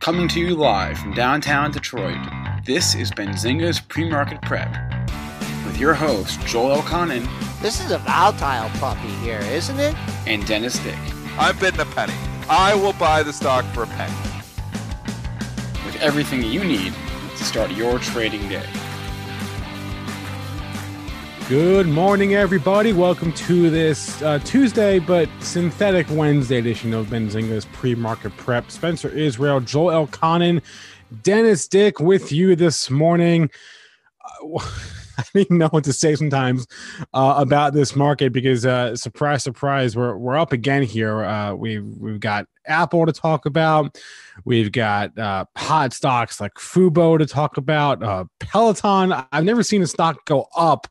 Coming 0.00 0.28
to 0.28 0.40
you 0.40 0.54
live 0.54 0.98
from 0.98 1.12
downtown 1.12 1.70
Detroit, 1.70 2.16
this 2.64 2.94
is 2.94 3.10
Benzinga's 3.10 3.80
Pre-Market 3.80 4.40
Prep 4.40 4.74
with 5.66 5.76
your 5.78 5.92
host 5.92 6.40
Joel 6.46 6.78
Elconin 6.78 7.28
This 7.60 7.84
is 7.84 7.90
a 7.90 7.98
volatile 7.98 8.70
puppy 8.80 9.08
here, 9.22 9.40
isn't 9.40 9.78
it? 9.78 9.94
and 10.26 10.46
Dennis 10.46 10.78
Dick 10.78 10.96
I'm 11.38 11.58
bidding 11.58 11.80
a 11.80 11.84
penny. 11.84 12.14
I 12.48 12.74
will 12.74 12.94
buy 12.94 13.22
the 13.22 13.32
stock 13.32 13.64
for 13.74 13.82
a 13.82 13.86
penny. 13.88 14.16
with 15.84 15.96
everything 16.00 16.42
you 16.42 16.64
need 16.64 16.94
to 17.36 17.44
start 17.44 17.70
your 17.70 17.98
trading 17.98 18.48
day. 18.48 18.66
Good 21.50 21.88
morning, 21.88 22.34
everybody. 22.34 22.92
Welcome 22.92 23.32
to 23.32 23.70
this 23.70 24.22
uh, 24.22 24.38
Tuesday, 24.38 25.00
but 25.00 25.28
synthetic 25.40 26.06
Wednesday 26.08 26.58
edition 26.58 26.94
of 26.94 27.08
Benzinga's 27.08 27.64
pre-market 27.72 28.36
prep. 28.36 28.70
Spencer 28.70 29.08
Israel, 29.08 29.58
Joel 29.58 30.06
Elconin, 30.06 30.62
Dennis 31.24 31.66
Dick 31.66 31.98
with 31.98 32.30
you 32.30 32.54
this 32.54 32.88
morning. 32.88 33.50
Uh, 34.24 34.58
I 35.18 35.24
even 35.34 35.58
know 35.58 35.66
what 35.70 35.82
to 35.84 35.92
say 35.92 36.14
sometimes 36.14 36.68
uh, 37.14 37.34
about 37.38 37.74
this 37.74 37.96
market 37.96 38.32
because, 38.32 38.64
uh, 38.64 38.94
surprise, 38.94 39.42
surprise, 39.42 39.96
we're 39.96 40.16
we're 40.16 40.38
up 40.38 40.52
again 40.52 40.84
here. 40.84 41.24
Uh, 41.24 41.52
we've 41.54 41.84
we've 41.98 42.20
got 42.20 42.46
Apple 42.66 43.06
to 43.06 43.12
talk 43.12 43.44
about. 43.44 43.98
We've 44.44 44.70
got 44.70 45.18
uh, 45.18 45.46
hot 45.56 45.94
stocks 45.94 46.40
like 46.40 46.54
Fubo 46.54 47.18
to 47.18 47.26
talk 47.26 47.56
about. 47.56 48.04
Uh, 48.04 48.26
Peloton. 48.38 49.12
I've 49.32 49.44
never 49.44 49.64
seen 49.64 49.82
a 49.82 49.88
stock 49.88 50.24
go 50.26 50.46
up 50.56 50.86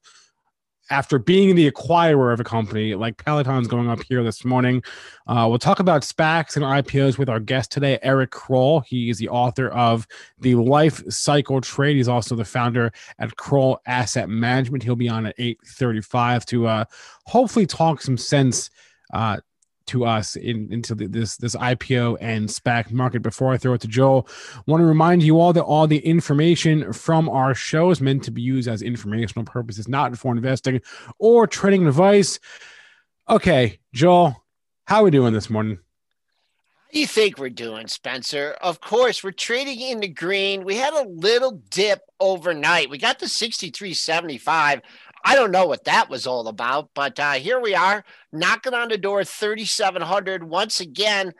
after 0.89 1.19
being 1.19 1.55
the 1.55 1.69
acquirer 1.69 2.33
of 2.33 2.39
a 2.39 2.43
company 2.43 2.95
like 2.95 3.23
Peloton's 3.23 3.67
going 3.67 3.89
up 3.89 4.01
here 4.03 4.23
this 4.23 4.43
morning. 4.43 4.83
Uh, 5.27 5.45
we'll 5.47 5.59
talk 5.59 5.79
about 5.79 6.01
SPACs 6.01 6.55
and 6.55 6.65
IPOs 6.65 7.17
with 7.17 7.29
our 7.29 7.39
guest 7.39 7.71
today, 7.71 7.99
Eric 8.01 8.31
Krull. 8.31 8.83
He 8.85 9.09
is 9.09 9.17
the 9.17 9.29
author 9.29 9.69
of 9.69 10.07
The 10.39 10.55
Life 10.55 11.03
Cycle 11.09 11.61
Trade. 11.61 11.97
He's 11.97 12.07
also 12.07 12.35
the 12.35 12.45
founder 12.45 12.91
at 13.19 13.35
Krull 13.35 13.77
Asset 13.85 14.29
Management. 14.29 14.83
He'll 14.83 14.95
be 14.95 15.09
on 15.09 15.25
at 15.25 15.35
835 15.37 16.45
to 16.47 16.67
uh, 16.67 16.85
hopefully 17.25 17.65
talk 17.65 18.01
some 18.01 18.17
sense 18.17 18.69
uh, 19.13 19.37
to 19.89 20.05
us 20.05 20.35
in, 20.35 20.71
into 20.71 20.95
the, 20.95 21.07
this 21.07 21.37
this 21.37 21.55
IPO 21.55 22.17
and 22.21 22.47
SPAC 22.47 22.91
market. 22.91 23.21
Before 23.21 23.53
I 23.53 23.57
throw 23.57 23.73
it 23.73 23.81
to 23.81 23.87
Joel, 23.87 24.27
want 24.65 24.81
to 24.81 24.85
remind 24.85 25.23
you 25.23 25.39
all 25.39 25.53
that 25.53 25.63
all 25.63 25.87
the 25.87 25.99
information 25.99 26.93
from 26.93 27.29
our 27.29 27.53
show 27.53 27.91
is 27.91 28.01
meant 28.01 28.23
to 28.23 28.31
be 28.31 28.41
used 28.41 28.67
as 28.67 28.81
informational 28.81 29.45
purposes, 29.45 29.87
not 29.87 30.17
for 30.17 30.33
investing 30.33 30.81
or 31.17 31.47
trading 31.47 31.87
advice. 31.87 32.39
Okay, 33.29 33.79
Joel, 33.93 34.43
how 34.85 35.01
are 35.01 35.03
we 35.03 35.11
doing 35.11 35.33
this 35.33 35.49
morning? 35.49 35.79
You 36.91 37.05
think 37.05 37.37
we're 37.37 37.49
doing, 37.49 37.87
Spencer? 37.87 38.55
Of 38.61 38.81
course, 38.81 39.23
we're 39.23 39.31
trading 39.31 39.79
in 39.79 39.99
the 39.99 40.07
green. 40.07 40.63
We 40.63 40.75
had 40.75 40.93
a 40.93 41.07
little 41.07 41.61
dip 41.69 42.01
overnight. 42.19 42.89
We 42.89 42.97
got 42.97 43.19
to 43.19 43.25
63.75. 43.25 44.81
I 45.23 45.35
don't 45.35 45.51
know 45.51 45.67
what 45.67 45.85
that 45.85 46.09
was 46.09 46.25
all 46.25 46.47
about, 46.47 46.89
but 46.93 47.19
uh, 47.19 47.33
here 47.33 47.59
we 47.59 47.75
are 47.75 48.03
knocking 48.31 48.73
on 48.73 48.89
the 48.89 48.97
door 48.97 49.23
3,700 49.23 50.43
once 50.43 50.79
again. 50.79 51.33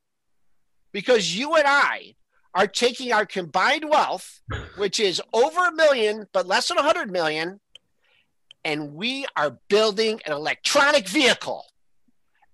Because 0.94 1.36
you 1.38 1.56
and 1.56 1.66
I 1.68 2.16
are 2.54 2.68
taking 2.68 3.14
our 3.14 3.26
combined 3.26 3.90
wealth, 3.90 4.42
which 4.78 5.00
is 5.00 5.22
over 5.34 5.68
a 5.68 5.72
million, 5.74 6.28
but 6.34 6.46
less 6.48 6.68
than 6.68 6.78
a 6.78 6.84
hundred 6.84 7.10
million, 7.12 7.60
and 8.66 8.94
we 8.94 9.26
are 9.36 9.58
building 9.70 10.22
an 10.26 10.34
electronic 10.34 11.08
vehicle. 11.08 11.66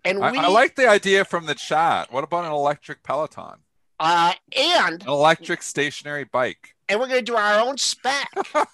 And 0.05 0.23
I, 0.23 0.31
we 0.31 0.37
I 0.37 0.47
like 0.47 0.75
the 0.75 0.87
idea 0.87 1.25
from 1.25 1.45
the 1.45 1.55
chat. 1.55 2.11
What 2.11 2.23
about 2.23 2.45
an 2.45 2.51
electric 2.51 3.03
Peloton? 3.03 3.59
uh 3.99 4.33
and 4.55 5.01
An 5.01 5.09
electric 5.09 5.63
stationary 5.63 6.23
bike. 6.23 6.75
and 6.87 6.99
we're 6.99 7.07
gonna 7.07 7.21
do 7.23 7.35
our 7.35 7.59
own 7.59 7.77
SPAC. 7.77 8.25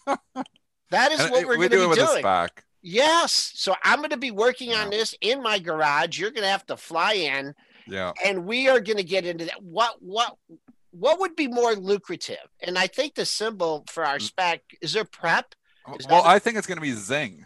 that 0.92 1.12
is 1.12 1.20
And 1.22 1.32
what 1.32 1.46
we're 1.48 1.58
we 1.58 1.68
do 1.70 1.78
it 1.78 1.84
be 1.84 1.88
with 1.88 1.98
doing. 1.98 2.24
a 2.24 2.28
SPAC. 2.28 2.50
Yes. 2.82 3.54
So 3.56 3.76
I'm 3.84 4.02
gonna 4.02 4.18
be 4.18 4.32
working 4.32 4.74
on 4.74 4.90
this 4.90 5.16
in 5.22 5.42
my 5.42 5.60
garage. 5.60 6.20
You're 6.20 6.32
gonna 6.32 6.48
have 6.50 6.66
to 6.68 6.78
fly 6.78 7.14
in 7.14 7.56
Yeah. 7.88 8.12
and 8.26 8.46
we 8.46 8.68
are 8.68 8.80
going 8.82 8.98
to 8.98 9.04
get 9.04 9.26
into 9.26 9.46
that. 9.46 9.62
What 9.64 9.96
what 10.02 10.36
what 10.92 11.20
would 11.22 11.36
be 11.36 11.48
more 11.48 11.74
lucrative? 11.74 12.46
And 12.62 12.78
I 12.78 12.88
think 12.88 13.16
the 13.16 13.26
symbol 13.26 13.84
for 13.90 14.04
Mm. 14.04 14.08
our 14.08 14.18
SPAC 14.20 14.60
is 14.82 14.94
there 14.94 15.06
prep 15.06 15.56
Is 16.00 16.06
Well, 16.08 16.22
that- 16.24 16.30
I 16.30 16.38
think 16.40 16.58
it's 16.58 16.68
going 16.68 16.78
to 16.78 16.82
be 16.82 16.92
Zing. 16.94 17.46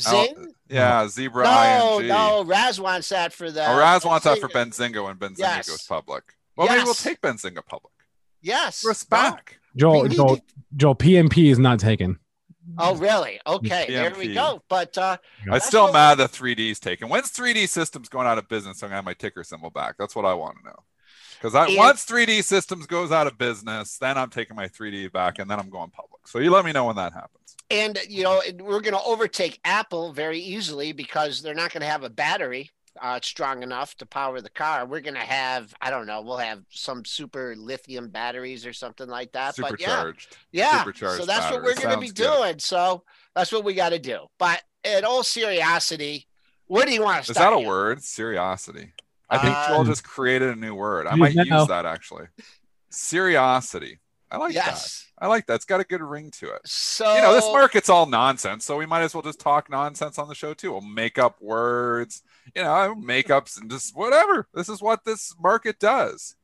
Zing. 0.00 0.52
Yeah, 0.68 1.08
Zebra 1.08 1.44
no, 1.44 1.98
ING. 2.00 2.08
no, 2.08 2.44
Raz 2.44 2.80
wants 2.80 3.08
that 3.08 3.32
for 3.32 3.50
the. 3.50 3.66
Oh, 3.66 3.78
Raz 3.78 4.04
wants 4.04 4.24
that 4.24 4.38
Zing- 4.38 4.42
for 4.42 4.48
Benzinga 4.48 5.04
when 5.04 5.16
Benzinga 5.16 5.38
Yes. 5.38 5.68
goes 5.68 5.82
public. 5.82 6.34
Well, 6.56 6.66
maybe 6.68 6.78
we'll 6.80 6.88
Yes. 6.88 7.02
take 7.02 7.20
Benzinga 7.20 7.64
public. 7.64 7.92
Yes. 8.42 8.84
We're 8.84 8.90
a 8.90 8.94
SPAC. 8.94 9.38
Joel, 9.76 10.02
We 10.02 10.08
need 10.08 10.16
Joel, 10.16 10.36
to- 10.36 10.42
Joel, 10.76 10.94
PMP 10.94 11.50
is 11.50 11.58
not 11.58 11.78
taken. 11.80 12.18
Oh, 12.76 12.94
really? 12.96 13.40
Okay, 13.46 13.86
there 13.88 14.12
we 14.14 14.34
go. 14.34 14.62
But 14.68 14.98
uh, 14.98 15.16
I'm 15.50 15.60
still 15.60 15.84
what- 15.84 15.94
mad 15.94 16.14
that 16.16 16.30
3D 16.32 16.70
is 16.70 16.78
taken. 16.78 17.08
When's 17.08 17.30
3D 17.30 17.66
Systems 17.66 18.08
going 18.10 18.26
out 18.26 18.36
of 18.38 18.46
business? 18.48 18.78
So 18.80 18.86
I'm 18.86 18.90
going 18.90 18.94
to 18.94 18.96
have 18.96 19.04
my 19.06 19.14
ticker 19.14 19.42
symbol 19.42 19.70
back. 19.70 19.94
That's 19.98 20.14
what 20.14 20.26
I 20.26 20.34
want 20.34 20.56
to 20.58 20.64
know. 20.70 20.82
Because 21.40 21.54
I, 21.54 21.66
And- 21.66 21.76
once 21.76 22.04
3D 22.04 22.42
Systems 22.42 22.86
goes 22.86 23.12
out 23.12 23.26
of 23.26 23.38
business, 23.38 23.96
then 23.98 24.18
I'm 24.18 24.30
taking 24.30 24.56
my 24.56 24.66
3D 24.68 25.12
back 25.12 25.38
and 25.38 25.50
then 25.50 25.58
I'm 25.58 25.70
going 25.70 25.90
public. 25.90 26.26
So 26.26 26.38
you 26.40 26.50
let 26.50 26.64
me 26.64 26.72
know 26.72 26.84
when 26.86 26.96
that 26.96 27.12
happens. 27.12 27.56
and 27.70 27.98
you 28.08 28.22
know 28.24 28.42
we're 28.60 28.80
going 28.80 28.94
to 28.94 29.02
overtake 29.02 29.60
Apple 29.64 30.12
very 30.12 30.40
easily 30.40 30.92
because 30.92 31.42
they're 31.42 31.54
not 31.54 31.72
going 31.72 31.82
to 31.82 31.86
have 31.88 32.02
a 32.04 32.10
battery. 32.10 32.70
uh, 33.00 33.20
strong 33.22 33.62
enough 33.62 33.94
to 33.96 34.04
power 34.04 34.40
the 34.40 34.50
car. 34.50 34.84
We're 34.84 34.98
gonna 35.02 35.20
have, 35.20 35.72
I 35.80 35.88
don't 35.88 36.06
know, 36.08 36.20
we'll 36.20 36.38
have 36.38 36.64
some 36.70 37.04
super 37.04 37.54
lithium 37.56 38.08
batteries 38.08 38.66
or 38.66 38.72
something 38.72 39.06
like 39.06 39.30
that. 39.32 39.54
But 39.56 39.78
yeah, 39.80 39.86
Supercharged. 39.86 40.36
yeah. 40.50 40.78
Supercharged 40.80 41.20
So 41.20 41.24
that's 41.26 41.48
what 41.48 41.62
we're 41.62 41.76
gonna 41.76 41.98
be 42.00 42.08
Sounds 42.08 42.18
good. 42.18 42.36
doing. 42.38 42.58
So 42.58 43.04
that's 43.36 43.52
what 43.52 43.62
we 43.62 43.74
got 43.74 43.90
to 43.90 44.00
do. 44.00 44.26
But 44.36 44.62
in 44.82 45.04
all 45.04 45.22
seriosity, 45.22 46.26
where 46.66 46.84
do 46.86 46.92
you 46.92 47.02
want 47.04 47.18
to 47.24 47.26
say? 47.26 47.30
Is 47.32 47.36
that 47.44 47.52
a 47.52 47.58
here? 47.58 47.68
word? 47.68 47.98
Seriosity. 47.98 48.90
I 49.30 49.38
think 49.38 49.56
Uh, 49.56 49.68
Joel 49.68 49.84
just 49.84 50.04
created 50.04 50.48
a 50.50 50.56
new 50.56 50.74
word. 50.74 51.06
I 51.06 51.14
might 51.14 51.34
use 51.34 51.66
that 51.68 51.84
actually. 51.86 52.26
Seriosity. 52.90 53.98
I 54.30 54.36
like 54.36 54.54
that. 54.54 55.02
I 55.18 55.26
like 55.26 55.46
that. 55.46 55.54
It's 55.54 55.64
got 55.64 55.80
a 55.80 55.84
good 55.84 56.02
ring 56.02 56.30
to 56.32 56.50
it. 56.50 56.60
So 56.66 57.14
you 57.14 57.22
know, 57.22 57.32
this 57.34 57.44
market's 57.46 57.88
all 57.88 58.04
nonsense, 58.06 58.64
so 58.64 58.76
we 58.76 58.84
might 58.86 59.00
as 59.02 59.14
well 59.14 59.22
just 59.22 59.40
talk 59.40 59.70
nonsense 59.70 60.18
on 60.18 60.28
the 60.28 60.34
show 60.34 60.52
too. 60.52 60.72
We'll 60.72 60.80
make 60.82 61.18
up 61.18 61.40
words, 61.40 62.22
you 62.54 62.62
know, 62.62 62.94
makeups 62.98 63.58
and 63.60 63.70
just 63.70 63.96
whatever. 63.96 64.46
This 64.52 64.68
is 64.68 64.82
what 64.82 65.04
this 65.04 65.34
market 65.40 65.78
does. 65.78 66.36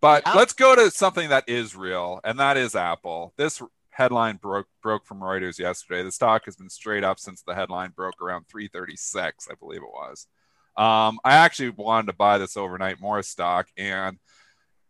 But 0.00 0.22
Yeah. 0.24 0.34
let's 0.34 0.52
go 0.52 0.76
to 0.76 0.90
something 0.90 1.28
that 1.30 1.48
is 1.48 1.74
real, 1.74 2.20
and 2.22 2.38
that 2.38 2.56
is 2.56 2.76
Apple. 2.76 3.32
This 3.36 3.60
headline 3.90 4.36
broke 4.36 4.68
broke 4.80 5.04
from 5.04 5.20
Reuters 5.20 5.58
yesterday. 5.58 6.04
The 6.04 6.12
stock 6.12 6.44
has 6.44 6.54
been 6.56 6.70
straight 6.70 7.02
up 7.02 7.18
since 7.18 7.42
the 7.42 7.54
headline 7.56 7.90
broke 7.90 8.20
around 8.22 8.46
336, 8.48 9.48
I 9.50 9.54
believe 9.54 9.82
it 9.82 9.88
was. 9.92 10.28
Um, 10.76 11.18
I 11.24 11.34
actually 11.34 11.70
wanted 11.70 12.08
to 12.08 12.12
buy 12.12 12.38
this 12.38 12.56
overnight 12.56 13.00
more 13.00 13.22
stock, 13.22 13.68
and 13.76 14.18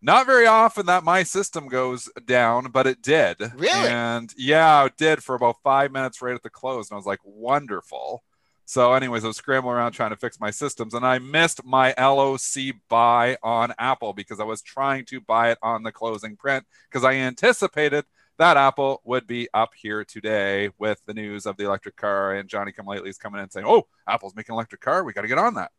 not 0.03 0.27
very 0.27 0.47
often 0.47 0.87
that 0.87 1.05
my 1.05 1.23
system 1.23 1.69
goes 1.69 2.09
down, 2.27 2.71
but 2.71 2.87
it 2.87 3.03
did. 3.03 3.41
Really? 3.55 3.89
And 3.89 4.33
yeah, 4.37 4.85
it 4.85 4.97
did 4.97 5.23
for 5.23 5.35
about 5.35 5.57
five 5.63 5.91
minutes 5.91 6.21
right 6.21 6.35
at 6.35 6.43
the 6.43 6.51
close. 6.51 6.91
And 6.91 6.97
I 6.97 6.99
was 6.99 7.07
like, 7.07 7.21
wonderful. 7.25 8.23
So, 8.69 8.95
anyways, 8.95 9.25
I 9.25 9.29
was 9.29 9.37
scrambling 9.37 9.77
around 9.77 9.93
trying 9.93 10.11
to 10.11 10.17
fix 10.17 10.41
my 10.41 10.51
systems, 10.51 10.93
and 10.93 11.07
I 11.07 11.21
missed 11.21 11.65
my 11.65 11.95
LOC 11.97 12.75
buy 12.89 13.37
on 13.41 13.73
Apple 13.79 14.13
because 14.13 14.41
I 14.41 14.45
was 14.45 14.61
trying 14.61 15.05
to 15.07 15.21
buy 15.21 15.53
it 15.53 15.59
on 15.63 15.85
the 15.85 15.93
closing 15.93 16.37
print 16.37 16.67
because 16.91 17.05
I 17.05 17.15
anticipated 17.15 18.05
that 18.39 18.57
Apple 18.57 19.03
would 19.05 19.27
be 19.27 19.49
up 19.55 19.71
here 19.75 20.05
today 20.05 20.71
with 20.79 21.01
the 21.07 21.15
news 21.15 21.47
of 21.47 21.57
the 21.57 21.65
electric 21.65 21.97
car, 21.97 22.35
and 22.35 22.49
Johnny 22.49 22.73
Come 22.73 22.87
Lately 22.87 23.09
is 23.09 23.19
coming 23.19 23.41
in 23.41 23.51
saying, 23.51 23.67
"Oh, 23.69 23.87
Apple's 24.09 24.35
making 24.35 24.55
electric 24.55 24.81
car. 24.81 25.05
We 25.05 25.13
got 25.13 25.23
to 25.23 25.29
get 25.29 25.39
on 25.39 25.55
that." 25.55 25.71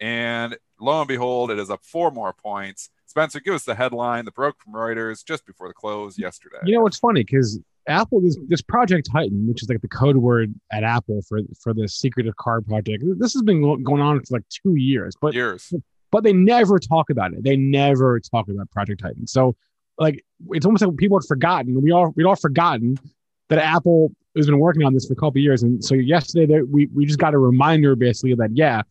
And 0.00 0.56
lo 0.80 1.00
and 1.00 1.08
behold, 1.08 1.50
it 1.50 1.58
is 1.58 1.70
up 1.70 1.84
four 1.84 2.10
more 2.10 2.32
points. 2.32 2.90
Spencer, 3.06 3.40
give 3.40 3.54
us 3.54 3.64
the 3.64 3.74
headline 3.74 4.24
that 4.24 4.34
broke 4.34 4.60
from 4.60 4.72
Reuters 4.72 5.24
just 5.24 5.46
before 5.46 5.68
the 5.68 5.74
close 5.74 6.18
yesterday. 6.18 6.58
You 6.64 6.74
know 6.74 6.82
what's 6.82 6.98
funny 6.98 7.22
because 7.22 7.60
Apple 7.86 8.20
this 8.20 8.36
this 8.48 8.62
Project 8.62 9.08
Titan, 9.12 9.46
which 9.46 9.62
is 9.62 9.68
like 9.68 9.80
the 9.82 9.88
code 9.88 10.16
word 10.16 10.54
at 10.72 10.82
Apple 10.82 11.22
for 11.28 11.40
for 11.62 11.72
the 11.72 11.88
secretive 11.88 12.36
car 12.36 12.60
project. 12.60 13.04
This 13.18 13.32
has 13.34 13.42
been 13.42 13.82
going 13.82 14.02
on 14.02 14.20
for 14.20 14.34
like 14.34 14.44
two 14.48 14.74
years, 14.74 15.14
but 15.20 15.34
Years. 15.34 15.72
but 16.10 16.24
they 16.24 16.32
never 16.32 16.78
talk 16.78 17.10
about 17.10 17.32
it. 17.34 17.44
They 17.44 17.56
never 17.56 18.18
talk 18.20 18.48
about 18.48 18.70
Project 18.70 19.02
Titan. 19.02 19.26
So 19.26 19.54
like 19.98 20.24
it's 20.50 20.66
almost 20.66 20.84
like 20.84 20.96
people 20.96 21.18
had 21.18 21.26
forgotten. 21.26 21.80
We 21.80 21.92
all 21.92 22.12
we'd 22.16 22.24
all 22.24 22.36
forgotten 22.36 22.96
that 23.48 23.58
Apple 23.58 24.12
has 24.36 24.46
been 24.46 24.58
working 24.58 24.82
on 24.82 24.94
this 24.94 25.06
for 25.06 25.12
a 25.12 25.16
couple 25.16 25.30
of 25.30 25.36
years. 25.36 25.62
And 25.62 25.84
so 25.84 25.94
yesterday 25.94 26.46
they, 26.46 26.62
we 26.62 26.86
we 26.86 27.06
just 27.06 27.18
got 27.18 27.34
a 27.34 27.38
reminder 27.38 27.94
basically 27.96 28.34
that 28.34 28.50
yeah, 28.54 28.82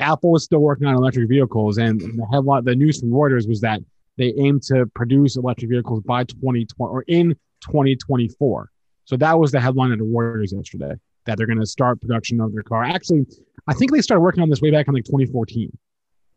Apple 0.00 0.36
is 0.36 0.44
still 0.44 0.60
working 0.60 0.86
on 0.86 0.94
electric 0.94 1.28
vehicles. 1.28 1.78
And 1.78 2.00
the 2.00 2.26
headline, 2.32 2.64
the 2.64 2.74
news 2.74 3.00
from 3.00 3.10
Reuters 3.10 3.48
was 3.48 3.60
that 3.60 3.80
they 4.16 4.34
aim 4.38 4.60
to 4.66 4.86
produce 4.94 5.36
electric 5.36 5.70
vehicles 5.70 6.00
by 6.02 6.24
2020 6.24 6.66
or 6.78 7.04
in 7.08 7.34
2024. 7.60 8.70
So 9.04 9.16
that 9.16 9.38
was 9.38 9.52
the 9.52 9.60
headline 9.60 9.92
of 9.92 9.98
the 9.98 10.04
Reuters 10.04 10.52
yesterday 10.52 10.94
that 11.26 11.38
they're 11.38 11.46
going 11.46 11.60
to 11.60 11.66
start 11.66 12.00
production 12.00 12.40
of 12.40 12.52
their 12.52 12.62
car. 12.62 12.84
Actually, 12.84 13.26
I 13.66 13.74
think 13.74 13.92
they 13.92 14.02
started 14.02 14.20
working 14.20 14.42
on 14.42 14.50
this 14.50 14.60
way 14.60 14.70
back 14.70 14.88
in 14.88 14.94
like 14.94 15.04
2014 15.04 15.70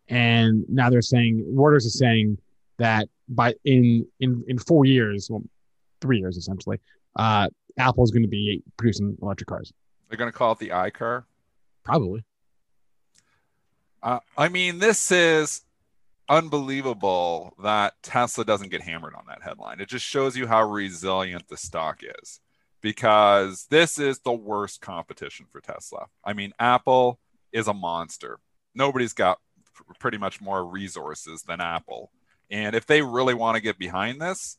and 0.10 0.64
now 0.70 0.90
they're 0.90 1.02
saying 1.02 1.46
Reuters 1.54 1.86
is 1.86 1.98
saying 1.98 2.38
that 2.78 3.10
by 3.30 3.54
in 3.66 4.06
in 4.20 4.44
in 4.48 4.58
four 4.58 4.86
years, 4.86 5.30
well, 5.30 5.44
three 6.02 6.20
years 6.20 6.38
essentially, 6.38 6.80
uh, 7.16 7.50
Apple 7.78 8.04
is 8.04 8.12
going 8.12 8.24
to 8.24 8.30
be 8.30 8.64
producing 8.78 9.18
electric 9.22 9.48
cars. 9.48 9.74
They're 10.10 10.18
going 10.18 10.32
to 10.32 10.38
call 10.38 10.54
it 10.54 10.60
the 10.60 10.70
iCar. 10.70 11.26
Probably. 11.84 12.24
Uh, 14.02 14.20
I 14.38 14.50
mean, 14.50 14.80
this 14.80 15.12
is 15.12 15.62
unbelievable 16.30 17.54
that 17.64 17.94
Tesla 18.04 18.44
doesn't 18.46 18.70
get 18.70 18.82
hammered 18.82 19.16
on 19.16 19.24
that 19.28 19.42
headline. 19.42 19.80
It 19.80 19.90
just 19.90 20.06
shows 20.06 20.36
you 20.36 20.48
how 20.48 20.70
resilient 20.70 21.48
the 21.48 21.58
stock 21.58 22.02
is 22.22 22.40
because 22.82 23.66
this 23.70 23.98
is 23.98 24.20
the 24.20 24.34
worst 24.34 24.82
competition 24.82 25.46
for 25.52 25.62
Tesla. 25.62 26.06
I 26.24 26.34
mean, 26.34 26.54
Apple 26.60 27.20
is 27.52 27.68
a 27.68 27.74
monster. 27.74 28.40
Nobody's 28.76 29.14
got 29.14 29.40
pr- 29.74 29.94
pretty 30.00 30.18
much 30.18 30.42
more 30.42 30.66
resources 30.66 31.44
than 31.44 31.62
Apple. 31.62 32.12
And 32.50 32.76
if 32.76 32.86
they 32.86 33.02
really 33.02 33.34
want 33.34 33.56
to 33.56 33.62
get 33.62 33.80
behind 33.80 34.22
this, 34.22 34.58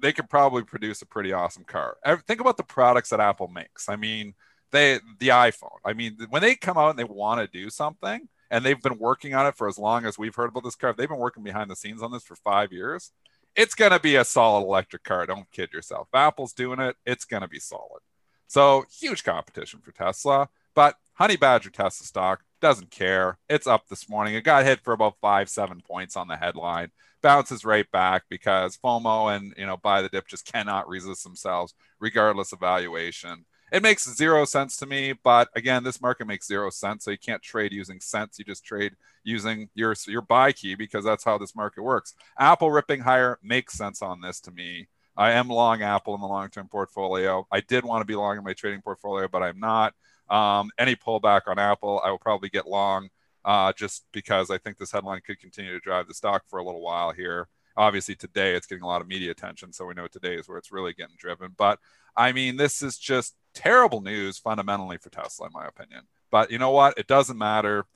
they 0.00 0.12
could 0.12 0.30
probably 0.30 0.62
produce 0.62 1.02
a 1.02 1.06
pretty 1.06 1.32
awesome 1.32 1.64
car. 1.64 1.96
Think 2.26 2.40
about 2.40 2.56
the 2.56 2.62
products 2.62 3.10
that 3.10 3.20
Apple 3.20 3.48
makes. 3.48 3.88
I 3.88 3.96
mean, 3.96 4.34
they 4.70 5.00
the 5.18 5.28
iPhone. 5.28 5.76
I 5.84 5.92
mean, 5.92 6.16
when 6.30 6.42
they 6.42 6.54
come 6.54 6.78
out 6.78 6.90
and 6.90 6.98
they 6.98 7.04
want 7.04 7.40
to 7.40 7.46
do 7.46 7.68
something, 7.70 8.28
and 8.52 8.64
they've 8.64 8.80
been 8.80 8.98
working 8.98 9.34
on 9.34 9.46
it 9.46 9.56
for 9.56 9.66
as 9.66 9.78
long 9.78 10.04
as 10.04 10.18
we've 10.18 10.34
heard 10.36 10.50
about 10.50 10.62
this 10.62 10.76
car. 10.76 10.92
They've 10.92 11.08
been 11.08 11.18
working 11.18 11.42
behind 11.42 11.70
the 11.70 11.74
scenes 11.74 12.02
on 12.02 12.12
this 12.12 12.22
for 12.22 12.36
five 12.36 12.70
years, 12.70 13.10
it's 13.56 13.74
going 13.74 13.90
to 13.90 14.00
be 14.00 14.16
a 14.16 14.24
solid 14.24 14.64
electric 14.64 15.02
car. 15.02 15.26
Don't 15.26 15.50
kid 15.50 15.72
yourself. 15.72 16.08
Apple's 16.14 16.52
doing 16.52 16.80
it, 16.80 16.96
it's 17.04 17.24
going 17.24 17.42
to 17.42 17.48
be 17.48 17.58
solid. 17.58 18.00
So 18.46 18.84
huge 19.00 19.24
competition 19.24 19.80
for 19.80 19.92
Tesla. 19.92 20.48
But 20.74 20.96
Honey 21.14 21.36
Badger 21.36 21.70
Tesla 21.70 22.06
stock 22.06 22.42
doesn't 22.60 22.90
care. 22.90 23.38
It's 23.48 23.66
up 23.66 23.88
this 23.88 24.08
morning. 24.08 24.34
It 24.34 24.44
got 24.44 24.64
hit 24.64 24.80
for 24.80 24.92
about 24.92 25.16
five, 25.20 25.48
seven 25.48 25.80
points 25.80 26.16
on 26.16 26.28
the 26.28 26.36
headline. 26.36 26.90
Bounces 27.22 27.64
right 27.64 27.90
back 27.90 28.24
because 28.28 28.78
FOMO 28.78 29.34
and 29.36 29.54
you 29.56 29.66
know 29.66 29.76
buy 29.76 30.02
the 30.02 30.08
dip 30.08 30.26
just 30.26 30.50
cannot 30.50 30.88
resist 30.88 31.24
themselves, 31.24 31.74
regardless 32.00 32.52
of 32.52 32.60
valuation. 32.60 33.44
It 33.72 33.82
makes 33.82 34.08
zero 34.14 34.44
sense 34.44 34.76
to 34.76 34.86
me, 34.86 35.14
but 35.14 35.48
again, 35.56 35.82
this 35.82 36.02
market 36.02 36.26
makes 36.26 36.46
zero 36.46 36.68
sense. 36.68 37.04
So 37.04 37.10
you 37.10 37.16
can't 37.16 37.40
trade 37.40 37.72
using 37.72 38.00
cents. 38.00 38.38
You 38.38 38.44
just 38.44 38.66
trade 38.66 38.92
using 39.24 39.70
your 39.74 39.94
your 40.06 40.20
buy 40.20 40.52
key 40.52 40.74
because 40.74 41.04
that's 41.04 41.24
how 41.24 41.38
this 41.38 41.56
market 41.56 41.82
works. 41.82 42.14
Apple 42.38 42.70
ripping 42.70 43.00
higher 43.00 43.38
makes 43.42 43.72
sense 43.72 44.02
on 44.02 44.20
this 44.20 44.40
to 44.40 44.50
me. 44.50 44.88
I 45.16 45.32
am 45.32 45.48
long 45.48 45.82
Apple 45.82 46.14
in 46.14 46.20
the 46.20 46.26
long 46.26 46.50
term 46.50 46.68
portfolio. 46.68 47.46
I 47.50 47.60
did 47.60 47.84
want 47.84 48.02
to 48.02 48.06
be 48.06 48.14
long 48.14 48.36
in 48.36 48.44
my 48.44 48.52
trading 48.52 48.82
portfolio, 48.82 49.26
but 49.26 49.42
I'm 49.42 49.58
not. 49.58 49.94
Um, 50.28 50.70
any 50.78 50.94
pullback 50.94 51.42
on 51.46 51.58
Apple, 51.58 52.00
I 52.04 52.10
will 52.10 52.18
probably 52.18 52.50
get 52.50 52.68
long 52.68 53.08
uh, 53.44 53.72
just 53.72 54.04
because 54.12 54.50
I 54.50 54.58
think 54.58 54.76
this 54.76 54.92
headline 54.92 55.20
could 55.26 55.40
continue 55.40 55.72
to 55.72 55.80
drive 55.80 56.08
the 56.08 56.14
stock 56.14 56.44
for 56.46 56.58
a 56.58 56.64
little 56.64 56.82
while 56.82 57.12
here. 57.12 57.48
Obviously, 57.76 58.14
today 58.14 58.54
it's 58.54 58.66
getting 58.66 58.84
a 58.84 58.86
lot 58.86 59.00
of 59.00 59.08
media 59.08 59.30
attention, 59.30 59.72
so 59.72 59.86
we 59.86 59.94
know 59.94 60.06
today 60.06 60.34
is 60.34 60.48
where 60.48 60.58
it's 60.58 60.72
really 60.72 60.92
getting 60.92 61.16
driven. 61.18 61.54
But 61.56 61.78
I 62.16 62.32
mean, 62.32 62.56
this 62.56 62.82
is 62.82 62.98
just 62.98 63.34
terrible 63.54 64.00
news 64.00 64.38
fundamentally 64.38 64.98
for 64.98 65.10
Tesla, 65.10 65.46
in 65.46 65.52
my 65.52 65.66
opinion. 65.66 66.02
But 66.30 66.50
you 66.50 66.58
know 66.58 66.70
what? 66.70 66.98
It 66.98 67.06
doesn't 67.06 67.38
matter 67.38 67.86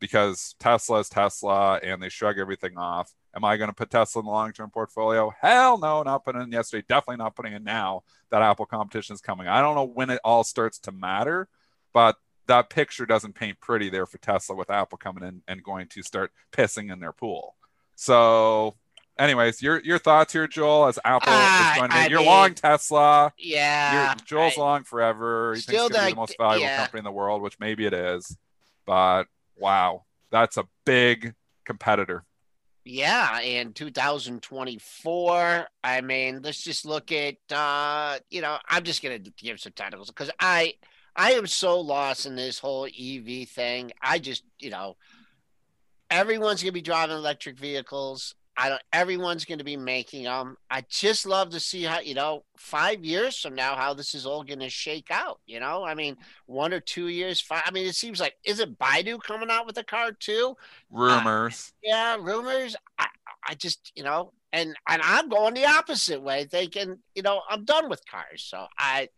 because 0.00 0.56
Tesla 0.58 0.98
is 0.98 1.08
Tesla 1.08 1.76
and 1.76 2.02
they 2.02 2.08
shrug 2.08 2.38
everything 2.38 2.76
off. 2.76 3.12
Am 3.34 3.44
I 3.44 3.56
going 3.56 3.70
to 3.70 3.74
put 3.74 3.88
Tesla 3.88 4.20
in 4.20 4.26
the 4.26 4.32
long 4.32 4.52
term 4.52 4.70
portfolio? 4.70 5.32
Hell 5.40 5.78
no, 5.78 6.02
not 6.02 6.24
putting 6.24 6.42
in 6.42 6.52
yesterday. 6.52 6.84
Definitely 6.88 7.22
not 7.22 7.36
putting 7.36 7.52
in 7.52 7.64
now 7.64 8.02
that 8.30 8.42
Apple 8.42 8.66
competition 8.66 9.14
is 9.14 9.20
coming. 9.20 9.46
I 9.46 9.60
don't 9.60 9.76
know 9.76 9.84
when 9.84 10.10
it 10.10 10.20
all 10.24 10.44
starts 10.44 10.78
to 10.80 10.92
matter, 10.92 11.48
but 11.92 12.16
that 12.48 12.68
picture 12.68 13.06
doesn't 13.06 13.34
paint 13.34 13.60
pretty 13.60 13.88
there 13.88 14.06
for 14.06 14.18
Tesla 14.18 14.56
with 14.56 14.70
Apple 14.70 14.98
coming 14.98 15.22
in 15.24 15.42
and 15.46 15.62
going 15.62 15.86
to 15.88 16.02
start 16.02 16.32
pissing 16.50 16.92
in 16.92 16.98
their 16.98 17.12
pool. 17.12 17.54
So, 17.94 18.74
anyways, 19.22 19.62
your 19.62 19.80
your 19.82 19.98
thoughts 19.98 20.32
here, 20.32 20.46
Joel, 20.46 20.86
as 20.88 20.98
Apple 21.04 21.28
Ah, 21.32 21.72
is 21.72 21.78
going 21.78 21.90
to 21.90 21.96
I 21.96 22.06
you're 22.08 22.18
mean, 22.20 22.28
long 22.28 22.54
Tesla. 22.54 23.32
Yeah. 23.38 24.06
You're, 24.08 24.14
Joel's 24.24 24.58
I- 24.58 24.60
long 24.60 24.84
forever. 24.84 25.54
He 25.54 25.60
thinks 25.60 25.66
Still 25.72 25.86
it's 25.86 25.96
be 25.96 26.02
like- 26.02 26.14
the 26.14 26.20
most 26.20 26.36
valuable 26.38 26.64
yeah. 26.66 26.76
company 26.78 26.98
in 27.00 27.04
the 27.04 27.12
world, 27.12 27.42
which 27.42 27.58
maybe 27.60 27.86
it 27.86 27.94
is. 27.94 28.36
But 28.86 29.24
wow, 29.56 30.04
that's 30.30 30.56
a 30.56 30.64
big 30.84 31.34
competitor. 31.64 32.24
Yeah, 32.84 33.40
in 33.40 33.72
2024, 33.74 35.66
I 35.84 36.00
mean, 36.00 36.40
let's 36.42 36.62
just 36.62 36.84
look 36.84 37.12
at 37.12 37.36
uh, 37.52 38.18
you 38.30 38.40
know, 38.40 38.58
I'm 38.68 38.82
just 38.82 39.02
gonna 39.02 39.18
give 39.20 39.60
some 39.60 39.72
titles 39.72 40.08
because 40.08 40.30
I 40.40 40.74
I 41.14 41.32
am 41.34 41.46
so 41.46 41.78
lost 41.80 42.26
in 42.26 42.34
this 42.34 42.58
whole 42.58 42.86
EV 42.86 43.48
thing. 43.48 43.92
I 44.02 44.18
just, 44.18 44.42
you 44.58 44.70
know, 44.70 44.96
everyone's 46.10 46.62
gonna 46.62 46.72
be 46.72 46.82
driving 46.82 47.16
electric 47.16 47.58
vehicles. 47.58 48.34
I 48.56 48.68
don't 48.68 48.82
everyone's 48.92 49.44
gonna 49.44 49.64
be 49.64 49.76
making 49.76 50.24
them. 50.24 50.56
I 50.70 50.84
just 50.88 51.26
love 51.26 51.50
to 51.50 51.60
see 51.60 51.82
how, 51.82 52.00
you 52.00 52.14
know, 52.14 52.44
five 52.56 53.04
years 53.04 53.38
from 53.38 53.54
now 53.54 53.74
how 53.76 53.94
this 53.94 54.14
is 54.14 54.26
all 54.26 54.44
gonna 54.44 54.68
shake 54.68 55.10
out. 55.10 55.40
You 55.46 55.60
know, 55.60 55.84
I 55.84 55.94
mean, 55.94 56.16
one 56.46 56.72
or 56.72 56.80
two 56.80 57.08
years, 57.08 57.40
five 57.40 57.62
I 57.64 57.70
mean, 57.70 57.86
it 57.86 57.94
seems 57.94 58.20
like 58.20 58.36
is 58.44 58.60
it 58.60 58.78
Baidu 58.78 59.22
coming 59.22 59.50
out 59.50 59.66
with 59.66 59.78
a 59.78 59.84
car 59.84 60.12
too? 60.12 60.56
Rumors. 60.90 61.72
yeah, 61.82 62.16
rumors. 62.16 62.76
I, 62.98 63.06
I 63.46 63.54
just, 63.54 63.92
you 63.94 64.04
know, 64.04 64.32
and 64.52 64.74
and 64.88 65.02
I'm 65.02 65.28
going 65.28 65.54
the 65.54 65.66
opposite 65.66 66.22
way, 66.22 66.44
thinking, 66.44 66.98
you 67.14 67.22
know, 67.22 67.42
I'm 67.48 67.64
done 67.64 67.88
with 67.88 68.06
cars. 68.06 68.42
So 68.42 68.66
I, 68.78 69.08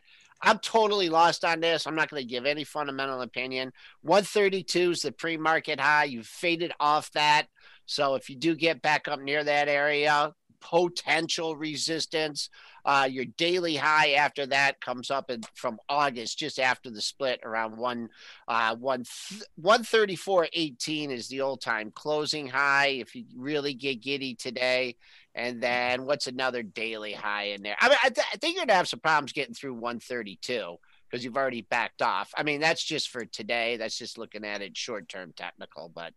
I'm 0.41 0.59
totally 0.59 1.09
lost 1.09 1.43
on 1.45 1.59
this. 1.59 1.85
I'm 1.85 1.95
not 1.95 2.09
going 2.09 2.21
to 2.21 2.27
give 2.27 2.45
any 2.45 2.63
fundamental 2.63 3.21
opinion. 3.21 3.71
132 4.01 4.91
is 4.91 5.01
the 5.01 5.11
pre-market 5.11 5.79
high. 5.79 6.05
You've 6.05 6.27
faded 6.27 6.71
off 6.79 7.11
that. 7.11 7.47
So 7.85 8.15
if 8.15 8.29
you 8.29 8.35
do 8.35 8.55
get 8.55 8.81
back 8.81 9.07
up 9.07 9.21
near 9.21 9.43
that 9.43 9.67
area, 9.67 10.33
potential 10.61 11.55
resistance. 11.55 12.49
Uh, 12.83 13.07
your 13.09 13.25
daily 13.25 13.75
high 13.75 14.11
after 14.11 14.45
that 14.45 14.79
comes 14.79 15.09
up 15.09 15.31
in, 15.31 15.41
from 15.55 15.79
August, 15.89 16.37
just 16.37 16.59
after 16.59 16.91
the 16.91 17.01
split, 17.01 17.39
around 17.43 17.75
one 17.77 18.09
uh, 18.47 18.75
one 18.75 19.03
one 19.55 19.83
thirty 19.83 20.15
four 20.15 20.47
eighteen 20.53 21.09
is 21.09 21.27
the 21.27 21.41
old 21.41 21.61
time 21.61 21.91
closing 21.95 22.47
high. 22.47 22.87
If 22.87 23.15
you 23.15 23.25
really 23.35 23.73
get 23.73 24.03
giddy 24.03 24.35
today, 24.35 24.97
and 25.33 25.61
then 25.61 26.05
what's 26.05 26.27
another 26.27 26.61
daily 26.61 27.13
high 27.13 27.45
in 27.45 27.63
there? 27.63 27.75
I 27.79 27.89
mean, 27.89 27.97
I, 28.03 28.09
th- 28.09 28.27
I 28.33 28.37
think 28.37 28.55
you're 28.55 28.65
gonna 28.65 28.77
have 28.77 28.87
some 28.87 28.99
problems 28.99 29.33
getting 29.33 29.55
through 29.55 29.73
one 29.73 29.99
thirty 29.99 30.37
two 30.41 30.75
because 31.09 31.23
you've 31.23 31.37
already 31.37 31.61
backed 31.61 32.03
off. 32.03 32.33
I 32.37 32.43
mean, 32.43 32.61
that's 32.61 32.83
just 32.83 33.09
for 33.09 33.25
today. 33.25 33.77
That's 33.77 33.97
just 33.97 34.19
looking 34.19 34.45
at 34.45 34.61
it 34.61 34.77
short 34.77 35.09
term 35.09 35.33
technical, 35.35 35.89
but 35.89 36.13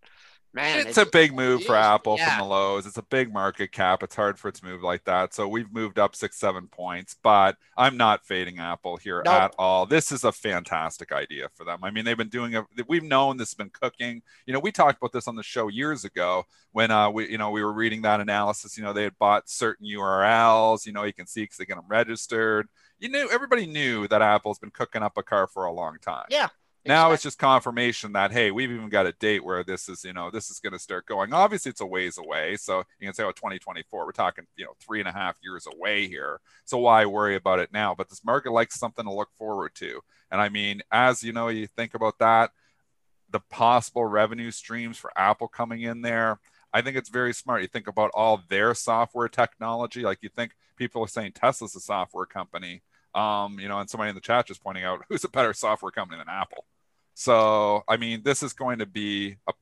Man, 0.54 0.80
it's, 0.80 0.88
it's, 0.90 0.98
a 0.98 1.06
big 1.06 1.34
move 1.34 1.64
for 1.64 1.76
Apple 1.76 2.16
yeah. 2.16 2.38
from 2.38 2.46
the 2.46 2.54
lows. 2.54 2.86
It's 2.86 2.96
a 2.96 3.02
big 3.02 3.32
market 3.32 3.70
cap. 3.70 4.02
It's 4.02 4.16
hard 4.16 4.38
for 4.38 4.48
it 4.48 4.54
to 4.56 4.64
move 4.64 4.82
like 4.82 5.04
that. 5.04 5.34
So 5.34 5.46
we've 5.46 5.70
moved 5.72 5.98
up 5.98 6.16
six, 6.16 6.38
seven 6.38 6.68
points, 6.68 7.14
but 7.22 7.56
I'm 7.76 7.98
not 7.98 8.24
fading 8.24 8.58
Apple 8.58 8.96
here 8.96 9.22
nope. 9.24 9.34
at 9.34 9.54
all. 9.58 9.84
This 9.84 10.10
is 10.10 10.24
a 10.24 10.32
fantastic 10.32 11.12
idea 11.12 11.48
for 11.54 11.64
them. 11.64 11.80
I 11.82 11.90
mean, 11.90 12.06
they've 12.06 12.16
been 12.16 12.30
doing 12.30 12.54
it. 12.54 12.64
We've 12.88 13.04
known 13.04 13.36
this 13.36 13.50
has 13.50 13.54
been 13.54 13.70
cooking. 13.70 14.22
You 14.46 14.54
know, 14.54 14.60
we 14.60 14.72
talked 14.72 14.98
about 14.98 15.12
this 15.12 15.28
on 15.28 15.36
the 15.36 15.42
show 15.42 15.68
years 15.68 16.04
ago 16.04 16.44
when 16.72 16.90
uh, 16.90 17.10
we, 17.10 17.30
you 17.30 17.38
know, 17.38 17.50
we 17.50 17.62
were 17.62 17.72
reading 17.72 18.02
that 18.02 18.20
analysis. 18.20 18.78
You 18.78 18.84
know, 18.84 18.94
they 18.94 19.04
had 19.04 19.18
bought 19.18 19.50
certain 19.50 19.86
URLs. 19.86 20.86
You 20.86 20.92
know, 20.92 21.04
you 21.04 21.12
can 21.12 21.26
see 21.26 21.42
because 21.42 21.58
they 21.58 21.66
get 21.66 21.76
them 21.76 21.84
registered. 21.88 22.68
You 22.98 23.10
knew 23.10 23.28
everybody 23.30 23.66
knew 23.66 24.08
that 24.08 24.22
Apple's 24.22 24.58
been 24.58 24.70
cooking 24.70 25.02
up 25.02 25.18
a 25.18 25.22
car 25.22 25.46
for 25.46 25.66
a 25.66 25.72
long 25.72 25.98
time. 26.00 26.26
Yeah. 26.30 26.48
Now 26.86 27.12
it's 27.12 27.22
just 27.22 27.38
confirmation 27.38 28.12
that 28.12 28.32
hey, 28.32 28.50
we've 28.50 28.70
even 28.70 28.88
got 28.88 29.06
a 29.06 29.12
date 29.12 29.44
where 29.44 29.62
this 29.62 29.88
is, 29.88 30.04
you 30.04 30.12
know, 30.12 30.30
this 30.30 30.50
is 30.50 30.60
going 30.60 30.72
to 30.72 30.78
start 30.78 31.06
going. 31.06 31.32
Obviously, 31.32 31.70
it's 31.70 31.80
a 31.80 31.86
ways 31.86 32.18
away, 32.18 32.56
so 32.56 32.82
you 32.98 33.06
can 33.06 33.14
say, 33.14 33.24
oh, 33.24 33.32
2024. 33.32 34.06
We're 34.06 34.12
talking, 34.12 34.46
you 34.56 34.64
know, 34.64 34.74
three 34.80 35.00
and 35.00 35.08
a 35.08 35.12
half 35.12 35.36
years 35.42 35.66
away 35.66 36.08
here. 36.08 36.40
So 36.64 36.78
why 36.78 37.04
worry 37.06 37.36
about 37.36 37.58
it 37.58 37.72
now? 37.72 37.94
But 37.94 38.08
this 38.08 38.24
market 38.24 38.52
likes 38.52 38.78
something 38.78 39.04
to 39.04 39.12
look 39.12 39.30
forward 39.36 39.74
to. 39.76 40.00
And 40.30 40.40
I 40.40 40.48
mean, 40.48 40.82
as 40.90 41.22
you 41.22 41.32
know, 41.32 41.48
you 41.48 41.66
think 41.66 41.94
about 41.94 42.18
that, 42.20 42.52
the 43.30 43.40
possible 43.40 44.04
revenue 44.04 44.50
streams 44.50 44.96
for 44.96 45.12
Apple 45.16 45.48
coming 45.48 45.82
in 45.82 46.00
there. 46.00 46.38
I 46.72 46.82
think 46.82 46.96
it's 46.96 47.08
very 47.08 47.32
smart. 47.32 47.62
You 47.62 47.68
think 47.68 47.88
about 47.88 48.10
all 48.14 48.42
their 48.48 48.74
software 48.74 49.28
technology. 49.28 50.02
Like 50.02 50.18
you 50.22 50.28
think 50.28 50.52
people 50.76 51.02
are 51.02 51.08
saying 51.08 51.32
Tesla's 51.32 51.74
a 51.74 51.80
software 51.80 52.26
company. 52.26 52.82
Um, 53.18 53.58
you 53.58 53.66
know, 53.66 53.80
and 53.80 53.90
somebody 53.90 54.10
in 54.10 54.14
the 54.14 54.20
chat 54.20 54.46
just 54.46 54.62
pointing 54.62 54.84
out 54.84 55.04
who's 55.08 55.24
a 55.24 55.28
better 55.28 55.52
software 55.52 55.90
company 55.90 56.18
than 56.18 56.28
Apple. 56.28 56.64
So, 57.14 57.82
I 57.88 57.96
mean, 57.96 58.22
this 58.22 58.44
is 58.44 58.52
going 58.52 58.78
to 58.78 58.86
be 58.86 59.36
a, 59.48 59.52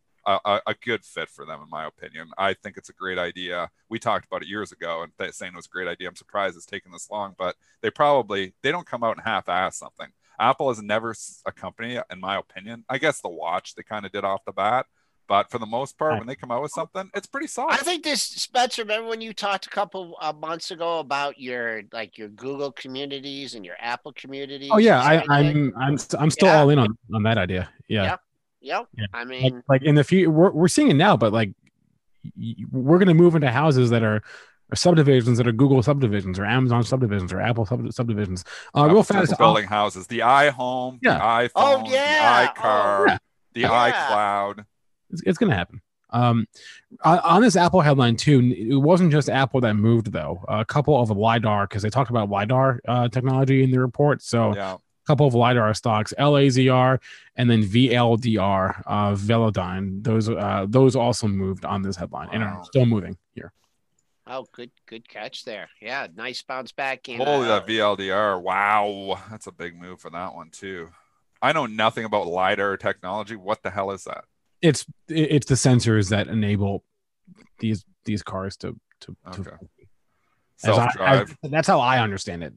a, 0.44 0.60
a, 0.66 0.74
good 0.84 1.02
fit 1.02 1.30
for 1.30 1.46
them, 1.46 1.62
in 1.62 1.70
my 1.70 1.86
opinion. 1.86 2.28
I 2.36 2.52
think 2.52 2.76
it's 2.76 2.90
a 2.90 2.92
great 2.92 3.16
idea. 3.16 3.70
We 3.88 3.98
talked 3.98 4.26
about 4.26 4.42
it 4.42 4.48
years 4.48 4.72
ago 4.72 5.02
and 5.02 5.12
th- 5.18 5.32
saying 5.32 5.52
it 5.54 5.56
was 5.56 5.64
a 5.64 5.70
great 5.70 5.88
idea. 5.88 6.06
I'm 6.06 6.16
surprised 6.16 6.56
it's 6.56 6.66
taken 6.66 6.92
this 6.92 7.08
long, 7.10 7.34
but 7.38 7.56
they 7.80 7.90
probably 7.90 8.52
they 8.62 8.72
don't 8.72 8.86
come 8.86 9.02
out 9.02 9.16
and 9.16 9.24
half-ass 9.24 9.78
something. 9.78 10.08
Apple 10.38 10.70
is 10.70 10.82
never 10.82 11.14
a 11.46 11.52
company, 11.52 11.98
in 12.10 12.20
my 12.20 12.36
opinion. 12.36 12.84
I 12.90 12.98
guess 12.98 13.22
the 13.22 13.30
watch 13.30 13.74
they 13.74 13.82
kind 13.82 14.04
of 14.04 14.12
did 14.12 14.24
off 14.24 14.44
the 14.44 14.52
bat, 14.52 14.84
but 15.28 15.50
for 15.50 15.58
the 15.58 15.66
most 15.66 15.98
part, 15.98 16.18
when 16.18 16.26
they 16.26 16.34
come 16.34 16.50
out 16.50 16.62
with 16.62 16.72
something, 16.72 17.10
it's 17.14 17.26
pretty 17.26 17.46
solid. 17.46 17.72
I 17.72 17.78
think 17.78 18.04
this 18.04 18.22
Spencer. 18.22 18.82
Remember 18.82 19.08
when 19.08 19.20
you 19.20 19.32
talked 19.32 19.66
a 19.66 19.70
couple 19.70 20.16
uh, 20.20 20.32
months 20.32 20.70
ago 20.70 20.98
about 20.98 21.40
your 21.40 21.82
like 21.92 22.18
your 22.18 22.28
Google 22.28 22.72
communities 22.72 23.54
and 23.54 23.64
your 23.64 23.76
Apple 23.78 24.12
communities? 24.12 24.70
Oh 24.72 24.78
yeah, 24.78 25.00
I, 25.00 25.14
am 25.16 25.30
I'm 25.30 25.74
I'm, 25.76 25.98
I'm 26.18 26.30
still 26.30 26.48
yeah. 26.48 26.60
all 26.60 26.70
in 26.70 26.78
on 26.78 26.96
on 27.14 27.22
that 27.24 27.38
idea. 27.38 27.68
Yeah. 27.88 28.04
Yep. 28.04 28.20
Yep. 28.60 28.88
Yeah. 28.96 29.06
I 29.12 29.24
mean, 29.24 29.42
like, 29.42 29.64
like, 29.68 29.82
in 29.82 29.94
the 29.94 30.04
future, 30.04 30.30
we're 30.30 30.50
we're 30.50 30.68
seeing 30.68 30.90
it 30.90 30.94
now, 30.94 31.16
but 31.16 31.32
like 31.32 31.50
we're 32.70 32.98
gonna 32.98 33.14
move 33.14 33.34
into 33.34 33.50
houses 33.50 33.90
that 33.90 34.02
are. 34.02 34.22
subdivisions 34.74 35.38
that 35.38 35.46
are 35.46 35.52
Google 35.52 35.80
subdivisions 35.80 36.40
or 36.40 36.44
Amazon 36.44 36.82
subdivisions 36.82 37.32
or 37.32 37.40
Apple 37.40 37.64
sub- 37.64 37.92
subdivisions. 37.92 38.44
Uh, 38.74 38.88
real 38.88 39.04
fast, 39.04 39.38
building 39.38 39.64
houses, 39.64 40.08
the 40.08 40.18
iHome, 40.18 40.98
yeah. 41.02 41.18
the 41.18 41.48
iPhone, 41.48 41.50
oh, 41.54 41.84
yeah. 41.86 42.46
the 42.46 42.60
iCar, 42.60 42.98
oh, 42.98 43.04
yeah. 43.06 43.18
the 43.52 43.60
yeah. 43.60 43.90
iCloud. 43.92 44.64
It's, 45.10 45.22
it's 45.24 45.38
going 45.38 45.50
to 45.50 45.56
happen. 45.56 45.80
Um, 46.10 46.46
on 47.02 47.42
this 47.42 47.56
Apple 47.56 47.80
headline 47.80 48.16
too, 48.16 48.40
it 48.56 48.76
wasn't 48.76 49.12
just 49.12 49.28
Apple 49.28 49.60
that 49.62 49.74
moved 49.74 50.12
though. 50.12 50.44
A 50.48 50.64
couple 50.64 51.00
of 51.00 51.10
lidar 51.10 51.66
because 51.66 51.82
they 51.82 51.90
talked 51.90 52.10
about 52.10 52.30
lidar 52.30 52.80
uh, 52.86 53.08
technology 53.08 53.62
in 53.62 53.70
the 53.70 53.80
report. 53.80 54.22
So 54.22 54.54
yeah. 54.54 54.74
a 54.74 54.78
couple 55.06 55.26
of 55.26 55.34
lidar 55.34 55.74
stocks, 55.74 56.14
LAZR 56.18 57.00
and 57.36 57.50
then 57.50 57.62
VLDR, 57.62 58.82
uh, 58.86 59.12
Velodyne. 59.14 60.02
Those 60.02 60.28
uh, 60.28 60.66
those 60.68 60.96
also 60.96 61.26
moved 61.26 61.64
on 61.64 61.82
this 61.82 61.96
headline 61.96 62.28
wow. 62.28 62.34
and 62.34 62.44
are 62.44 62.64
still 62.64 62.86
moving 62.86 63.16
here. 63.34 63.52
Oh, 64.28 64.44
good, 64.52 64.72
good 64.86 65.08
catch 65.08 65.44
there. 65.44 65.68
Yeah, 65.80 66.08
nice 66.16 66.42
bounce 66.42 66.72
back 66.72 67.08
in. 67.08 67.18
Holy 67.18 67.48
uh, 67.48 67.60
that 67.60 67.66
VLDR! 67.66 68.40
Wow, 68.40 69.20
that's 69.30 69.46
a 69.46 69.52
big 69.52 69.76
move 69.76 70.00
for 70.00 70.10
that 70.10 70.34
one 70.34 70.50
too. 70.50 70.88
I 71.42 71.52
know 71.52 71.66
nothing 71.66 72.04
about 72.04 72.26
lidar 72.26 72.76
technology. 72.76 73.36
What 73.36 73.62
the 73.62 73.70
hell 73.70 73.90
is 73.90 74.04
that? 74.04 74.24
It's 74.62 74.86
it's 75.08 75.46
the 75.46 75.54
sensors 75.54 76.10
that 76.10 76.28
enable 76.28 76.84
these 77.58 77.84
these 78.04 78.22
cars 78.22 78.56
to 78.58 78.78
to, 79.00 79.16
okay. 79.28 79.42
to 79.42 79.58
self 80.56 80.92
drive. 80.94 81.36
That's 81.42 81.68
how 81.68 81.80
I 81.80 82.00
understand 82.00 82.42
it. 82.42 82.54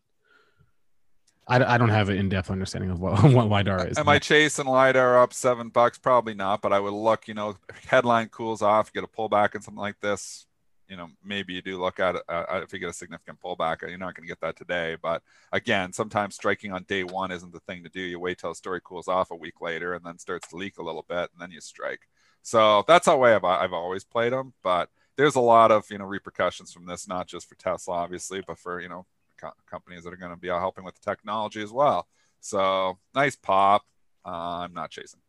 I, 1.48 1.76
I 1.76 1.78
don't 1.80 1.90
have 1.90 2.10
an 2.10 2.18
in-depth 2.18 2.52
understanding 2.52 2.92
of 2.92 3.00
what, 3.00 3.24
what 3.34 3.48
lidar 3.48 3.88
is. 3.88 3.98
Am 3.98 4.08
I 4.08 4.20
chasing 4.20 4.68
lidar 4.68 5.20
up 5.22 5.34
seven 5.34 5.70
bucks? 5.70 5.98
Probably 5.98 6.36
not, 6.36 6.62
but 6.62 6.72
I 6.72 6.80
would 6.80 6.94
look. 6.94 7.28
You 7.28 7.34
know, 7.34 7.58
headline 7.88 8.30
cools 8.30 8.62
off, 8.62 8.94
get 8.94 9.04
a 9.04 9.08
pullback 9.08 9.56
and 9.56 9.64
something 9.64 9.82
like 9.82 10.00
this 10.00 10.46
you 10.90 10.98
know 10.98 11.08
maybe 11.24 11.54
you 11.54 11.62
do 11.62 11.80
look 11.80 12.00
at 12.00 12.16
uh, 12.16 12.22
uh 12.28 12.62
if 12.64 12.74
you 12.74 12.80
get 12.80 12.90
a 12.90 12.94
significant 12.94 13.40
pullback 13.40 13.82
you're 13.82 13.98
not 13.98 14.16
going 14.16 14.28
to 14.28 14.32
get 14.32 14.42
that 14.42 14.56
today. 14.56 14.98
But 15.02 15.22
again 15.52 15.94
sometimes 15.94 16.36
striking 16.36 16.72
on 16.72 16.84
day 16.84 17.04
one 17.04 17.32
isn't 17.32 17.54
the 17.54 17.60
thing 17.62 17.84
to 17.84 17.90
do. 17.90 18.02
You 18.02 18.20
wait 18.20 18.40
till 18.40 18.50
the 18.50 18.56
story 18.56 18.82
cools 18.84 19.08
off 19.08 19.32
a 19.32 19.36
week 19.36 19.62
later 19.62 19.94
and 19.94 20.06
then 20.06 20.18
starts 20.18 20.48
to 20.50 20.56
leak 20.56 20.78
a 20.78 20.84
little 20.84 21.06
bit 21.08 21.30
and 21.32 21.40
then 21.40 21.52
you 21.52 21.62
strike. 21.62 22.08
So 22.42 22.84
that's 22.88 23.06
how 23.06 23.22
I've, 23.22 23.44
I've 23.44 23.74
always 23.74 24.04
played 24.04 24.34
them 24.34 24.54
but 24.64 24.90
there's 25.18 25.36
a 25.36 25.42
lot 25.42 25.72
of 25.72 25.86
you 25.92 25.98
know 25.98 26.06
repercussions 26.06 26.72
from 26.72 26.86
this 26.86 27.08
not 27.08 27.28
just 27.28 27.50
for 27.50 27.56
tesla 27.56 27.96
obviously 27.96 28.42
but 28.42 28.58
for 28.58 28.80
you 28.80 28.88
know 28.88 29.06
co- 29.40 29.54
companies 29.70 30.04
that 30.04 30.14
are 30.14 30.18
going 30.18 30.32
to 30.32 30.38
be 30.38 30.48
helping 30.48 30.84
with 30.84 30.96
the 30.96 31.10
technology 31.10 31.62
as 31.62 31.72
well. 31.72 32.08
So 32.42 32.98
nice 33.16 33.36
pop. 33.36 33.86
Uh, 34.26 34.64
i'm 34.64 34.74
not 34.74 34.92
chasing. 34.92 35.22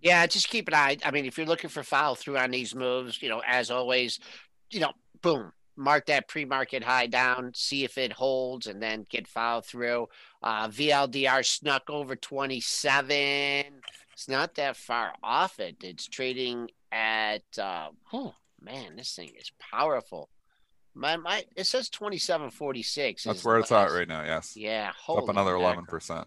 Yeah, 0.00 0.26
just 0.26 0.48
keep 0.48 0.68
an 0.68 0.74
eye. 0.74 0.98
I 1.04 1.10
mean, 1.10 1.24
if 1.24 1.38
you're 1.38 1.46
looking 1.46 1.70
for 1.70 1.82
follow 1.82 2.14
through 2.14 2.36
on 2.36 2.50
these 2.50 2.74
moves, 2.74 3.22
you 3.22 3.30
know, 3.30 3.40
as 3.46 3.70
always, 3.70 4.20
you 4.70 4.80
know, 4.80 4.92
boom, 5.22 5.52
mark 5.76 6.06
that 6.06 6.28
pre-market 6.28 6.82
high 6.82 7.06
down, 7.06 7.52
see 7.54 7.84
if 7.84 7.98
it 7.98 8.12
holds, 8.12 8.66
and 8.66 8.82
then 8.82 9.06
get 9.08 9.28
followed 9.28 9.66
through. 9.66 10.08
Uh, 10.42 10.68
VLDR 10.68 11.44
snuck 11.44 11.88
over 11.88 12.16
27. 12.16 13.64
It's 14.12 14.28
not 14.28 14.54
that 14.54 14.76
far 14.76 15.12
off 15.22 15.60
it. 15.60 15.76
It's 15.82 16.06
trading 16.06 16.70
at 16.90 17.42
uh, 17.58 17.88
oh 18.12 18.34
man, 18.60 18.96
this 18.96 19.14
thing 19.14 19.30
is 19.38 19.52
powerful. 19.58 20.30
My 20.94 21.16
my 21.16 21.44
it 21.54 21.66
says 21.66 21.90
2746. 21.90 23.24
That's 23.24 23.44
where 23.44 23.58
it's 23.58 23.72
at 23.72 23.90
right 23.90 24.08
now, 24.08 24.24
yes. 24.24 24.56
Yeah, 24.56 24.92
up 25.08 25.28
another 25.28 25.52
11%. 25.52 26.24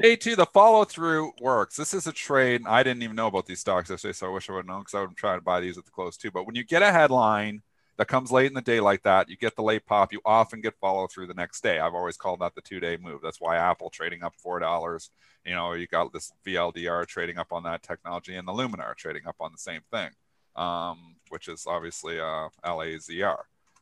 Day 0.00 0.14
two, 0.14 0.36
the 0.36 0.46
follow 0.46 0.84
through 0.84 1.32
works. 1.40 1.76
This 1.76 1.92
is 1.92 2.06
a 2.06 2.12
trade. 2.12 2.62
I 2.66 2.84
didn't 2.84 3.02
even 3.02 3.16
know 3.16 3.26
about 3.26 3.46
these 3.46 3.58
stocks 3.58 3.90
yesterday, 3.90 4.12
so 4.12 4.28
I 4.28 4.30
wish 4.30 4.48
I 4.48 4.52
would 4.52 4.60
have 4.60 4.66
known 4.66 4.80
because 4.80 4.94
I 4.94 5.00
would 5.00 5.16
try 5.16 5.34
to 5.34 5.40
buy 5.42 5.60
these 5.60 5.76
at 5.76 5.84
the 5.84 5.90
close 5.90 6.16
too. 6.16 6.30
But 6.30 6.46
when 6.46 6.54
you 6.54 6.62
get 6.62 6.82
a 6.82 6.92
headline 6.92 7.62
that 7.96 8.06
comes 8.06 8.30
late 8.30 8.46
in 8.46 8.54
the 8.54 8.60
day 8.60 8.78
like 8.78 9.02
that, 9.02 9.28
you 9.28 9.36
get 9.36 9.56
the 9.56 9.62
late 9.62 9.86
pop, 9.86 10.12
you 10.12 10.20
often 10.24 10.60
get 10.60 10.76
follow 10.80 11.08
through 11.08 11.26
the 11.26 11.34
next 11.34 11.62
day. 11.62 11.80
I've 11.80 11.94
always 11.94 12.16
called 12.16 12.40
that 12.40 12.54
the 12.54 12.60
two 12.60 12.78
day 12.78 12.96
move. 12.96 13.20
That's 13.22 13.40
why 13.40 13.56
Apple 13.56 13.90
trading 13.90 14.22
up 14.22 14.34
$4. 14.44 15.10
You 15.44 15.54
know, 15.54 15.72
you 15.72 15.88
got 15.88 16.12
this 16.12 16.32
VLDR 16.46 17.06
trading 17.06 17.38
up 17.38 17.52
on 17.52 17.64
that 17.64 17.82
technology 17.82 18.36
and 18.36 18.46
the 18.46 18.52
Luminar 18.52 18.94
trading 18.94 19.26
up 19.26 19.36
on 19.40 19.50
the 19.50 19.58
same 19.58 19.80
thing, 19.90 20.10
um, 20.54 21.16
which 21.30 21.48
is 21.48 21.66
obviously 21.66 22.20
uh, 22.20 22.48
LAZR. 22.64 23.38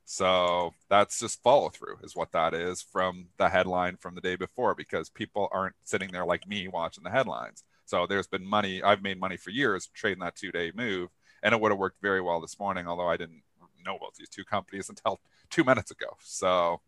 So 0.09 0.73
that's 0.89 1.19
just 1.19 1.43
follow 1.43 1.69
through, 1.69 1.99
is 2.05 2.15
what 2.15 2.31
that 2.31 2.55
is 2.55 2.81
from 2.81 3.27
the 3.39 3.49
headline 3.49 3.97
from 3.97 4.15
the 4.15 4.21
day 4.21 4.37
before, 4.37 4.73
because 4.77 5.11
people 5.11 5.49
aren't 5.51 5.75
sitting 5.83 6.11
there 6.13 6.25
like 6.25 6.47
me 6.47 6.69
watching 6.69 7.03
the 7.03 7.11
headlines. 7.11 7.65
So 7.87 8.07
there's 8.07 8.29
been 8.29 8.47
money, 8.47 8.81
I've 8.85 9.03
made 9.03 9.19
money 9.19 9.37
for 9.37 9.51
years 9.51 9.91
trading 9.93 10.21
that 10.21 10.37
two 10.37 10.53
day 10.53 10.71
move, 10.77 11.11
and 11.43 11.53
it 11.53 11.61
would 11.61 11.73
have 11.73 11.79
worked 11.79 12.01
very 12.01 12.21
well 12.21 12.41
this 12.41 12.59
morning, 12.59 12.87
although 12.87 13.09
I 13.09 13.17
didn't 13.17 13.43
know 13.85 13.97
about 13.97 14.15
these 14.15 14.29
two 14.29 14.45
companies 14.45 14.89
until 14.91 15.21
two 15.51 15.65
minutes 15.65 15.91
ago. 15.91 16.17
So 16.23 16.81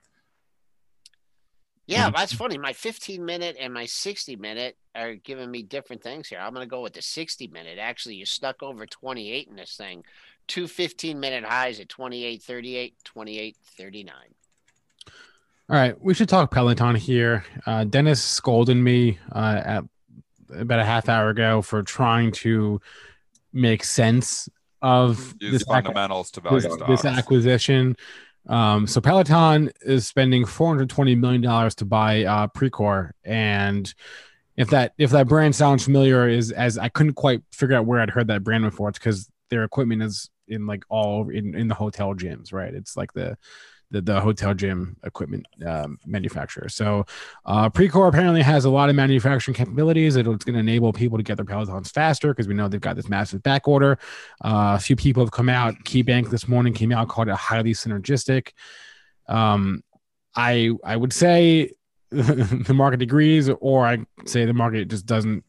yeah, 1.89 2.11
that's 2.11 2.35
funny. 2.35 2.59
My 2.59 2.75
15 2.75 3.25
minute 3.25 3.57
and 3.59 3.73
my 3.73 3.87
60 3.87 4.37
minute 4.37 4.77
are 4.95 5.15
giving 5.15 5.51
me 5.51 5.63
different 5.63 6.03
things 6.03 6.29
here. 6.29 6.39
I'm 6.39 6.53
going 6.53 6.65
to 6.65 6.71
go 6.71 6.83
with 6.83 6.93
the 6.93 7.03
60 7.03 7.49
minute. 7.49 7.79
Actually, 7.81 8.17
you 8.17 8.27
stuck 8.27 8.63
over 8.63 8.85
28 8.87 9.49
in 9.49 9.57
this 9.57 9.75
thing 9.75 10.05
two 10.49 10.67
15 10.67 11.21
minute 11.21 11.45
highs 11.45 11.79
at 11.81 11.89
28 11.89 12.43
38, 12.43 12.95
28 13.05 13.57
39. 13.77 14.15
All 15.71 15.77
right, 15.77 16.01
we 16.01 16.15
should 16.15 16.29
talk 16.31 16.51
Peloton 16.51 16.95
here. 16.95 17.45
Uh, 17.67 17.85
Dennis 17.85 18.23
scolded 18.23 18.79
me 18.79 19.19
uh, 19.31 19.61
at 19.65 19.85
about 20.55 20.81
a 20.81 20.85
half 20.85 21.11
hour 21.11 21.29
ago 21.29 21.61
for 21.61 21.83
trying 21.83 22.33
to 22.33 22.81
make 23.53 23.85
sense 23.85 24.49
of 24.81 25.35
Use 25.41 25.53
this, 25.53 25.63
ac- 25.63 25.71
fundamentals 25.71 26.31
to 26.33 26.41
value 26.41 26.61
this, 26.61 26.77
this 26.89 27.05
acquisition. 27.05 27.97
Um, 28.49 28.87
so 28.87 29.03
Peloton 29.03 29.71
is 29.83 30.07
spending 30.07 30.47
420 30.47 31.15
million 31.17 31.43
dollars 31.43 31.75
to 31.77 31.85
buy 31.85 32.25
uh, 32.25 32.47
Precor, 32.47 33.11
and 33.25 33.93
if 34.57 34.71
that 34.71 34.95
if 34.97 35.11
that 35.11 35.29
brand 35.29 35.55
sounds 35.55 35.85
familiar, 35.85 36.27
is 36.27 36.51
as 36.51 36.79
I 36.79 36.89
couldn't 36.89 37.13
quite 37.15 37.43
figure 37.53 37.77
out 37.77 37.85
where 37.85 38.01
I'd 38.01 38.11
heard 38.11 38.29
that 38.29 38.43
brand 38.43 38.65
before. 38.65 38.89
It's 38.89 38.99
because 38.99 39.29
their 39.51 39.65
equipment 39.65 40.03
is 40.03 40.31
in 40.49 40.67
like 40.67 40.85
all 40.89 41.29
in, 41.29 41.55
in 41.55 41.69
the 41.69 41.75
hotel 41.75 42.15
gyms, 42.15 42.53
right? 42.53 42.75
It's 42.75 42.97
like 42.97 43.13
the 43.13 43.37
the, 43.91 44.03
the 44.03 44.21
hotel 44.21 44.55
gym 44.55 44.97
equipment 45.05 45.47
um, 45.67 45.99
manufacturer. 46.05 46.69
So 46.69 47.07
uh, 47.47 47.71
Precor 47.71 48.09
apparently 48.09 48.43
has 48.43 48.65
a 48.65 48.71
lot 48.71 48.91
of 48.91 48.97
manufacturing 48.97 49.55
capabilities. 49.55 50.17
It's 50.17 50.27
going 50.27 50.39
to 50.39 50.59
enable 50.59 50.93
people 50.93 51.17
to 51.17 51.25
get 51.25 51.37
their 51.37 51.47
Pelotons 51.47 51.91
faster 51.91 52.29
because 52.29 52.47
we 52.47 52.55
know 52.55 52.69
they've 52.69 52.81
got 52.81 52.97
this 52.97 53.09
massive 53.09 53.43
back 53.43 53.67
order. 53.67 53.99
Uh, 54.45 54.77
a 54.77 54.79
few 54.79 54.97
people 54.97 55.23
have 55.23 55.31
come 55.31 55.49
out. 55.49 55.75
KeyBank 55.85 56.31
this 56.31 56.49
morning 56.49 56.75
came 56.75 56.93
out 56.93 57.09
called 57.09 57.29
it 57.29 57.35
highly 57.35 57.73
synergistic. 57.73 58.53
Um, 59.27 59.83
I 60.37 60.71
I 60.85 60.97
would 60.97 61.13
say 61.13 61.73
the 62.11 62.75
market 62.75 63.03
agrees, 63.03 63.49
or 63.49 63.87
I 63.87 63.99
say 64.25 64.45
the 64.45 64.55
market 64.55 64.89
just 64.89 65.07
doesn't 65.07 65.45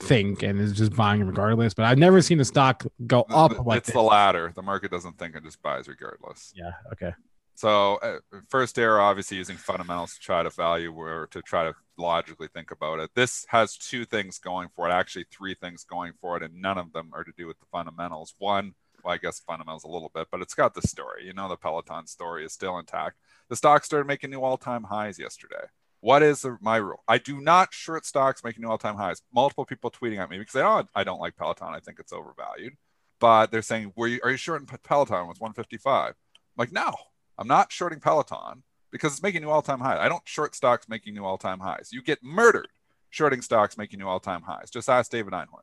think 0.00 0.42
and 0.42 0.60
is 0.60 0.72
just 0.72 0.94
buying 0.94 1.24
regardless. 1.24 1.74
But 1.74 1.86
I've 1.86 1.98
never 1.98 2.20
seen 2.22 2.40
a 2.40 2.44
stock 2.44 2.84
go 3.06 3.22
up 3.30 3.54
the- 3.54 3.62
like 3.62 3.78
it's 3.78 3.92
the 3.92 4.00
latter. 4.02 4.52
The 4.54 4.62
market 4.62 4.90
doesn't 4.90 5.18
think 5.18 5.34
it 5.36 5.42
just 5.44 5.60
buys 5.62 5.88
regardless. 5.88 6.52
yeah. 6.56 6.72
Okay. 6.92 7.12
So 7.54 7.96
uh, 7.96 8.18
first 8.48 8.78
error, 8.78 9.00
obviously 9.00 9.36
using 9.36 9.56
fundamentals 9.56 10.14
to 10.14 10.20
try 10.20 10.44
to 10.44 10.50
value 10.50 10.92
or 10.92 11.26
to 11.32 11.42
try 11.42 11.64
to 11.64 11.74
logically 11.96 12.46
think 12.54 12.70
about 12.70 13.00
it. 13.00 13.10
This 13.16 13.44
has 13.48 13.76
two 13.76 14.04
things 14.04 14.38
going 14.38 14.68
for 14.76 14.88
it, 14.88 14.92
actually 14.92 15.26
three 15.32 15.54
things 15.54 15.82
going 15.82 16.12
for 16.20 16.36
it, 16.36 16.44
and 16.44 16.62
none 16.62 16.78
of 16.78 16.92
them 16.92 17.10
are 17.12 17.24
to 17.24 17.32
do 17.36 17.48
with 17.48 17.58
the 17.58 17.66
fundamentals. 17.72 18.34
One, 18.38 18.74
well, 19.02 19.12
I 19.14 19.16
guess 19.18 19.40
fundamentals 19.40 19.82
a 19.82 19.88
little 19.88 20.12
bit, 20.14 20.28
but 20.30 20.40
it's 20.40 20.54
got 20.54 20.74
the 20.74 20.82
story. 20.86 21.26
You 21.26 21.32
know, 21.32 21.48
the 21.48 21.56
Peloton 21.56 22.06
story 22.06 22.44
is 22.44 22.52
still 22.52 22.78
intact. 22.78 23.16
The 23.48 23.56
stock 23.56 23.84
started 23.84 24.06
making 24.06 24.30
new 24.30 24.42
all-time 24.42 24.84
highs 24.84 25.18
yesterday. 25.18 25.64
What 26.00 26.22
is 26.22 26.46
my 26.60 26.76
rule? 26.76 27.02
I 27.08 27.18
do 27.18 27.40
not 27.40 27.74
short 27.74 28.06
stocks 28.06 28.44
making 28.44 28.62
new 28.62 28.70
all-time 28.70 28.96
highs. 28.96 29.22
Multiple 29.34 29.64
people 29.64 29.90
tweeting 29.90 30.18
at 30.18 30.30
me 30.30 30.38
because 30.38 30.52
they 30.52 30.62
oh, 30.62 30.84
I 30.94 31.04
don't 31.04 31.20
like 31.20 31.36
Peloton. 31.36 31.74
I 31.74 31.80
think 31.80 31.98
it's 31.98 32.12
overvalued. 32.12 32.76
But 33.20 33.50
they're 33.50 33.62
saying, 33.62 33.92
"Were 33.96 34.06
you 34.06 34.20
are 34.22 34.30
you 34.30 34.36
shorting 34.36 34.66
Peloton 34.66 35.26
with 35.26 35.40
155?" 35.40 36.10
I'm 36.10 36.14
like, 36.56 36.72
no, 36.72 36.92
I'm 37.36 37.48
not 37.48 37.72
shorting 37.72 38.00
Peloton 38.00 38.62
because 38.90 39.12
it's 39.12 39.22
making 39.22 39.42
new 39.42 39.50
all-time 39.50 39.80
highs. 39.80 39.98
I 40.00 40.08
don't 40.08 40.26
short 40.26 40.54
stocks 40.54 40.88
making 40.88 41.14
new 41.14 41.24
all-time 41.24 41.60
highs. 41.60 41.90
You 41.92 42.02
get 42.02 42.22
murdered 42.22 42.68
shorting 43.10 43.42
stocks 43.42 43.76
making 43.76 43.98
new 43.98 44.06
all-time 44.06 44.42
highs. 44.42 44.70
Just 44.70 44.88
ask 44.88 45.10
David 45.10 45.32
Einhorn. 45.32 45.62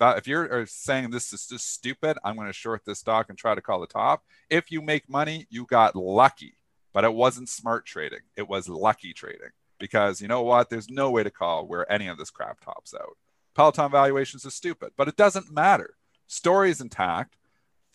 If 0.00 0.26
you're 0.26 0.66
saying 0.66 1.10
this 1.10 1.32
is 1.32 1.46
just 1.46 1.72
stupid, 1.72 2.18
I'm 2.24 2.34
going 2.34 2.48
to 2.48 2.52
short 2.52 2.82
this 2.84 2.98
stock 2.98 3.28
and 3.28 3.38
try 3.38 3.54
to 3.54 3.60
call 3.60 3.80
the 3.80 3.86
top. 3.86 4.24
If 4.50 4.72
you 4.72 4.82
make 4.82 5.08
money, 5.08 5.46
you 5.48 5.64
got 5.64 5.94
lucky, 5.94 6.56
but 6.92 7.04
it 7.04 7.14
wasn't 7.14 7.48
smart 7.48 7.86
trading. 7.86 8.18
It 8.36 8.48
was 8.48 8.68
lucky 8.68 9.12
trading 9.12 9.50
because 9.82 10.22
you 10.22 10.28
know 10.28 10.42
what? 10.42 10.70
There's 10.70 10.88
no 10.88 11.10
way 11.10 11.24
to 11.24 11.30
call 11.30 11.66
where 11.66 11.90
any 11.92 12.06
of 12.06 12.16
this 12.16 12.30
crap 12.30 12.60
tops 12.60 12.94
out. 12.94 13.16
Peloton 13.56 13.90
valuations 13.90 14.44
is 14.44 14.54
stupid, 14.54 14.92
but 14.96 15.08
it 15.08 15.16
doesn't 15.16 15.50
matter. 15.52 15.94
Story 16.28 16.70
is 16.70 16.80
intact. 16.80 17.36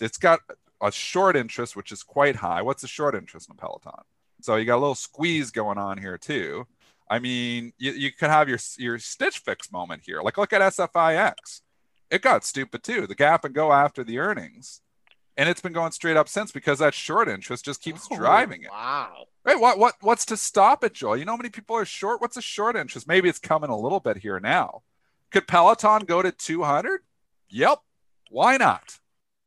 It's 0.01 0.17
got 0.17 0.41
a 0.82 0.91
short 0.91 1.38
interest, 1.38 1.77
which 1.77 1.94
is 1.94 2.03
quite 2.03 2.36
high. 2.36 2.62
What's 2.62 2.82
the 2.82 2.89
short 2.89 3.15
interest 3.15 3.48
in 3.50 3.53
a 3.53 3.58
Peloton? 3.58 4.03
So 4.41 4.58
you 4.58 4.65
got 4.65 4.75
a 4.75 4.84
little 4.86 4.96
squeeze 4.96 5.50
going 5.50 5.77
on 5.77 5.98
here 5.98 6.17
too. 6.17 6.67
I 7.10 7.20
mean, 7.20 7.72
you, 7.77 7.94
you 7.94 8.12
could 8.12 8.29
have 8.29 8.50
your 8.50 8.60
your 8.77 9.00
Stitch 9.00 9.38
Fix 9.39 9.72
moment 9.72 10.03
here. 10.06 10.22
Like 10.22 10.38
look 10.38 10.51
at 10.51 10.62
SFIX. 10.62 11.62
It 12.12 12.22
got 12.22 12.44
stupid 12.44 12.84
too. 12.84 13.08
The 13.08 13.15
gap 13.15 13.46
and 13.46 13.56
go 13.56 13.72
after 13.72 14.03
the 14.03 14.20
earnings. 14.20 14.82
And 15.38 15.48
it's 15.48 15.62
been 15.62 15.72
going 15.72 15.91
straight 15.94 16.17
up 16.17 16.27
since 16.27 16.51
because 16.51 16.79
that 16.79 16.94
short 16.96 17.29
interest 17.29 17.64
just 17.64 17.81
keeps 17.81 18.07
Oh, 18.11 18.18
driving 18.18 18.64
it. 18.64 18.72
Wow. 18.72 19.27
Right? 19.48 19.60
What 19.62 19.79
what 19.79 19.96
what's 20.01 20.25
to 20.25 20.36
stop 20.36 20.83
it, 20.83 20.94
Joel? 20.94 21.16
You 21.16 21.24
know 21.24 21.31
how 21.31 21.38
many 21.38 21.50
people 21.50 21.77
are 21.77 21.86
short? 21.86 22.20
What's 22.20 22.36
a 22.36 22.42
short 22.42 22.75
interest? 22.75 23.07
Maybe 23.07 23.29
it's 23.29 23.40
coming 23.40 23.70
a 23.70 23.79
little 23.79 24.01
bit 24.01 24.18
here 24.18 24.42
now. 24.42 24.81
Could 25.31 25.48
Peloton 25.48 26.03
go 26.03 26.22
to 26.22 26.33
200? 26.33 27.00
Yep. 27.50 27.79
Why 28.29 28.57
not? 28.57 29.00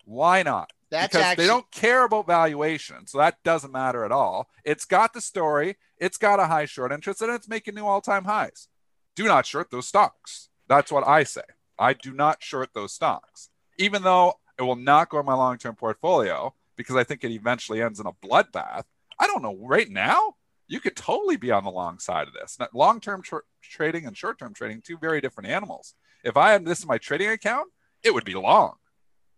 Why 0.07 0.43
not? 0.43 0.73
That's 0.91 1.09
because 1.09 1.23
actually 1.23 1.45
they 1.45 1.49
don't 1.49 1.71
care 1.71 2.05
about 2.05 2.27
valuation, 2.27 3.07
so 3.07 3.19
that 3.19 3.43
doesn't 3.45 3.73
matter 3.73 4.03
at 4.05 4.11
all. 4.11 4.49
It's 4.65 4.87
got 4.87 5.13
the 5.13 5.21
story, 5.21 5.77
it's 5.99 6.17
got 6.17 6.41
a 6.41 6.47
high 6.47 6.65
short 6.65 6.93
interest, 6.93 7.21
and 7.21 7.31
it's 7.31 7.49
making 7.49 7.75
new 7.75 7.85
all-time 7.85 8.25
highs. 8.25 8.69
Do 9.15 9.25
not 9.25 9.45
short 9.45 9.71
those 9.71 9.87
stocks. 9.87 10.49
That's 10.67 10.91
what 10.91 11.07
I 11.07 11.25
say. 11.25 11.43
I 11.79 11.93
do 11.93 12.13
not 12.13 12.43
short 12.43 12.71
those 12.75 12.95
stocks, 12.95 13.51
even 13.79 14.03
though 14.03 14.41
it 14.59 14.63
will 14.63 14.77
not 14.77 15.11
go 15.11 15.21
in 15.21 15.27
my 15.27 15.35
long-term 15.35 15.77
portfolio 15.77 16.55
because 16.75 16.97
I 16.97 17.05
think 17.05 17.23
it 17.23 17.31
eventually 17.31 17.83
ends 17.83 18.01
in 18.01 18.07
a 18.07 18.13
bloodbath. 18.13 18.85
I 19.21 19.27
don't 19.27 19.43
know. 19.43 19.57
Right 19.61 19.89
now, 19.89 20.35
you 20.67 20.81
could 20.81 20.97
totally 20.97 21.37
be 21.37 21.51
on 21.51 21.65
the 21.65 21.71
long 21.71 21.99
side 21.99 22.27
of 22.27 22.35
this. 22.35 22.59
Long-term 22.73 23.23
tr- 23.23 23.39
trading 23.63 24.07
and 24.07 24.17
short-term 24.17 24.55
trading, 24.55 24.83
two 24.83 24.97
very 24.99 25.21
different 25.21 25.51
animals. 25.51 25.95
If 26.25 26.37
I 26.37 26.53
had 26.53 26.65
this 26.65 26.83
in 26.83 26.89
my 26.89 26.99
trading 26.99 27.29
account, 27.29 27.69
it 28.03 28.15
would 28.15 28.25
be 28.25 28.35
long. 28.35 28.75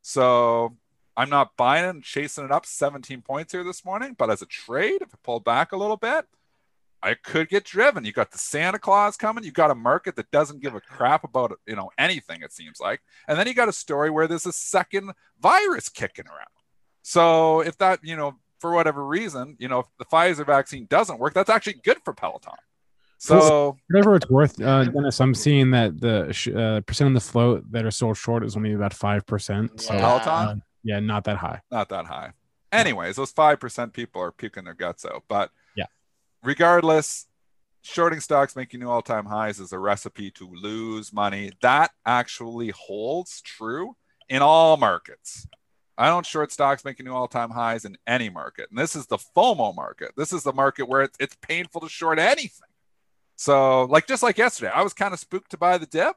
So 0.03 0.77
I'm 1.17 1.31
not 1.31 1.57
buying 1.57 1.85
and 1.85 2.03
chasing 2.03 2.45
it 2.45 2.53
up 2.53 2.65
17 2.65 3.23
points 3.23 3.53
here 3.53 3.65
this 3.65 3.85
morning, 3.85 4.15
but 4.17 4.31
as 4.31 4.43
a 4.43 4.47
trade, 4.47 5.03
if 5.03 5.13
it 5.13 5.23
pulled 5.23 5.45
back 5.45 5.73
a 5.73 5.77
little 5.77 5.97
bit, 5.97 6.27
I 7.03 7.15
could 7.15 7.49
get 7.49 7.65
driven. 7.65 8.05
You 8.05 8.13
got 8.13 8.31
the 8.31 8.39
Santa 8.39 8.79
Claus 8.79 9.17
coming. 9.17 9.43
You 9.43 9.51
got 9.51 9.73
a 9.73 9.75
market 9.75 10.15
that 10.17 10.31
doesn't 10.31 10.63
give 10.63 10.75
a 10.75 10.81
crap 10.81 11.25
about 11.25 11.59
you 11.67 11.75
know 11.75 11.91
anything. 11.99 12.43
It 12.43 12.53
seems 12.53 12.79
like, 12.79 13.01
and 13.27 13.37
then 13.37 13.49
you 13.49 13.55
got 13.55 13.69
a 13.69 13.73
story 13.73 14.09
where 14.09 14.29
there's 14.29 14.47
a 14.47 14.53
second 14.53 15.11
virus 15.41 15.89
kicking 15.89 16.29
around. 16.29 16.47
So 17.03 17.61
if 17.61 17.77
that 17.79 17.99
you 18.05 18.17
know 18.17 18.39
for 18.63 18.71
whatever 18.73 19.05
reason, 19.05 19.57
you 19.59 19.69
know 19.69 19.81
if 19.81 19.87
the 19.99 20.07
Pfizer 20.07 20.47
vaccine 20.47 20.87
doesn't 20.97 21.19
work, 21.19 21.35
that's 21.35 21.51
actually 21.51 21.79
good 21.85 21.99
for 22.05 22.15
Peloton. 22.15 22.55
So 23.19 23.77
Whatever 23.89 24.17
it's 24.17 24.29
worth, 24.29 24.61
uh, 24.61 24.85
Dennis, 24.85 25.21
I'm 25.21 25.35
seeing 25.35 25.71
that 25.73 26.01
the 26.01 26.33
sh- 26.33 26.49
uh, 26.49 26.81
percent 26.81 27.09
of 27.09 27.15
the 27.15 27.21
float 27.33 27.71
that 27.71 27.85
are 27.85 27.91
sold 27.91 28.17
short 28.17 28.43
is 28.45 28.57
only 28.57 28.73
about 28.73 28.95
five 28.95 29.27
percent. 29.27 29.81
So 29.81 29.91
Peloton, 29.99 30.33
uh, 30.33 30.55
yeah, 30.83 30.99
not 31.01 31.25
that 31.25 31.37
high. 31.37 31.61
not 31.71 31.89
that 31.91 32.07
high. 32.07 32.33
Anyways, 32.73 33.17
those 33.17 33.31
five 33.33 33.61
percent 33.61 33.93
people 33.93 34.21
are 34.23 34.33
puking 34.33 34.65
their 34.65 34.75
guts 34.75 35.05
out. 35.05 35.23
But 35.29 35.51
Yeah. 35.77 35.85
regardless, 36.43 37.27
shorting 37.83 38.21
stocks 38.21 38.57
making 38.57 38.81
new 38.81 38.89
all-time 38.89 39.27
highs 39.27 39.61
is 39.61 39.73
a 39.73 39.79
recipe 39.79 40.31
to 40.33 40.49
lose 40.51 41.13
money. 41.13 41.53
That 41.63 41.91
actually 42.07 42.71
holds 42.71 43.41
true 43.43 43.95
in 44.29 44.43
all 44.43 44.77
markets. 44.77 45.47
I 46.03 46.09
don't 46.09 46.27
short 46.27 46.51
stocks 46.53 46.85
making 46.85 47.07
new 47.07 47.13
all-time 47.13 47.51
highs 47.51 47.85
in 47.85 47.97
any 48.07 48.29
market. 48.29 48.69
And 48.71 48.79
this 48.79 48.97
is 48.97 49.07
the 49.07 49.19
FOMO 49.19 49.75
market. 49.75 50.13
This 50.17 50.33
is 50.33 50.43
the 50.43 50.53
market 50.53 50.89
where 50.89 51.03
it's, 51.03 51.17
it's 51.21 51.37
painful 51.43 51.81
to 51.83 51.89
short 51.89 52.19
anything. 52.19 52.69
So, 53.37 53.85
like 53.85 54.07
just 54.07 54.23
like 54.23 54.39
yesterday, 54.39 54.71
I 54.75 54.83
was 54.83 54.95
kind 54.95 55.15
of 55.15 55.21
spooked 55.21 55.51
to 55.53 55.57
buy 55.59 55.79
the 55.79 55.87
dip. 55.87 56.17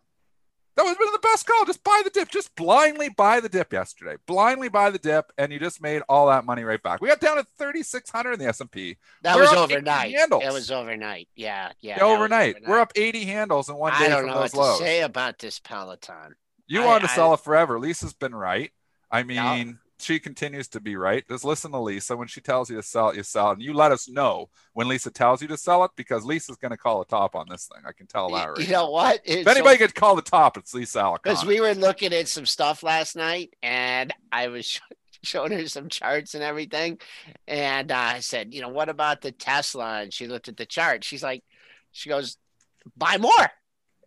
That 0.75 0.83
was 0.83 0.97
been 0.97 1.11
the 1.13 1.19
best 1.19 1.45
call. 1.47 1.63
Just 1.65 1.83
buy 1.85 2.01
the 2.03 2.09
dip. 2.09 2.29
Just 2.29 2.53
blindly 2.55 3.07
buy 3.07 3.39
the 3.39 3.47
dip 3.47 3.71
yesterday. 3.71 4.15
Blindly 4.25 4.67
buy 4.67 4.89
the 4.89 4.97
dip, 4.99 5.31
and 5.37 5.53
you 5.53 5.57
just 5.59 5.81
made 5.81 6.01
all 6.09 6.27
that 6.27 6.43
money 6.45 6.63
right 6.65 6.83
back. 6.83 6.99
We 6.99 7.07
got 7.07 7.21
down 7.21 7.37
to 7.37 7.45
3,600 7.57 8.33
in 8.33 8.39
the 8.39 8.47
S&P. 8.47 8.97
That 9.21 9.35
We're 9.37 9.43
was 9.43 9.51
up 9.53 9.69
80 9.69 9.75
overnight. 9.75 10.15
handles. 10.15 10.43
It 10.43 10.51
was 10.51 10.71
overnight. 10.71 11.29
Yeah, 11.35 11.71
yeah. 11.79 11.95
That 11.99 12.03
overnight. 12.03 12.57
We're 12.67 12.79
up 12.81 12.91
80 12.95 13.23
handles 13.23 13.69
in 13.69 13.75
one 13.75 13.93
day 13.93 14.07
I 14.07 14.09
don't 14.09 14.23
from 14.23 14.31
know 14.31 14.39
what 14.41 14.51
to 14.51 14.57
lows. 14.59 14.79
say 14.79 15.01
about 15.01 15.39
this 15.39 15.59
Peloton. 15.59 16.35
You 16.67 16.81
I- 16.83 16.85
wanted 16.87 17.05
to 17.07 17.11
I- 17.13 17.15
sell 17.15 17.33
it 17.33 17.39
forever. 17.39 17.79
Lisa's 17.79 18.13
been 18.13 18.35
right. 18.35 18.71
I 19.11 19.23
mean, 19.23 19.35
Yeah. 19.37 19.73
she 19.99 20.19
continues 20.19 20.67
to 20.69 20.79
be 20.81 20.95
right. 20.95 21.23
Just 21.27 21.45
listen 21.45 21.71
to 21.71 21.79
Lisa. 21.79 22.17
When 22.17 22.27
she 22.27 22.41
tells 22.41 22.69
you 22.69 22.75
to 22.75 22.83
sell 22.83 23.09
it, 23.09 23.15
you 23.15 23.23
sell 23.23 23.49
it. 23.49 23.53
And 23.53 23.61
you 23.61 23.73
let 23.73 23.91
us 23.91 24.09
know 24.09 24.49
when 24.73 24.87
Lisa 24.87 25.09
tells 25.11 25.41
you 25.41 25.47
to 25.49 25.57
sell 25.57 25.83
it 25.85 25.91
because 25.95 26.25
Lisa's 26.25 26.57
going 26.57 26.71
to 26.71 26.77
call 26.77 27.01
a 27.01 27.05
top 27.05 27.35
on 27.35 27.45
this 27.49 27.67
thing. 27.73 27.83
I 27.87 27.91
can 27.93 28.07
tell 28.07 28.29
that 28.31 28.49
right. 28.49 28.59
You 28.59 28.71
know 28.73 28.89
what? 28.89 29.21
if 29.25 29.47
anybody 29.47 29.77
could 29.77 29.95
call 29.95 30.15
the 30.15 30.21
top, 30.21 30.57
it's 30.57 30.73
Lisa 30.73 31.13
because 31.21 31.45
we 31.45 31.61
were 31.61 31.73
looking 31.73 32.13
at 32.13 32.27
some 32.27 32.45
stuff 32.45 32.83
last 32.83 33.15
night, 33.15 33.53
and 33.63 34.13
I 34.31 34.49
was 34.49 34.65
sh- 34.65 34.79
showing 35.23 35.51
her 35.53 35.67
some 35.67 35.89
charts 35.89 36.33
and 36.35 36.43
everything, 36.43 36.99
and 37.47 37.91
uh, 37.91 37.95
I 37.95 38.19
said, 38.19 38.53
you 38.53 38.61
know, 38.61 38.69
what 38.69 38.89
about 38.89 39.21
the 39.21 39.31
Tesla? 39.31 40.01
And 40.01 40.13
she 40.13 40.27
looked 40.27 40.47
at 40.49 40.57
the 40.57 40.65
chart. 40.65 41.03
She's 41.03 41.23
like, 41.23 41.43
she 41.91 42.09
goes, 42.09 42.37
buy 42.97 43.17
more. 43.17 43.31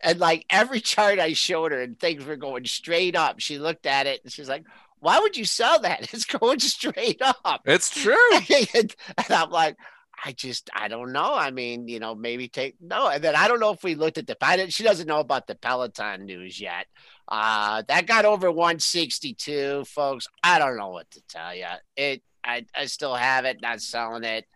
And 0.00 0.20
like 0.20 0.44
every 0.50 0.80
chart 0.92 1.18
I 1.18 1.32
showed 1.32 1.72
her, 1.72 1.80
and 1.80 1.98
things 1.98 2.24
were 2.24 2.36
going 2.36 2.66
straight 2.66 3.16
up. 3.16 3.40
She 3.40 3.58
looked 3.58 3.86
at 3.86 4.06
it 4.06 4.20
and 4.22 4.30
she's 4.32 4.48
like, 4.48 4.64
why 5.00 5.18
would 5.20 5.36
you 5.36 5.44
sell 5.44 5.80
that? 5.80 6.12
It's 6.12 6.24
going 6.24 6.58
straight 6.60 7.20
up. 7.22 7.62
It's 7.64 7.90
true. 7.90 8.16
and, 8.74 8.94
and 9.16 9.30
I'm 9.30 9.50
like, 9.50 9.76
I 10.24 10.32
just, 10.32 10.68
I 10.74 10.88
don't 10.88 11.12
know. 11.12 11.34
I 11.34 11.50
mean, 11.50 11.86
you 11.86 12.00
know, 12.00 12.14
maybe 12.14 12.48
take 12.48 12.76
no. 12.80 13.08
And 13.08 13.22
then 13.22 13.36
I 13.36 13.46
don't 13.46 13.60
know 13.60 13.72
if 13.72 13.84
we 13.84 13.94
looked 13.94 14.18
at 14.18 14.26
the. 14.26 14.36
I 14.40 14.56
didn't, 14.56 14.72
she 14.72 14.82
doesn't 14.82 15.06
know 15.06 15.20
about 15.20 15.46
the 15.46 15.54
Peloton 15.54 16.24
news 16.24 16.60
yet. 16.60 16.86
Uh, 17.28 17.82
that 17.88 18.06
got 18.06 18.24
over 18.24 18.50
162, 18.50 19.84
folks. 19.84 20.26
I 20.42 20.58
don't 20.58 20.76
know 20.76 20.88
what 20.88 21.10
to 21.12 21.22
tell 21.28 21.54
you. 21.54 21.66
It, 21.96 22.22
I, 22.42 22.64
I 22.74 22.86
still 22.86 23.14
have 23.14 23.44
it, 23.44 23.60
not 23.60 23.80
selling 23.80 24.24
it. 24.24 24.46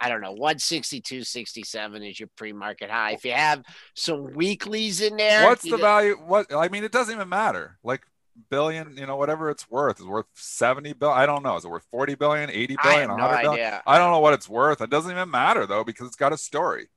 I 0.00 0.08
don't 0.08 0.20
know, 0.20 0.32
162, 0.32 1.24
67 1.24 2.02
is 2.04 2.20
your 2.20 2.28
pre-market 2.36 2.88
high. 2.88 3.12
If 3.12 3.24
you 3.24 3.32
have 3.32 3.64
some 3.94 4.32
weeklies 4.34 5.00
in 5.00 5.16
there, 5.16 5.46
What's 5.46 5.68
the 5.68 5.76
value? 5.76 6.14
What 6.14 6.54
I 6.54 6.68
mean, 6.68 6.84
it 6.84 6.92
doesn't 6.92 7.12
even 7.12 7.28
matter. 7.28 7.78
Like 7.82 8.02
billion, 8.50 8.96
you 8.96 9.06
know, 9.06 9.16
whatever 9.16 9.50
it's 9.50 9.70
worth 9.70 10.00
is 10.00 10.06
worth 10.06 10.26
70 10.34 10.92
billion. 10.94 11.18
I 11.18 11.26
don't 11.26 11.42
know. 11.42 11.56
Is 11.56 11.64
it 11.64 11.70
worth 11.70 11.86
40 11.90 12.14
billion, 12.14 12.50
80 12.50 12.76
I 12.78 12.82
billion, 12.82 13.08
have 13.10 13.18
no 13.18 13.24
100 13.24 13.42
billion? 13.42 13.66
idea. 13.66 13.82
I 13.86 13.98
don't 13.98 14.10
know 14.10 14.20
what 14.20 14.34
it's 14.34 14.48
worth. 14.48 14.80
It 14.80 14.90
doesn't 14.90 15.10
even 15.10 15.30
matter 15.30 15.66
though 15.66 15.84
because 15.84 16.06
it's 16.06 16.16
got 16.16 16.32
a 16.32 16.36
story. 16.38 16.88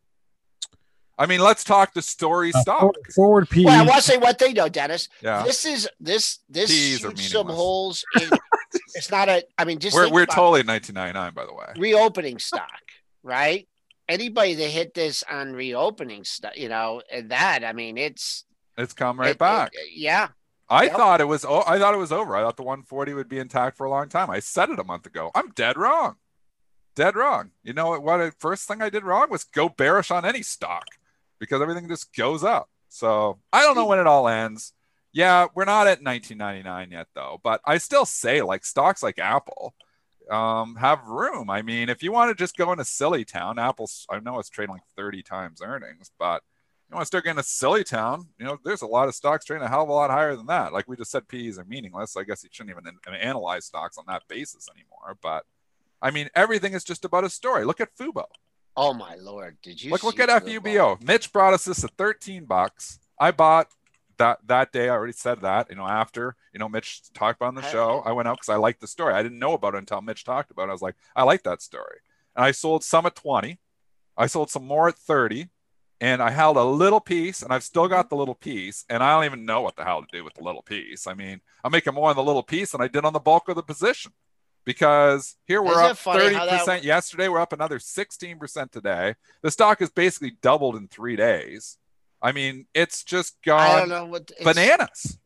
I 1.18 1.26
mean, 1.28 1.40
let's 1.42 1.64
talk 1.64 1.94
the 1.94 2.02
story 2.02 2.52
Uh, 2.56 2.62
stock. 2.62 2.80
for- 3.06 3.12
forward 3.14 3.50
P. 3.50 3.66
Well, 3.66 3.80
I 3.80 3.86
want 3.86 3.98
to 3.98 4.02
say 4.02 4.18
one 4.18 4.36
thing 4.36 4.56
though, 4.56 4.70
Dennis. 4.70 5.08
Yeah. 5.22 5.44
This 5.44 5.66
is 5.66 5.88
this 6.00 6.40
this 6.50 6.70
Teas 6.70 7.06
are 7.06 7.10
shoots 7.10 7.32
some 7.32 7.48
holes. 7.48 8.04
In, 8.22 8.30
it's 8.96 9.12
not 9.12 9.30
a. 9.30 9.44
I 9.58 9.66
mean, 9.66 9.78
just 9.80 9.96
We're 9.96 10.10
we're 10.10 10.24
about 10.24 10.36
totally 10.36 10.64
1999 10.64 11.34
by 11.34 11.46
the 11.46 11.54
way. 11.54 11.74
reopening 11.78 12.40
stock, 12.40 12.82
right? 13.24 13.68
Anybody 14.10 14.56
that 14.56 14.68
hit 14.70 14.94
this 14.96 15.24
on 15.30 15.54
reopening 15.54 16.24
stuff, 16.24 16.54
you 16.58 16.70
know, 16.70 17.02
and 17.12 17.30
that 17.32 17.64
I 17.64 17.74
mean, 17.74 17.98
it's 17.98 18.46
It's 18.78 18.94
come 18.94 19.20
right 19.20 19.32
it- 19.32 19.38
back. 19.38 19.72
it- 19.74 19.92
yeah, 19.94 20.30
I 20.72 20.84
Yep. 20.86 20.96
thought 20.96 21.22
it 21.22 21.28
was. 21.28 21.44
Oh, 21.46 21.64
I 21.68 21.78
thought 21.78 21.94
it 21.94 21.98
was 21.98 22.14
over. 22.14 22.36
I 22.36 22.42
thought 22.42 22.56
the 22.58 22.64
140 22.64 23.14
would 23.14 23.28
be 23.30 23.40
intact 23.40 23.78
for 23.78 23.86
a 23.86 23.90
long 23.90 24.08
time. 24.10 24.30
I 24.30 24.40
said 24.40 24.70
it 24.70 24.80
a 24.80 24.84
month 24.84 25.06
ago. 25.06 25.30
I'm 25.36 25.52
dead 25.52 25.78
wrong. 25.78 26.16
Dead 26.96 27.16
wrong. 27.16 27.52
You 27.64 27.74
know 27.74 27.90
what? 27.90 28.04
What 28.04 28.34
first 28.40 28.68
thing 28.68 28.82
I 28.82 28.90
did 28.90 29.04
wrong 29.04 29.30
was 29.30 29.44
go 29.44 29.70
bearish 29.70 30.12
on 30.12 30.26
any 30.26 30.42
stock 30.42 30.86
because 31.40 31.62
everything 31.62 31.90
just 31.90 32.16
goes 32.16 32.44
up. 32.44 32.70
So 32.90 33.40
I 33.52 33.62
don't 33.64 33.76
know 33.76 33.86
when 33.86 34.00
it 34.00 34.08
all 34.08 34.28
ends. 34.28 34.74
Yeah, 35.14 35.48
we're 35.54 35.66
not 35.66 35.88
at 35.88 36.02
1999 36.02 36.92
yet 36.92 37.08
though, 37.14 37.40
but 37.44 37.60
I 37.66 37.78
still 37.78 38.06
say 38.06 38.42
like 38.42 38.64
stocks 38.64 39.04
like 39.04 39.20
Apple 39.20 39.76
um, 40.30 40.76
have 40.76 41.06
room. 41.06 41.50
I 41.50 41.62
mean, 41.62 41.90
if 41.90 42.02
you 42.02 42.14
want 42.14 42.30
to 42.30 42.42
just 42.42 42.56
go 42.56 42.72
into 42.72 42.86
silly 42.86 43.26
town, 43.26 43.60
Apple's 43.60 44.06
I 44.10 44.20
know 44.20 44.40
it's 44.40 44.50
trading 44.50 44.74
like 44.74 44.84
30 44.96 45.22
times 45.24 45.62
earnings, 45.62 46.12
but 46.18 46.44
you 46.92 46.96
want 46.96 47.04
to 47.04 47.08
start 47.08 47.24
getting 47.24 47.40
a 47.40 47.44
silly 47.44 47.84
town, 47.86 48.28
you 48.38 48.46
know, 48.46 48.58
there's 48.66 48.82
a 48.82 48.88
lot 48.88 49.08
of 49.08 49.16
stocks 49.16 49.46
trading 49.46 49.64
a 49.66 49.70
hell 49.70 49.84
of 49.84 49.90
a 49.90 49.94
lot 49.94 50.10
higher 50.12 50.36
than 50.36 50.46
that. 50.48 50.74
Like 50.74 50.88
we 50.90 50.98
just 50.98 51.10
said, 51.12 51.28
PEs 51.28 51.58
are 51.58 51.64
meaningless. 51.64 52.18
I 52.18 52.24
guess 52.24 52.44
you 52.44 52.50
shouldn't 52.52 52.78
even 52.78 52.86
an- 52.88 53.14
analyze 53.16 53.66
stocks 53.66 53.98
on 53.98 54.04
that 54.08 54.24
basis 54.28 54.68
anymore. 54.76 55.18
But 55.22 55.46
I 56.02 56.12
mean, 56.12 56.30
everything 56.36 56.74
is 56.74 56.84
just 56.84 57.06
about 57.06 57.24
a 57.24 57.30
story. 57.30 57.64
Look 57.66 57.80
at 57.80 57.96
Fubo. 57.96 58.26
Oh 58.76 58.94
my 58.94 59.16
lord! 59.16 59.58
Did 59.62 59.84
you 59.84 59.92
Look, 59.92 60.04
look 60.04 60.20
at 60.20 60.30
Fubo? 60.44 60.60
FUBO. 60.62 61.02
Mitch 61.04 61.32
brought 61.34 61.54
us 61.54 61.66
this 61.66 61.84
at 61.84 61.92
13 61.98 62.46
bucks. 62.46 63.00
I 63.20 63.32
bought 63.32 63.68
that 64.18 64.40
that 64.48 64.72
day. 64.72 64.88
I 64.90 64.94
already 64.94 65.12
said 65.14 65.42
that. 65.42 65.70
You 65.70 65.76
know, 65.76 65.86
after 65.88 66.36
you 66.54 66.60
know 66.60 66.70
Mitch 66.70 67.02
talked 67.14 67.38
about 67.40 67.50
on 67.50 67.56
the 67.56 67.62
Hey. 67.62 67.72
show, 67.72 68.02
I 68.06 68.12
went 68.14 68.28
out 68.30 68.38
because 68.38 68.50
I 68.50 68.56
liked 68.56 68.80
the 68.82 68.88
story. 68.88 69.14
I 69.14 69.24
didn't 69.24 69.40
know 69.40 69.54
about 69.54 69.76
it 69.76 69.80
until 69.80 70.02
Mitch 70.02 70.24
talked 70.24 70.52
about 70.52 70.64
it. 70.64 70.70
I 70.70 70.74
was 70.74 70.82
like, 70.82 70.96
I 71.16 71.24
like 71.24 71.44
that 71.44 71.62
story, 71.62 71.98
and 72.36 72.44
I 72.46 72.52
sold 72.52 72.84
some 72.84 73.06
at 73.06 73.16
20. 73.16 73.60
I 74.18 74.28
sold 74.28 74.50
some 74.50 74.66
more 74.66 74.88
at 74.88 74.98
30, 74.98 75.50
and 76.02 76.22
I 76.22 76.32
held 76.32 76.58
a 76.58 76.64
little 76.64 77.00
piece, 77.00 77.44
and 77.44 77.54
I've 77.54 77.64
still 77.64 77.88
got 77.88 78.06
mm-hmm. 78.06 78.16
the 78.16 78.20
little 78.20 78.36
piece, 78.36 78.84
and 78.90 79.02
I 79.02 79.14
don't 79.14 79.26
even 79.26 79.46
know 79.46 79.62
what 79.62 79.78
the 79.78 79.86
hell 79.86 80.02
to 80.02 80.08
do 80.12 80.24
with 80.24 80.34
the 80.34 80.44
little 80.44 80.64
piece. 80.64 81.08
I 81.08 81.14
mean, 81.14 81.40
I'm 81.64 81.72
making 81.72 81.94
more 81.94 82.10
on 82.10 82.16
the 82.16 82.24
little 82.24 82.44
piece 82.44 82.72
than 82.72 82.82
I 82.82 82.88
did 82.88 83.06
on 83.06 83.14
the 83.14 83.20
bulk 83.20 83.48
of 83.48 83.56
the 83.56 83.64
position. 83.64 84.12
Because 84.64 85.38
here 85.48 85.62
we're 85.62 85.72
Isn't 85.72 85.86
up 85.86 85.98
thirty 85.98 86.36
how 86.36 86.46
that- 86.46 86.60
percent 86.60 86.84
yesterday. 86.84 87.28
We're 87.28 87.40
up 87.40 87.54
another 87.54 87.80
sixteen 87.80 88.38
percent 88.38 88.72
today. 88.72 89.16
The 89.42 89.50
stock 89.50 89.80
has 89.80 89.90
basically 89.90 90.34
doubled 90.42 90.76
in 90.76 90.88
three 90.88 91.16
days. 91.16 91.78
I 92.22 92.32
mean, 92.32 92.68
it's 92.76 93.04
just 93.04 93.42
gone 93.44 94.12
what 94.12 94.32
bananas. 94.44 95.18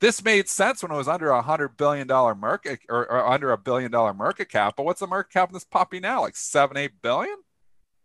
This 0.00 0.24
made 0.24 0.48
sense 0.48 0.82
when 0.82 0.90
it 0.90 0.96
was 0.96 1.08
under 1.08 1.30
a 1.30 1.42
hundred 1.42 1.76
billion 1.76 2.06
dollar 2.06 2.34
market 2.34 2.80
or, 2.88 3.10
or 3.10 3.26
under 3.26 3.52
a 3.52 3.58
billion 3.58 3.90
dollar 3.90 4.14
market 4.14 4.48
cap. 4.48 4.74
But 4.76 4.84
what's 4.84 5.00
the 5.00 5.06
market 5.06 5.32
cap 5.32 5.50
in 5.50 5.54
this 5.54 5.64
puppy 5.64 6.00
now? 6.00 6.22
Like 6.22 6.36
seven, 6.36 6.78
eight 6.78 7.02
billion? 7.02 7.36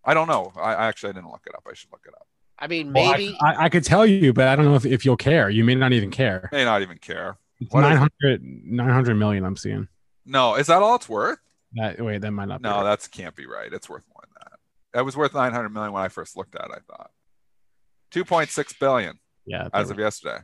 I 0.10 0.14
don't 0.14 0.28
know. 0.28 0.52
I 0.58 0.74
I 0.74 0.88
actually 0.88 1.14
didn't 1.14 1.30
look 1.30 1.44
it 1.46 1.54
up. 1.56 1.64
I 1.70 1.74
should 1.74 1.92
look 1.92 2.04
it 2.08 2.14
up. 2.14 2.28
I 2.58 2.68
mean, 2.68 2.92
Well, 2.94 3.10
I- 3.14 3.18
maybe 3.18 3.38
I, 3.42 3.66
I 3.66 3.70
could 3.70 3.84
tell 3.84 4.06
you, 4.06 4.34
but 4.34 4.48
I 4.48 4.56
don't 4.56 4.66
know 4.66 4.76
if, 4.76 4.86
if 4.86 5.06
you'll 5.06 5.18
care. 5.18 5.50
You 5.50 5.64
may 5.64 5.76
not 5.76 5.94
even 5.94 6.12
care. 6.12 6.50
May 6.52 6.66
not 6.66 6.82
even 6.82 6.98
care. 6.98 7.38
It's 7.62 7.72
What 7.72 7.84
is- 7.84 7.90
900, 8.24 8.44
900 8.44 9.16
million 9.16 9.46
I'm 9.46 9.56
seeing. 9.56 9.88
No, 10.26 10.56
is 10.56 10.68
that 10.68 10.82
all 10.82 10.96
it's 10.96 11.08
worth? 11.10 11.40
That 11.74 12.02
wait, 12.02 12.22
that 12.22 12.32
might 12.32 12.48
not. 12.48 12.62
be 12.62 12.68
No, 12.70 12.78
right. 12.78 12.84
that 13.00 13.08
can't 13.12 13.36
be 13.36 13.46
right. 13.46 13.72
It's 13.72 13.88
worth 13.90 14.04
more 14.14 14.24
than 14.24 14.34
that. 14.42 14.60
That 14.94 15.06
was 15.06 15.16
worth 15.16 15.34
nine 15.36 15.54
hundred 15.54 15.70
million 15.70 15.94
when 15.94 16.04
I 16.04 16.08
first 16.10 16.36
looked 16.36 16.56
at 16.56 16.66
it. 16.66 16.72
I 16.72 16.80
thought 16.92 17.12
two 18.12 18.26
point 18.26 18.50
six 18.50 18.74
billion 18.74 19.20
yeah. 19.46 19.68
as 19.74 19.88
that- 19.90 19.94
of 19.94 20.00
yesterday. 20.00 20.40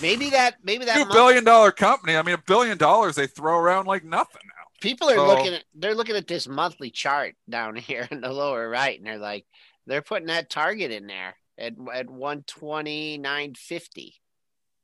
maybe 0.00 0.30
that 0.30 0.56
maybe 0.64 0.84
that 0.86 0.94
Two 0.94 1.00
month- 1.00 1.12
billion 1.12 1.44
dollar 1.44 1.70
company. 1.70 2.16
I 2.16 2.22
mean, 2.22 2.34
a 2.34 2.42
billion 2.46 2.78
dollars 2.78 3.14
they 3.16 3.26
throw 3.26 3.58
around 3.58 3.86
like 3.86 4.04
nothing 4.04 4.42
now. 4.46 4.55
People 4.80 5.08
are 5.08 5.14
So- 5.16 5.26
looking 5.26 5.54
at 5.54 5.64
they're 5.74 5.94
looking 5.94 6.16
at 6.16 6.26
this 6.26 6.46
monthly 6.48 6.90
chart 6.90 7.34
down 7.48 7.76
here 7.76 8.06
in 8.10 8.20
the 8.20 8.32
lower 8.32 8.68
right, 8.68 8.98
and 8.98 9.06
they're 9.06 9.18
like 9.18 9.46
they're 9.86 10.02
putting 10.02 10.28
that 10.28 10.50
target 10.50 10.90
in 10.90 11.06
there 11.06 11.36
at 11.58 11.74
at 11.92 12.10
one 12.10 12.42
twenty 12.46 13.18
nine 13.18 13.54
fifty, 13.54 14.14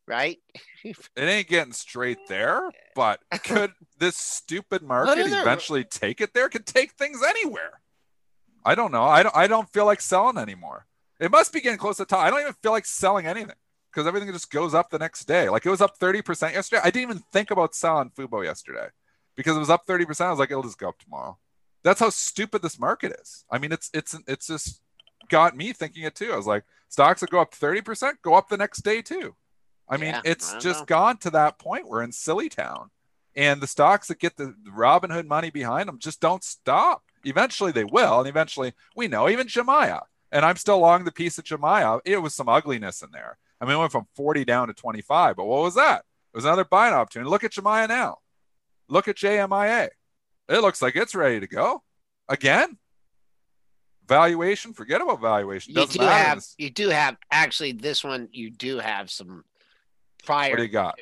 right? 0.07 0.39
It 0.85 0.99
ain't 1.17 1.49
getting 1.49 1.73
straight 1.73 2.19
there, 2.29 2.71
but 2.95 3.21
could 3.45 3.73
this 3.99 4.17
stupid 4.17 4.83
market 4.83 5.27
eventually 5.27 5.85
take 5.85 6.21
it 6.21 6.35
there? 6.35 6.49
Could 6.49 6.67
take 6.67 6.93
things 6.93 7.21
anywhere. 7.27 7.81
I 8.65 8.75
don't 8.75 8.93
know. 8.93 9.05
I 9.05 9.23
don't. 9.23 9.37
I 9.37 9.47
don't 9.47 9.69
feel 9.73 9.87
like 9.87 10.01
selling 10.01 10.39
anymore. 10.39 10.87
It 11.21 11.31
must 11.31 11.53
be 11.53 11.61
getting 11.61 11.79
close 11.79 11.99
to 11.99 12.05
top. 12.05 12.21
I 12.21 12.31
don't 12.31 12.41
even 12.41 12.55
feel 12.63 12.73
like 12.73 12.87
selling 12.87 13.27
anything 13.27 13.55
because 13.93 14.07
everything 14.07 14.33
just 14.33 14.51
goes 14.51 14.75
up 14.75 14.91
the 14.91 14.99
next 14.99 15.25
day. 15.27 15.49
Like 15.49 15.67
it 15.67 15.71
was 15.71 15.81
up 15.81 15.97
thirty 15.99 16.23
percent 16.23 16.55
yesterday. 16.55 16.81
I 16.83 16.91
didn't 16.91 17.11
even 17.11 17.23
think 17.33 17.51
about 17.51 17.75
selling 17.75 18.11
Fubo 18.11 18.45
yesterday 18.45 18.89
because 19.37 19.57
it 19.57 19.61
was 19.61 19.71
up 19.71 19.87
thirty 19.87 20.05
percent. 20.05 20.29
I 20.29 20.31
was 20.31 20.39
like, 20.39 20.51
it'll 20.51 20.63
just 20.63 20.79
go 20.79 20.89
up 20.89 20.99
tomorrow. 20.99 21.39
That's 21.85 22.01
how 22.01 22.11
stupid 22.11 22.63
this 22.63 22.79
market 22.79 23.13
is. 23.21 23.45
I 23.51 23.59
mean, 23.59 23.73
it's 23.73 23.91
it's 23.93 24.17
it's 24.27 24.47
just 24.47 24.81
got 25.29 25.57
me 25.57 25.73
thinking 25.73 26.05
it 26.05 26.15
too. 26.15 26.33
I 26.33 26.37
was 26.37 26.47
like, 26.47 26.65
stocks 26.89 27.21
that 27.21 27.31
go 27.31 27.41
up 27.41 27.55
thirty 27.55 27.81
percent 27.81 28.23
go 28.23 28.35
up 28.35 28.49
the 28.49 28.57
next 28.57 28.83
day 28.83 29.03
too. 29.03 29.35
I 29.89 29.97
mean, 29.97 30.11
Yeah, 30.11 30.21
it's 30.25 30.55
I 30.55 30.59
just 30.59 30.81
know. 30.81 30.87
gone 30.87 31.17
to 31.19 31.31
that 31.31 31.59
point. 31.59 31.89
We're 31.89 32.03
in 32.03 32.13
silly 32.13 32.49
town, 32.49 32.91
and 33.37 33.61
the 33.61 33.67
stocks 33.67 34.09
that 34.09 34.21
get 34.21 34.37
the 34.37 34.55
Robin 34.73 35.11
Hood 35.11 35.27
money 35.27 35.51
behind 35.51 35.89
them 35.89 35.99
just 35.99 36.21
don't 36.21 36.45
stop. 36.45 37.03
Eventually, 37.25 37.73
they 37.73 37.85
will, 37.85 38.19
and 38.21 38.29
eventually, 38.29 38.73
we 38.97 39.07
know 39.09 39.29
even 39.29 39.47
Jumia. 39.47 40.03
And 40.31 40.45
I'm 40.47 40.57
still 40.57 40.79
long 40.79 41.05
the 41.05 41.13
piece 41.13 41.37
of 41.37 41.45
Jumia. 41.45 42.01
It 42.07 42.23
was 42.23 42.35
some 42.35 42.49
ugliness 42.49 43.03
in 43.03 43.11
there. 43.13 43.37
I 43.61 43.65
mean, 43.67 43.75
it 43.75 43.79
went 43.81 43.93
from 43.93 44.07
40 44.17 44.45
down 44.45 44.69
to 44.69 44.75
25, 44.75 45.37
but 45.37 45.45
what 45.45 45.63
was 45.63 45.75
that? 45.75 45.99
It 46.33 46.37
was 46.37 46.47
another 46.47 46.65
buying 46.65 46.95
opportunity. 46.95 47.29
Look 47.31 47.45
at 47.45 47.53
Jumia 47.53 47.87
now. 47.89 48.19
Look 48.93 49.09
at 49.09 49.17
JMIA. 49.17 49.89
It 50.51 50.59
looks 50.61 50.83
like 50.83 50.97
it's 50.97 51.15
ready 51.15 51.41
to 51.41 51.47
go 51.47 51.83
again. 52.29 52.77
Valuation, 54.07 54.75
forget 54.75 55.01
about 55.01 55.21
valuation. 55.23 55.71
You 55.71 55.77
Doesn't 55.77 55.99
do 56.01 56.05
matter. 56.07 56.29
have 56.29 56.45
you 56.59 56.69
do 56.69 56.91
have 56.91 57.17
actually 57.31 57.73
this 57.73 58.05
one 58.05 58.29
you 58.33 58.51
do 58.51 58.79
have 58.79 59.11
some 59.11 59.45
prior 60.27 60.51
What 60.51 60.57
do 60.57 60.63
you 60.65 60.69
got? 60.69 60.99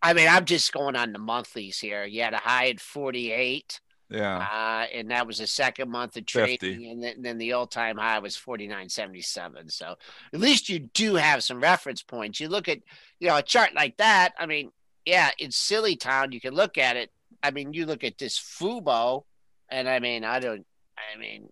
I 0.00 0.14
mean, 0.14 0.28
I'm 0.28 0.46
just 0.46 0.72
going 0.72 0.96
on 0.96 1.12
the 1.12 1.18
monthlies 1.18 1.78
here. 1.78 2.04
You 2.04 2.22
had 2.22 2.32
a 2.32 2.38
high 2.38 2.68
at 2.68 2.80
48, 2.80 3.80
Yeah. 4.08 4.38
uh, 4.38 4.86
and 4.94 5.10
that 5.10 5.26
was 5.26 5.38
the 5.38 5.46
second 5.46 5.90
month 5.90 6.16
of 6.16 6.24
50. 6.26 6.56
trading, 6.56 6.90
and 6.90 7.02
then, 7.02 7.20
then 7.22 7.38
the 7.38 7.52
all-time 7.52 7.98
high 7.98 8.18
was 8.20 8.36
49.77. 8.36 9.70
So 9.72 9.96
at 10.32 10.40
least 10.40 10.68
you 10.70 10.78
do 10.78 11.16
have 11.16 11.42
some 11.42 11.60
reference 11.60 12.02
points. 12.02 12.40
You 12.40 12.48
look 12.48 12.68
at, 12.68 12.78
you 13.18 13.28
know, 13.28 13.36
a 13.36 13.42
chart 13.42 13.74
like 13.74 13.96
that. 13.98 14.32
I 14.38 14.46
mean, 14.46 14.70
yeah, 15.04 15.30
it's 15.38 15.56
silly 15.56 15.96
town. 15.96 16.32
You 16.32 16.40
can 16.40 16.54
look 16.54 16.78
at 16.78 16.96
it. 16.96 17.10
I 17.46 17.50
mean, 17.52 17.72
you 17.72 17.86
look 17.86 18.02
at 18.04 18.18
this 18.18 18.38
Fubo, 18.38 19.22
and 19.70 19.88
I 19.88 20.00
mean, 20.00 20.24
I 20.24 20.40
don't. 20.40 20.66
I 21.14 21.18
mean, 21.18 21.48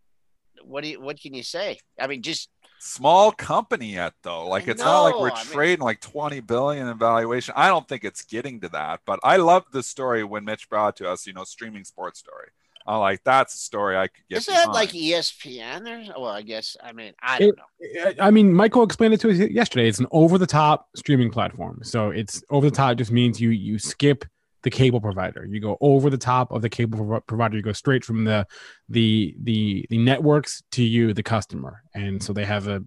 what 0.62 0.82
do 0.82 0.90
you? 0.90 1.00
What 1.00 1.20
can 1.20 1.34
you 1.34 1.42
say? 1.42 1.78
I 2.00 2.06
mean, 2.06 2.22
just 2.22 2.50
small 2.80 3.32
company 3.32 3.94
yet 3.94 4.12
though 4.22 4.46
like 4.46 4.68
I 4.68 4.72
it's 4.72 4.82
not 4.82 5.00
like 5.04 5.14
we're 5.18 5.28
know, 5.28 5.34
I 5.36 5.44
mean- 5.44 5.52
trading 5.52 5.80
like 5.84 6.00
20 6.02 6.40
billion 6.40 6.86
in 6.86 6.98
valuation 6.98 7.54
i 7.56 7.68
don't 7.68 7.88
think 7.88 8.04
it's 8.04 8.22
getting 8.22 8.60
to 8.60 8.68
that 8.70 9.00
but 9.06 9.18
i 9.22 9.38
love 9.38 9.64
the 9.72 9.82
story 9.82 10.22
when 10.22 10.44
mitch 10.44 10.68
brought 10.68 10.94
to 10.96 11.08
us 11.08 11.26
you 11.26 11.32
know 11.32 11.44
streaming 11.44 11.84
sports 11.84 12.18
story 12.18 12.48
i'm 12.86 13.00
like 13.00 13.24
that's 13.24 13.54
a 13.54 13.56
story 13.56 13.96
i 13.96 14.06
could 14.08 14.24
get 14.28 14.38
is 14.38 14.46
that 14.46 14.68
like. 14.68 14.90
ESPN 14.90 15.88
or? 15.88 16.20
Well, 16.20 16.30
I 16.30 16.42
guess. 16.42 16.76
I 16.82 16.92
mean, 16.92 17.14
I 17.22 17.38
don't 17.38 17.58
It- 17.80 18.18
know. 18.18 18.22
I 18.22 18.30
mean, 18.30 18.52
Michael 18.52 18.82
explained 18.82 19.14
it 19.14 19.20
to 19.20 19.30
us 19.30 19.38
yesterday. 19.38 19.88
It's 19.88 20.00
an 20.00 20.06
over-the-top 20.10 20.88
streaming 20.94 21.30
platform. 21.30 21.80
So 21.82 22.10
it's 22.10 22.42
over-the-top 22.50 22.98
just 22.98 23.12
means 23.12 23.40
you 23.40 23.48
you 23.50 23.78
skip 23.78 24.26
the 24.64 24.70
cable 24.70 25.00
provider. 25.00 25.44
You 25.46 25.60
go 25.60 25.78
over 25.80 26.10
the 26.10 26.18
top 26.18 26.50
of 26.50 26.60
the 26.62 26.68
cable 26.68 26.98
prov- 27.06 27.26
provider. 27.26 27.56
You 27.56 27.62
go 27.62 27.72
straight 27.72 28.04
from 28.04 28.24
the 28.24 28.46
the 28.88 29.34
the 29.42 29.86
the 29.90 29.98
networks 29.98 30.62
to 30.72 30.82
you, 30.82 31.14
the 31.14 31.22
customer. 31.22 31.82
And 31.94 32.20
so 32.22 32.32
they 32.32 32.44
have 32.44 32.66
a 32.66 32.82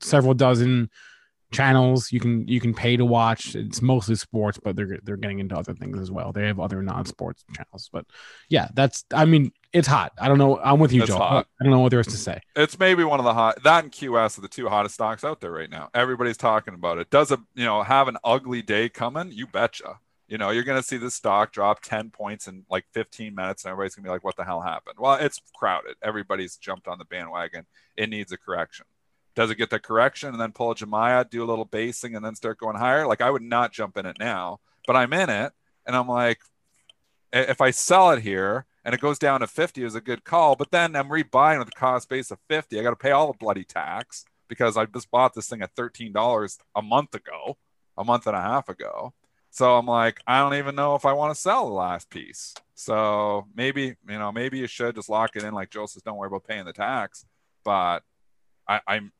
several 0.00 0.34
dozen 0.34 0.90
channels 1.52 2.10
you 2.10 2.18
can 2.18 2.48
you 2.48 2.60
can 2.60 2.74
pay 2.74 2.96
to 2.96 3.04
watch. 3.04 3.54
It's 3.54 3.80
mostly 3.80 4.16
sports, 4.16 4.58
but 4.62 4.74
they're 4.74 4.98
they're 5.04 5.16
getting 5.16 5.38
into 5.38 5.56
other 5.56 5.74
things 5.74 6.00
as 6.00 6.10
well. 6.10 6.32
They 6.32 6.46
have 6.46 6.58
other 6.58 6.82
non-sports 6.82 7.44
channels. 7.54 7.88
But 7.92 8.06
yeah, 8.48 8.68
that's 8.74 9.04
I 9.14 9.24
mean, 9.24 9.52
it's 9.72 9.86
hot. 9.86 10.12
I 10.18 10.26
don't 10.26 10.38
know. 10.38 10.58
I'm 10.58 10.80
with 10.80 10.92
you, 10.92 11.02
It's 11.02 11.10
Joe. 11.12 11.18
hot. 11.18 11.46
I 11.60 11.64
don't 11.64 11.72
know 11.72 11.78
what 11.80 11.90
there 11.90 12.00
is 12.00 12.08
to 12.08 12.16
say. 12.16 12.40
it's 12.56 12.76
maybe 12.78 13.04
one 13.04 13.20
of 13.20 13.24
the 13.24 13.34
hot 13.34 13.62
that 13.62 13.84
and 13.84 13.92
qs 13.92 14.36
are 14.36 14.40
the 14.40 14.48
two 14.48 14.68
hottest 14.68 14.94
stocks 14.96 15.22
out 15.24 15.40
there 15.40 15.52
right 15.52 15.70
now 15.70 15.90
everybody's 15.94 16.36
talking 16.36 16.74
about 16.74 16.98
it 16.98 17.08
does 17.10 17.30
a 17.30 17.38
you 17.54 17.64
know 17.64 17.82
have 17.82 18.08
an 18.08 18.16
ugly 18.24 18.62
day 18.62 18.88
coming 18.88 19.30
you 19.32 19.46
betcha 19.46 19.98
You 20.26 20.38
know, 20.38 20.50
you're 20.50 20.64
going 20.64 20.80
to 20.80 20.86
see 20.86 20.96
the 20.96 21.10
stock 21.10 21.52
drop 21.52 21.80
10 21.82 22.10
points 22.10 22.48
in 22.48 22.64
like 22.70 22.86
15 22.92 23.34
minutes, 23.34 23.64
and 23.64 23.72
everybody's 23.72 23.94
going 23.94 24.04
to 24.04 24.08
be 24.08 24.12
like, 24.12 24.24
what 24.24 24.36
the 24.36 24.44
hell 24.44 24.62
happened? 24.62 24.96
Well, 24.98 25.14
it's 25.14 25.40
crowded. 25.54 25.96
Everybody's 26.02 26.56
jumped 26.56 26.88
on 26.88 26.98
the 26.98 27.04
bandwagon. 27.04 27.66
It 27.96 28.08
needs 28.08 28.32
a 28.32 28.38
correction. 28.38 28.86
Does 29.34 29.50
it 29.50 29.56
get 29.56 29.70
the 29.70 29.78
correction 29.78 30.30
and 30.30 30.40
then 30.40 30.52
pull 30.52 30.70
a 30.70 30.74
Jumia, 30.74 31.28
do 31.28 31.44
a 31.44 31.46
little 31.46 31.64
basing, 31.64 32.16
and 32.16 32.24
then 32.24 32.36
start 32.36 32.58
going 32.58 32.76
higher? 32.76 33.06
Like, 33.06 33.20
I 33.20 33.30
would 33.30 33.42
not 33.42 33.72
jump 33.72 33.96
in 33.98 34.06
it 34.06 34.16
now, 34.18 34.60
but 34.86 34.96
I'm 34.96 35.12
in 35.12 35.28
it, 35.28 35.52
and 35.86 35.94
I'm 35.94 36.08
like, 36.08 36.40
if 37.34 37.60
I 37.60 37.70
sell 37.70 38.12
it 38.12 38.22
here 38.22 38.64
and 38.84 38.94
it 38.94 39.00
goes 39.00 39.18
down 39.18 39.40
to 39.40 39.46
50 39.46 39.82
is 39.82 39.94
a 39.94 40.00
good 40.00 40.24
call, 40.24 40.56
but 40.56 40.70
then 40.70 40.94
I'm 40.94 41.08
rebuying 41.08 41.58
with 41.58 41.68
a 41.68 41.72
cost 41.72 42.08
base 42.08 42.30
of 42.30 42.38
50. 42.48 42.78
I 42.78 42.82
got 42.82 42.90
to 42.90 42.96
pay 42.96 43.10
all 43.10 43.26
the 43.26 43.38
bloody 43.38 43.64
tax 43.64 44.24
because 44.48 44.76
I 44.76 44.84
just 44.86 45.10
bought 45.10 45.34
this 45.34 45.48
thing 45.48 45.62
at 45.62 45.74
$13 45.74 46.58
a 46.76 46.82
month 46.82 47.14
ago, 47.14 47.56
a 47.98 48.04
month 48.04 48.26
and 48.26 48.36
a 48.36 48.40
half 48.40 48.68
ago. 48.68 49.12
So 49.54 49.76
I'm 49.76 49.86
like, 49.86 50.20
I 50.26 50.40
don't 50.40 50.58
even 50.58 50.74
know 50.74 50.96
if 50.96 51.04
I 51.04 51.12
want 51.12 51.32
to 51.32 51.40
sell 51.40 51.66
the 51.66 51.74
last 51.74 52.10
piece. 52.10 52.54
So 52.74 53.46
maybe, 53.54 53.94
you 54.08 54.18
know, 54.18 54.32
maybe 54.32 54.58
you 54.58 54.66
should 54.66 54.96
just 54.96 55.08
lock 55.08 55.36
it 55.36 55.44
in 55.44 55.54
like 55.54 55.70
Joe 55.70 55.86
says, 55.86 56.02
don't 56.02 56.16
worry 56.16 56.26
about 56.26 56.42
paying 56.42 56.64
the 56.64 56.72
tax. 56.72 57.24
But 57.64 58.00
I, 58.66 58.80
I'm 58.84 59.12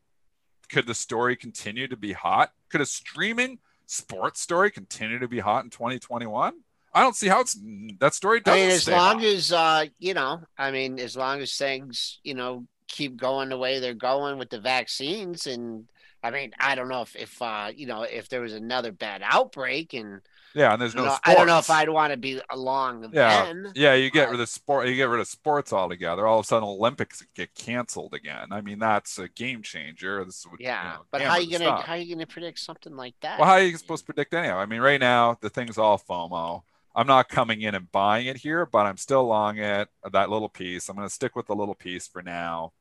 could 0.68 0.88
the 0.88 0.94
story 0.94 1.36
continue 1.36 1.86
to 1.86 1.96
be 1.96 2.12
hot? 2.12 2.50
Could 2.68 2.80
a 2.80 2.86
streaming 2.86 3.60
sports 3.86 4.40
story 4.40 4.72
continue 4.72 5.20
to 5.20 5.28
be 5.28 5.38
hot 5.38 5.62
in 5.62 5.70
2021? 5.70 6.54
I 6.92 7.00
don't 7.00 7.14
see 7.14 7.28
how 7.28 7.38
it's 7.38 7.56
that 8.00 8.14
story 8.14 8.40
doesn't. 8.40 8.60
I 8.60 8.66
mean, 8.66 8.74
as 8.74 8.88
long 8.88 9.18
hot. 9.20 9.24
as 9.24 9.52
uh, 9.52 9.84
you 10.00 10.14
know, 10.14 10.40
I 10.58 10.72
mean, 10.72 10.98
as 10.98 11.16
long 11.16 11.42
as 11.42 11.56
things, 11.56 12.18
you 12.24 12.34
know, 12.34 12.66
keep 12.88 13.16
going 13.16 13.50
the 13.50 13.56
way 13.56 13.78
they're 13.78 13.94
going 13.94 14.38
with 14.38 14.50
the 14.50 14.60
vaccines, 14.60 15.46
and 15.46 15.86
I 16.24 16.32
mean, 16.32 16.52
I 16.60 16.74
don't 16.76 16.88
know 16.88 17.02
if 17.02 17.16
if 17.16 17.40
uh, 17.42 17.72
you 17.76 17.86
know, 17.86 18.02
if 18.04 18.28
there 18.30 18.42
was 18.42 18.54
another 18.54 18.92
bad 18.92 19.22
outbreak 19.24 19.94
and 19.94 20.22
yeah, 20.54 20.72
and 20.72 20.80
there's 20.80 20.94
you 20.94 21.02
no. 21.02 21.04
know, 21.04 21.18
I 21.24 21.34
don't 21.34 21.46
know 21.48 21.58
if. 21.58 21.70
I'd 21.70 21.88
want 21.90 22.12
to 22.12 22.18
be 22.18 22.40
along 22.50 23.12
Yeah, 23.12 23.46
then. 23.46 23.74
yeah, 23.74 23.94
you 23.94 24.10
get 24.10 24.28
Uh, 24.28 24.30
rid 24.30 24.40
of 24.40 24.48
sport. 24.48 24.88
You 24.88 24.96
get 24.96 25.04
rid 25.04 25.20
of 25.20 25.28
sports 25.28 25.72
altogether. 25.72 26.26
All 26.26 26.38
of 26.40 26.44
a 26.44 26.48
sudden, 26.48 26.68
Olympics 26.68 27.24
get 27.34 27.54
canceled 27.54 28.14
again. 28.14 28.48
I 28.52 28.60
mean, 28.60 28.78
that's 28.78 29.18
a 29.18 29.28
game 29.28 29.62
changer. 29.62 30.24
This 30.24 30.46
would, 30.50 30.60
you 30.80 30.88
Yeah, 30.88 30.90
know, 30.90 31.06
but 31.10 31.22
how 31.22 31.36
hammer 31.36 31.36
you 31.36 31.50
gonna 31.58 31.72
how 31.72 31.94
you 31.94 32.14
gonna 32.14 32.26
predict 32.26 32.58
something 32.60 32.94
like 32.96 33.14
that? 33.20 33.36
Well, 33.36 33.48
how 33.48 33.54
are 33.54 33.62
you 33.62 33.76
supposed 33.76 34.02
to 34.02 34.12
predict 34.12 34.32
anyhow? 34.34 34.58
I 34.58 34.66
mean, 34.66 34.80
right 34.80 35.00
now 35.00 35.36
the 35.40 35.50
thing's 35.50 35.78
all 35.78 35.98
FOMO. 35.98 36.62
I'm 36.94 37.06
not 37.08 37.28
coming 37.28 37.62
in 37.62 37.74
and 37.74 37.90
buying 37.90 38.26
it 38.26 38.36
here, 38.36 38.66
but 38.66 38.86
I'm 38.86 38.96
still 38.96 39.24
long 39.26 39.58
it 39.58 39.88
that 40.12 40.30
little 40.30 40.48
piece. 40.48 40.88
I'm 40.88 40.94
going 40.96 41.08
to 41.08 41.12
stick 41.14 41.34
with 41.34 41.46
the 41.46 41.54
little 41.56 41.74
piece 41.74 42.06
for 42.06 42.22
now 42.22 42.72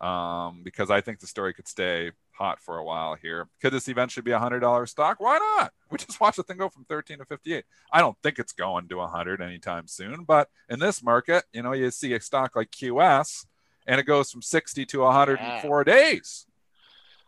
um, 0.00 0.62
because 0.64 0.90
I 0.90 1.00
think 1.02 1.20
the 1.20 1.26
story 1.28 1.54
could 1.54 1.68
stay 1.68 2.12
hot 2.40 2.58
for 2.58 2.78
a 2.78 2.84
while 2.84 3.14
here. 3.14 3.48
Could 3.60 3.74
this 3.74 3.86
eventually 3.88 4.22
be 4.22 4.30
a 4.30 4.38
hundred 4.38 4.60
dollar 4.60 4.86
stock? 4.86 5.20
Why 5.20 5.36
not? 5.38 5.72
We 5.90 5.98
just 5.98 6.18
watched 6.20 6.38
the 6.38 6.42
thing 6.42 6.56
go 6.56 6.68
from 6.70 6.84
13 6.84 7.18
to 7.18 7.24
58. 7.26 7.64
I 7.92 8.00
don't 8.00 8.16
think 8.22 8.38
it's 8.38 8.52
going 8.52 8.88
to 8.88 8.96
100 8.96 9.42
anytime 9.42 9.86
soon, 9.86 10.24
but 10.24 10.48
in 10.70 10.78
this 10.78 11.02
market, 11.02 11.44
you 11.52 11.62
know, 11.62 11.72
you 11.72 11.90
see 11.90 12.14
a 12.14 12.20
stock 12.20 12.56
like 12.56 12.70
QS 12.70 13.44
and 13.86 14.00
it 14.00 14.04
goes 14.04 14.30
from 14.30 14.40
60 14.40 14.86
to 14.86 15.00
100 15.00 15.38
in 15.38 15.44
Yeah. 15.44 15.62
four 15.62 15.84
days. 15.84 16.46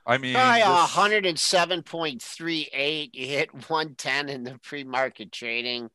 I 0.06 0.16
mean, 0.18 0.32
Try 0.34 0.58
this- 0.60 0.66
a 0.68 0.74
hundred 0.86 1.26
and 1.26 1.38
seven 1.38 1.82
point 1.82 2.22
three 2.22 2.68
eight. 2.72 3.14
You 3.14 3.26
hit 3.26 3.68
one 3.70 3.94
ten 3.94 4.28
in 4.28 4.42
the 4.44 4.58
pre-market 4.58 5.30
trading. 5.30 5.90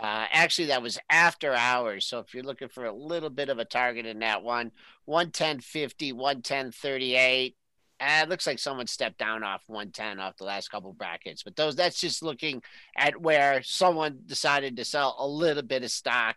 Uh, 0.00 0.26
actually, 0.32 0.68
that 0.68 0.82
was 0.82 0.98
after 1.10 1.52
hours. 1.52 2.06
So 2.06 2.18
if 2.18 2.32
you're 2.34 2.42
looking 2.42 2.68
for 2.68 2.86
a 2.86 2.92
little 2.92 3.28
bit 3.30 3.50
of 3.50 3.58
a 3.58 3.64
target 3.64 4.06
in 4.06 4.18
that 4.20 4.42
one, 4.42 4.72
110.50, 5.06 6.12
110.38. 6.14 7.54
Uh, 8.02 8.22
it 8.22 8.28
looks 8.28 8.46
like 8.46 8.58
someone 8.58 8.86
stepped 8.86 9.18
down 9.18 9.44
off 9.44 9.62
110 9.68 10.18
off 10.18 10.36
the 10.36 10.44
last 10.44 10.70
couple 10.70 10.92
brackets, 10.92 11.42
but 11.44 11.54
those 11.54 11.76
that's 11.76 12.00
just 12.00 12.22
looking 12.22 12.62
at 12.96 13.20
where 13.20 13.62
someone 13.62 14.18
decided 14.26 14.76
to 14.76 14.84
sell 14.84 15.14
a 15.18 15.26
little 15.26 15.62
bit 15.62 15.84
of 15.84 15.90
stock 15.90 16.36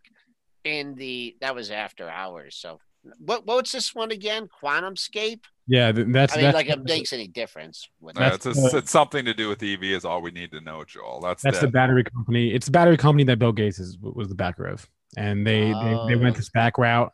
in 0.63 0.93
the 0.95 1.36
that 1.41 1.56
was 1.56 1.71
after 1.71 2.08
hours. 2.08 2.56
So 2.56 2.80
what 3.19 3.45
what's 3.45 3.71
this 3.71 3.95
one 3.95 4.12
again? 4.12 4.47
QuantumScape? 4.62 5.41
Yeah, 5.67 5.91
that's 5.91 6.34
I 6.34 6.38
mean, 6.38 6.43
that's, 6.43 6.56
like 6.56 6.69
it 6.69 6.84
makes 6.84 7.12
any 7.12 7.28
difference. 7.28 7.89
With 7.99 8.17
Yeah, 8.19 8.30
That's 8.30 8.45
it's, 8.45 8.73
a, 8.73 8.78
it's 8.78 8.91
something 8.91 9.25
to 9.25 9.34
do 9.34 9.49
with 9.49 9.63
EV 9.63 9.84
is 9.84 10.06
all 10.06 10.21
we 10.21 10.30
need 10.30 10.51
to 10.51 10.62
know, 10.62 10.84
Joel. 10.84 11.21
That's, 11.21 11.41
that's 11.41 11.60
the 11.60 11.67
battery 11.67 12.04
company. 12.04 12.54
It's 12.54 12.67
the 12.67 12.71
battery 12.71 12.97
company 12.97 13.23
that 13.23 13.39
Bill 13.39 13.51
Gates 13.51 13.80
is, 13.80 13.97
was 13.99 14.30
the 14.30 14.36
backer 14.36 14.67
of, 14.67 14.88
and 15.17 15.45
they 15.45 15.71
they, 15.71 15.99
they 16.08 16.15
went 16.15 16.36
Oh. 16.36 16.38
this 16.38 16.49
back 16.49 16.78
route. 16.78 17.12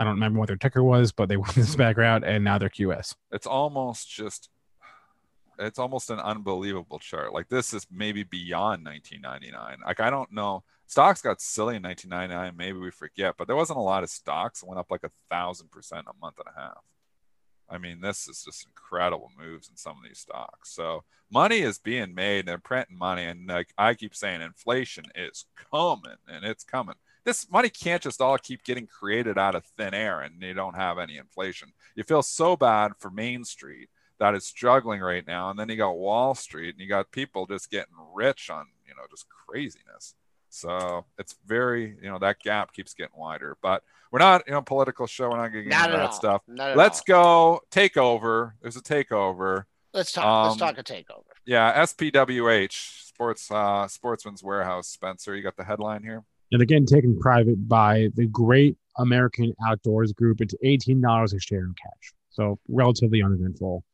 I 0.00 0.04
don't 0.04 0.14
remember 0.14 0.38
what 0.38 0.46
their 0.46 0.56
ticker 0.56 0.82
was, 0.82 1.12
but 1.12 1.28
they 1.28 1.36
went 1.36 1.54
this 1.54 1.76
back 1.76 1.98
route, 1.98 2.24
and 2.24 2.42
now 2.42 2.56
they're 2.56 2.70
QS. 2.70 3.14
It's 3.32 3.46
almost 3.46 4.10
just, 4.10 4.48
it's 5.58 5.78
almost 5.78 6.08
an 6.08 6.18
unbelievable 6.18 6.98
chart. 6.98 7.34
Like 7.34 7.50
this 7.50 7.74
is 7.74 7.86
maybe 7.90 8.22
beyond 8.22 8.84
1999. 8.84 9.78
Like 9.84 10.00
I 10.00 10.08
don't 10.08 10.32
know. 10.32 10.64
Stocks 10.86 11.20
got 11.20 11.40
silly 11.40 11.76
in 11.76 11.82
1999. 11.82 12.56
Maybe 12.56 12.78
we 12.78 12.90
forget, 12.90 13.34
but 13.36 13.46
there 13.46 13.54
wasn't 13.54 13.78
a 13.78 13.82
lot 13.82 14.02
of 14.02 14.10
stocks 14.10 14.60
that 14.60 14.66
went 14.66 14.80
up 14.80 14.90
like 14.90 15.04
a 15.04 15.10
thousand 15.30 15.70
percent 15.70 16.06
a 16.08 16.18
month 16.18 16.36
and 16.38 16.48
a 16.48 16.58
half. 16.58 16.82
I 17.68 17.78
mean, 17.78 18.00
this 18.00 18.26
is 18.26 18.42
just 18.42 18.66
incredible 18.66 19.30
moves 19.38 19.68
in 19.68 19.76
some 19.76 19.98
of 19.98 20.02
these 20.02 20.18
stocks. 20.18 20.74
So 20.74 21.04
money 21.30 21.58
is 21.58 21.78
being 21.78 22.14
made, 22.14 22.46
they're 22.46 22.58
printing 22.58 22.98
money, 22.98 23.24
and 23.24 23.46
like 23.46 23.68
I 23.78 23.94
keep 23.94 24.14
saying, 24.16 24.40
inflation 24.40 25.04
is 25.14 25.44
coming, 25.70 26.16
and 26.26 26.44
it's 26.44 26.64
coming. 26.64 26.96
This 27.24 27.50
money 27.50 27.68
can't 27.68 28.02
just 28.02 28.20
all 28.20 28.38
keep 28.38 28.64
getting 28.64 28.86
created 28.86 29.38
out 29.38 29.54
of 29.54 29.64
thin 29.76 29.94
air, 29.94 30.20
and 30.20 30.40
you 30.42 30.54
don't 30.54 30.76
have 30.76 30.98
any 30.98 31.16
inflation. 31.16 31.72
You 31.94 32.04
feel 32.04 32.22
so 32.22 32.56
bad 32.56 32.92
for 32.98 33.10
Main 33.10 33.44
Street 33.44 33.88
that 34.18 34.34
is 34.34 34.44
struggling 34.44 35.00
right 35.00 35.26
now, 35.26 35.50
and 35.50 35.58
then 35.58 35.68
you 35.68 35.76
got 35.76 35.96
Wall 35.96 36.34
Street, 36.34 36.74
and 36.74 36.80
you 36.80 36.88
got 36.88 37.10
people 37.10 37.46
just 37.46 37.70
getting 37.70 37.94
rich 38.14 38.50
on 38.50 38.66
you 38.86 38.94
know 38.94 39.02
just 39.10 39.26
craziness. 39.28 40.14
So 40.50 41.04
it's 41.18 41.36
very 41.46 41.96
you 42.02 42.10
know 42.10 42.18
that 42.18 42.40
gap 42.40 42.72
keeps 42.72 42.94
getting 42.94 43.18
wider, 43.18 43.56
but 43.62 43.82
we're 44.10 44.18
not 44.18 44.42
you 44.46 44.52
know 44.52 44.62
political 44.62 45.06
show. 45.06 45.30
We're 45.30 45.36
not 45.36 45.48
going 45.52 45.64
to 45.64 45.70
get 45.70 45.76
Not 45.76 45.90
into 45.90 45.96
at 45.96 46.00
that 46.00 46.06
all. 46.06 46.12
stuff. 46.12 46.42
Let's 46.48 47.00
all. 47.00 47.04
go 47.06 47.60
takeover. 47.70 48.52
There's 48.60 48.76
a 48.76 48.82
takeover. 48.82 49.64
Let's 49.92 50.12
talk. 50.12 50.48
let's 50.48 50.60
um, 50.62 50.68
talk 50.68 50.78
a 50.78 50.84
takeover. 50.84 51.24
Yeah, 51.46 51.82
SPWH 51.84 53.06
Sports 53.06 53.50
uh, 53.50 53.86
Sportsman's 53.88 54.42
Warehouse. 54.42 54.88
Spencer, 54.88 55.34
you 55.36 55.42
got 55.42 55.56
the 55.56 55.64
headline 55.64 56.02
here. 56.02 56.24
And 56.52 56.62
again, 56.62 56.84
taken 56.86 57.18
private 57.18 57.68
by 57.68 58.08
the 58.14 58.26
Great 58.26 58.76
American 58.98 59.54
Outdoors 59.66 60.12
Group. 60.12 60.40
It's 60.40 60.54
eighteen 60.62 61.00
dollars 61.00 61.32
a 61.32 61.40
share 61.40 61.60
in 61.60 61.74
cash, 61.80 62.12
so 62.30 62.58
relatively 62.68 63.22
uneventful. 63.22 63.84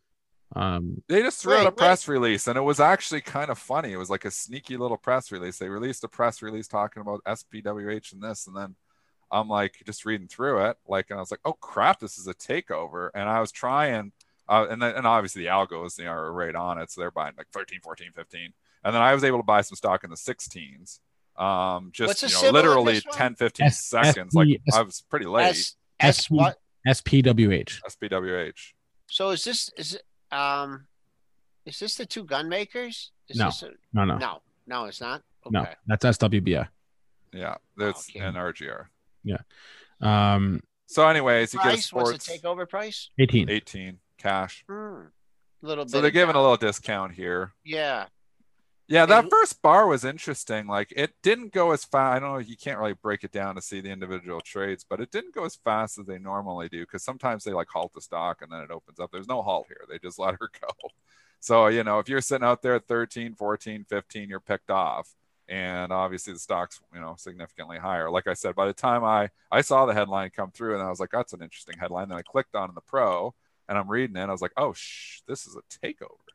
Um, 0.54 1.02
They 1.08 1.22
just 1.22 1.42
threw 1.42 1.54
out 1.54 1.62
a 1.66 1.70
wait. 1.70 1.76
press 1.76 2.08
release, 2.08 2.46
and 2.46 2.56
it 2.56 2.62
was 2.62 2.80
actually 2.80 3.20
kind 3.20 3.50
of 3.50 3.58
funny. 3.58 3.92
It 3.92 3.96
was 3.96 4.10
like 4.10 4.24
a 4.24 4.30
sneaky 4.30 4.76
little 4.76 4.96
press 4.96 5.30
release. 5.32 5.58
They 5.58 5.68
released 5.68 6.04
a 6.04 6.08
press 6.08 6.40
release 6.40 6.68
talking 6.68 7.00
about 7.02 7.20
SPWH 7.26 8.12
and 8.12 8.22
this, 8.22 8.46
and 8.46 8.56
then 8.56 8.76
I'm 9.30 9.48
like 9.48 9.74
just 9.84 10.04
reading 10.06 10.28
through 10.28 10.66
it, 10.66 10.76
like, 10.86 11.06
and 11.10 11.18
I 11.18 11.20
was 11.20 11.30
like, 11.32 11.40
oh 11.44 11.54
crap, 11.54 11.98
this 12.00 12.16
is 12.16 12.26
a 12.28 12.34
takeover. 12.34 13.10
And 13.14 13.28
I 13.28 13.40
was 13.40 13.50
trying, 13.52 14.12
uh, 14.48 14.66
and 14.70 14.80
then 14.80 14.94
and 14.94 15.06
obviously 15.06 15.42
the 15.42 15.48
algos 15.48 15.96
they 15.96 16.06
are 16.06 16.32
right 16.32 16.54
on 16.54 16.78
it, 16.78 16.90
so 16.90 17.00
they're 17.00 17.10
buying 17.10 17.34
like 17.36 17.48
13, 17.52 17.80
14, 17.82 18.12
15, 18.14 18.52
and 18.84 18.94
then 18.94 19.02
I 19.02 19.12
was 19.14 19.24
able 19.24 19.38
to 19.40 19.44
buy 19.44 19.60
some 19.62 19.76
stock 19.76 20.04
in 20.04 20.10
the 20.10 20.16
16s. 20.16 21.00
Um, 21.38 21.90
just 21.92 22.20
the 22.20 22.28
you 22.28 22.42
know, 22.42 22.50
literally 22.50 22.94
this 22.94 23.04
10, 23.12 23.34
15 23.36 23.66
S- 23.66 23.84
seconds. 23.84 24.32
SP 24.32 24.36
like 24.36 24.60
I 24.74 24.82
was 24.82 25.02
pretty 25.10 25.26
late. 25.26 25.46
S 25.46 25.76
S 26.00 26.30
what? 26.30 26.56
SPWH. 26.86 27.80
SPWH. 27.88 28.72
So 29.08 29.30
is 29.30 29.44
this 29.44 29.70
is 29.76 29.94
it 29.94 30.02
um 30.36 30.86
is 31.64 31.78
this 31.78 31.96
the 31.96 32.06
two 32.06 32.24
gun 32.24 32.48
makers? 32.48 33.10
Is 33.28 33.36
No. 33.38 33.46
This 33.46 33.62
a, 33.64 33.70
No, 33.92 34.04
no, 34.04 34.18
no, 34.18 34.42
no, 34.66 34.84
it's 34.86 35.00
not. 35.00 35.22
Okay. 35.46 35.52
no. 35.52 35.66
That's 35.86 36.04
SWBI. 36.04 36.68
Yeah, 37.32 37.56
that's 37.76 38.08
Okay. 38.10 38.20
an 38.20 38.34
RGR. 38.34 38.86
Yeah 39.24 39.38
um, 40.00 40.62
So, 40.86 41.06
anyways, 41.08 41.52
you 41.52 41.58
get 41.58 41.66
a 41.66 41.70
Price? 41.70 41.92
What's 41.92 42.26
the 42.26 42.38
takeover 42.38 42.68
price? 42.68 43.10
eighteen. 43.18 43.50
18 43.50 43.98
cash. 44.18 44.64
Hmm. 44.68 45.06
Little 45.62 45.84
bit. 45.84 45.90
So 45.90 46.00
they're 46.00 46.08
of 46.08 46.14
giving 46.14 46.36
a 46.36 46.40
little 46.40 46.56
discount 46.56 47.12
here. 47.12 47.52
Yeah. 47.64 48.06
Yeah, 48.88 49.04
that 49.06 49.24
And- 49.24 49.30
first 49.30 49.62
bar 49.62 49.86
was 49.88 50.04
interesting. 50.04 50.66
Like 50.68 50.92
it 50.94 51.14
didn't 51.22 51.52
go 51.52 51.72
as 51.72 51.84
fast. 51.84 52.16
I 52.16 52.18
don't 52.20 52.32
know. 52.32 52.38
You 52.38 52.56
can't 52.56 52.78
really 52.78 52.92
break 52.92 53.24
it 53.24 53.32
down 53.32 53.56
to 53.56 53.62
see 53.62 53.80
the 53.80 53.90
individual 53.90 54.40
trades, 54.40 54.84
but 54.88 55.00
it 55.00 55.10
didn't 55.10 55.34
go 55.34 55.44
as 55.44 55.56
fast 55.56 55.98
as 55.98 56.06
they 56.06 56.18
normally 56.18 56.68
do 56.68 56.82
because 56.82 57.02
sometimes 57.02 57.42
they 57.44 57.52
like 57.52 57.68
halt 57.68 57.92
the 57.94 58.00
stock 58.00 58.42
and 58.42 58.52
then 58.52 58.60
it 58.60 58.70
opens 58.70 59.00
up. 59.00 59.10
There's 59.10 59.26
no 59.28 59.42
halt 59.42 59.66
here. 59.68 59.84
They 59.88 59.98
just 59.98 60.18
let 60.20 60.34
her 60.40 60.50
go. 60.60 60.68
So, 61.40 61.66
you 61.68 61.84
know, 61.84 61.98
if 61.98 62.08
you're 62.08 62.20
sitting 62.20 62.46
out 62.46 62.62
there 62.62 62.74
at 62.76 62.86
13, 62.86 63.34
14, 63.34 63.84
15, 63.88 64.28
you're 64.28 64.40
picked 64.40 64.70
off. 64.70 65.14
And 65.48 65.92
obviously 65.92 66.32
the 66.32 66.38
stock's, 66.40 66.80
you 66.94 67.00
know, 67.00 67.14
significantly 67.18 67.78
higher. 67.78 68.10
Like 68.10 68.26
I 68.26 68.34
said, 68.34 68.54
by 68.56 68.66
the 68.66 68.72
time 68.72 69.04
I 69.04 69.30
I 69.50 69.60
saw 69.62 69.86
the 69.86 69.94
headline 69.94 70.30
come 70.30 70.50
through 70.50 70.74
and 70.74 70.82
I 70.82 70.90
was 70.90 70.98
like, 71.00 71.10
that's 71.12 71.32
an 71.32 71.42
interesting 71.42 71.76
headline. 71.78 72.08
Then 72.08 72.18
I 72.18 72.22
clicked 72.22 72.54
on 72.56 72.72
the 72.74 72.80
pro 72.80 73.34
and 73.68 73.78
I'm 73.78 73.88
reading 73.90 74.16
it. 74.16 74.20
And 74.22 74.30
I 74.30 74.34
was 74.34 74.42
like, 74.42 74.52
oh, 74.56 74.72
shh, 74.74 75.20
this 75.28 75.46
is 75.46 75.56
a 75.56 75.86
takeover. 75.86 76.25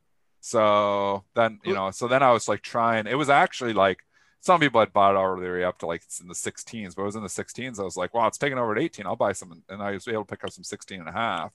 So 0.42 1.24
then, 1.36 1.60
you 1.64 1.74
know, 1.74 1.92
so 1.92 2.08
then 2.08 2.24
I 2.24 2.32
was 2.32 2.48
like 2.50 2.62
trying, 2.62 3.08
it 3.08 3.18
was 3.18 3.30
actually 3.30 3.74
like 3.74 4.00
some 4.40 4.60
people 4.60 4.80
had 4.80 4.92
bought 4.92 5.14
it 5.14 5.18
already 5.18 5.64
up 5.64 5.78
to 5.80 5.86
like 5.86 6.02
it's 6.04 6.20
in 6.20 6.28
the 6.28 6.34
16s, 6.34 6.96
but 6.96 7.04
it 7.04 7.06
was 7.06 7.16
in 7.16 7.22
the 7.22 7.28
16s. 7.30 7.80
I 7.80 7.84
was 7.84 7.96
like, 7.96 8.14
wow, 8.14 8.26
it's 8.28 8.40
taking 8.40 8.58
over 8.58 8.76
at 8.76 8.82
18. 8.82 9.06
I'll 9.06 9.16
buy 9.16 9.34
some. 9.34 9.62
And 9.70 9.82
I 9.84 9.92
was 9.92 10.08
able 10.08 10.26
to 10.26 10.30
pick 10.30 10.44
up 10.44 10.50
some 10.52 10.64
16 10.64 11.00
and 11.00 11.08
a 11.08 11.12
half. 11.12 11.54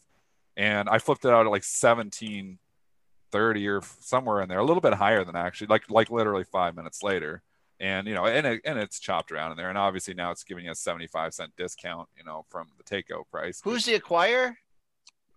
And 0.56 0.88
I 0.88 0.98
flipped 1.00 1.24
it 1.24 1.32
out 1.32 1.46
at 1.46 1.50
like 1.50 1.64
1730 1.64 3.68
or 3.68 3.82
somewhere 4.00 4.40
in 4.40 4.48
there, 4.48 4.60
a 4.60 4.64
little 4.64 4.80
bit 4.80 4.94
higher 4.94 5.24
than 5.24 5.34
actually, 5.36 5.66
like, 5.66 5.90
like 5.90 6.10
literally 6.10 6.44
five 6.44 6.76
minutes 6.76 7.02
later. 7.02 7.42
and 7.78 8.06
you 8.06 8.14
know, 8.14 8.26
and 8.26 8.46
it, 8.46 8.60
and 8.64 8.78
it's 8.78 8.98
chopped 8.98 9.30
around 9.32 9.50
in 9.50 9.56
there, 9.56 9.68
and 9.68 9.78
obviously 9.78 10.14
now 10.14 10.30
it's 10.30 10.44
giving 10.44 10.64
you 10.64 10.70
a 10.70 10.74
seventy 10.74 11.06
five 11.06 11.34
cent 11.34 11.52
discount, 11.56 12.08
you 12.16 12.24
know, 12.24 12.44
from 12.48 12.68
the 12.78 12.84
takeout 12.84 13.28
price. 13.30 13.60
Who's 13.64 13.84
the 13.84 13.98
acquirer? 13.98 14.56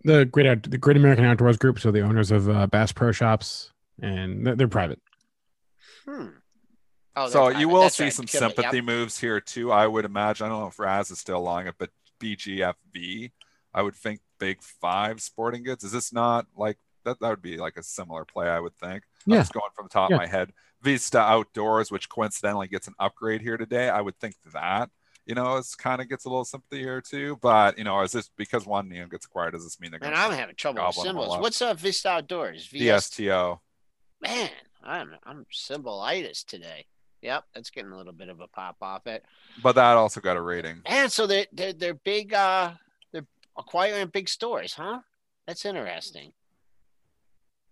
The 0.03 0.25
Great 0.25 0.45
Out- 0.47 0.63
the 0.63 0.77
Great 0.77 0.97
American 0.97 1.25
Outdoors 1.25 1.57
Group, 1.57 1.79
so 1.79 1.91
the 1.91 2.01
owners 2.01 2.31
of 2.31 2.49
uh, 2.49 2.67
Bass 2.67 2.91
Pro 2.91 3.11
Shops, 3.11 3.71
and 4.01 4.45
they're, 4.47 4.55
they're 4.55 4.67
private. 4.67 5.01
Hmm. 6.05 6.27
Oh, 7.15 7.23
they're 7.23 7.29
so 7.31 7.45
private. 7.45 7.59
you 7.59 7.69
will 7.69 7.81
That's 7.81 7.95
see 7.97 8.03
right. 8.05 8.13
some 8.13 8.25
Kill 8.25 8.43
it, 8.43 8.55
sympathy 8.55 8.77
yep. 8.77 8.85
moves 8.85 9.19
here 9.19 9.41
too. 9.41 9.71
I 9.71 9.87
would 9.87 10.05
imagine. 10.05 10.45
I 10.45 10.49
don't 10.49 10.61
know 10.61 10.67
if 10.67 10.79
Raz 10.79 11.11
is 11.11 11.19
still 11.19 11.37
along 11.37 11.67
it, 11.67 11.75
but 11.77 11.89
BGFV, 12.21 13.31
I 13.73 13.81
would 13.81 13.95
think 13.95 14.21
Big 14.39 14.61
Five 14.61 15.21
Sporting 15.21 15.63
Goods. 15.63 15.83
Is 15.83 15.91
this 15.91 16.13
not 16.13 16.47
like 16.55 16.77
that? 17.03 17.19
That 17.19 17.29
would 17.29 17.41
be 17.41 17.57
like 17.57 17.77
a 17.77 17.83
similar 17.83 18.25
play, 18.25 18.47
I 18.47 18.59
would 18.59 18.75
think. 18.75 19.03
I'm 19.27 19.33
Yeah. 19.33 19.39
just 19.39 19.53
going 19.53 19.69
from 19.75 19.85
the 19.85 19.89
top 19.89 20.09
Yeah. 20.09 20.15
of 20.15 20.19
my 20.21 20.27
head. 20.27 20.53
Vista 20.81 21.19
Outdoors, 21.19 21.91
which 21.91 22.07
coincidentally 22.07 22.69
gets 22.69 22.87
an 22.87 22.93
upgrade 22.99 23.41
here 23.41 23.57
today. 23.57 23.89
I 23.89 23.99
would 23.99 24.17
think 24.17 24.35
that 24.53 24.89
you 25.25 25.35
know 25.35 25.57
it's 25.57 25.75
kind 25.75 26.01
of 26.01 26.09
gets 26.09 26.25
a 26.25 26.29
little 26.29 26.45
sympathy 26.45 26.79
here 26.79 27.01
too. 27.01 27.37
But 27.41 27.77
you 27.77 27.83
know, 27.83 28.01
is 28.01 28.11
this 28.11 28.29
because 28.35 28.65
one 28.65 28.89
you 28.91 29.01
know 29.01 29.07
gets 29.07 29.25
acquired? 29.25 29.51
Does 29.51 29.63
this 29.63 29.79
mean 29.79 29.91
they're 29.91 29.99
Man, 29.99 30.13
I'm 30.13 30.31
having 30.31 30.55
trouble 30.55 30.85
with 30.85 30.95
Goblin 30.95 31.07
them 31.07 31.17
all 31.17 31.23
symbols. 31.23 31.41
What's 31.41 31.61
up, 31.61 31.77
Vista 31.77 32.09
Outdoors? 32.09 32.67
VS. 32.67 33.09
DSTO? 33.09 33.59
Man, 34.21 34.49
I'm 34.83 35.11
I'm 35.23 35.45
symbolitis 35.51 36.43
today. 36.43 36.85
Yep, 37.21 37.45
that's 37.53 37.69
getting 37.69 37.91
a 37.91 37.97
little 37.97 38.13
bit 38.13 38.29
of 38.29 38.39
a 38.39 38.47
pop 38.47 38.77
off 38.81 39.05
it. 39.07 39.25
But 39.61 39.75
that 39.75 39.97
also 39.97 40.21
got 40.21 40.37
a 40.37 40.41
rating. 40.41 40.81
And 40.85 41.11
so 41.11 41.27
they're 41.27 41.47
they're, 41.51 41.73
they're 41.73 41.93
big 41.93 42.33
uh 42.33 42.71
they're 43.11 43.27
acquiring 43.57 44.07
big 44.07 44.29
stores, 44.29 44.73
huh? 44.73 44.99
That's 45.45 45.65
interesting. 45.65 46.31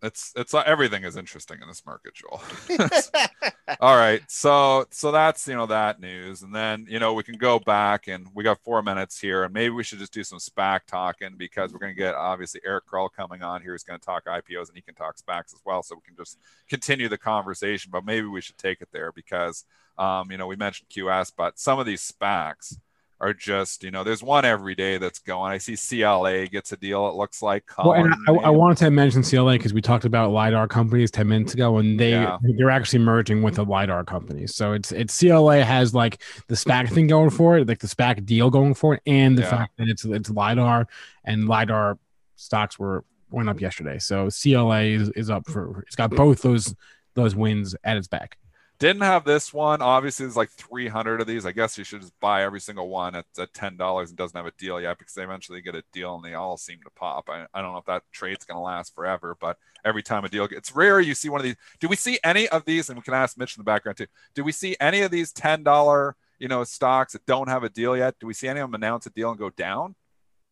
It's 0.04 0.32
it's 0.36 0.54
uh, 0.54 0.64
everything 0.66 1.04
is 1.04 1.18
interesting 1.18 1.58
in 1.62 1.68
this 1.68 1.84
market, 1.84 2.14
Joel. 2.14 2.42
All 3.80 3.96
right, 3.96 4.22
so 4.28 4.86
so 4.92 5.12
that's 5.12 5.48
you 5.48 5.56
know 5.56 5.66
that 5.66 6.00
news, 6.00 6.44
and 6.44 6.54
then 6.54 6.86
you 6.88 7.00
know 7.00 7.14
we 7.14 7.24
can 7.24 7.38
go 7.38 7.58
back 7.58 8.08
and 8.08 8.28
we 8.36 8.44
got 8.44 8.60
four 8.64 8.84
minutes 8.84 9.20
here, 9.20 9.44
and 9.44 9.54
maybe 9.54 9.72
we 9.72 9.84
should 9.84 9.98
just 9.98 10.14
do 10.14 10.24
some 10.24 10.38
SPAC 10.38 10.82
talking 10.88 11.36
because 11.36 11.74
we're 11.74 11.80
going 11.80 11.94
to 11.94 11.98
get 11.98 12.14
obviously 12.14 12.62
Eric 12.64 12.86
Krull 12.86 13.10
coming 13.12 13.42
on 13.42 13.62
here 13.64 13.72
who's 13.72 13.84
going 13.84 14.00
to 14.00 14.06
talk 14.06 14.26
IPOs 14.26 14.68
and 14.68 14.76
he 14.76 14.82
can 14.82 14.94
talk 14.94 15.18
SPACs 15.18 15.54
as 15.54 15.62
well, 15.66 15.82
so 15.82 15.96
we 15.96 16.02
can 16.02 16.16
just 16.16 16.38
continue 16.70 17.10
the 17.10 17.18
conversation. 17.18 17.90
But 17.92 18.06
maybe 18.06 18.28
we 18.28 18.42
should 18.42 18.58
take 18.60 18.82
it 18.82 18.90
there 18.92 19.12
because 19.12 19.66
um, 19.98 20.30
you 20.30 20.38
know 20.38 20.46
we 20.46 20.56
mentioned 20.56 20.90
QS, 20.90 21.32
but 21.36 21.58
some 21.58 21.80
of 21.80 21.88
these 21.88 22.02
SPACs 22.12 22.78
are 23.20 23.34
just 23.34 23.84
you 23.84 23.90
know 23.92 24.04
there's 24.04 24.22
one 24.22 24.46
every 24.46 24.76
day 24.76 24.98
that's 24.98 25.20
going. 25.20 25.52
I 25.52 25.58
see 25.58 25.76
CLA 25.76 26.48
gets 26.48 26.72
a 26.72 26.78
deal. 26.78 27.08
It 27.10 27.16
looks 27.16 27.42
like. 27.42 27.64
Well, 27.78 27.94
and 27.94 28.14
I, 28.28 28.34
I 28.34 28.50
wanted 28.50 28.78
to 28.80 28.92
mention 28.92 29.24
CLA 29.24 29.54
because 29.54 29.74
we 29.74 29.82
talked 29.82 30.06
about 30.06 30.32
lidar 30.32 30.68
companies 30.68 31.10
ten 31.12 31.28
minutes 31.28 31.54
ago, 31.54 31.78
and 31.78 32.00
they 32.00 32.12
Yeah. 32.12 32.38
they're 32.42 32.70
actually 32.70 33.00
merging 33.00 33.42
with 33.42 33.58
a 33.58 33.64
lidar 33.64 34.04
company. 34.04 34.48
So 34.48 34.74
it's 34.74 34.92
it's 34.92 35.18
CLA 35.20 35.64
has 35.64 35.94
like 35.94 36.22
the 36.48 36.56
SPAC 36.56 36.90
thing 36.92 37.08
going 37.08 37.32
for 37.32 37.58
it, 37.58 37.68
like 37.68 37.80
the 37.80 37.88
SPAC 37.88 38.26
deal 38.26 38.50
going 38.50 38.74
for 38.74 38.94
it, 38.96 39.02
and 39.08 39.38
the 39.38 39.42
Yeah. 39.44 39.50
fact 39.50 39.78
that 39.78 39.88
it's 39.88 40.06
it's 40.06 40.30
lidar 40.30 40.88
and 41.24 41.48
lidar 41.48 41.98
stocks 42.36 42.78
were 42.78 43.04
went 43.32 43.50
up 43.50 43.60
yesterday. 43.60 44.00
So 44.00 44.30
CLA 44.30 44.82
is, 44.84 45.10
is 45.10 45.30
up 45.30 45.50
for 45.50 45.82
it's 45.88 45.96
got 45.96 46.12
both 46.12 46.42
those 46.44 46.74
those 47.16 47.36
wins 47.36 47.76
at 47.84 47.98
its 47.98 48.08
back. 48.08 48.38
Didn't 48.80 49.02
have 49.02 49.24
this 49.24 49.52
one. 49.52 49.82
Obviously, 49.82 50.26
there's 50.26 50.38
like 50.38 50.52
300 50.52 51.22
of 51.22 51.26
these. 51.26 51.48
I 51.48 51.52
guess 51.52 51.80
you 51.80 51.84
should 51.84 52.02
just 52.02 52.20
buy 52.20 52.44
every 52.44 52.60
single 52.60 52.90
one 52.90 53.16
at, 53.16 53.26
at 53.40 53.52
ten 53.54 53.76
dollars 53.76 54.10
and 54.10 54.18
doesn't 54.18 54.38
have 54.38 54.46
a 54.46 54.52
deal 54.52 54.80
yet 54.80 55.00
because 55.00 55.16
they 55.16 55.24
eventually 55.24 55.62
get 55.62 55.74
a 55.74 55.84
deal 55.92 56.14
and 56.16 56.24
they 56.24 56.36
all 56.36 56.58
seem 56.58 56.78
to 56.84 56.92
pop. 56.92 57.28
I, 57.28 57.48
I 57.56 57.62
don't 57.62 57.72
know 57.72 57.80
if 57.80 57.86
that 57.86 58.04
trade's 58.12 58.46
going 58.46 58.58
to 58.58 58.62
last 58.62 58.94
forever, 58.94 59.36
but 59.40 59.58
every 59.84 60.04
time 60.04 60.26
a 60.26 60.30
deal, 60.30 60.48
it's 60.52 60.76
rare 60.76 61.00
you 61.00 61.16
see 61.16 61.28
one 61.28 61.40
of 61.42 61.46
these. 61.46 61.56
Do 61.80 61.88
we 61.88 61.96
see 61.96 62.20
any 62.24 62.48
of 62.50 62.66
these? 62.66 62.90
And 62.90 63.00
we 63.00 63.02
can 63.04 63.16
ask 63.16 63.36
Mitch 63.36 63.58
in 63.58 63.62
the 63.62 63.66
background 63.66 63.98
too. 63.98 64.08
Do 64.36 64.44
we 64.44 64.52
see 64.52 64.76
any 64.80 65.02
of 65.02 65.10
these 65.10 65.32
ten 65.32 65.64
dollar 65.64 66.16
you 66.38 66.48
know 66.48 66.64
stocks 66.64 67.14
that 67.14 67.26
don't 67.26 67.50
have 67.50 67.64
a 67.64 67.70
deal 67.70 67.98
yet? 67.98 68.20
Do 68.20 68.28
we 68.28 68.36
see 68.36 68.48
any 68.48 68.60
of 68.60 68.70
them 68.70 68.76
announce 68.76 69.08
a 69.08 69.10
deal 69.10 69.32
and 69.32 69.40
go 69.40 69.50
down? 69.50 69.96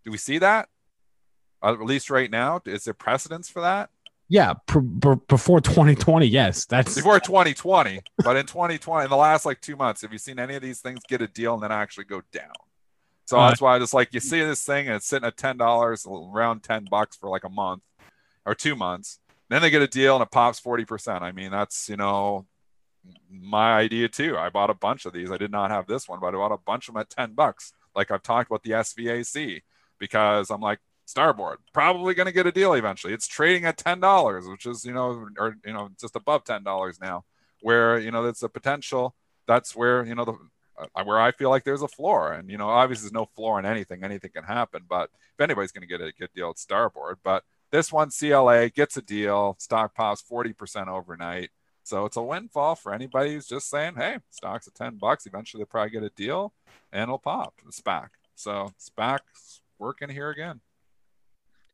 Do 0.03 0.09
we 0.09 0.17
see 0.17 0.39
that? 0.39 0.69
At 1.61 1.79
least 1.79 2.09
right 2.09 2.31
now, 2.31 2.59
is 2.65 2.85
there 2.85 2.95
precedence 2.95 3.49
for 3.49 3.61
that? 3.61 3.91
Yeah, 4.27 4.53
pr- 4.65 4.79
pr- 4.99 5.13
before 5.27 5.61
2020, 5.61 6.25
yes, 6.25 6.65
that's 6.65 6.95
before 6.95 7.19
2020, 7.19 8.01
but 8.23 8.35
in 8.35 8.45
2020, 8.45 9.03
in 9.05 9.09
the 9.09 9.15
last 9.15 9.45
like 9.45 9.61
two 9.61 9.75
months, 9.75 10.01
have 10.01 10.11
you 10.11 10.17
seen 10.17 10.39
any 10.39 10.55
of 10.55 10.63
these 10.63 10.81
things 10.81 10.99
get 11.07 11.21
a 11.21 11.27
deal 11.27 11.53
and 11.53 11.61
then 11.63 11.71
actually 11.71 12.05
go 12.05 12.21
down? 12.31 12.53
So 13.25 13.39
Uh, 13.39 13.49
that's 13.49 13.61
why 13.61 13.75
I 13.75 13.79
just 13.79 13.93
like 13.93 14.13
you 14.13 14.19
see 14.19 14.41
this 14.41 14.63
thing 14.65 14.87
and 14.87 14.95
it's 14.95 15.05
sitting 15.07 15.27
at 15.27 15.37
ten 15.37 15.57
dollars, 15.57 16.05
around 16.07 16.61
ten 16.63 16.85
bucks 16.89 17.17
for 17.17 17.29
like 17.29 17.43
a 17.43 17.49
month 17.49 17.83
or 18.45 18.55
two 18.55 18.75
months. 18.75 19.19
Then 19.49 19.61
they 19.61 19.69
get 19.69 19.81
a 19.83 19.87
deal 19.87 20.15
and 20.15 20.23
it 20.23 20.31
pops 20.31 20.59
40%. 20.59 21.21
I 21.21 21.31
mean, 21.31 21.51
that's 21.51 21.87
you 21.89 21.97
know 21.97 22.45
my 23.29 23.75
idea 23.75 24.09
too. 24.09 24.37
I 24.37 24.49
bought 24.49 24.71
a 24.71 24.75
bunch 24.75 25.05
of 25.05 25.13
these. 25.13 25.31
I 25.31 25.37
did 25.37 25.51
not 25.51 25.69
have 25.69 25.85
this 25.85 26.09
one, 26.09 26.19
but 26.19 26.33
I 26.33 26.37
bought 26.37 26.51
a 26.51 26.57
bunch 26.57 26.87
of 26.87 26.95
them 26.95 27.01
at 27.01 27.09
10 27.11 27.33
bucks. 27.33 27.73
Like 27.95 28.09
I've 28.09 28.23
talked 28.23 28.49
about 28.49 28.63
the 28.63 28.71
SVAC 28.71 29.61
because 29.99 30.49
I'm 30.49 30.61
like, 30.61 30.79
Starboard 31.05 31.59
probably 31.73 32.15
going 32.15 32.25
to 32.25 32.31
get 32.31 32.47
a 32.47 32.51
deal 32.51 32.73
eventually. 32.73 33.13
It's 33.13 33.27
trading 33.27 33.65
at 33.65 33.77
ten 33.77 33.99
dollars, 33.99 34.47
which 34.47 34.65
is 34.65 34.83
you 34.85 34.93
know, 34.93 35.27
or 35.37 35.55
you 35.65 35.73
know, 35.73 35.89
just 35.99 36.15
above 36.15 36.43
ten 36.43 36.63
dollars 36.63 36.99
now. 36.99 37.25
Where 37.61 37.99
you 37.99 38.11
know 38.11 38.23
that's 38.23 38.43
a 38.43 38.49
potential. 38.49 39.15
That's 39.47 39.75
where 39.75 40.03
you 40.05 40.15
know 40.15 40.25
the 40.25 40.37
uh, 40.77 41.03
where 41.03 41.19
I 41.19 41.31
feel 41.31 41.49
like 41.49 41.63
there's 41.63 41.81
a 41.81 41.87
floor, 41.87 42.33
and 42.33 42.49
you 42.49 42.57
know, 42.57 42.69
obviously 42.69 43.05
there's 43.05 43.13
no 43.13 43.29
floor 43.35 43.59
in 43.59 43.65
anything. 43.65 44.03
Anything 44.03 44.31
can 44.31 44.43
happen, 44.43 44.83
but 44.89 45.09
if 45.33 45.41
anybody's 45.41 45.71
going 45.71 45.87
to 45.87 45.87
get 45.87 46.01
a 46.01 46.11
good 46.11 46.29
deal, 46.35 46.51
it's 46.51 46.61
Starboard. 46.61 47.19
But 47.23 47.43
this 47.71 47.91
one, 47.91 48.09
CLA 48.09 48.69
gets 48.69 48.97
a 48.97 49.01
deal. 49.01 49.55
Stock 49.59 49.95
pops 49.95 50.21
forty 50.21 50.53
percent 50.53 50.89
overnight. 50.89 51.51
So 51.83 52.05
it's 52.05 52.17
a 52.17 52.21
windfall 52.23 52.75
for 52.75 52.93
anybody 52.93 53.33
who's 53.33 53.47
just 53.47 53.69
saying, 53.69 53.95
"Hey, 53.95 54.17
stock's 54.31 54.67
at 54.67 54.75
ten 54.75 54.97
bucks. 54.97 55.25
Eventually, 55.25 55.61
they'll 55.61 55.67
probably 55.67 55.91
get 55.91 56.03
a 56.03 56.09
deal, 56.09 56.53
and 56.91 57.03
it'll 57.03 57.19
pop." 57.19 57.53
The 57.63 57.71
SPAC. 57.71 58.09
So 58.35 58.73
SPAC's 58.79 59.61
working 59.77 60.09
here 60.09 60.29
again. 60.29 60.61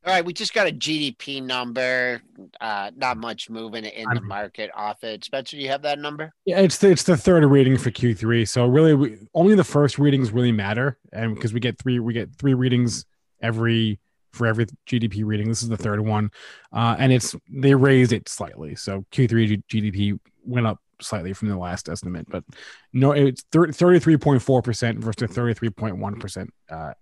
All 0.04 0.12
right, 0.12 0.24
we 0.24 0.32
just 0.32 0.52
got 0.52 0.66
a 0.66 0.72
GDP 0.72 1.40
number. 1.40 2.20
Uh, 2.60 2.90
not 2.96 3.18
much 3.18 3.48
moving 3.48 3.84
in 3.84 4.08
the 4.12 4.20
market 4.20 4.70
off 4.74 5.04
it. 5.04 5.22
Spencer, 5.24 5.56
do 5.56 5.62
you 5.62 5.68
have 5.68 5.82
that 5.82 6.00
number? 6.00 6.32
Yeah, 6.44 6.58
it's 6.58 6.78
the, 6.78 6.88
it's 6.88 7.04
the 7.04 7.16
third 7.16 7.44
reading 7.44 7.78
for 7.78 7.92
Q3. 7.92 8.48
So 8.48 8.66
really, 8.66 8.94
we, 8.94 9.18
only 9.32 9.54
the 9.54 9.62
first 9.62 10.00
readings 10.00 10.32
really 10.32 10.50
matter, 10.50 10.98
and 11.12 11.36
because 11.36 11.52
we 11.52 11.60
get 11.60 11.78
three 11.78 12.00
we 12.00 12.12
get 12.14 12.34
three 12.34 12.54
readings 12.54 13.06
every 13.40 14.00
for 14.32 14.48
every 14.48 14.66
GDP 14.88 15.24
reading. 15.24 15.48
This 15.48 15.62
is 15.62 15.68
the 15.68 15.76
third 15.76 16.00
one, 16.00 16.32
uh, 16.72 16.96
and 16.98 17.12
it's 17.12 17.36
they 17.48 17.74
raised 17.74 18.12
it 18.12 18.28
slightly. 18.28 18.74
So 18.74 19.04
Q3 19.12 19.62
G- 19.68 19.80
GDP 19.92 20.18
went 20.44 20.66
up 20.66 20.80
slightly 21.02 21.32
from 21.32 21.48
the 21.48 21.56
last 21.56 21.88
estimate, 21.88 22.26
but 22.28 22.44
no, 22.92 23.12
it's 23.12 23.42
thirty 23.52 23.98
three 23.98 24.16
point 24.16 24.42
four 24.42 24.62
percent 24.62 24.98
versus 24.98 25.30
thirty 25.30 25.54
three 25.54 25.70
point 25.70 25.98
one 25.98 26.18
percent 26.18 26.52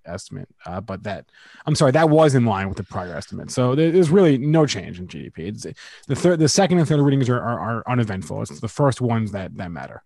estimate. 0.05 0.49
Uh, 0.67 0.81
but 0.81 1.03
that 1.05 1.27
I'm 1.67 1.75
sorry, 1.75 1.93
that 1.93 2.11
was 2.11 2.35
in 2.35 2.45
line 2.45 2.69
with 2.69 2.77
the 2.77 2.85
prior 2.85 3.15
estimate. 3.15 3.51
So 3.51 3.75
there's 3.75 4.11
really 4.11 4.39
no 4.39 4.67
change 4.67 4.99
in 4.99 5.07
GDP. 5.07 5.39
It's 5.39 5.67
the 6.07 6.17
third, 6.17 6.39
the 6.39 6.49
second 6.49 6.79
and 6.79 6.89
third 6.89 7.01
readings 7.01 7.29
are, 7.29 7.41
are, 7.41 7.61
are 7.61 7.85
uneventful. 7.87 8.43
It's 8.43 8.61
the 8.61 8.69
first 8.69 9.01
ones 9.01 9.33
that 9.33 9.57
that 9.57 9.71
matter. 9.71 10.03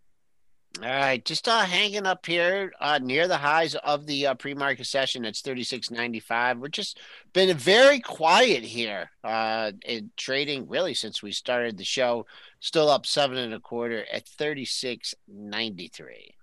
All 0.83 0.89
right, 0.89 1.25
just 1.25 1.47
uh, 1.47 1.61
hanging 1.65 2.05
up 2.05 2.27
here 2.27 2.73
uh, 2.81 2.99
near 3.01 3.29
the 3.29 3.37
highs 3.37 3.77
of 3.77 4.07
the 4.07 4.27
uh, 4.27 4.35
pre-market 4.35 4.87
session. 4.87 5.25
It's 5.25 5.41
thirty 5.41 5.63
six 5.63 5.89
ninety 5.91 6.19
five. 6.19 6.59
We're 6.59 6.67
just 6.67 6.99
been 7.33 7.57
very 7.57 8.01
quiet 8.01 8.65
here 8.65 9.11
uh, 9.23 9.71
in 9.87 10.11
trading, 10.17 10.69
really, 10.69 10.93
since 10.95 11.23
we 11.23 11.31
started 11.31 11.79
the 11.79 11.85
show. 11.85 12.27
Still 12.59 12.91
up 12.91 13.07
seven 13.07 13.39
and 13.39 13.55
a 13.55 13.61
quarter 13.61 14.05
at 14.13 14.27
thirty 14.27 14.65
six 14.65 15.15
ninety 15.29 15.87
three. 15.87 16.35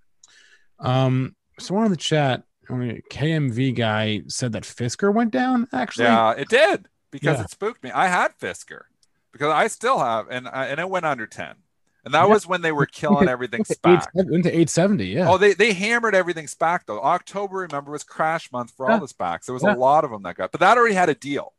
Um, 0.78 1.36
someone 1.60 1.84
in 1.84 1.90
the 1.90 1.96
chat, 1.98 2.42
I 2.70 2.72
mean, 2.74 3.02
KMV 3.10 3.76
guy 3.76 4.22
said 4.28 4.52
that 4.52 4.62
Fisker 4.62 5.12
went 5.12 5.30
down. 5.30 5.68
Actually, 5.74 6.04
Yeah, 6.06 6.32
it 6.32 6.48
did 6.48 6.88
because 7.10 7.36
Yeah. 7.38 7.44
it 7.44 7.50
spooked 7.50 7.84
me. 7.84 7.90
I 7.90 8.06
had 8.08 8.32
Fisker 8.40 8.84
because 9.30 9.52
I 9.52 9.66
still 9.66 9.98
have, 9.98 10.28
and 10.30 10.48
and 10.50 10.80
it 10.80 10.88
went 10.88 11.04
under 11.04 11.26
ten, 11.26 11.56
and 12.04 12.12
that 12.14 12.22
Yeah. 12.22 12.26
was 12.26 12.46
when 12.46 12.62
they 12.62 12.72
were 12.72 12.86
killing 12.86 13.28
everything 13.36 13.64
SPAC. 13.64 14.06
8 14.18 14.26
went 14.30 14.44
to 14.44 14.50
eight 14.56 14.70
seventy. 14.70 15.06
Yeah. 15.06 15.30
Oh, 15.30 15.38
they 15.38 15.52
they 15.54 15.72
hammered 15.72 16.14
everything 16.14 16.46
SPAC 16.46 16.80
though. 16.86 17.00
October, 17.02 17.58
remember, 17.58 17.90
was 17.92 18.04
crash 18.04 18.50
month 18.52 18.72
for 18.76 18.90
all 18.90 18.98
the 19.00 19.06
SPACs. 19.06 19.46
There 19.46 19.54
was 19.54 19.62
Yeah. 19.62 19.74
a 19.74 19.76
lot 19.76 20.04
of 20.04 20.10
them 20.10 20.22
that 20.24 20.36
got, 20.36 20.50
but 20.52 20.60
that 20.60 20.76
already 20.78 20.94
had 20.94 21.08
a 21.08 21.14
deal. 21.14 21.52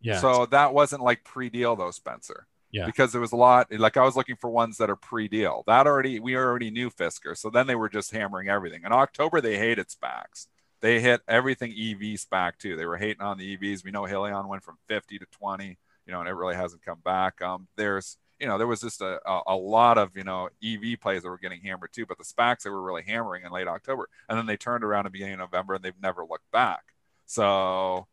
yeah. 0.00 0.20
So 0.20 0.46
that 0.46 0.72
wasn't 0.74 1.02
like 1.02 1.24
pre-deal 1.24 1.76
though, 1.76 1.90
Spencer. 1.90 2.46
Yeah. 2.70 2.84
Because 2.86 3.12
there 3.12 3.20
was 3.20 3.32
a 3.32 3.36
lot. 3.36 3.72
Like 3.72 3.96
I 3.96 4.02
was 4.04 4.14
looking 4.14 4.36
for 4.36 4.50
ones 4.50 4.76
that 4.76 4.90
are 4.90 4.96
pre-deal. 4.96 5.64
That 5.66 5.86
already 5.86 6.20
we 6.20 6.36
already 6.36 6.70
knew 6.70 6.90
Fisker. 6.90 7.36
So 7.36 7.48
then 7.50 7.66
they 7.66 7.74
were 7.74 7.88
just 7.88 8.12
hammering 8.12 8.48
everything. 8.48 8.82
In 8.84 8.92
October 8.92 9.40
they 9.40 9.56
hated 9.58 9.88
SPACs. 9.88 10.48
They 10.80 11.00
hit 11.00 11.22
everything 11.26 11.72
EV 11.72 12.16
SPAC 12.20 12.58
too. 12.58 12.76
They 12.76 12.84
were 12.86 12.98
hating 12.98 13.22
on 13.22 13.38
the 13.38 13.56
EVs. 13.56 13.82
We 13.84 13.90
know 13.90 14.02
Hyliion 14.02 14.46
went 14.46 14.62
from 14.62 14.76
50 14.86 15.18
to 15.18 15.26
20. 15.32 15.78
You 16.06 16.12
know, 16.12 16.20
and 16.20 16.28
it 16.28 16.32
really 16.34 16.54
hasn't 16.54 16.82
come 16.84 17.00
back. 17.04 17.42
Um, 17.42 17.66
there's 17.76 18.16
you 18.40 18.46
know 18.46 18.58
there 18.58 18.66
was 18.66 18.80
just 18.80 19.00
a, 19.00 19.20
a, 19.28 19.42
a 19.48 19.56
lot 19.56 19.98
of 19.98 20.16
you 20.16 20.24
know 20.24 20.48
EV 20.64 21.00
plays 21.00 21.22
that 21.22 21.28
were 21.28 21.38
getting 21.38 21.60
hammered 21.60 21.92
too. 21.92 22.06
But 22.06 22.18
the 22.18 22.24
SPACs 22.24 22.62
they 22.62 22.70
were 22.70 22.82
really 22.82 23.02
hammering 23.02 23.44
in 23.44 23.52
late 23.52 23.68
October, 23.68 24.08
and 24.28 24.38
then 24.38 24.46
they 24.46 24.56
turned 24.56 24.84
around 24.84 25.00
in 25.00 25.04
the 25.06 25.10
beginning 25.10 25.34
of 25.34 25.40
November 25.40 25.74
and 25.74 25.84
they've 25.84 26.00
never 26.02 26.22
looked 26.24 26.50
back. 26.52 26.82
So 27.26 28.06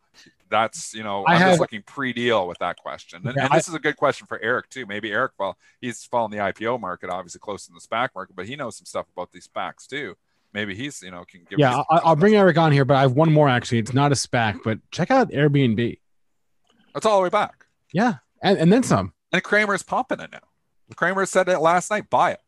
that's 0.49 0.93
you 0.93 1.03
know 1.03 1.23
I 1.25 1.33
I'm 1.33 1.39
have- 1.39 1.49
just 1.51 1.59
looking 1.61 1.81
pre-deal 1.83 2.47
with 2.47 2.57
that 2.59 2.77
question, 2.77 3.21
and, 3.25 3.35
Yeah, 3.35 3.45
and 3.45 3.53
this 3.53 3.67
is 3.67 3.73
a 3.73 3.79
good 3.79 3.97
question 3.97 4.27
for 4.27 4.39
Eric 4.41 4.69
too. 4.69 4.85
Maybe 4.85 5.11
Eric, 5.11 5.33
well, 5.39 5.57
he's 5.81 6.03
following 6.05 6.31
the 6.31 6.37
IPO 6.37 6.79
market, 6.79 7.09
obviously 7.09 7.39
close 7.39 7.65
to 7.67 7.73
the 7.73 7.79
SPAC 7.79 8.09
market, 8.15 8.35
but 8.35 8.45
he 8.45 8.55
knows 8.55 8.77
some 8.77 8.85
stuff 8.85 9.05
about 9.15 9.31
these 9.31 9.47
SPACs 9.47 9.87
too. 9.87 10.15
Maybe 10.53 10.73
he's 10.75 11.01
you 11.01 11.11
know 11.11 11.25
can 11.25 11.41
give. 11.49 11.59
Yeah, 11.59 11.83
I, 11.89 11.97
I'll 11.97 12.15
bring 12.15 12.35
Eric 12.35 12.57
on 12.57 12.71
here, 12.71 12.85
but 12.85 12.95
I 12.97 13.01
have 13.01 13.11
one 13.13 13.31
more 13.31 13.49
actually. 13.49 13.79
It's 13.79 13.93
not 13.93 14.11
a 14.11 14.15
SPAC, 14.15 14.59
but 14.63 14.79
check 14.91 15.11
out 15.11 15.29
Airbnb. 15.31 15.99
That's 16.93 17.05
all 17.05 17.17
the 17.17 17.23
way 17.23 17.29
back, 17.29 17.65
Yeah, 17.91 18.15
and, 18.41 18.57
and 18.57 18.71
then 18.71 18.81
some. 18.83 19.11
And 19.35 19.43
Cramer's 19.43 19.83
pumping 19.83 20.21
it 20.21 20.31
now. 20.31 20.39
Cramer 20.95 21.25
said 21.25 21.49
it 21.49 21.59
last 21.59 21.91
night. 21.91 22.09
Buy 22.09 22.31
it. 22.31 22.39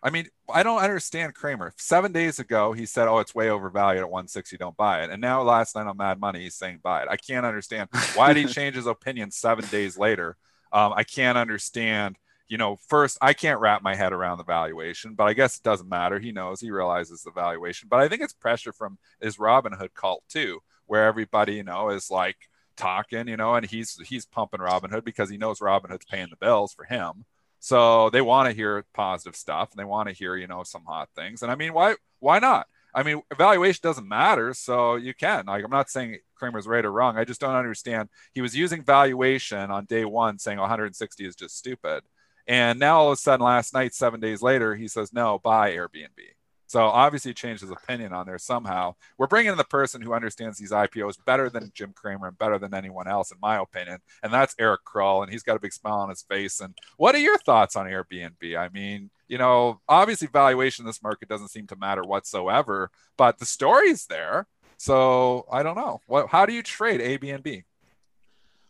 I 0.00 0.10
mean, 0.10 0.28
I 0.48 0.62
don't 0.62 0.80
understand 0.80 1.34
Cramer. 1.34 1.74
Seven 1.76 2.12
days 2.12 2.38
ago, 2.38 2.72
he 2.72 2.86
said, 2.86 3.08
"Oh, 3.08 3.18
it's 3.18 3.34
way 3.34 3.50
overvalued 3.50 4.02
at 4.02 4.10
160. 4.10 4.56
Don't 4.56 4.76
buy 4.76 5.02
it." 5.02 5.10
And 5.10 5.20
now, 5.20 5.42
last 5.42 5.74
night 5.74 5.88
on 5.88 5.96
Mad 5.96 6.20
Money, 6.20 6.42
he's 6.42 6.54
saying 6.54 6.78
buy 6.84 7.02
it. 7.02 7.08
I 7.10 7.16
can't 7.16 7.44
understand 7.44 7.88
why 8.14 8.32
did 8.32 8.46
he 8.46 8.52
change 8.54 8.76
his 8.76 8.86
opinion 8.86 9.32
seven 9.32 9.66
days 9.72 9.98
later. 9.98 10.36
Um, 10.72 10.92
I 10.94 11.02
can't 11.02 11.36
understand. 11.36 12.16
You 12.46 12.58
know, 12.58 12.76
first, 12.76 13.18
I 13.20 13.32
can't 13.32 13.58
wrap 13.58 13.82
my 13.82 13.96
head 13.96 14.12
around 14.12 14.38
the 14.38 14.44
valuation, 14.44 15.16
but 15.16 15.24
I 15.24 15.32
guess 15.32 15.56
it 15.56 15.64
doesn't 15.64 15.88
matter. 15.88 16.20
He 16.20 16.30
knows, 16.30 16.60
he 16.60 16.70
realizes 16.70 17.22
the 17.22 17.32
valuation. 17.32 17.88
But 17.90 17.98
I 17.98 18.08
think 18.08 18.22
it's 18.22 18.32
pressure 18.32 18.72
from 18.72 18.98
his 19.20 19.38
Robinhood 19.38 19.94
cult 19.94 20.22
too, 20.28 20.60
where 20.86 21.06
everybody, 21.06 21.54
you 21.54 21.64
know, 21.64 21.88
is 21.88 22.08
like 22.08 22.36
talking, 22.76 23.28
you 23.28 23.36
know, 23.36 23.54
and 23.54 23.66
he's 23.66 23.96
he's 24.06 24.26
pumping 24.26 24.60
Robinhood 24.60 25.04
because 25.04 25.30
he 25.30 25.36
knows 25.36 25.60
Robinhood's 25.60 26.06
paying 26.06 26.28
the 26.30 26.36
bills 26.36 26.72
for 26.72 26.84
him. 26.84 27.24
So 27.58 28.10
they 28.10 28.20
want 28.20 28.48
to 28.48 28.54
hear 28.54 28.84
positive 28.94 29.34
stuff 29.36 29.70
and 29.72 29.78
they 29.78 29.84
want 29.84 30.08
to 30.08 30.14
hear, 30.14 30.36
you 30.36 30.46
know, 30.46 30.62
some 30.62 30.84
hot 30.86 31.08
things. 31.16 31.42
And 31.42 31.50
I 31.50 31.54
mean, 31.54 31.72
why 31.72 31.96
why 32.20 32.38
not? 32.38 32.66
I 32.94 33.02
mean, 33.02 33.20
evaluation 33.30 33.80
doesn't 33.82 34.08
matter, 34.08 34.54
so 34.54 34.96
you 34.96 35.12
can. 35.12 35.44
Like, 35.46 35.62
I'm 35.62 35.70
not 35.70 35.90
saying 35.90 36.18
Cramer's 36.34 36.66
right 36.66 36.84
or 36.84 36.90
wrong. 36.90 37.18
I 37.18 37.24
just 37.24 37.42
don't 37.42 37.54
understand. 37.54 38.08
He 38.32 38.40
was 38.40 38.56
using 38.56 38.82
valuation 38.82 39.70
on 39.70 39.84
day 39.84 40.06
one, 40.06 40.38
saying 40.38 40.58
160 40.58 41.26
is 41.26 41.36
just 41.36 41.58
stupid. 41.58 42.04
And 42.46 42.78
now 42.78 43.00
all 43.00 43.08
of 43.08 43.12
a 43.12 43.16
sudden, 43.16 43.44
last 43.44 43.74
night, 43.74 43.92
seven 43.92 44.20
days 44.20 44.40
later, 44.40 44.74
he 44.74 44.88
says, 44.88 45.12
no, 45.12 45.38
buy 45.38 45.72
Airbnb. 45.72 46.35
So 46.66 46.80
obviously, 46.80 47.32
changed 47.32 47.62
his 47.62 47.70
opinion 47.70 48.12
on 48.12 48.26
there 48.26 48.38
somehow. 48.38 48.94
We're 49.18 49.28
bringing 49.28 49.52
in 49.52 49.58
the 49.58 49.64
person 49.64 50.02
who 50.02 50.14
understands 50.14 50.58
these 50.58 50.72
IPOs 50.72 51.16
better 51.24 51.48
than 51.48 51.70
Jim 51.74 51.92
Cramer 51.94 52.28
and 52.28 52.38
better 52.38 52.58
than 52.58 52.74
anyone 52.74 53.06
else, 53.06 53.30
in 53.30 53.38
my 53.40 53.58
opinion. 53.58 53.98
And 54.22 54.32
that's 54.32 54.54
Eric 54.58 54.80
Krull. 54.84 55.22
And 55.22 55.30
he's 55.30 55.44
got 55.44 55.56
a 55.56 55.60
big 55.60 55.72
smile 55.72 56.00
on 56.00 56.08
his 56.08 56.22
face. 56.22 56.60
And 56.60 56.76
what 56.96 57.14
are 57.14 57.18
your 57.18 57.38
thoughts 57.38 57.76
on 57.76 57.86
Airbnb? 57.86 58.58
I 58.58 58.68
mean, 58.70 59.10
you 59.28 59.38
know, 59.38 59.80
obviously, 59.88 60.26
valuation 60.26 60.82
in 60.82 60.86
this 60.86 61.02
market 61.02 61.28
doesn't 61.28 61.48
seem 61.48 61.68
to 61.68 61.76
matter 61.76 62.02
whatsoever, 62.02 62.90
but 63.16 63.38
the 63.38 63.46
story's 63.46 64.06
there. 64.06 64.46
So 64.76 65.46
I 65.50 65.62
don't 65.62 65.76
know. 65.76 66.00
What? 66.06 66.28
How 66.28 66.46
do 66.46 66.52
you 66.52 66.62
trade 66.62 67.00
Airbnb? 67.00 67.64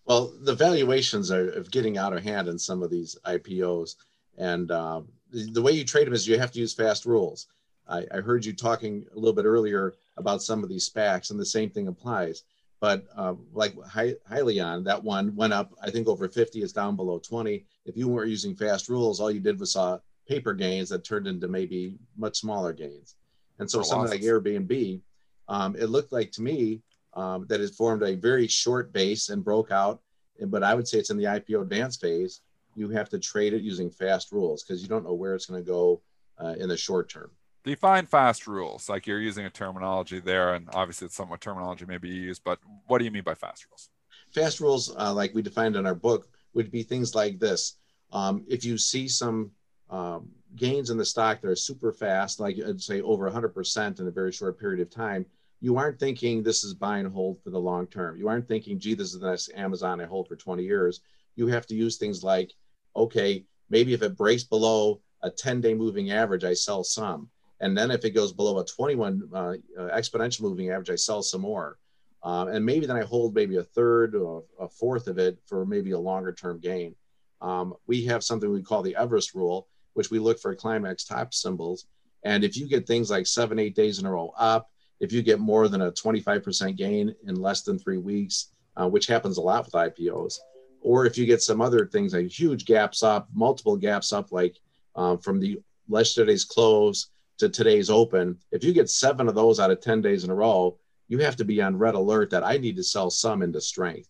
Well, 0.04 0.32
the 0.40 0.54
valuations 0.54 1.32
are 1.32 1.48
of 1.50 1.70
getting 1.70 1.98
out 1.98 2.12
of 2.12 2.22
hand 2.22 2.46
in 2.46 2.58
some 2.58 2.82
of 2.82 2.90
these 2.90 3.16
IPOs, 3.26 3.96
and 4.38 4.68
the, 4.68 5.04
the 5.30 5.62
way 5.62 5.72
you 5.72 5.84
trade 5.84 6.06
them 6.06 6.14
is 6.14 6.28
you 6.28 6.38
have 6.38 6.52
to 6.52 6.60
use 6.60 6.74
fast 6.74 7.06
rules. 7.06 7.48
I, 7.88 8.04
I 8.12 8.20
heard 8.20 8.44
you 8.44 8.52
talking 8.52 9.04
a 9.12 9.14
little 9.14 9.32
bit 9.32 9.44
earlier 9.44 9.94
about 10.16 10.42
some 10.42 10.62
of 10.62 10.68
these 10.68 10.88
SPACs, 10.88 11.30
and 11.30 11.38
the 11.38 11.46
same 11.46 11.70
thing 11.70 11.88
applies. 11.88 12.42
But 12.80 13.06
uh, 13.16 13.34
like 13.52 13.74
Hy- 13.84 14.16
Hyliion, 14.30 14.84
that 14.84 15.02
one 15.02 15.34
went 15.34 15.52
up, 15.52 15.72
I 15.82 15.90
think 15.90 16.08
over 16.08 16.28
50, 16.28 16.62
is 16.62 16.72
down 16.72 16.96
below 16.96 17.18
20. 17.18 17.64
If 17.86 17.96
you 17.96 18.08
weren't 18.08 18.30
using 18.30 18.54
fast 18.54 18.88
rules, 18.88 19.20
all 19.20 19.30
you 19.30 19.40
did 19.40 19.58
was 19.58 19.72
saw 19.72 19.98
paper 20.28 20.52
gains 20.52 20.90
that 20.90 21.04
turned 21.04 21.26
into 21.26 21.48
maybe 21.48 21.96
much 22.16 22.38
smaller 22.38 22.72
gains. 22.72 23.16
And 23.58 23.70
so 23.70 23.82
something 23.82 24.10
like. 24.10 24.20
Airbnb, 24.20 25.00
um, 25.48 25.76
it 25.76 25.86
looked 25.86 26.12
like 26.12 26.30
to 26.32 26.42
me 26.42 26.82
um, 27.14 27.46
that 27.48 27.60
it 27.60 27.74
formed 27.74 28.02
a 28.02 28.14
very 28.14 28.46
short 28.46 28.92
base 28.92 29.30
and 29.30 29.42
broke 29.42 29.70
out. 29.70 30.00
But 30.48 30.62
I 30.62 30.74
would 30.74 30.86
say 30.86 30.98
it's 30.98 31.10
in 31.10 31.16
the 31.16 31.24
IPO 31.24 31.62
advance 31.62 31.96
phase. 31.96 32.42
You 32.74 32.90
have 32.90 33.08
to 33.08 33.18
trade 33.18 33.54
it 33.54 33.62
using 33.62 33.90
fast 33.90 34.32
rules 34.32 34.62
because 34.62 34.82
you 34.82 34.88
don't 34.88 35.04
know 35.04 35.14
where 35.14 35.34
it's 35.34 35.46
going 35.46 35.64
to 35.64 35.66
go 35.66 36.02
uh, 36.38 36.54
in 36.58 36.68
the 36.68 36.76
short 36.76 37.08
term. 37.08 37.30
Define 37.66 38.06
fast 38.06 38.46
rules. 38.46 38.88
Like 38.88 39.08
you're 39.08 39.20
using 39.20 39.44
a 39.44 39.50
terminology 39.50 40.20
there, 40.20 40.54
and 40.54 40.68
obviously 40.72 41.06
it's 41.06 41.16
somewhat 41.16 41.40
terminology 41.40 41.84
maybe 41.84 42.08
you 42.08 42.22
use, 42.22 42.38
but 42.38 42.60
what 42.86 42.98
do 42.98 43.04
you 43.04 43.10
mean 43.10 43.24
by 43.24 43.34
fast 43.34 43.66
rules? 43.68 43.90
Fast 44.32 44.60
rules, 44.60 44.94
uh, 44.96 45.12
like 45.12 45.34
we 45.34 45.42
defined 45.42 45.74
in 45.74 45.84
our 45.84 45.94
book, 45.96 46.28
would 46.54 46.70
be 46.70 46.84
things 46.84 47.16
like 47.16 47.40
this. 47.40 47.78
Um, 48.12 48.44
if 48.46 48.64
you 48.64 48.78
see 48.78 49.08
some 49.08 49.50
um, 49.90 50.28
gains 50.54 50.90
in 50.90 50.96
the 50.96 51.04
stock 51.04 51.40
that 51.40 51.48
are 51.48 51.56
super 51.56 51.92
fast, 51.92 52.38
like 52.38 52.56
I'd 52.64 52.80
say 52.80 53.00
over 53.00 53.28
100% 53.28 53.98
in 53.98 54.06
a 54.06 54.12
very 54.12 54.30
short 54.30 54.60
period 54.60 54.80
of 54.80 54.88
time, 54.88 55.26
you 55.60 55.76
aren't 55.76 55.98
thinking 55.98 56.44
this 56.44 56.62
is 56.62 56.72
buy 56.72 56.98
and 56.98 57.12
hold 57.12 57.42
for 57.42 57.50
the 57.50 57.58
long 57.58 57.88
term. 57.88 58.16
You 58.16 58.28
aren't 58.28 58.46
thinking, 58.46 58.78
gee, 58.78 58.94
this 58.94 59.12
is 59.12 59.18
the 59.18 59.28
next 59.28 59.50
Amazon 59.56 60.00
I 60.00 60.04
hold 60.04 60.28
for 60.28 60.36
20 60.36 60.62
years. 60.62 61.00
You 61.34 61.48
have 61.48 61.66
to 61.66 61.74
use 61.74 61.96
things 61.96 62.22
like, 62.22 62.52
okay, 62.94 63.44
maybe 63.70 63.92
if 63.92 64.02
it 64.02 64.16
breaks 64.16 64.44
below 64.44 65.00
a 65.24 65.30
10 65.30 65.60
day 65.60 65.74
moving 65.74 66.12
average, 66.12 66.44
I 66.44 66.54
sell 66.54 66.84
some. 66.84 67.28
And 67.60 67.76
then 67.76 67.90
if 67.90 68.04
it 68.04 68.10
goes 68.10 68.32
below 68.32 68.58
a 68.58 68.64
21 68.64 69.30
uh, 69.32 69.38
uh, 69.38 69.54
exponential 69.78 70.42
moving 70.42 70.70
average, 70.70 70.90
I 70.90 70.96
sell 70.96 71.22
some 71.22 71.40
more. 71.40 71.78
Um, 72.22 72.48
and 72.48 72.64
maybe 72.64 72.86
then 72.86 72.96
I 72.96 73.04
hold 73.04 73.34
maybe 73.34 73.56
a 73.56 73.62
third 73.62 74.14
or 74.14 74.44
a 74.58 74.68
fourth 74.68 75.06
of 75.06 75.18
it 75.18 75.38
for 75.46 75.64
maybe 75.64 75.92
a 75.92 75.98
longer 75.98 76.32
term 76.32 76.58
gain. 76.58 76.94
Um, 77.40 77.74
we 77.86 78.04
have 78.06 78.24
something 78.24 78.50
we 78.50 78.62
call 78.62 78.82
the 78.82 78.96
Everest 78.96 79.34
rule, 79.34 79.68
which 79.94 80.10
we 80.10 80.18
look 80.18 80.40
for 80.40 80.54
climax 80.54 81.04
top 81.04 81.32
symbols. 81.32 81.86
And 82.24 82.42
if 82.42 82.56
you 82.56 82.66
get 82.66 82.86
things 82.86 83.10
like 83.10 83.26
seven, 83.26 83.58
eight 83.58 83.76
days 83.76 83.98
in 83.98 84.06
a 84.06 84.10
row 84.10 84.32
up, 84.36 84.70
if 85.00 85.12
you 85.12 85.22
get 85.22 85.38
more 85.38 85.68
than 85.68 85.82
a 85.82 85.92
25% 85.92 86.76
gain 86.76 87.14
in 87.26 87.36
less 87.36 87.62
than 87.62 87.78
three 87.78 87.98
weeks, 87.98 88.48
uh, 88.76 88.88
which 88.88 89.06
happens 89.06 89.38
a 89.38 89.42
lot 89.42 89.64
with 89.64 89.74
IPOs, 89.74 90.38
or 90.80 91.06
if 91.06 91.16
you 91.16 91.26
get 91.26 91.42
some 91.42 91.60
other 91.60 91.86
things 91.86 92.14
like 92.14 92.26
huge 92.26 92.64
gaps 92.64 93.02
up, 93.02 93.28
multiple 93.34 93.76
gaps 93.76 94.12
up, 94.12 94.32
like 94.32 94.56
um, 94.94 95.18
from 95.18 95.38
the 95.38 95.60
yesterday's 95.88 96.44
close 96.44 97.10
to 97.38 97.48
today's 97.48 97.90
open, 97.90 98.38
if 98.52 98.64
you 98.64 98.72
get 98.72 98.90
seven 98.90 99.28
of 99.28 99.34
those 99.34 99.60
out 99.60 99.70
of 99.70 99.80
10 99.80 100.00
days 100.00 100.24
in 100.24 100.30
a 100.30 100.34
row, 100.34 100.78
you 101.08 101.18
have 101.18 101.36
to 101.36 101.44
be 101.44 101.62
on 101.62 101.76
red 101.76 101.94
alert 101.94 102.30
that 102.30 102.44
I 102.44 102.56
need 102.56 102.76
to 102.76 102.82
sell 102.82 103.10
some 103.10 103.42
into 103.42 103.60
strength. 103.60 104.08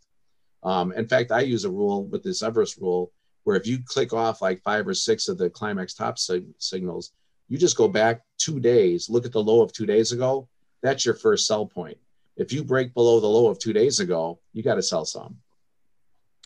Um, 0.63 0.93
in 0.93 1.07
fact, 1.07 1.33
I 1.33 1.41
use 1.41 1.65
a 1.65 1.71
rule 1.71 2.05
with 2.07 2.23
this 2.23 2.43
Everest 2.43 2.79
rule 2.79 3.13
where 3.45 3.57
if 3.57 3.67
you 3.67 3.79
click 3.85 4.13
off 4.13 4.43
like 4.43 4.63
five 4.63 4.89
or 4.89 4.95
six 4.95 5.29
of 5.29 5.39
the 5.39 5.51
climax 5.51 5.95
top 5.95 6.19
sig- 6.19 6.49
signals, 6.59 7.13
you 7.49 7.59
just 7.59 7.77
go 7.77 7.87
back 7.87 8.23
two 8.39 8.59
days, 8.59 9.09
look 9.09 9.25
at 9.25 9.33
the 9.33 9.43
low 9.43 9.63
of 9.63 9.73
two 9.73 9.87
days 9.87 10.13
ago. 10.13 10.49
That's 10.83 11.05
your 11.05 11.15
first 11.15 11.47
sell 11.47 11.67
point. 11.67 11.97
If 12.37 12.53
you 12.53 12.65
break 12.65 12.93
below 12.93 13.21
the 13.21 13.29
low 13.29 13.49
of 13.49 13.59
two 13.59 13.73
days 13.73 14.01
ago, 14.01 14.41
you 14.53 14.63
got 14.63 14.75
to 14.75 14.83
sell 14.83 15.05
some. 15.05 15.37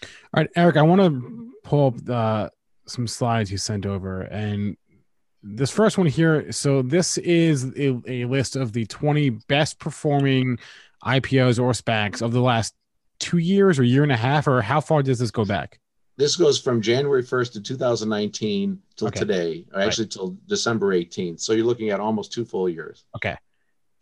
All 0.03 0.09
right, 0.43 0.51
Eric, 0.57 0.76
I 0.76 0.83
want 0.83 1.01
to 1.01 1.53
pull 1.64 1.87
up 1.89 2.09
uh, 2.09 2.49
some 2.87 3.07
slides 3.07 3.51
you 3.51 3.59
sent 3.59 3.87
over. 3.87 4.22
And 4.22 4.76
this 5.43 5.70
first 5.70 5.97
one 5.99 6.07
here 6.07 6.53
so, 6.53 6.82
this 6.82 7.18
is 7.18 7.64
a, 7.76 8.01
a 8.07 8.24
list 8.26 8.57
of 8.57 8.72
the 8.72 8.86
20 8.86 9.30
best 9.30 9.78
performing 9.78 10.59
IPOs 11.05 11.59
or 11.59 11.72
SPACs 11.72 12.22
of 12.22 12.32
the 12.32 12.41
last 12.43 12.74
two 13.18 13.38
years 13.38 13.78
or 13.78 13.82
year 13.84 14.03
and 14.03 14.12
a 14.12 14.16
half, 14.16 14.47
or 14.47 14.61
how 14.62 14.80
far 14.80 15.03
does 15.03 15.18
this 15.18 15.30
go 15.30 15.45
back? 15.45 15.78
This 16.16 16.36
goes 16.36 16.61
from 16.61 16.82
January 16.82 17.22
1st 17.22 17.53
to 17.55 17.61
2019 17.62 18.78
till 18.97 19.09
Okay. 19.09 19.18
today, 19.18 19.64
or 19.72 19.80
actually 19.80 20.09
till 20.09 20.36
December 20.47 20.95
18th. 20.95 21.41
So 21.41 21.55
you're 21.55 21.64
looking 21.64 21.91
at 21.91 22.01
almost 22.01 22.32
two 22.32 22.45
full 22.45 22.68
years. 22.68 23.05
Okay. 23.16 23.36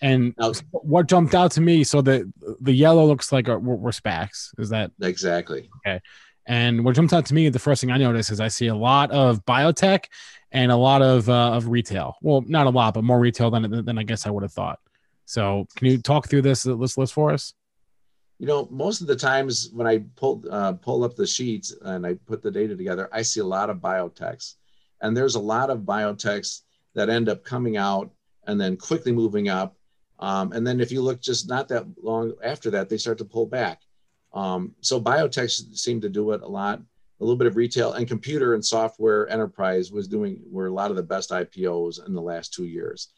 And 0.01 0.35
Now- 0.39 0.53
what 0.73 1.07
jumped 1.07 1.35
out 1.35 1.53
to 1.53 1.61
me, 1.61 1.85
so 1.85 2.01
the 2.01 2.33
the 2.61 2.73
yellow 2.73 3.07
looks 3.07 3.31
like 3.33 3.47
we're 3.47 3.93
SPACs. 3.93 4.51
Is 4.59 4.71
that 4.71 4.91
Exactly. 5.01 5.69
Okay? 5.87 6.01
And 6.47 6.85
what 6.85 6.97
jumped 6.97 7.13
out 7.13 7.27
to 7.27 7.35
me, 7.35 7.49
the 7.51 7.59
first 7.59 7.81
thing 7.81 7.91
I 7.91 7.99
notice 7.99 8.31
is 8.31 8.41
I 8.41 8.49
see 8.49 8.69
a 8.69 8.75
lot 8.75 9.11
of 9.11 9.45
biotech 9.45 10.07
and 10.53 10.73
a 10.73 10.77
lot 10.77 11.03
of 11.03 11.29
uh, 11.29 11.53
of 11.53 11.69
retail. 11.69 12.17
Well, 12.23 12.43
not 12.47 12.67
a 12.67 12.71
lot, 12.71 12.95
but 12.95 13.05
more 13.05 13.19
retail 13.19 13.51
than 13.51 13.85
than 13.85 13.99
I 13.99 14.03
guess 14.03 14.27
I 14.27 14.31
would 14.31 14.43
have 14.43 14.53
thought. 14.53 14.79
So, 15.25 15.67
can 15.77 15.89
you 15.89 15.99
talk 15.99 16.29
through 16.29 16.43
this 16.43 16.63
this 16.63 16.97
list 16.97 17.13
for 17.13 17.33
us? 17.33 17.55
You 18.39 18.47
know, 18.47 18.69
most 18.71 19.01
of 19.01 19.09
the 19.09 19.17
times 19.17 19.71
when 19.73 19.87
I 19.87 20.05
pull 20.17 20.45
uh, 20.51 20.73
pull 20.75 21.05
up 21.05 21.17
the 21.17 21.27
sheets 21.27 21.75
and 21.83 22.07
I 22.07 22.15
put 22.15 22.43
the 22.43 22.51
data 22.51 22.77
together, 22.77 23.09
I 23.13 23.23
see 23.23 23.41
a 23.41 23.45
lot 23.45 23.71
of 23.71 23.79
biotechs, 23.79 24.55
and 25.01 25.17
there's 25.17 25.35
a 25.35 25.41
lot 25.41 25.71
of 25.71 25.81
biotechs 25.81 26.63
that 26.95 27.09
end 27.09 27.29
up 27.29 27.45
coming 27.45 27.77
out 27.77 28.11
and 28.47 28.61
then 28.61 28.77
quickly 28.77 29.13
moving 29.13 29.49
up, 29.49 29.77
um, 30.21 30.53
and 30.53 30.67
then 30.67 30.81
if 30.81 30.91
you 30.91 31.03
look 31.03 31.21
just 31.21 31.49
not 31.49 31.69
that 31.69 31.85
long 32.03 32.33
after 32.43 32.71
that, 32.71 32.89
they 32.89 32.97
start 32.97 33.19
to 33.19 33.25
pull 33.25 33.47
back. 33.47 33.83
Um, 34.33 34.75
so 34.81 35.01
biotechs 35.01 35.77
seem 35.77 36.01
to 36.01 36.09
do 36.09 36.33
it 36.33 36.43
a 36.43 36.49
lot. 36.49 36.81
A 37.21 37.25
little 37.25 37.37
bit 37.37 37.47
of 37.47 37.57
retail 37.57 37.93
and 37.93 38.07
computer 38.07 38.55
and 38.55 38.65
software 38.65 39.29
enterprise 39.29 39.91
was 39.91 40.07
doing 40.07 40.41
were 40.51 40.67
a 40.67 40.73
lot 40.73 40.91
of 40.91 40.97
the 40.97 41.03
best 41.03 41.31
IPOs 41.31 42.07
in 42.07 42.15
the 42.15 42.23
last 42.23 42.55
two 42.55 42.65
years. 42.65 43.09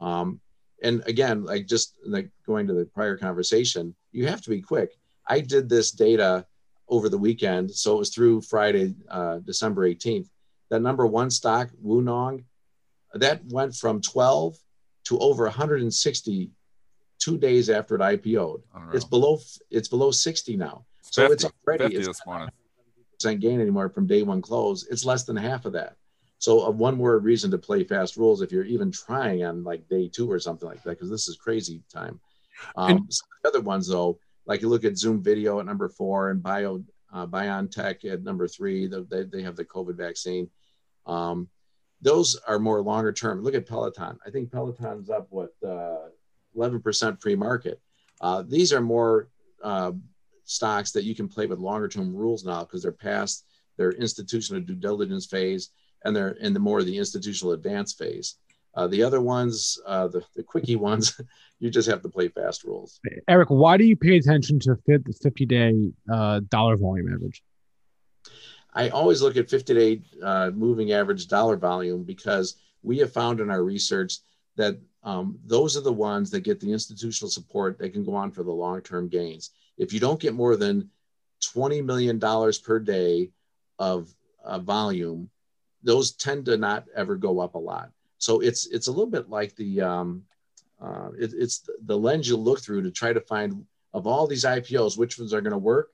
Um, 0.00 0.40
and 0.82 1.02
again, 1.06 1.44
like 1.44 1.66
just 1.66 1.96
like 2.06 2.30
going 2.46 2.68
to 2.68 2.72
the 2.72 2.84
prior 2.84 3.16
conversation, 3.16 3.94
you 4.12 4.26
have 4.28 4.42
to 4.42 4.50
be 4.50 4.62
quick. 4.62 4.92
I 5.26 5.40
did 5.40 5.68
this 5.68 5.90
data 5.90 6.46
over 6.88 7.08
the 7.08 7.18
weekend, 7.18 7.70
so 7.72 7.96
it 7.96 7.98
was 7.98 8.10
through 8.10 8.42
Friday, 8.42 8.94
uh, 9.10 9.38
December 9.38 9.88
18th. 9.88 10.28
That 10.70 10.80
number 10.80 11.06
one 11.06 11.30
stock, 11.30 11.70
Wunong, 11.84 12.44
that 13.14 13.44
went 13.46 13.74
from 13.74 14.00
12 14.00 14.56
to 15.04 15.18
over 15.18 15.44
160 15.44 16.50
two 17.18 17.38
days 17.38 17.68
after 17.70 17.96
it 17.96 18.00
IPO'd. 18.00 18.62
It's 18.94 19.04
below 19.04 19.40
it's 19.70 19.88
below 19.88 20.10
60 20.10 20.56
now. 20.56 20.84
It's 21.00 21.14
So 21.16 21.24
it's 21.24 21.42
50, 21.44 21.58
already 21.66 21.84
50 21.84 21.96
it's 21.96 22.06
this 22.06 22.26
morning. 22.26 22.46
percent 22.46 22.67
gain 23.26 23.60
anymore 23.60 23.88
from 23.90 24.06
day 24.06 24.22
one 24.22 24.40
close. 24.42 24.86
It's 24.86 25.04
less 25.04 25.24
than 25.24 25.36
half 25.36 25.64
of 25.64 25.72
that. 25.72 25.96
So 26.38 26.66
uh, 26.66 26.70
one 26.70 26.96
more 26.96 27.18
reason 27.18 27.50
to 27.50 27.58
play 27.58 27.82
fast 27.84 28.16
rules 28.16 28.42
if 28.42 28.52
you're 28.52 28.64
even 28.64 28.92
trying 28.92 29.44
on 29.44 29.64
like 29.64 29.88
day 29.88 30.08
two 30.08 30.30
or 30.30 30.38
something 30.38 30.68
like 30.68 30.82
that, 30.84 30.90
because 30.90 31.10
this 31.10 31.28
is 31.28 31.36
crazy 31.36 31.82
time. 31.92 32.20
Um, 32.76 32.90
And- 32.90 33.12
some 33.12 33.28
of 33.44 33.52
the 33.52 33.58
other 33.58 33.64
ones 33.66 33.88
though, 33.88 34.18
like 34.46 34.62
you 34.62 34.68
look 34.68 34.84
at 34.84 34.96
Zoom 34.96 35.20
Video 35.22 35.60
at 35.60 35.66
number 35.66 35.88
four 35.88 36.30
and 36.30 36.42
Bio 36.42 36.82
uh, 37.12 37.26
BioNTech 37.26 38.04
at 38.04 38.22
number 38.22 38.46
three. 38.46 38.86
the- 38.86 39.02
They, 39.10 39.24
they 39.24 39.42
have 39.42 39.56
the 39.56 39.64
COVID 39.64 39.96
vaccine. 39.96 40.48
Um, 41.06 41.48
those 42.00 42.36
are 42.46 42.58
more 42.60 42.80
longer 42.82 43.12
term. 43.12 43.42
Look 43.42 43.54
at 43.54 43.66
Peloton. 43.66 44.18
I 44.24 44.30
think 44.30 44.52
Peloton's 44.52 45.10
up 45.10 45.26
what 45.30 45.50
uh, 45.66 46.10
11% 46.56 47.20
pre-market. 47.20 47.80
Uh, 48.20 48.42
these 48.46 48.72
are 48.72 48.80
more 48.80 49.28
uh, 49.64 49.92
stocks 50.48 50.92
that 50.92 51.04
you 51.04 51.14
can 51.14 51.28
play 51.28 51.46
with 51.46 51.58
longer 51.58 51.88
term 51.88 52.14
rules 52.14 52.44
now 52.44 52.60
because 52.60 52.82
they're 52.82 52.92
past 52.92 53.44
their 53.76 53.92
institutional 53.92 54.62
due 54.62 54.74
diligence 54.74 55.26
phase 55.26 55.70
and 56.04 56.16
they're 56.16 56.30
in 56.30 56.54
the 56.54 56.60
more 56.60 56.82
the 56.82 56.96
institutional 56.96 57.52
advance 57.52 57.92
phase. 57.92 58.36
Uh, 58.74 58.86
the 58.86 59.02
other 59.02 59.20
ones, 59.20 59.78
uh, 59.86 60.08
the, 60.08 60.22
the 60.36 60.42
quickie 60.42 60.76
ones, 60.90 61.20
you 61.58 61.70
just 61.70 61.88
have 61.88 62.02
to 62.02 62.08
play 62.08 62.28
fast 62.28 62.64
rules. 62.64 63.00
Eric, 63.28 63.50
why 63.50 63.76
do 63.76 63.84
you 63.84 63.96
pay 63.96 64.16
attention 64.16 64.58
to 64.60 64.76
the 64.86 65.14
50 65.22 65.46
day 65.46 65.90
uh, 66.10 66.40
dollar 66.48 66.76
volume 66.76 67.12
average? 67.12 67.42
I 68.72 68.88
always 68.88 69.20
look 69.20 69.36
at 69.36 69.50
50 69.50 69.74
day 69.74 70.02
uh, 70.22 70.50
moving 70.54 70.92
average 70.92 71.26
dollar 71.26 71.56
volume 71.56 72.04
because 72.04 72.56
we 72.82 72.98
have 72.98 73.12
found 73.12 73.40
in 73.40 73.50
our 73.50 73.62
research 73.62 74.18
that 74.56 74.78
um, 75.02 75.38
those 75.46 75.76
are 75.76 75.82
the 75.82 75.92
ones 75.92 76.30
that 76.30 76.40
get 76.40 76.60
the 76.60 76.72
institutional 76.72 77.30
support 77.30 77.78
that 77.78 77.92
can 77.92 78.04
go 78.04 78.14
on 78.14 78.30
for 78.30 78.42
the 78.42 78.52
long 78.52 78.80
term 78.80 79.08
gains. 79.08 79.50
If 79.78 79.92
you 79.92 80.00
don't 80.00 80.20
get 80.20 80.34
more 80.34 80.56
than 80.56 80.90
$20 81.42 81.84
million 81.84 82.20
per 82.20 82.78
day 82.80 83.30
of 83.78 84.12
uh, 84.44 84.58
volume, 84.58 85.30
those 85.82 86.12
tend 86.12 86.46
to 86.46 86.56
not 86.56 86.84
ever 86.94 87.16
go 87.16 87.40
up 87.40 87.54
a 87.54 87.58
lot. 87.58 87.90
So 88.18 88.40
it's 88.40 88.66
it's 88.66 88.88
a 88.88 88.90
little 88.90 89.06
bit 89.06 89.30
like 89.30 89.54
the 89.54 89.80
um, 89.80 90.24
uh, 90.82 91.10
it, 91.16 91.32
it's 91.34 91.68
the 91.84 91.96
lens 91.96 92.28
you 92.28 92.36
look 92.36 92.60
through 92.60 92.82
to 92.82 92.90
try 92.90 93.12
to 93.12 93.20
find 93.20 93.64
of 93.94 94.06
all 94.06 94.26
these 94.26 94.44
IPOs 94.44 94.98
which 94.98 95.18
ones 95.18 95.32
are 95.32 95.40
going 95.40 95.52
to 95.52 95.58
work. 95.58 95.90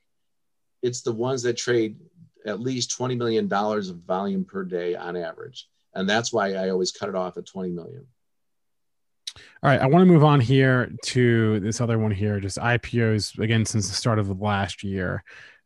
It's 0.81 1.01
the 1.01 1.11
ones 1.11 1.43
that 1.43 1.57
trade 1.57 1.97
at 2.45 2.59
least 2.59 2.97
$20 2.97 3.17
million 3.17 3.51
of 3.51 4.03
volume 4.05 4.45
per 4.45 4.63
day 4.63 4.95
on 4.95 5.15
average. 5.15 5.67
And 5.93 6.07
that's 6.07 6.31
why 6.31 6.53
I 6.53 6.69
always 6.69 6.91
cut 6.91 7.09
it 7.09 7.15
off 7.15 7.37
at 7.37 7.45
20 7.45 7.69
million. 7.69 8.05
All 9.61 9.69
right, 9.69 9.81
I 9.81 9.87
want 9.87 10.01
to 10.01 10.11
move 10.11 10.23
on 10.23 10.39
here 10.39 10.91
to 11.05 11.59
this 11.59 11.81
other 11.81 11.99
one 11.99 12.11
here, 12.11 12.39
just 12.39 12.57
IPOs 12.57 13.37
again 13.39 13.65
since 13.65 13.87
the 13.87 13.95
start 13.95 14.19
of 14.19 14.41
last 14.41 14.83
year. 14.83 15.23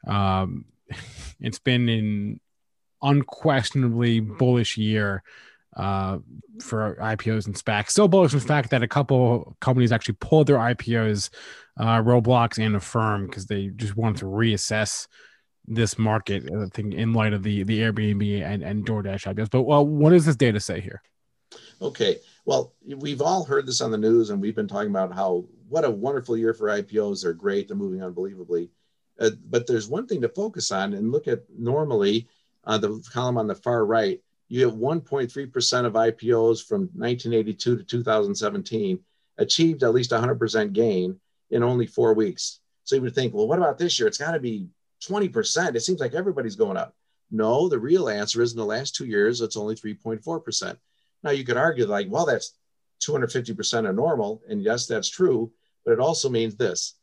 Um, 0.07 0.65
it's 1.39 1.59
been 1.59 1.89
an 1.89 2.39
unquestionably 3.01 4.19
bullish 4.19 4.77
year 4.77 5.23
uh, 5.75 6.19
for 6.61 6.97
IPOs 6.99 7.45
and 7.45 7.55
SPACs. 7.55 7.91
So 7.91 8.07
bullish, 8.07 8.33
in 8.33 8.39
fact, 8.39 8.71
that 8.71 8.83
a 8.83 8.87
couple 8.87 9.55
companies 9.59 9.91
actually 9.91 10.17
pulled 10.19 10.47
their 10.47 10.57
IPOs, 10.57 11.29
uh, 11.79 12.01
Roblox 12.01 12.63
and 12.63 12.75
Affirm, 12.75 13.27
because 13.27 13.45
they 13.45 13.67
just 13.67 13.95
wanted 13.95 14.17
to 14.17 14.25
reassess 14.25 15.07
this 15.67 15.97
market. 15.97 16.49
I 16.51 16.65
think 16.73 16.93
in 16.93 17.13
light 17.13 17.33
of 17.33 17.43
the 17.43 17.63
the 17.63 17.79
Airbnb 17.81 18.41
and, 18.43 18.63
and 18.63 18.85
DoorDash 18.85 19.33
IPOs. 19.33 19.49
But 19.51 19.63
well, 19.63 19.85
what 19.85 20.09
does 20.09 20.25
this 20.25 20.35
data 20.35 20.59
say 20.59 20.81
here? 20.81 21.01
Okay. 21.81 22.17
Well, 22.49 22.73
we've 22.83 23.21
all 23.21 23.45
heard 23.45 23.67
this 23.67 23.79
on 23.79 23.91
the 23.91 23.97
news, 23.99 24.31
and 24.31 24.41
we've 24.41 24.55
been 24.55 24.67
talking 24.67 24.89
about 24.89 25.13
how 25.13 25.45
what 25.67 25.85
a 25.85 25.91
wonderful 25.91 26.35
year 26.35 26.55
for 26.55 26.69
IPOs. 26.69 27.21
They're 27.21 27.31
great. 27.31 27.67
They're 27.67 27.77
moving 27.77 28.01
unbelievably. 28.01 28.71
Uh, 29.19 29.29
but 29.51 29.67
there's 29.67 29.87
one 29.87 30.07
thing 30.07 30.19
to 30.21 30.29
focus 30.29 30.71
on 30.71 30.93
and 30.95 31.11
look 31.11 31.27
at 31.27 31.43
normally 31.55 32.27
uh, 32.63 32.79
the 32.79 33.07
column 33.13 33.37
on 33.37 33.45
the 33.45 33.53
far 33.53 33.85
right. 33.85 34.19
You 34.47 34.65
have 34.65 34.73
1.3% 34.73 35.85
of 35.85 35.93
IPOs 35.93 36.65
from 36.65 36.89
1982 36.95 37.77
to 37.77 37.83
2017 37.83 38.99
achieved 39.37 39.83
at 39.83 39.93
least 39.93 40.09
100% 40.09 40.73
gain 40.73 41.19
in 41.51 41.61
only 41.61 41.85
four 41.85 42.15
weeks. 42.15 42.61
So 42.83 42.95
you 42.95 43.03
would 43.03 43.13
think, 43.13 43.35
well, 43.35 43.47
what 43.47 43.59
about 43.59 43.77
this 43.77 43.99
year? 43.99 44.07
It's 44.07 44.17
got 44.17 44.31
to 44.31 44.39
be 44.39 44.69
20%. 45.07 45.75
It 45.75 45.81
seems 45.81 45.99
like 45.99 46.15
everybody's 46.15 46.55
going 46.55 46.77
up. 46.77 46.95
No, 47.29 47.69
the 47.69 47.77
real 47.77 48.09
answer 48.09 48.41
is 48.41 48.53
in 48.53 48.57
the 48.57 48.65
last 48.65 48.95
two 48.95 49.05
years, 49.05 49.39
it's 49.41 49.55
only 49.55 49.75
3.4%. 49.75 50.77
Now 51.23 51.31
you 51.31 51.43
could 51.43 51.57
argue 51.57 51.85
like, 51.85 52.07
well, 52.09 52.25
that's 52.25 52.53
250% 53.01 53.89
of 53.89 53.95
normal. 53.95 54.41
And 54.49 54.61
yes, 54.61 54.87
that's 54.87 55.09
true. 55.09 55.51
But 55.85 55.93
it 55.93 55.99
also 55.99 56.29
means 56.29 56.55
this 56.55 56.95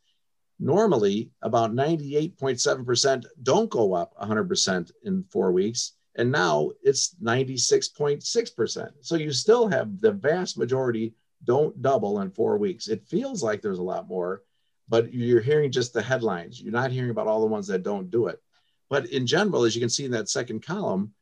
normally 0.59 1.31
about 1.43 1.75
98.7% 1.75 3.25
don't 3.43 3.71
go 3.71 3.93
up 3.93 4.14
100% 4.21 4.91
in 5.05 5.25
four 5.31 5.53
weeks. 5.53 5.93
And 6.17 6.33
now 6.33 6.71
it's 6.83 7.14
96.6%. 7.23 8.91
So 9.03 9.17
you 9.17 9.33
still 9.33 9.69
have 9.69 10.01
the 10.01 10.12
vast 10.12 10.57
majority 10.57 11.14
don't 11.45 11.81
double 11.83 12.21
in 12.21 12.31
four 12.31 12.57
weeks. 12.57 12.89
It 12.89 13.07
feels 13.07 13.43
like 13.43 13.61
there's 13.61 13.79
a 13.79 13.83
lot 13.83 14.09
more, 14.09 14.43
but 14.89 15.12
you're 15.12 15.43
hearing 15.43 15.71
just 15.71 15.93
the 15.93 16.03
headlines. 16.03 16.61
You're 16.61 16.73
not 16.73 16.91
hearing 16.91 17.11
about 17.11 17.27
all 17.27 17.41
the 17.41 17.47
ones 17.47 17.67
that 17.67 17.83
don't 17.83 18.11
do 18.11 18.29
it. 18.29 18.41
But 18.89 19.07
in 19.07 19.27
general, 19.27 19.64
as 19.64 19.75
you 19.75 19.81
can 19.81 19.91
see 19.91 20.07
in 20.07 20.12
that 20.12 20.29
second 20.29 20.64
column, 20.64 21.12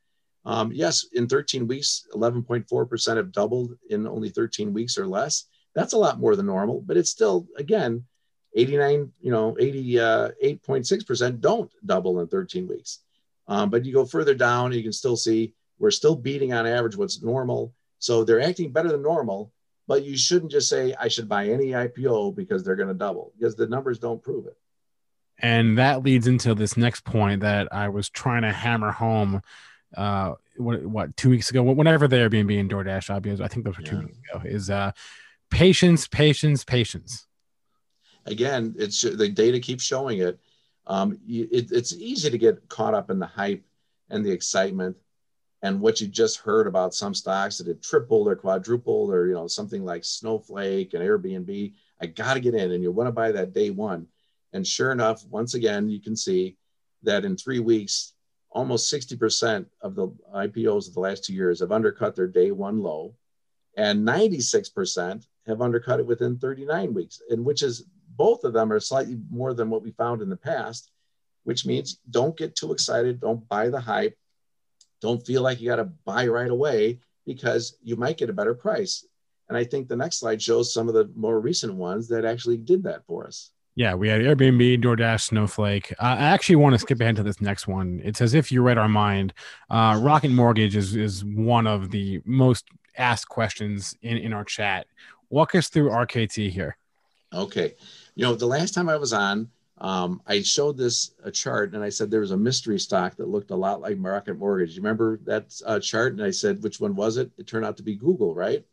um, 0.45 0.73
yes, 0.73 1.07
in 1.15 1.27
13 1.27 1.67
weeks, 1.67 2.07
11.4% 2.15 3.17
have 3.17 3.33
doubled 3.33 3.77
in 3.91 4.07
only 4.07 4.29
13 4.29 4.73
weeks 4.73 4.99
or 4.99 5.07
less. 5.07 5.45
That's 5.75 5.95
a 5.95 5.99
lot 5.99 6.21
more 6.21 6.37
than 6.37 6.47
normal, 6.47 6.83
but 6.83 6.97
it's 6.97 7.11
still, 7.11 7.47
again, 7.57 8.05
89, 8.55 9.11
you 9.21 9.31
know, 9.33 9.57
88.6% 9.61 11.41
don't 11.41 11.71
double 11.85 12.21
in 12.21 12.29
13 12.29 12.69
weeks. 12.69 13.01
Um, 13.49 13.71
but 13.71 13.85
you 13.85 13.93
go 13.93 14.05
further 14.05 14.35
down, 14.35 14.73
you 14.73 14.83
can 14.83 14.93
still 14.93 15.17
see 15.17 15.53
we're 15.79 15.91
still 15.91 16.15
beating 16.15 16.53
on 16.53 16.67
average 16.67 16.97
what's 16.97 17.23
normal. 17.23 17.75
So 17.99 18.25
they're 18.25 18.41
acting 18.41 18.71
better 18.71 18.91
than 18.91 19.03
normal, 19.03 19.53
but 19.89 20.05
you 20.05 20.17
shouldn't 20.17 20.53
just 20.53 20.69
say, 20.69 20.95
I 20.99 21.09
should 21.09 21.29
buy 21.29 21.49
any 21.49 21.69
IPO 21.69 22.37
because 22.37 22.63
they're 22.63 22.77
going 22.77 22.89
to 22.89 22.95
double 22.95 23.33
because 23.39 23.57
the 23.57 23.67
numbers 23.67 23.99
don't 23.99 24.23
prove 24.23 24.47
it. 24.47 24.57
And 25.41 25.77
that 25.79 26.05
leads 26.05 26.27
into 26.27 26.55
this 26.55 26.77
next 26.77 27.05
point 27.05 27.41
that 27.41 27.73
I 27.73 27.89
was 27.89 28.09
trying 28.09 28.43
to 28.43 28.53
hammer 28.53 28.93
home. 28.93 29.43
Uh, 29.97 30.35
what, 30.57 30.85
what 30.85 31.17
two 31.17 31.31
weeks 31.31 31.51
ago, 31.51 31.63
whenever 31.63 32.07
the 32.09 32.17
Airbnb 32.17 32.59
and 32.61 32.71
DoorDash 32.71 33.21
IPOs, 33.21 33.41
I 33.41 33.49
think 33.49 33.65
those 33.65 33.77
were 33.77 33.83
two 33.85 33.97
Yeah. 33.97 34.03
weeks 34.05 34.19
ago, 34.33 34.43
is 34.45 34.71
uh, 34.71 34.93
patience, 35.51 36.07
patience, 36.09 36.65
patience. 36.65 37.27
again, 38.27 38.75
it's 38.79 39.03
the 39.03 39.29
data 39.29 39.61
keeps 39.61 39.85
showing 39.85 40.19
it. 40.21 40.39
Um, 40.87 41.19
it. 41.29 41.71
It's 41.73 41.93
easy 41.95 42.31
to 42.31 42.39
get 42.39 42.69
caught 42.69 42.95
up 42.95 43.11
in 43.11 43.19
the 43.19 43.27
hype 43.27 43.65
and 44.11 44.25
the 44.25 44.31
excitement 44.31 44.97
and 45.63 45.81
what 45.81 46.01
you 46.01 46.07
just 46.09 46.39
heard 46.39 46.67
about 46.67 46.95
some 46.95 47.15
stocks 47.15 47.59
that 47.59 47.67
had 47.67 47.83
tripled 47.83 48.29
or 48.29 48.37
quadrupled 48.37 49.11
or 49.13 49.27
you 49.29 49.35
know 49.35 49.47
something 49.47 49.85
like 49.85 50.05
Snowflake 50.05 50.95
and 50.95 51.03
Airbnb. 51.03 51.73
I 52.01 52.07
got 52.07 52.35
to 52.35 52.41
get 52.41 52.55
in, 52.55 52.73
and 52.73 52.83
you 52.83 52.91
want 52.93 53.09
to 53.09 53.13
buy 53.13 53.33
that 53.33 53.53
day 53.55 53.71
one. 53.71 54.07
And 54.53 54.67
sure 54.67 54.93
enough, 54.93 55.25
once 55.31 55.55
again, 55.55 55.89
you 55.89 56.01
can 56.01 56.17
see 56.17 56.57
that 57.03 57.25
in 57.25 57.37
three 57.37 57.61
weeks, 57.61 58.14
almost 58.55 58.93
60% 58.93 59.67
of 59.83 59.95
the 59.95 60.09
IPOs 60.35 60.89
of 60.89 60.95
the 60.95 61.01
last 61.01 61.25
two 61.25 61.35
years 61.35 61.61
have 61.61 61.73
undercut 61.73 62.15
their 62.15 62.29
day 62.29 62.53
one 62.53 62.81
low, 62.81 63.15
and 63.77 64.07
96% 64.07 65.27
have 65.47 65.61
undercut 65.61 66.01
it 66.01 66.07
within 66.07 66.39
39 66.39 66.95
weeks, 66.95 67.21
and 67.29 67.45
which 67.45 67.63
is 67.63 67.85
both 68.17 68.45
of 68.45 68.53
them 68.53 68.73
are 68.73 68.81
slightly 68.81 69.19
more 69.29 69.55
than 69.55 69.69
what 69.69 69.83
we 69.83 69.91
found 69.91 70.23
in 70.23 70.31
the 70.31 70.37
past, 70.37 70.93
which 71.43 71.67
means 71.67 71.99
don't 72.11 72.37
get 72.37 72.55
too 72.55 72.73
excited, 72.73 73.21
don't 73.21 73.47
buy 73.49 73.69
the 73.69 73.81
hype, 73.81 74.17
don't 75.01 75.27
feel 75.27 75.43
like 75.43 75.61
you 75.61 75.69
got 75.69 75.77
to 75.77 75.91
buy 76.05 76.27
right 76.29 76.51
away 76.51 77.01
because 77.27 77.77
you 77.83 77.97
might 77.97 78.17
get 78.17 78.31
a 78.31 78.35
better 78.35 78.55
price. 78.55 79.05
And 79.49 79.59
I 79.59 79.65
think 79.65 79.89
the 79.89 79.97
next 79.97 80.21
slide 80.21 80.41
shows 80.41 80.73
some 80.73 80.89
of 80.89 80.95
the 80.95 81.11
more 81.15 81.41
recent 81.41 81.75
ones 81.75 82.09
that 82.09 82.25
actually 82.25 82.57
did 82.57 82.85
that 82.85 83.05
for 83.07 83.27
us. 83.27 83.51
Yeah, 83.77 83.95
we 83.95 84.09
had 84.09 84.21
Airbnb, 84.21 84.83
DoorDash, 84.83 85.23
Snowflake. 85.23 85.93
Uh, 85.99 86.17
I 86.19 86.25
actually 86.27 86.57
want 86.57 86.75
to 86.75 86.79
skip 86.79 87.01
ahead 87.01 87.17
to 87.17 87.25
this 87.25 87.41
next 87.41 87.67
one. 87.67 88.01
It's 88.05 88.21
as 88.21 88.35
if 88.35 88.53
you 88.53 88.63
read 88.63 88.79
our 88.79 88.89
mind. 88.89 89.35
Uh, 89.69 89.99
Rocket 90.01 90.31
Mortgage 90.31 90.77
is 90.77 90.95
is 90.95 91.25
one 91.25 91.67
of 91.67 91.91
the 91.91 92.23
most 92.25 92.67
asked 92.97 93.29
questions 93.29 93.97
in, 94.03 94.17
in 94.17 94.33
our 94.33 94.45
chat. 94.45 94.87
Walk 95.29 95.57
us 95.57 95.69
through 95.69 95.91
RKT 95.91 96.51
here. 96.51 96.77
Okay. 97.33 97.75
You 98.15 98.25
know, 98.25 98.37
the 98.37 98.47
last 98.47 98.75
time 98.75 98.89
I 98.89 98.97
was 98.97 99.13
on, 99.13 99.49
um, 99.79 100.23
I 100.27 100.43
showed 100.43 100.77
this 100.77 101.13
a 101.25 101.31
chart 101.33 101.75
and 101.75 101.83
I 101.83 101.89
said 101.89 102.11
there 102.11 102.21
was 102.21 102.31
a 102.31 102.37
mystery 102.37 102.79
stock 102.79 103.17
that 103.17 103.29
looked 103.29 103.51
a 103.51 103.57
lot 103.57 103.81
like 103.81 103.97
Rocket 103.99 104.39
Mortgage. 104.39 104.77
You 104.77 104.83
remember 104.83 105.19
that 105.25 105.61
uh, 105.67 105.81
chart? 105.81 106.13
And 106.13 106.23
I 106.23 106.31
said, 106.31 106.63
which 106.63 106.79
one 106.79 106.95
was 106.95 107.17
it? 107.17 107.33
It 107.39 107.49
turned 107.49 107.65
out 107.65 107.77
to 107.79 107.83
be 107.83 107.97
Google, 107.97 108.35
right? 108.35 108.65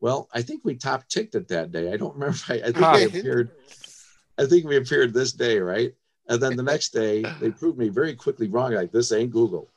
Well, 0.00 0.30
I 0.32 0.40
think 0.40 0.64
we 0.64 0.76
top 0.76 1.06
ticked 1.08 1.34
it 1.34 1.48
that 1.48 1.72
day. 1.72 1.92
I 1.92 1.98
don't 1.98 2.14
remember. 2.14 2.34
If 2.34 2.50
I, 2.50 2.54
I 2.54 2.72
think 2.72 3.12
we 3.12 3.18
appeared. 3.18 3.50
I 4.40 4.46
think 4.46 4.66
we 4.66 4.76
appeared 4.76 5.12
this 5.12 5.32
day, 5.32 5.58
right? 5.58 5.92
And 6.28 6.42
then 6.42 6.56
the 6.56 6.62
next 6.74 6.90
day, 6.90 7.24
they 7.40 7.50
proved 7.50 7.78
me 7.78 7.88
very 7.88 8.14
quickly 8.14 8.48
wrong. 8.48 8.72
Like 8.72 8.92
this 8.92 9.12
ain't 9.12 9.32
Google. 9.32 9.68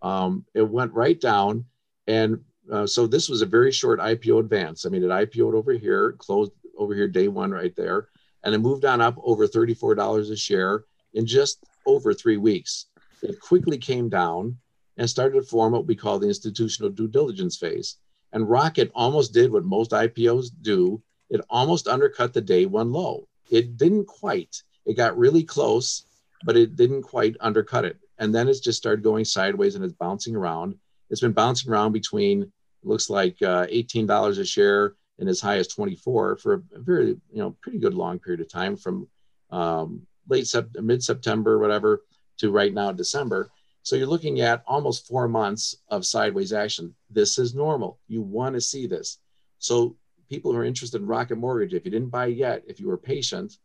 Um, 0.00 0.44
it 0.54 0.68
went 0.68 0.92
right 0.92 1.20
down, 1.20 1.64
and 2.06 2.40
uh, 2.70 2.86
so 2.86 3.06
this 3.06 3.28
was 3.28 3.42
a 3.42 3.46
very 3.46 3.72
short 3.72 3.98
IPO 3.98 4.40
advance. 4.40 4.86
I 4.86 4.88
mean, 4.88 5.02
it 5.02 5.08
IPO'd 5.08 5.54
over 5.54 5.72
here, 5.72 6.12
closed 6.12 6.52
over 6.78 6.94
here, 6.94 7.08
day 7.08 7.28
one 7.28 7.50
right 7.50 7.74
there. 7.76 8.08
And 8.44 8.54
it 8.54 8.58
moved 8.58 8.84
on 8.84 9.00
up 9.00 9.16
over 9.22 9.46
$34 9.46 10.30
a 10.30 10.36
share 10.36 10.84
in 11.14 11.26
just 11.26 11.64
over 11.86 12.12
three 12.12 12.36
weeks. 12.36 12.86
It 13.22 13.40
quickly 13.40 13.78
came 13.78 14.08
down 14.08 14.58
and 14.96 15.08
started 15.08 15.40
to 15.40 15.46
form 15.46 15.72
what 15.72 15.86
we 15.86 15.94
call 15.94 16.18
the 16.18 16.26
institutional 16.26 16.90
due 16.90 17.08
diligence 17.08 17.56
phase. 17.56 17.98
And 18.32 18.48
Rocket 18.48 18.90
almost 18.94 19.32
did 19.32 19.52
what 19.52 19.64
most 19.64 19.92
IPOs 19.92 20.50
do 20.60 21.02
it 21.32 21.40
almost 21.48 21.88
undercut 21.88 22.34
the 22.34 22.42
day 22.42 22.66
one 22.66 22.92
low. 22.92 23.26
It 23.52 23.76
didn't 23.76 24.06
quite, 24.06 24.62
it 24.86 24.96
got 24.96 25.16
really 25.16 25.44
close, 25.44 26.06
but 26.44 26.56
it 26.56 26.74
didn't 26.74 27.02
quite 27.02 27.36
undercut 27.38 27.84
it. 27.84 27.98
And 28.18 28.34
then 28.34 28.48
it's 28.48 28.60
just 28.60 28.78
started 28.78 29.04
going 29.04 29.24
sideways 29.24 29.74
and 29.74 29.84
it's 29.84 29.92
bouncing 29.92 30.34
around. 30.34 30.74
It's 31.10 31.20
been 31.20 31.32
bouncing 31.32 31.70
around 31.70 31.92
between, 31.92 32.50
looks 32.82 33.10
like 33.10 33.36
uh, 33.42 33.66
$18 33.66 34.38
a 34.38 34.44
share 34.44 34.94
and 35.18 35.28
as 35.28 35.40
high 35.40 35.58
as 35.58 35.68
24 35.68 36.36
for 36.36 36.54
a 36.54 36.78
very, 36.78 37.08
you 37.08 37.20
know, 37.42 37.54
pretty 37.60 37.78
good 37.78 37.94
long 37.94 38.18
period 38.18 38.40
of 38.40 38.48
time 38.48 38.76
from 38.76 39.06
um, 39.50 40.06
late 40.28 40.46
sep- 40.46 40.74
mid 40.80 41.04
September, 41.04 41.58
whatever, 41.58 42.02
to 42.38 42.50
right 42.50 42.72
now, 42.72 42.90
December. 42.90 43.50
So 43.82 43.96
you're 43.96 44.06
looking 44.06 44.40
at 44.40 44.62
almost 44.66 45.06
four 45.06 45.28
months 45.28 45.76
of 45.88 46.06
sideways 46.06 46.52
action. 46.52 46.94
This 47.10 47.38
is 47.38 47.54
normal. 47.54 47.98
You 48.08 48.22
want 48.22 48.54
to 48.54 48.60
see 48.60 48.86
this. 48.86 49.18
So 49.58 49.96
people 50.32 50.50
who 50.50 50.58
are 50.58 50.64
interested 50.64 51.02
in 51.02 51.06
Rocket 51.06 51.36
Mortgage, 51.36 51.74
if 51.74 51.84
you 51.84 51.90
didn't 51.90 52.08
buy 52.08 52.24
yet, 52.24 52.62
if 52.66 52.80
you 52.80 52.88
were 52.88 52.96
patient, 52.96 53.58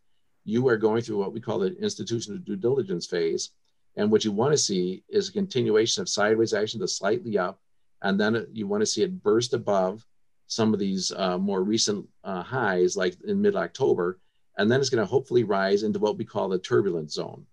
you 0.44 0.68
are 0.68 0.76
going 0.76 1.02
through 1.02 1.18
what 1.18 1.32
we 1.32 1.40
call 1.40 1.60
the 1.60 1.74
institutional 1.78 2.40
due 2.40 2.58
diligence 2.58 3.08
phase. 3.08 3.52
And 3.96 4.12
what 4.12 4.26
you 4.26 4.34
want 4.34 4.52
to 4.52 4.58
see 4.58 5.02
is 5.08 5.30
a 5.30 5.32
continuation 5.32 6.02
of 6.02 6.10
sideways 6.10 6.54
action 6.54 6.82
to 6.82 6.88
slightly 6.90 7.38
up. 7.38 7.62
And 8.02 8.20
then 8.20 8.48
you 8.52 8.68
want 8.68 8.82
to 8.82 8.86
see 8.86 9.02
it 9.02 9.24
burst 9.24 9.54
above 9.54 10.06
some 10.48 10.74
of 10.74 10.80
these 10.80 11.14
uh, 11.14 11.38
more 11.38 11.64
recent 11.64 12.06
uh, 12.26 12.44
highs, 12.44 12.98
like 12.98 13.16
in 13.26 13.42
mid 13.42 13.56
October. 13.56 14.20
And 14.58 14.70
then 14.70 14.82
it's 14.82 14.90
going 14.90 15.06
to 15.06 15.10
hopefully 15.10 15.46
rise 15.46 15.84
into 15.84 16.00
what 16.00 16.18
we 16.18 16.26
call 16.26 16.50
the 16.50 16.60
turbulent 16.60 17.14
zone. 17.14 17.46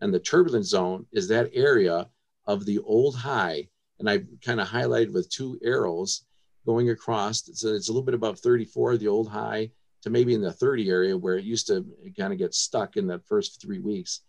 And 0.00 0.14
the 0.14 0.18
turbulent 0.18 0.64
zone 0.64 1.04
is 1.12 1.28
that 1.28 1.50
area 1.52 2.08
of 2.46 2.64
the 2.64 2.78
old 2.78 3.16
high. 3.16 3.68
And 3.98 4.08
I 4.08 4.22
kind 4.42 4.62
of 4.62 4.68
highlighted 4.68 5.12
with 5.12 5.28
two 5.28 5.58
arrows 5.62 6.22
going 6.66 6.90
across. 6.90 7.42
So 7.54 7.68
it's 7.68 7.88
a 7.88 7.92
little 7.92 8.04
bit 8.04 8.14
above 8.14 8.38
34, 8.40 8.96
the 8.96 9.08
old 9.08 9.28
high, 9.28 9.70
to 10.02 10.10
maybe 10.10 10.34
in 10.34 10.40
the 10.40 10.52
30 10.52 10.88
area 10.88 11.16
where 11.16 11.36
it 11.36 11.44
used 11.44 11.66
to 11.68 11.84
kind 12.18 12.32
of 12.32 12.38
get 12.38 12.54
stuck 12.54 12.96
in 12.96 13.06
that 13.08 13.26
first 13.26 13.60
three 13.60 13.80
weeks. 13.80 14.20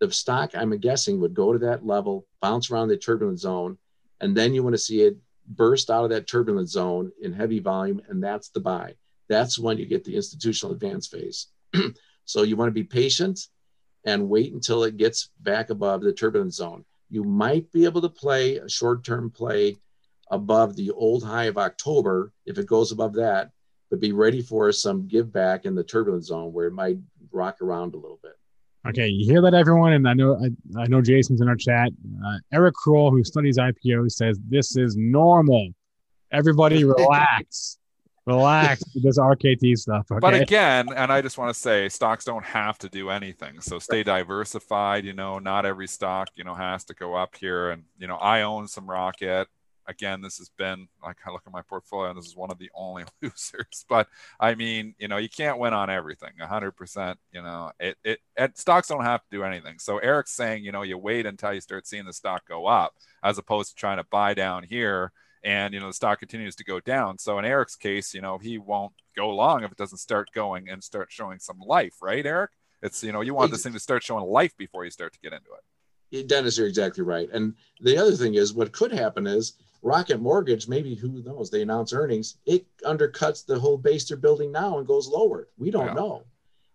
The 0.00 0.10
stock, 0.10 0.52
I'm 0.54 0.76
guessing, 0.78 1.20
would 1.20 1.34
go 1.34 1.52
to 1.52 1.58
that 1.60 1.86
level, 1.86 2.26
bounce 2.40 2.70
around 2.70 2.88
the 2.88 2.96
turbulent 2.96 3.40
zone, 3.40 3.78
and 4.20 4.36
then 4.36 4.54
you 4.54 4.62
want 4.62 4.74
to 4.74 4.78
see 4.78 5.02
it 5.02 5.16
burst 5.46 5.90
out 5.90 6.04
of 6.04 6.10
that 6.10 6.26
turbulent 6.26 6.68
zone 6.68 7.12
in 7.20 7.32
heavy 7.32 7.60
volume, 7.60 8.00
and 8.08 8.22
that's 8.22 8.48
the 8.48 8.60
buy. 8.60 8.94
That's 9.28 9.58
when 9.58 9.78
you 9.78 9.86
get 9.86 10.04
the 10.04 10.16
institutional 10.16 10.74
advance 10.74 11.06
phase. 11.06 11.48
so 12.24 12.42
you 12.42 12.56
want 12.56 12.68
to 12.68 12.72
be 12.72 12.84
patient 12.84 13.48
and 14.04 14.28
wait 14.28 14.52
until 14.52 14.84
it 14.84 14.96
gets 14.96 15.30
back 15.40 15.70
above 15.70 16.02
the 16.02 16.12
turbulent 16.12 16.54
zone. 16.54 16.84
You 17.08 17.24
might 17.24 17.70
be 17.72 17.84
able 17.84 18.00
to 18.02 18.08
play 18.08 18.56
a 18.56 18.68
short 18.68 19.04
term 19.04 19.30
play 19.30 19.76
above 20.32 20.74
the 20.74 20.90
old 20.90 21.22
high 21.22 21.44
of 21.44 21.58
October. 21.58 22.32
If 22.46 22.58
it 22.58 22.66
goes 22.66 22.90
above 22.90 23.12
that, 23.14 23.52
but 23.90 24.00
be 24.00 24.12
ready 24.12 24.42
for 24.42 24.72
some 24.72 25.06
give 25.06 25.32
back 25.32 25.66
in 25.66 25.76
the 25.76 25.84
turbulent 25.84 26.24
zone 26.24 26.52
where 26.52 26.66
it 26.66 26.72
might 26.72 26.96
rock 27.30 27.60
around 27.62 27.94
a 27.94 27.98
little 27.98 28.18
bit. 28.22 28.32
Okay, 28.88 29.06
you 29.06 29.24
hear 29.30 29.40
that, 29.42 29.54
everyone? 29.54 29.92
And 29.92 30.08
I 30.08 30.14
know 30.14 30.34
I, 30.34 30.80
I 30.80 30.86
know 30.86 31.00
Jason's 31.00 31.40
in 31.40 31.48
our 31.48 31.54
chat. 31.54 31.90
Uh, 32.26 32.38
Eric 32.52 32.74
Krull, 32.74 33.10
who 33.10 33.22
studies 33.22 33.58
IPO, 33.58 34.10
says 34.10 34.40
this 34.48 34.76
is 34.76 34.96
normal. 34.96 35.68
Everybody 36.32 36.82
relax 36.84 37.78
relax 38.26 38.82
with 38.94 39.04
this 39.04 39.18
RKT 39.18 39.76
stuff. 39.76 40.06
Okay? 40.10 40.20
But 40.20 40.34
again, 40.34 40.88
and 40.94 41.12
I 41.12 41.20
just 41.20 41.38
want 41.38 41.52
to 41.52 41.58
say, 41.58 41.88
stocks 41.88 42.24
don't 42.24 42.44
have 42.44 42.78
to 42.78 42.88
do 42.88 43.10
anything. 43.10 43.60
So 43.60 43.78
stay 43.78 44.02
diversified. 44.02 45.04
You 45.04 45.12
know, 45.12 45.38
not 45.38 45.66
every 45.66 45.86
stock 45.86 46.28
you 46.34 46.44
know 46.44 46.54
has 46.54 46.84
to 46.86 46.94
go 46.94 47.14
up 47.14 47.36
here. 47.36 47.70
And 47.70 47.84
you 47.98 48.06
know, 48.06 48.16
I 48.16 48.42
own 48.42 48.68
some 48.68 48.88
Rocket. 48.88 49.48
Again, 49.86 50.20
this 50.20 50.38
has 50.38 50.50
been 50.56 50.88
like 51.02 51.16
I 51.26 51.30
look 51.30 51.42
at 51.46 51.52
my 51.52 51.62
portfolio, 51.62 52.10
and 52.10 52.18
this 52.18 52.26
is 52.26 52.36
one 52.36 52.50
of 52.50 52.58
the 52.58 52.70
only 52.74 53.04
losers. 53.22 53.84
But 53.88 54.08
I 54.38 54.54
mean, 54.54 54.94
you 54.98 55.08
know, 55.08 55.16
you 55.16 55.28
can't 55.28 55.58
win 55.58 55.72
on 55.74 55.90
everything. 55.90 56.30
hundred 56.40 56.72
percent. 56.72 57.18
You 57.32 57.42
know, 57.42 57.72
it, 57.80 57.96
it 58.04 58.20
it 58.36 58.58
stocks 58.58 58.88
don't 58.88 59.04
have 59.04 59.20
to 59.22 59.28
do 59.30 59.44
anything. 59.44 59.78
So 59.78 59.98
Eric's 59.98 60.32
saying, 60.32 60.64
you 60.64 60.72
know, 60.72 60.82
you 60.82 60.98
wait 60.98 61.26
until 61.26 61.52
you 61.52 61.60
start 61.60 61.86
seeing 61.86 62.04
the 62.04 62.12
stock 62.12 62.46
go 62.48 62.66
up, 62.66 62.94
as 63.22 63.38
opposed 63.38 63.70
to 63.70 63.74
trying 63.76 63.98
to 63.98 64.06
buy 64.10 64.34
down 64.34 64.62
here 64.62 65.12
and 65.44 65.74
you 65.74 65.80
know 65.80 65.88
the 65.88 65.92
stock 65.92 66.18
continues 66.18 66.56
to 66.56 66.64
go 66.64 66.80
down. 66.80 67.18
So 67.18 67.38
in 67.38 67.44
Eric's 67.44 67.76
case, 67.76 68.14
you 68.14 68.20
know 68.20 68.38
he 68.38 68.58
won't 68.58 68.92
go 69.16 69.30
long 69.30 69.64
if 69.64 69.72
it 69.72 69.78
doesn't 69.78 69.98
start 69.98 70.28
going 70.34 70.68
and 70.68 70.82
start 70.82 71.10
showing 71.10 71.38
some 71.38 71.58
life, 71.58 71.94
right, 72.00 72.24
Eric? 72.24 72.50
It's 72.82 73.02
you 73.02 73.12
know 73.12 73.20
you 73.20 73.34
want 73.34 73.50
this 73.50 73.62
thing 73.62 73.72
to 73.72 73.80
start 73.80 74.02
showing 74.02 74.24
life 74.24 74.56
before 74.56 74.84
you 74.84 74.90
start 74.90 75.12
to 75.14 75.20
get 75.20 75.32
into 75.32 75.50
it. 75.52 76.28
Dennis, 76.28 76.58
you're 76.58 76.66
exactly 76.66 77.02
right. 77.02 77.28
And 77.32 77.54
the 77.80 77.96
other 77.96 78.12
thing 78.12 78.34
is, 78.34 78.52
what 78.52 78.72
could 78.72 78.92
happen 78.92 79.26
is 79.26 79.54
Rocket 79.82 80.20
Mortgage, 80.20 80.68
maybe 80.68 80.94
who 80.94 81.22
knows, 81.22 81.50
they 81.50 81.62
announce 81.62 81.92
earnings, 81.92 82.36
it 82.46 82.64
undercuts 82.82 83.44
the 83.44 83.58
whole 83.58 83.76
base 83.76 84.08
they're 84.08 84.16
building 84.16 84.52
now 84.52 84.78
and 84.78 84.86
goes 84.86 85.08
lower. 85.08 85.48
We 85.58 85.70
don't 85.70 85.88
yeah. 85.88 85.94
know. 85.94 86.24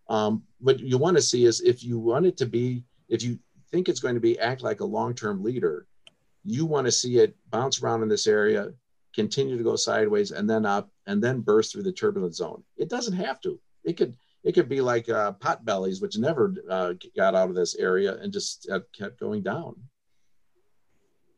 Um, 0.09 0.43
what 0.59 0.79
you 0.79 0.97
want 0.97 1.15
to 1.17 1.23
see 1.23 1.45
is 1.45 1.61
if 1.61 1.83
you 1.83 1.99
want 1.99 2.25
it 2.25 2.37
to 2.37 2.45
be, 2.45 2.83
if 3.07 3.23
you 3.23 3.39
think 3.71 3.87
it's 3.87 3.99
going 4.01 4.15
to 4.15 4.21
be 4.21 4.37
act 4.39 4.61
like 4.61 4.81
a 4.81 4.85
long-term 4.85 5.43
leader, 5.43 5.87
you 6.43 6.65
want 6.65 6.85
to 6.85 6.91
see 6.91 7.19
it 7.19 7.35
bounce 7.49 7.81
around 7.81 8.03
in 8.03 8.09
this 8.09 8.27
area, 8.27 8.73
continue 9.13 9.57
to 9.57 9.63
go 9.63 9.75
sideways 9.75 10.31
and 10.31 10.49
then 10.49 10.65
up 10.65 10.89
and 11.07 11.21
then 11.21 11.41
burst 11.41 11.71
through 11.71 11.83
the 11.83 11.91
turbulent 11.91 12.35
zone. 12.35 12.63
It 12.77 12.89
doesn't 12.89 13.15
have 13.15 13.41
to. 13.41 13.59
It 13.83 13.97
could 13.97 14.15
it 14.43 14.53
could 14.53 14.69
be 14.69 14.79
like 14.79 15.09
uh, 15.09 15.33
pot 15.33 15.65
bellies, 15.65 15.99
which 15.99 16.17
never 16.17 16.53
uh, 16.69 16.93
got 17.15 17.35
out 17.35 17.49
of 17.49 17.55
this 17.55 17.75
area 17.75 18.17
and 18.17 18.31
just 18.31 18.69
uh, 18.69 18.79
kept 18.97 19.19
going 19.19 19.43
down. 19.43 19.75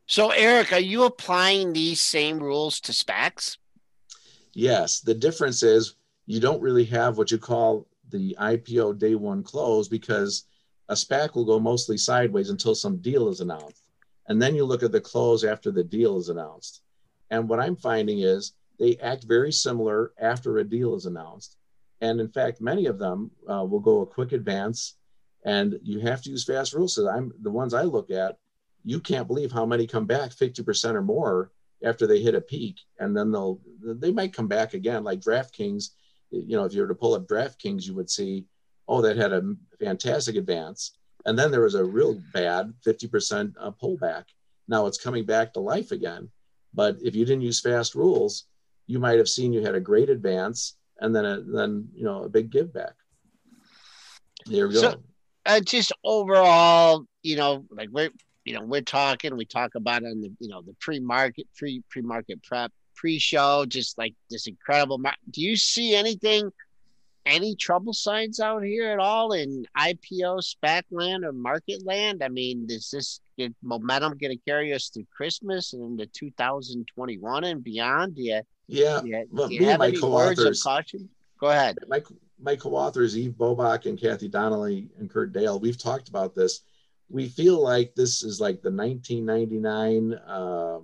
So, 0.09 0.31
Eric, 0.31 0.73
are 0.73 0.79
you 0.79 1.03
applying 1.03 1.71
these 1.71 2.01
same 2.01 2.39
rules 2.39 2.79
to 2.79 2.91
SPACs? 2.93 3.57
Yes. 4.53 5.01
The 5.01 5.13
difference 5.13 5.61
is 5.61 5.97
you 6.25 6.39
don't 6.39 6.63
really 6.63 6.85
have 6.85 7.19
what 7.19 7.29
you 7.29 7.37
call 7.37 7.87
the 8.09 8.35
IPO 8.41 8.97
day 8.97 9.13
one 9.13 9.43
close 9.43 9.87
because 9.87 10.45
a 10.87 10.95
SPAC 10.95 11.35
will 11.35 11.45
go 11.45 11.59
mostly 11.59 11.95
sideways 11.95 12.49
until 12.49 12.73
some 12.73 12.97
deal 12.97 13.29
is 13.29 13.39
announced. 13.39 13.83
And 14.27 14.41
then 14.41 14.55
you 14.55 14.65
look 14.65 14.81
at 14.81 14.91
the 14.91 14.99
close 14.99 15.43
after 15.43 15.69
the 15.69 15.83
deal 15.83 16.17
is 16.17 16.29
announced. 16.29 16.81
And 17.29 17.47
what 17.47 17.59
I'm 17.59 17.75
finding 17.75 18.21
is 18.21 18.53
they 18.79 18.97
act 19.03 19.25
very 19.25 19.51
similar 19.51 20.13
after 20.19 20.57
a 20.57 20.63
deal 20.63 20.95
is 20.95 21.05
announced. 21.05 21.57
And 22.01 22.19
in 22.19 22.29
fact, 22.29 22.61
many 22.61 22.87
of 22.87 22.97
them 22.97 23.29
uh, 23.47 23.63
will 23.63 23.79
go 23.79 24.01
a 24.01 24.07
quick 24.07 24.31
advance 24.31 24.95
and 25.45 25.79
you 25.83 25.99
have 25.99 26.23
to 26.23 26.31
use 26.31 26.45
fast 26.45 26.73
rules. 26.73 26.95
So 26.95 27.07
I'm 27.07 27.31
the 27.43 27.51
ones 27.51 27.75
I 27.75 27.83
look 27.83 28.09
at, 28.09 28.39
you 28.83 28.99
can't 28.99 29.27
believe 29.27 29.51
how 29.51 29.65
many 29.65 29.85
come 29.87 30.05
back 30.05 30.31
50% 30.31 30.95
or 30.95 31.01
more 31.01 31.51
after 31.83 32.07
they 32.07 32.21
hit 32.21 32.35
a 32.35 32.41
peak. 32.41 32.77
And 32.99 33.15
then 33.15 33.31
they'll, 33.31 33.59
they 33.81 34.11
might 34.11 34.33
come 34.33 34.47
back 34.47 34.73
again, 34.73 35.03
like 35.03 35.21
DraftKings. 35.21 35.89
You 36.31 36.57
know, 36.57 36.65
if 36.65 36.73
you 36.73 36.81
were 36.81 36.87
to 36.87 36.95
pull 36.95 37.13
up 37.13 37.27
DraftKings, 37.27 37.85
you 37.85 37.95
would 37.95 38.09
see, 38.09 38.45
oh, 38.87 39.01
that 39.01 39.17
had 39.17 39.33
a 39.33 39.55
fantastic 39.79 40.35
advance. 40.35 40.91
And 41.25 41.37
then 41.37 41.51
there 41.51 41.61
was 41.61 41.75
a 41.75 41.83
real 41.83 42.21
bad 42.33 42.73
50% 42.85 43.53
uh, 43.59 43.71
pullback. 43.71 44.25
Now 44.67 44.85
it's 44.85 45.01
coming 45.01 45.25
back 45.25 45.53
to 45.53 45.59
life 45.59 45.91
again. 45.91 46.29
But 46.73 46.97
if 47.01 47.15
you 47.15 47.25
didn't 47.25 47.41
use 47.41 47.59
fast 47.59 47.95
rules, 47.95 48.45
you 48.87 48.99
might 48.99 49.17
have 49.17 49.29
seen 49.29 49.53
you 49.53 49.61
had 49.61 49.75
a 49.75 49.79
great 49.79 50.09
advance 50.09 50.75
and 50.99 51.15
then 51.15 51.25
a, 51.25 51.41
then 51.41 51.87
you 51.93 52.03
know 52.03 52.23
a 52.23 52.29
big 52.29 52.49
give 52.49 52.73
back. 52.73 52.93
There 54.45 54.67
we 54.67 54.73
go. 54.73 54.81
So, 54.81 55.03
uh, 55.45 55.59
just 55.61 55.91
overall, 56.03 57.05
you 57.23 57.35
know, 57.35 57.65
like 57.71 57.89
we're 57.91 58.09
you 58.49 58.55
know 58.55 58.63
we're 58.63 58.81
talking, 58.81 59.37
we 59.37 59.45
talk 59.45 59.75
about 59.75 60.03
on 60.03 60.21
the 60.21 60.31
you 60.39 60.49
know 60.49 60.63
the 60.63 60.73
pre-market 60.81 61.45
pre 61.55 61.83
pre-market 61.91 62.41
prep 62.41 62.71
pre-show, 62.95 63.63
just 63.67 63.95
like 63.99 64.15
this 64.31 64.47
incredible. 64.47 64.99
Do 65.29 65.41
you 65.41 65.55
see 65.55 65.93
anything 65.93 66.51
any 67.27 67.55
trouble 67.55 67.93
signs 67.93 68.39
out 68.39 68.63
here 68.63 68.89
at 68.89 68.97
all 68.97 69.33
in 69.33 69.67
IPO, 69.77 70.41
SPAC 70.41 70.81
land, 70.89 71.25
or 71.25 71.31
market 71.31 71.85
land? 71.85 72.23
I 72.23 72.29
mean, 72.29 72.65
is 72.69 72.89
this 72.89 73.21
get 73.37 73.53
momentum 73.61 74.17
going 74.17 74.35
to 74.35 74.43
carry 74.47 74.73
us 74.73 74.89
through 74.89 75.05
Christmas 75.15 75.73
and 75.73 75.99
into 75.99 76.07
2021 76.07 77.43
and 77.43 77.63
beyond? 77.63 78.15
Do 78.15 78.23
you, 78.23 78.41
yeah, 78.65 79.01
do 79.01 79.09
you, 79.09 79.47
do 79.47 79.53
you 79.53 79.65
have 79.65 79.81
any 79.81 80.01
words 80.01 80.43
of 80.43 80.57
caution? 80.59 81.07
Go 81.39 81.49
ahead. 81.49 81.77
My, 81.87 82.01
my 82.41 82.55
co-authors, 82.55 83.15
Eve 83.15 83.35
Boboch 83.37 83.85
and 83.85 83.99
Kathy 83.99 84.27
Donnelly 84.27 84.89
and 84.97 85.07
Kurt 85.07 85.33
Daill, 85.33 85.59
we've 85.59 85.77
talked 85.77 86.09
about 86.09 86.33
this. 86.33 86.61
We 87.09 87.27
feel 87.27 87.61
like 87.61 87.95
this 87.95 88.23
is 88.23 88.39
like 88.39 88.61
the 88.61 88.71
1999 88.71 90.13
uh, 90.13 90.79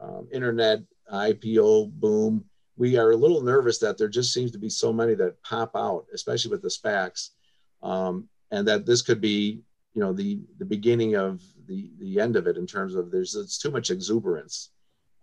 um, 0.00 0.28
internet 0.32 0.80
IPO 1.12 1.92
boom 1.92 2.44
we 2.76 2.96
are 2.96 3.10
a 3.10 3.16
little 3.16 3.42
nervous 3.42 3.78
that 3.78 3.96
there 3.96 4.08
just 4.08 4.32
seems 4.32 4.52
to 4.52 4.58
be 4.58 4.68
so 4.68 4.92
many 4.92 5.14
that 5.14 5.42
pop 5.42 5.72
out, 5.74 6.06
especially 6.12 6.50
with 6.50 6.62
the 6.62 6.68
SPACs, 6.68 7.30
um, 7.82 8.28
and 8.50 8.68
that 8.68 8.84
this 8.84 9.02
could 9.02 9.20
be, 9.20 9.62
you 9.94 10.00
know, 10.00 10.12
the 10.12 10.40
the 10.58 10.64
beginning 10.64 11.16
of 11.16 11.42
the 11.66 11.90
the 11.98 12.20
end 12.20 12.36
of 12.36 12.46
it 12.46 12.56
in 12.56 12.66
terms 12.66 12.94
of 12.94 13.10
there's 13.10 13.34
it's 13.34 13.58
too 13.58 13.70
much 13.70 13.90
exuberance. 13.90 14.70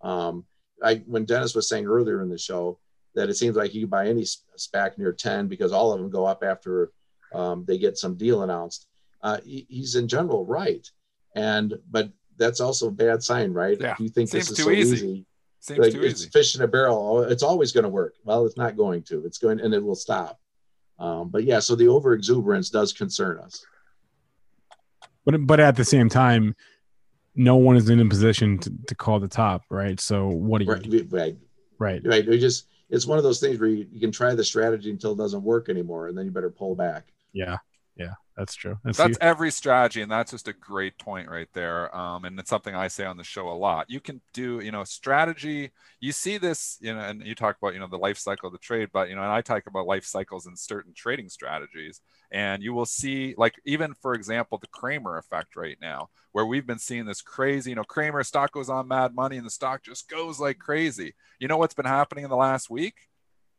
Um, 0.02 0.44
I 0.82 1.02
when 1.06 1.24
Dennis 1.24 1.54
was 1.54 1.68
saying 1.68 1.86
earlier 1.86 2.22
in 2.22 2.28
the 2.28 2.38
show, 2.38 2.80
that 3.14 3.28
it 3.28 3.34
seems 3.34 3.56
like 3.56 3.72
you 3.72 3.82
can 3.82 3.90
buy 3.90 4.08
any 4.08 4.22
SPAC 4.22 4.98
near 4.98 5.12
10 5.12 5.46
because 5.46 5.72
all 5.72 5.92
of 5.92 6.00
them 6.00 6.10
go 6.10 6.26
up 6.26 6.42
after 6.42 6.90
um, 7.32 7.64
they 7.66 7.78
get 7.78 7.96
some 7.96 8.16
deal 8.16 8.42
announced. 8.42 8.88
Uh, 9.24 9.38
he, 9.44 9.66
he's 9.68 9.96
in 9.96 10.06
general 10.06 10.44
right, 10.44 10.88
and 11.34 11.74
but 11.90 12.10
that's 12.36 12.60
also 12.60 12.88
a 12.88 12.90
bad 12.92 13.22
sign, 13.22 13.52
right? 13.52 13.78
Yeah. 13.80 13.92
If 13.92 14.00
you 14.00 14.08
think 14.08 14.28
Seems 14.28 14.48
this 14.48 14.50
is 14.50 14.56
too 14.58 14.62
so 14.64 14.70
easy. 14.70 14.96
easy, 14.96 15.26
Seems 15.60 15.78
like 15.80 15.92
too 15.92 16.02
it's 16.04 16.20
easy. 16.20 16.30
fish 16.30 16.54
in 16.56 16.62
a 16.62 16.68
barrel. 16.68 16.98
Oh, 16.98 17.18
It's 17.22 17.42
always 17.42 17.72
going 17.72 17.84
to 17.84 17.88
work. 17.88 18.14
Well, 18.24 18.44
it's 18.46 18.56
not 18.56 18.76
going 18.76 19.02
to. 19.04 19.24
It's 19.24 19.38
going 19.38 19.60
and 19.60 19.72
it 19.74 19.82
will 19.82 19.94
stop. 19.94 20.38
Um, 20.98 21.30
but 21.30 21.44
yeah, 21.44 21.58
so 21.58 21.74
the 21.74 21.88
over 21.88 22.12
exuberance 22.12 22.70
does 22.70 22.92
concern 22.92 23.38
us. 23.38 23.64
But 25.24 25.46
but 25.46 25.58
at 25.58 25.74
the 25.74 25.84
same 25.84 26.08
time, 26.08 26.54
no 27.34 27.56
one 27.56 27.76
is 27.76 27.88
in 27.88 27.98
a 28.00 28.08
position 28.08 28.58
to, 28.58 28.72
to 28.88 28.94
call 28.94 29.20
the 29.20 29.28
top, 29.28 29.62
right? 29.70 29.98
So 29.98 30.28
what 30.28 30.58
do 30.58 30.66
you 30.66 30.70
Right, 30.72 31.10
right, 31.10 31.36
right? 31.78 32.02
right. 32.04 32.28
We 32.28 32.38
just 32.38 32.66
it's 32.90 33.06
one 33.06 33.16
of 33.18 33.24
those 33.24 33.40
things 33.40 33.58
where 33.58 33.70
you, 33.70 33.86
you 33.90 34.00
can 34.00 34.12
try 34.12 34.34
the 34.34 34.44
strategy 34.44 34.90
until 34.90 35.12
it 35.12 35.18
doesn't 35.18 35.42
work 35.42 35.68
anymore, 35.68 36.08
and 36.08 36.16
then 36.18 36.26
you 36.26 36.30
better 36.30 36.50
pull 36.50 36.74
back. 36.76 37.06
Yeah, 37.32 37.44
yeah, 37.46 37.56
that's 38.36 38.54
true. 38.54 38.78
That's, 38.82 38.98
That's 38.98 39.18
every 39.20 39.50
strategy, 39.52 40.02
and 40.02 40.10
that's 40.10 40.32
just 40.32 40.48
a 40.48 40.52
great 40.52 40.98
point 40.98 41.28
right 41.28 41.48
there. 41.52 41.94
Um, 41.94 42.24
and 42.24 42.38
it's 42.38 42.50
something 42.50 42.74
I 42.74 42.88
say 42.88 43.04
on 43.04 43.16
the 43.16 43.22
show 43.24 43.48
a 43.48 43.54
lot. 43.54 43.88
You 43.88 44.00
can 44.00 44.20
do, 44.32 44.60
you 44.60 44.72
know, 44.72 44.82
strategy. 44.82 45.70
You 46.00 46.10
see 46.10 46.38
this, 46.38 46.76
you 46.80 46.92
know, 46.94 47.00
and 47.00 47.24
you 47.24 47.34
talk 47.34 47.56
about, 47.60 47.74
you 47.74 47.80
know, 47.80 47.86
the 47.86 47.96
life 47.96 48.18
cycle 48.18 48.48
of 48.48 48.52
the 48.52 48.58
trade, 48.58 48.88
but 48.92 49.08
you 49.08 49.14
know, 49.14 49.22
and 49.22 49.30
I 49.30 49.40
talk 49.40 49.66
about 49.66 49.86
life 49.86 50.04
cycles 50.04 50.46
in 50.46 50.56
certain 50.56 50.92
trading 50.94 51.28
strategies. 51.28 52.00
And 52.32 52.62
you 52.62 52.74
will 52.74 52.86
see, 52.86 53.34
like, 53.38 53.54
even 53.64 53.94
for 53.94 54.14
example, 54.14 54.58
the 54.58 54.66
Cramer 54.66 55.18
effect 55.18 55.54
right 55.54 55.78
now, 55.80 56.08
where 56.32 56.46
we've 56.46 56.66
been 56.66 56.80
seeing 56.80 57.04
this 57.04 57.22
crazy, 57.22 57.70
you 57.70 57.76
know, 57.76 57.84
Cramer 57.84 58.24
stock 58.24 58.50
goes 58.50 58.68
on 58.68 58.88
mad 58.88 59.14
money, 59.14 59.36
and 59.36 59.46
the 59.46 59.50
stock 59.50 59.84
just 59.84 60.08
goes 60.08 60.40
like 60.40 60.58
crazy. 60.58 61.14
You 61.38 61.46
know 61.46 61.56
what's 61.56 61.74
been 61.74 61.84
happening 61.84 62.24
in 62.24 62.30
the 62.30 62.36
last 62.36 62.68
week? 62.68 62.94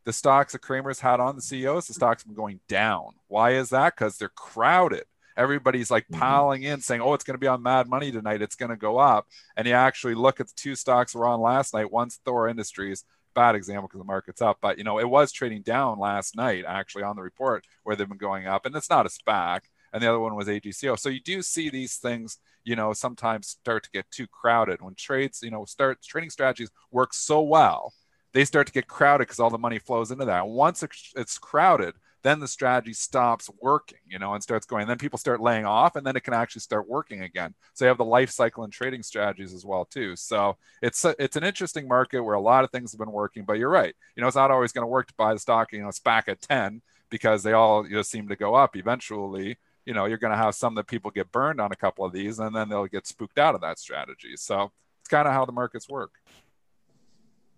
The 0.06 0.14
stocks 0.14 0.54
that 0.54 0.60
Cramer's 0.60 1.00
had 1.00 1.20
on 1.20 1.36
the 1.36 1.42
CEOs, 1.42 1.88
the 1.88 1.94
stocks 1.94 2.22
have 2.24 2.28
been 2.28 2.36
going 2.36 2.60
down. 2.68 3.14
Why 3.28 3.52
is 3.52 3.70
that? 3.72 3.96
Because 3.96 4.18
they're 4.18 4.30
crowded. 4.30 5.06
Everybody's 5.36 5.92
like 5.92 6.08
Mhm. 6.08 6.20
piling 6.20 6.64
in, 6.64 6.80
saying, 6.82 7.02
"Oh, 7.02 7.14
it's 7.14 7.24
going 7.24 7.34
to 7.36 7.40
be 7.40 7.48
on 7.48 7.62
Mad 7.64 7.90
Money 7.90 8.12
tonight. 8.12 8.42
It's 8.42 8.56
going 8.56 8.70
to 8.70 8.78
go 8.78 8.98
up." 8.98 9.28
And 9.58 9.68
you 9.68 9.74
actually 9.74 10.16
look 10.16 10.40
at 10.40 10.48
the 10.48 10.54
two 10.56 10.76
stocks 10.76 11.12
that 11.14 11.20
were 11.20 11.28
on 11.28 11.42
last 11.42 11.74
night. 11.74 11.92
One's 11.92 12.18
Thor 12.24 12.48
Industries, 12.48 13.04
bad 13.34 13.56
example 13.56 13.88
because 13.88 14.00
the 14.00 14.06
market's 14.06 14.42
up, 14.42 14.60
but 14.62 14.78
you 14.78 14.84
know 14.86 15.00
it 15.00 15.10
was 15.10 15.32
trading 15.32 15.62
down 15.62 16.00
last 16.00 16.38
night 16.38 16.64
actually 16.66 17.04
on 17.04 17.18
the 17.18 17.22
report 17.22 17.66
where 17.84 17.96
they've 17.96 18.08
been 18.08 18.18
going 18.18 18.48
up, 18.48 18.66
and 18.66 18.76
it's 18.76 18.90
not 18.90 19.06
a 19.06 19.10
SPAC. 19.10 19.62
And 19.92 20.02
the 20.04 20.08
other 20.08 20.20
one 20.20 20.36
was 20.36 20.48
AGCO. 20.48 20.96
So 20.98 21.10
you 21.10 21.22
do 21.22 21.42
see 21.42 21.70
these 21.70 21.98
things, 21.98 22.38
you 22.64 22.76
know, 22.76 22.94
sometimes 22.94 23.48
start 23.48 23.84
to 23.84 23.90
get 23.92 24.10
too 24.12 24.28
crowded 24.28 24.82
when 24.82 24.96
trades, 24.96 25.42
you 25.42 25.52
know, 25.52 25.66
start 25.66 26.02
trading 26.02 26.30
strategies 26.30 26.70
work 26.92 27.14
so 27.14 27.42
well 27.42 27.94
they 28.36 28.44
start 28.44 28.68
to 28.68 28.74
get 28.74 28.86
crowded 28.86 29.24
because 29.24 29.40
all 29.40 29.50
the 29.50 29.58
money 29.58 29.80
flows 29.80 30.12
into 30.12 30.26
that. 30.26 30.46
Once 30.46 30.84
it's, 30.84 31.38
crowded, 31.38 31.96
then 32.22 32.42
the 32.42 32.48
strategy 32.50 32.92
stops 32.92 33.50
working, 33.62 34.00
you 34.06 34.20
know, 34.20 34.34
and 34.34 34.44
starts 34.44 34.66
going. 34.66 34.82
And 34.82 34.90
then 34.90 34.98
people 34.98 35.18
start 35.18 35.40
laying 35.40 35.64
off, 35.64 35.96
and 35.96 36.06
then 36.06 36.18
it 36.18 36.26
can 36.26 36.34
actually 36.34 36.60
start 36.60 36.90
working 36.90 37.22
again. 37.22 37.54
So 37.74 37.86
you 37.86 37.88
have 37.88 37.98
the 37.98 38.04
life 38.04 38.30
cycle 38.30 38.66
and 38.66 38.74
trading 38.74 39.04
strategies 39.04 39.54
as 39.54 39.64
well 39.64 39.86
too. 39.86 40.18
So 40.18 40.58
it's 40.82 41.06
a, 41.06 41.16
it's 41.18 41.38
an 41.38 41.46
interesting 41.46 41.88
market 41.88 42.22
where 42.22 42.36
a 42.36 42.42
lot 42.42 42.66
of 42.66 42.72
things 42.72 42.92
have 42.92 43.00
been 43.00 43.12
working. 43.12 43.46
But 43.46 43.54
you're 43.54 43.70
right, 43.70 43.96
you 44.18 44.22
know, 44.22 44.28
it's 44.28 44.36
not 44.36 44.52
always 44.52 44.74
going 44.74 44.84
to 44.84 44.88
work 44.88 45.08
to 45.08 45.14
buy 45.16 45.34
the 45.34 45.40
stock. 45.40 45.72
You 45.72 45.84
know, 45.84 45.88
it's 45.88 46.00
back 46.00 46.28
at 46.28 46.42
ten 46.42 46.82
because 47.10 47.42
they 47.42 47.54
all 47.54 47.88
you 47.88 47.96
know 47.96 48.02
seem 48.02 48.28
to 48.28 48.36
go 48.36 48.54
up 48.54 48.76
eventually. 48.76 49.58
You 49.86 49.94
know, 49.94 50.06
you're 50.06 50.18
going 50.18 50.34
to 50.34 50.38
have 50.38 50.56
some 50.56 50.76
that 50.76 50.88
people 50.88 51.12
get 51.12 51.32
burned 51.32 51.62
on 51.62 51.72
a 51.72 51.78
couple 51.78 52.04
of 52.04 52.12
these, 52.12 52.40
and 52.40 52.54
then 52.54 52.68
they'll 52.68 52.88
get 52.88 53.08
spooked 53.08 53.40
out 53.40 53.56
of 53.56 53.62
that 53.62 53.80
strategy. 53.80 54.36
So 54.36 54.74
it's 55.00 55.10
kind 55.10 55.26
of 55.26 55.34
how 55.34 55.46
the 55.46 55.54
markets 55.54 55.88
work. 55.88 56.12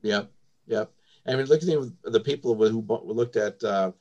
Yep, 0.03 0.29
yep. 0.67 0.91
I 1.25 1.35
mean, 1.35 1.45
look 1.47 1.61
at 1.61 1.67
the, 1.67 1.93
the 2.05 2.19
people 2.19 2.55
who 2.55 2.85
looked 3.03 3.35
at 3.35 3.61
uh, 3.63 3.91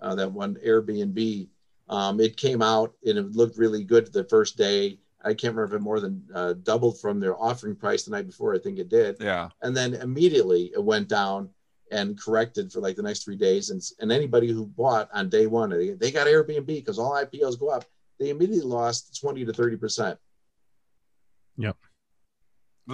uh, 0.00 0.14
that 0.14 0.30
one 0.30 0.56
Airbnb. 0.64 1.48
Um, 1.88 2.20
it 2.20 2.36
came 2.36 2.60
out 2.60 2.92
and 3.06 3.16
it 3.16 3.32
looked 3.32 3.56
really 3.56 3.82
good 3.82 4.12
the 4.12 4.24
first 4.24 4.58
day. 4.58 4.98
I 5.24 5.28
can't 5.28 5.54
remember 5.54 5.64
if 5.64 5.80
it 5.80 5.82
more 5.82 6.00
than 6.00 6.22
uh, 6.34 6.52
doubled 6.62 7.00
from 7.00 7.18
their 7.18 7.40
offering 7.40 7.74
price 7.74 8.04
the 8.04 8.10
night 8.10 8.26
before. 8.26 8.54
I 8.54 8.58
think 8.58 8.78
it 8.78 8.88
did. 8.88 9.16
Yeah. 9.20 9.48
And 9.62 9.76
then 9.76 9.94
immediately 9.94 10.70
it 10.74 10.84
went 10.84 11.08
down 11.08 11.48
and 11.90 12.20
corrected 12.20 12.70
for 12.70 12.80
like 12.80 12.96
the 12.96 13.02
next 13.02 13.24
three 13.24 13.36
days. 13.36 13.70
And, 13.70 13.82
and 14.00 14.12
anybody 14.12 14.48
who 14.48 14.66
bought 14.66 15.08
on 15.12 15.30
day 15.30 15.46
one, 15.46 15.70
they, 15.70 15.90
they 15.92 16.10
got 16.10 16.26
Airbnb 16.26 16.66
because 16.66 16.98
all 16.98 17.12
IPOs 17.12 17.58
go 17.58 17.70
up. 17.70 17.84
They 18.20 18.30
immediately 18.30 18.68
lost 18.68 19.18
20 19.20 19.44
to 19.46 19.52
30%. 19.52 20.18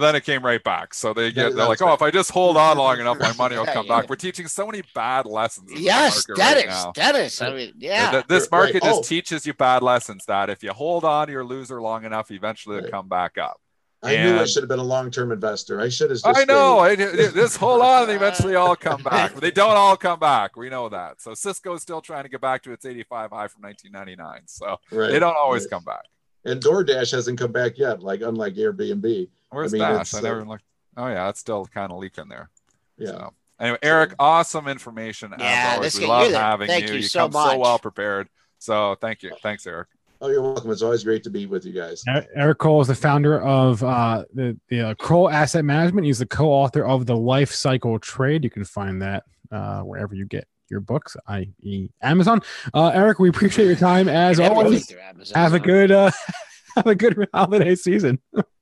Then 0.03 0.15
it 0.15 0.23
came 0.25 0.43
right 0.43 0.63
back. 0.63 0.93
So 0.93 1.13
they 1.13 1.31
get 1.31 1.55
they're 1.55 1.67
like, 1.67 1.81
oh, 1.81 1.93
if 1.93 2.01
I 2.01 2.11
just 2.11 2.31
hold 2.31 2.57
on 2.57 2.77
long 2.77 2.99
enough, 2.99 3.17
my 3.19 3.33
money 3.33 3.57
will 3.57 3.65
come 3.77 3.87
back. 3.87 4.09
We're 4.09 4.15
teaching 4.17 4.47
so 4.47 4.65
many 4.65 4.81
bad 4.93 5.25
lessons. 5.25 5.71
Yes, 5.73 6.27
market 6.27 6.41
right 6.41 6.53
Dennis. 6.55 6.83
now. 6.83 6.91
Dennis. 6.93 7.41
I 7.41 7.53
mean, 7.53 7.73
yeah. 7.77 8.11
Th- 8.11 8.25
This 8.27 8.43
Right. 8.51 8.59
market 8.73 8.83
just 8.83 8.99
Oh. 8.99 9.03
teaches 9.03 9.45
you 9.47 9.53
bad 9.53 9.81
lessons 9.83 10.25
that 10.27 10.49
if 10.49 10.61
you 10.63 10.71
hold 10.73 11.03
on 11.05 11.27
to 11.27 11.33
your 11.33 11.45
loser 11.45 11.81
long 11.81 12.03
enough, 12.05 12.29
eventually 12.31 12.77
it'll 12.77 12.89
come 12.91 13.07
back 13.07 13.37
up. 13.37 13.59
I 14.03 14.17
knew 14.17 14.37
I 14.37 14.45
should 14.45 14.61
have 14.61 14.69
been 14.69 14.77
a 14.77 14.83
long-term 14.83 15.31
investor. 15.31 15.81
I 15.81 15.89
should 15.89 16.11
have. 16.11 16.19
Just 16.21 16.27
I 16.27 16.43
know. 16.43 16.83
stayed. 16.85 17.01
I, 17.01 17.27
I- 17.29 17.31
just 17.31 17.57
hold 17.57 17.81
on, 17.81 18.03
and 18.03 18.11
eventually 18.11 18.53
all 18.53 18.75
come 18.87 19.01
back. 19.01 19.33
But 19.33 19.41
they 19.41 19.49
don't 19.49 19.75
all 19.75 19.97
come 19.97 20.19
back. 20.19 20.55
We 20.55 20.69
know 20.69 20.89
that. 20.89 21.21
So 21.21 21.33
Cisco 21.33 21.73
is 21.73 21.81
still 21.81 22.01
trying 22.01 22.21
to 22.23 22.29
get 22.29 22.39
back 22.39 22.61
to 22.63 22.71
its 22.71 22.85
85 22.85 23.31
high 23.31 23.47
from 23.47 23.63
1999. 23.63 24.41
So 24.45 24.77
Right, 24.91 25.09
they 25.11 25.17
don't 25.17 25.35
always 25.35 25.63
right. 25.63 25.71
come 25.71 25.83
back. 25.85 26.03
And 26.45 26.61
DoorDash 26.61 27.11
hasn't 27.11 27.39
come 27.39 27.51
back 27.51 27.77
yet. 27.77 28.01
Like 28.03 28.21
unlike 28.21 28.53
Airbnb. 28.55 29.27
Where's 29.49 29.73
mean, 29.73 29.81
Dash? 29.81 30.01
it's, 30.01 30.15
I 30.15 30.19
uh, 30.19 30.21
never 30.21 30.45
looked. 30.45 30.63
Oh 30.97 31.07
yeah, 31.07 31.29
it's 31.29 31.39
still 31.39 31.65
kind 31.65 31.91
of 31.91 31.97
leaking 31.97 32.29
there. 32.29 32.49
Yeah. 32.97 33.07
So, 33.07 33.33
anyway, 33.59 33.77
Eric, 33.81 34.13
awesome 34.19 34.67
information 34.67 35.33
Yeah, 35.37 35.45
as 35.45 35.75
always. 35.75 35.93
this 35.93 35.99
We 36.01 36.07
guy- 36.07 36.11
love 36.19 36.29
you're 36.29 36.39
having 36.39 36.67
thank 36.67 36.87
you. 36.87 36.93
you 36.93 36.99
You 37.01 37.07
so 37.07 37.19
come 37.21 37.31
so 37.33 37.57
well 37.57 37.79
prepared. 37.79 38.29
So 38.59 38.95
thank 39.01 39.23
you. 39.23 39.31
Thanks, 39.43 39.67
Eric. 39.67 39.87
Oh, 40.21 40.29
you're 40.29 40.41
welcome. 40.41 40.71
It's 40.71 40.81
always 40.81 41.03
great 41.03 41.23
to 41.23 41.29
be 41.29 41.45
with 41.45 41.65
you 41.65 41.73
guys. 41.73 42.03
Eric 42.35 42.57
Krull 42.59 42.81
is 42.81 42.87
the 42.87 42.95
founder 42.95 43.41
of 43.41 43.83
uh, 43.83 44.23
the 44.33 44.57
the 44.69 44.81
uh, 44.89 44.93
Krull 44.95 45.31
Asset 45.31 45.65
Management. 45.65 46.05
He's 46.05 46.19
the 46.19 46.25
co-author 46.25 46.85
of 46.85 47.05
the 47.05 47.15
Life 47.17 47.51
Cycle 47.51 47.99
Trade. 47.99 48.43
You 48.43 48.49
can 48.49 48.63
find 48.63 49.01
that 49.01 49.23
uh, 49.51 49.81
wherever 49.81 50.15
you 50.15 50.25
get 50.25 50.47
your 50.69 50.79
books, 50.79 51.15
i.e., 51.27 51.89
Amazon. 52.01 52.41
Uh, 52.73 52.89
Eric, 52.89 53.19
we 53.19 53.29
appreciate 53.29 53.65
your 53.65 53.75
time 53.75 54.07
as 54.09 54.39
always. 54.39 54.91
Amazon. 54.91 55.41
Have 55.41 55.53
a 55.53 55.59
good 55.59 55.91
uh, 55.91 56.11
have 56.75 56.87
a 56.87 56.95
good 56.95 57.27
holiday 57.33 57.75
season. 57.75 58.19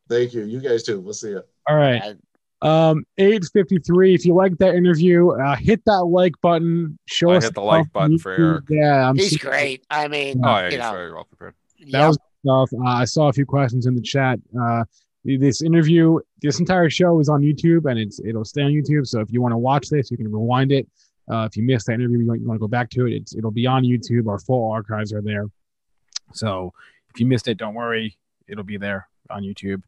Thank 0.09 0.33
you. 0.33 0.43
You 0.43 0.59
guys 0.59 0.83
too. 0.83 0.99
We'll 0.99 1.13
see 1.13 1.29
you. 1.29 1.41
All 1.67 1.75
right. 1.75 2.01
Yeah. 2.03 2.13
Um, 2.61 3.05
853. 3.17 4.15
If 4.15 4.25
you 4.25 4.33
like 4.35 4.57
that 4.59 4.75
interview, 4.75 5.31
uh, 5.31 5.55
hit 5.55 5.83
that 5.85 6.03
like 6.05 6.33
button. 6.41 6.97
Show 7.07 7.31
I 7.31 7.37
us 7.37 7.43
hit 7.45 7.55
the 7.55 7.61
like 7.61 7.77
love 7.77 7.87
on 7.95 8.11
button 8.11 8.19
for 8.19 8.37
YouTube. 8.37 8.51
Eric. 8.53 8.63
Yeah, 8.69 9.09
I'm 9.09 9.17
He's 9.17 9.29
seeing- 9.31 9.39
great. 9.39 9.85
I 9.89 10.07
mean, 10.07 10.41
Oh 10.45 10.49
yeah, 10.49 10.63
you 10.65 10.69
he's 10.71 10.79
know, 10.79 10.91
very 10.91 11.13
well 11.13 11.25
prepared. 11.25 11.55
that 11.79 11.87
yep. 11.87 12.07
was 12.07 12.17
stuff. 12.45 12.69
Uh, 12.79 12.89
I 12.89 13.05
saw 13.05 13.27
a 13.29 13.33
few 13.33 13.45
questions 13.45 13.85
in 13.85 13.95
the 13.95 14.01
chat. 14.01 14.39
Uh, 14.59 14.83
this 15.25 15.61
interview, 15.61 16.19
this 16.41 16.59
entire 16.59 16.89
show 16.89 17.19
is 17.19 17.29
on 17.29 17.41
YouTube, 17.41 17.89
and 17.89 17.97
it's 17.99 18.19
it'll 18.25 18.43
stay 18.45 18.61
on 18.61 18.71
YouTube. 18.71 19.07
So 19.07 19.19
if 19.21 19.31
you 19.31 19.41
want 19.41 19.53
to 19.53 19.57
watch 19.57 19.89
this, 19.89 20.11
you 20.11 20.17
can 20.17 20.31
rewind 20.31 20.71
it. 20.71 20.87
Uh, 21.29 21.47
if 21.49 21.55
you 21.55 21.63
missed 21.63 21.87
that 21.87 21.93
interview, 21.93 22.19
you 22.19 22.27
want, 22.27 22.41
you 22.41 22.47
want 22.47 22.57
to 22.57 22.61
go 22.61 22.67
back 22.67 22.89
to 22.91 23.07
it. 23.07 23.31
It'll 23.37 23.51
be 23.51 23.65
on 23.65 23.83
YouTube. 23.83 24.27
Our 24.27 24.39
full 24.39 24.71
archives 24.71 25.13
are 25.13 25.21
there. 25.21 25.45
So 26.33 26.73
if 27.13 27.19
you 27.19 27.25
missed 27.25 27.47
it, 27.47 27.57
don't 27.57 27.75
worry, 27.75 28.17
it'll 28.47 28.63
be 28.63 28.77
there 28.77 29.07
on 29.29 29.43
YouTube. 29.43 29.81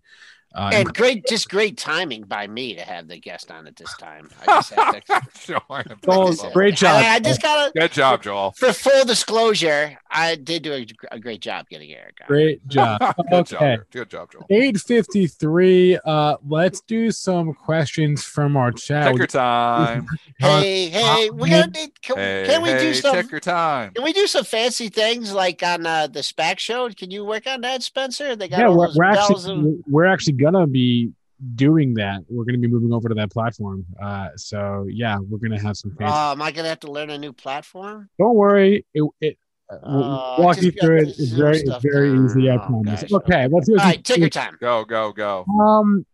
Uh, 0.56 0.70
and 0.74 0.94
great, 0.94 1.26
just 1.28 1.50
great 1.50 1.78
timing 1.78 2.24
by 2.24 2.48
me 2.48 2.74
to 2.76 2.82
have 2.82 3.08
the 3.10 3.20
guest 3.20 3.52
on 3.52 3.68
at 3.68 3.76
this 3.76 3.94
time. 3.98 4.30
I 4.42 4.46
just 4.46 4.74
have 4.74 5.04
to. 5.04 5.30
Sure, 5.40 5.84
Joel, 6.06 6.34
so- 6.34 6.50
great 6.52 6.76
job. 6.76 7.04
I, 7.04 7.16
I 7.16 7.20
just 7.20 7.42
gotta. 7.42 7.72
Good 7.78 7.92
job, 7.92 8.24
Joel. 8.24 8.52
For 8.52 8.72
full 8.72 9.04
disclosure, 9.06 9.98
I 10.10 10.36
did 10.36 10.64
do 10.64 10.74
a, 10.74 10.86
a 11.12 11.20
great 11.20 11.42
job 11.42 11.68
getting 11.70 11.92
Eric 11.92 12.20
on. 12.22 12.28
great 12.28 12.66
job. 12.68 13.00
Good 13.30 13.46
job. 13.48 13.62
okay. 13.62 13.66
Eric. 13.66 13.92
Good 13.92 14.10
job, 14.10 14.32
Joel. 14.32 14.46
853. 14.50 16.00
Uh, 16.06 16.38
let's 16.48 16.82
do 16.82 17.12
some 17.12 17.54
questions 17.54 18.24
from 18.24 18.56
our 18.56 18.72
chat. 18.72 19.12
Checker 19.12 19.28
time. 19.28 20.08
Hey, 20.40 20.88
hey, 20.90 21.30
we 21.32 21.50
gotta 21.50 21.70
need. 21.72 22.02
Can, 22.02 22.16
Hey, 22.18 22.44
can 22.48 22.62
we 22.62 22.70
hey, 22.70 22.80
do 22.80 22.94
some? 22.94 23.14
checker 23.16 23.40
time. 23.40 23.92
Can 23.94 24.04
we 24.04 24.14
do 24.14 24.28
some 24.28 24.44
fancy 24.46 24.90
things 24.90 25.34
like 25.34 25.62
on 25.64 25.86
uh, 25.86 26.08
the 26.08 26.20
SPAC 26.22 26.60
show? 26.60 26.90
Can 26.90 27.12
you 27.12 27.26
work 27.26 27.46
on 27.48 27.62
that, 27.62 27.84
Spencer? 27.84 28.36
They 28.36 28.48
got 28.48 28.60
yeah, 28.60 28.68
all 28.68 28.78
we're, 28.78 28.88
those 28.88 28.96
we're 28.98 29.04
actually 29.06 29.52
and- 29.54 29.84
we're 29.88 30.06
actually 30.06 30.34
gonna 30.52 30.68
be 30.68 31.12
doing 31.56 31.94
that. 31.96 32.22
We're 32.30 32.46
gonna 32.46 32.58
be 32.58 32.68
moving 32.68 32.94
over 32.94 33.10
to 33.10 33.16
that 33.16 33.32
platform. 33.32 33.86
Uh, 34.02 34.30
so 34.36 34.88
yeah, 34.90 35.18
we're 35.20 35.38
gonna 35.40 35.60
have 35.62 35.76
some 35.78 35.92
fancy. 35.98 36.14
Oh, 36.16 36.32
am 36.32 36.42
I 36.42 36.52
gonna 36.52 36.70
have 36.70 36.80
to 36.82 36.92
learn 36.92 37.10
a 37.10 37.18
new 37.18 37.34
platform? 37.34 38.10
Don't 38.20 38.36
worry, 38.36 38.86
it, 38.94 39.04
it 39.22 39.38
uh, 39.70 39.78
we'll 39.84 40.04
Uh, 40.04 40.36
walk 40.40 40.62
you 40.62 40.72
through 40.72 40.98
it. 40.98 41.08
It's 41.10 41.32
very 41.32 41.58
it's 41.60 41.84
very 41.84 42.10
down. 42.14 42.26
easy. 42.26 42.50
I 42.50 42.56
Oh, 42.56 42.60
promise. 42.60 43.02
gosh. 43.02 43.12
Okay, 43.12 43.48
let's 43.48 43.68
do 43.68 43.74
All 43.74 43.80
some 43.80 43.88
right, 43.90 44.04
take 44.04 44.20
your 44.20 44.30
time. 44.30 44.58
Go, 44.62 44.86
go, 44.86 45.12
go. 45.12 45.44
Um, 45.60 46.06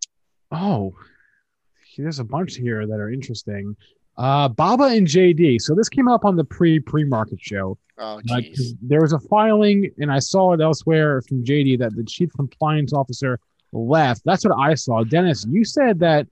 oh, 0.51 0.93
there's 1.97 2.19
a 2.19 2.23
bunch 2.23 2.55
here 2.55 2.87
that 2.87 2.99
are 2.99 3.11
interesting. 3.11 3.75
Uh, 4.17 4.47
Baba 4.49 4.85
and 4.85 5.07
JD. 5.07 5.59
So 5.61 5.73
this 5.75 5.89
came 5.89 6.07
up 6.07 6.25
on 6.25 6.35
the 6.35 6.43
pre 6.45 6.79
pre 6.79 7.03
market 7.03 7.39
show. 7.41 7.77
Oh, 7.97 8.19
Uh, 8.31 8.41
there 8.81 9.01
was 9.01 9.13
a 9.13 9.19
filing, 9.19 9.89
and 9.99 10.11
I 10.11 10.19
saw 10.19 10.53
it 10.53 10.61
elsewhere 10.61 11.21
from 11.21 11.43
JD 11.43 11.77
that 11.79 11.95
the 11.95 12.03
chief 12.03 12.31
compliance 12.33 12.93
officer 12.93 13.37
left. 13.71 14.21
That's 14.25 14.45
what 14.45 14.57
I 14.57 14.75
saw. 14.75 15.03
Dennis, 15.03 15.45
you 15.49 15.63
said 15.63 15.99
that 15.99 16.27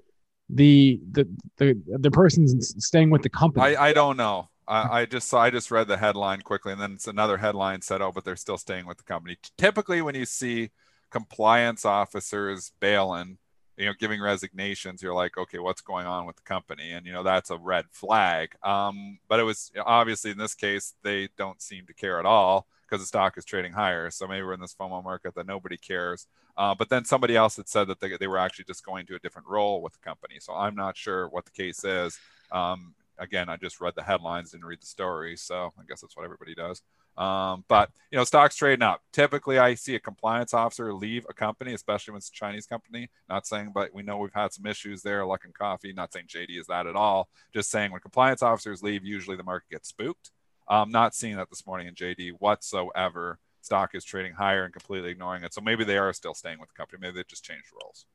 the 0.50 1.00
the 1.12 1.28
the 1.58 1.82
the 1.88 2.12
person's 2.12 2.74
staying 2.84 3.10
with 3.10 3.22
the 3.22 3.30
company. 3.30 3.76
I, 3.76 3.90
I 3.90 3.94
don't 3.94 4.18
know. 4.18 4.50
I, 4.68 5.02
I 5.02 5.06
just 5.06 5.30
saw 5.30 5.42
I 5.42 5.50
just 5.50 5.72
read 5.72 5.88
the 5.88 5.98
headline 5.98 6.42
quickly, 6.42 6.72
and 6.72 6.82
then 6.82 6.94
it's 6.94 7.08
another 7.08 7.38
headline 7.38 7.82
said, 7.82 8.02
"Oh, 8.02 8.12
but 8.12 8.26
they're 8.26 8.36
still 8.36 8.58
staying 8.58 8.86
with 8.86 8.98
the 8.98 9.04
company." 9.04 9.38
Typically, 9.58 10.02
when 10.02 10.16
you 10.16 10.26
see 10.26 10.70
compliance 11.12 11.86
officers 11.86 12.72
bailing, 12.80 13.38
you 13.78 13.86
know, 13.86 13.94
giving 14.00 14.22
resignations, 14.22 15.02
you're 15.02 15.14
like, 15.14 15.38
okay, 15.38 15.58
what's 15.58 15.82
going 15.82 16.06
on 16.06 16.26
with 16.26 16.36
the 16.36 16.44
company? 16.44 16.92
And 16.92 17.06
you 17.06 17.14
know, 17.14 17.24
that's 17.24 17.50
a 17.50 17.58
red 17.58 17.86
flag. 17.92 18.54
Um, 18.64 19.20
but 19.28 19.40
it 19.40 19.44
was 19.44 19.72
obviously 19.84 20.32
in 20.32 20.38
this 20.38 20.54
case, 20.56 20.94
they 21.04 21.30
don't 21.38 21.62
seem 21.62 21.86
to 21.88 21.94
care 21.94 22.20
at 22.20 22.26
all 22.26 22.68
because 22.90 23.02
the 23.02 23.08
stock 23.08 23.38
is 23.38 23.46
trading 23.46 23.74
higher. 23.74 24.10
So 24.10 24.28
maybe 24.28 24.44
we're 24.44 24.54
in 24.54 24.60
this 24.60 24.74
FOMO 24.74 25.04
market 25.04 25.36
that 25.36 25.46
nobody 25.46 25.78
cares. 25.78 26.28
Uh, 26.58 26.74
but 26.76 26.90
then 26.90 27.06
somebody 27.06 27.36
else 27.36 27.58
had 27.58 27.70
said 27.70 27.88
that 27.88 28.00
they, 28.00 28.18
they 28.18 28.28
were 28.28 28.38
actually 28.38 28.66
just 28.66 28.86
going 28.86 29.06
to 29.08 29.16
a 29.16 29.20
different 29.20 29.48
role 29.48 29.82
with 29.82 29.94
the 29.94 30.00
company. 30.00 30.36
So 30.40 30.54
I'm 30.54 30.76
not 30.76 30.98
sure 30.98 31.28
what 31.30 31.46
the 31.46 31.52
case 31.52 31.84
is. 31.84 32.18
Um, 32.52 32.96
again, 33.18 33.50
I 33.50 33.58
just 33.58 33.80
read 33.80 33.94
the 33.96 34.04
headlines, 34.04 34.52
didn't 34.52 34.66
read 34.66 34.82
the 34.82 34.88
story. 34.88 35.36
So 35.38 35.72
I 35.78 35.84
guess 35.88 36.02
that's 36.02 36.18
what 36.18 36.24
everybody 36.24 36.56
does. 36.56 36.82
Um, 37.18 37.66
but 37.68 37.92
you 38.12 38.18
know, 38.18 38.24
stocks 38.24 38.56
trading 38.56 38.82
up. 38.82 39.02
Typically, 39.12 39.60
I 39.60 39.76
see 39.76 39.96
a 39.96 40.00
compliance 40.00 40.54
officer 40.54 40.94
leave 40.94 41.26
a 41.30 41.34
company, 41.34 41.74
especially 41.74 42.14
when 42.14 42.20
it's 42.20 42.30
a 42.30 42.34
Chinese 42.34 42.66
company. 42.66 43.10
Not 43.28 43.46
saying, 43.46 43.72
but 43.74 43.94
we 43.94 44.04
know 44.04 44.18
we've 44.18 44.34
had 44.34 44.54
some 44.54 44.66
issues 44.66 45.02
there. 45.02 45.24
Luckin 45.24 45.54
Coffee. 45.54 45.92
Not 45.92 46.14
saying 46.14 46.28
JD 46.28 46.60
is 46.60 46.68
that 46.68 46.88
at 46.88 46.96
all. 46.96 47.28
Just 47.54 47.70
saying, 47.70 47.92
when 47.92 48.00
compliance 48.00 48.42
officers 48.42 48.82
leave, 48.82 49.04
usually 49.04 49.36
the 49.36 49.44
market 49.44 49.70
gets 49.70 49.90
spooked. 49.90 50.32
I'm 50.70 50.92
not 50.92 51.16
seeing 51.16 51.38
that 51.38 51.50
this 51.50 51.66
morning 51.66 51.88
in 51.88 51.96
JD 51.96 52.34
whatsoever. 52.40 53.40
Stock 53.62 53.96
is 53.96 54.04
trading 54.04 54.34
higher 54.34 54.64
and 54.64 54.74
completely 54.74 55.10
ignoring 55.10 55.44
it. 55.44 55.54
So 55.54 55.62
maybe 55.62 55.84
they 55.84 55.98
are 55.98 56.14
still 56.14 56.34
staying 56.34 56.60
with 56.60 56.70
the 56.70 56.76
company. 56.76 57.00
Maybe 57.02 57.16
they 57.16 57.24
just 57.28 57.44
changed 57.44 57.68
roles. 57.82 58.06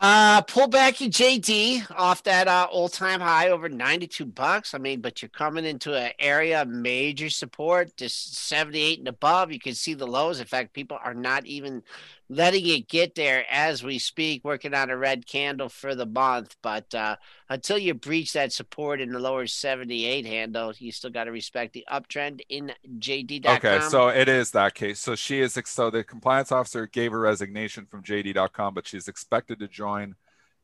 Uh, 0.00 0.42
pull 0.42 0.66
back 0.66 1.00
your 1.00 1.08
JD 1.08 1.86
off 1.96 2.24
that 2.24 2.48
uh, 2.48 2.66
all-time 2.70 3.20
high 3.20 3.50
over 3.50 3.68
92 3.68 4.26
bucks. 4.26 4.74
I 4.74 4.78
mean, 4.78 5.00
but 5.00 5.22
you're 5.22 5.28
coming 5.28 5.64
into 5.64 5.94
an 5.94 6.10
area 6.18 6.62
of 6.62 6.68
major 6.68 7.30
support, 7.30 7.96
just 7.96 8.36
78 8.36 8.98
and 8.98 9.08
above. 9.08 9.52
You 9.52 9.60
can 9.60 9.74
see 9.74 9.94
the 9.94 10.06
lows. 10.06 10.40
In 10.40 10.46
fact, 10.46 10.74
people 10.74 10.98
are 11.02 11.14
not 11.14 11.46
even 11.46 11.82
letting 12.28 12.66
it 12.66 12.88
get 12.88 13.14
there 13.14 13.44
as 13.50 13.82
we 13.82 13.98
speak, 13.98 14.44
working 14.44 14.74
on 14.74 14.90
a 14.90 14.96
red 14.96 15.26
candle 15.26 15.68
for 15.68 15.94
the 15.94 16.06
month. 16.06 16.56
But 16.62 16.94
uh, 16.94 17.16
until 17.48 17.78
you 17.78 17.94
breach 17.94 18.32
that 18.32 18.52
support 18.52 19.00
in 19.00 19.10
the 19.10 19.18
lower 19.18 19.46
78 19.46 20.24
handle, 20.26 20.72
you 20.78 20.92
still 20.92 21.10
got 21.10 21.24
to 21.24 21.32
respect 21.32 21.72
the 21.72 21.86
uptrend 21.90 22.40
in 22.48 22.72
JD.com. 22.98 23.56
Okay, 23.56 23.80
so 23.88 24.08
it 24.08 24.28
is 24.28 24.50
that 24.52 24.74
case. 24.74 25.00
So 25.00 25.14
she 25.14 25.40
is, 25.40 25.58
so 25.66 25.90
the 25.90 26.04
compliance 26.04 26.50
officer 26.50 26.86
gave 26.86 27.12
her 27.12 27.20
resignation 27.20 27.86
from 27.86 28.02
JD.com, 28.02 28.74
but 28.74 28.86
she's 28.86 29.08
expected 29.08 29.58
to 29.58 29.68
join 29.68 30.14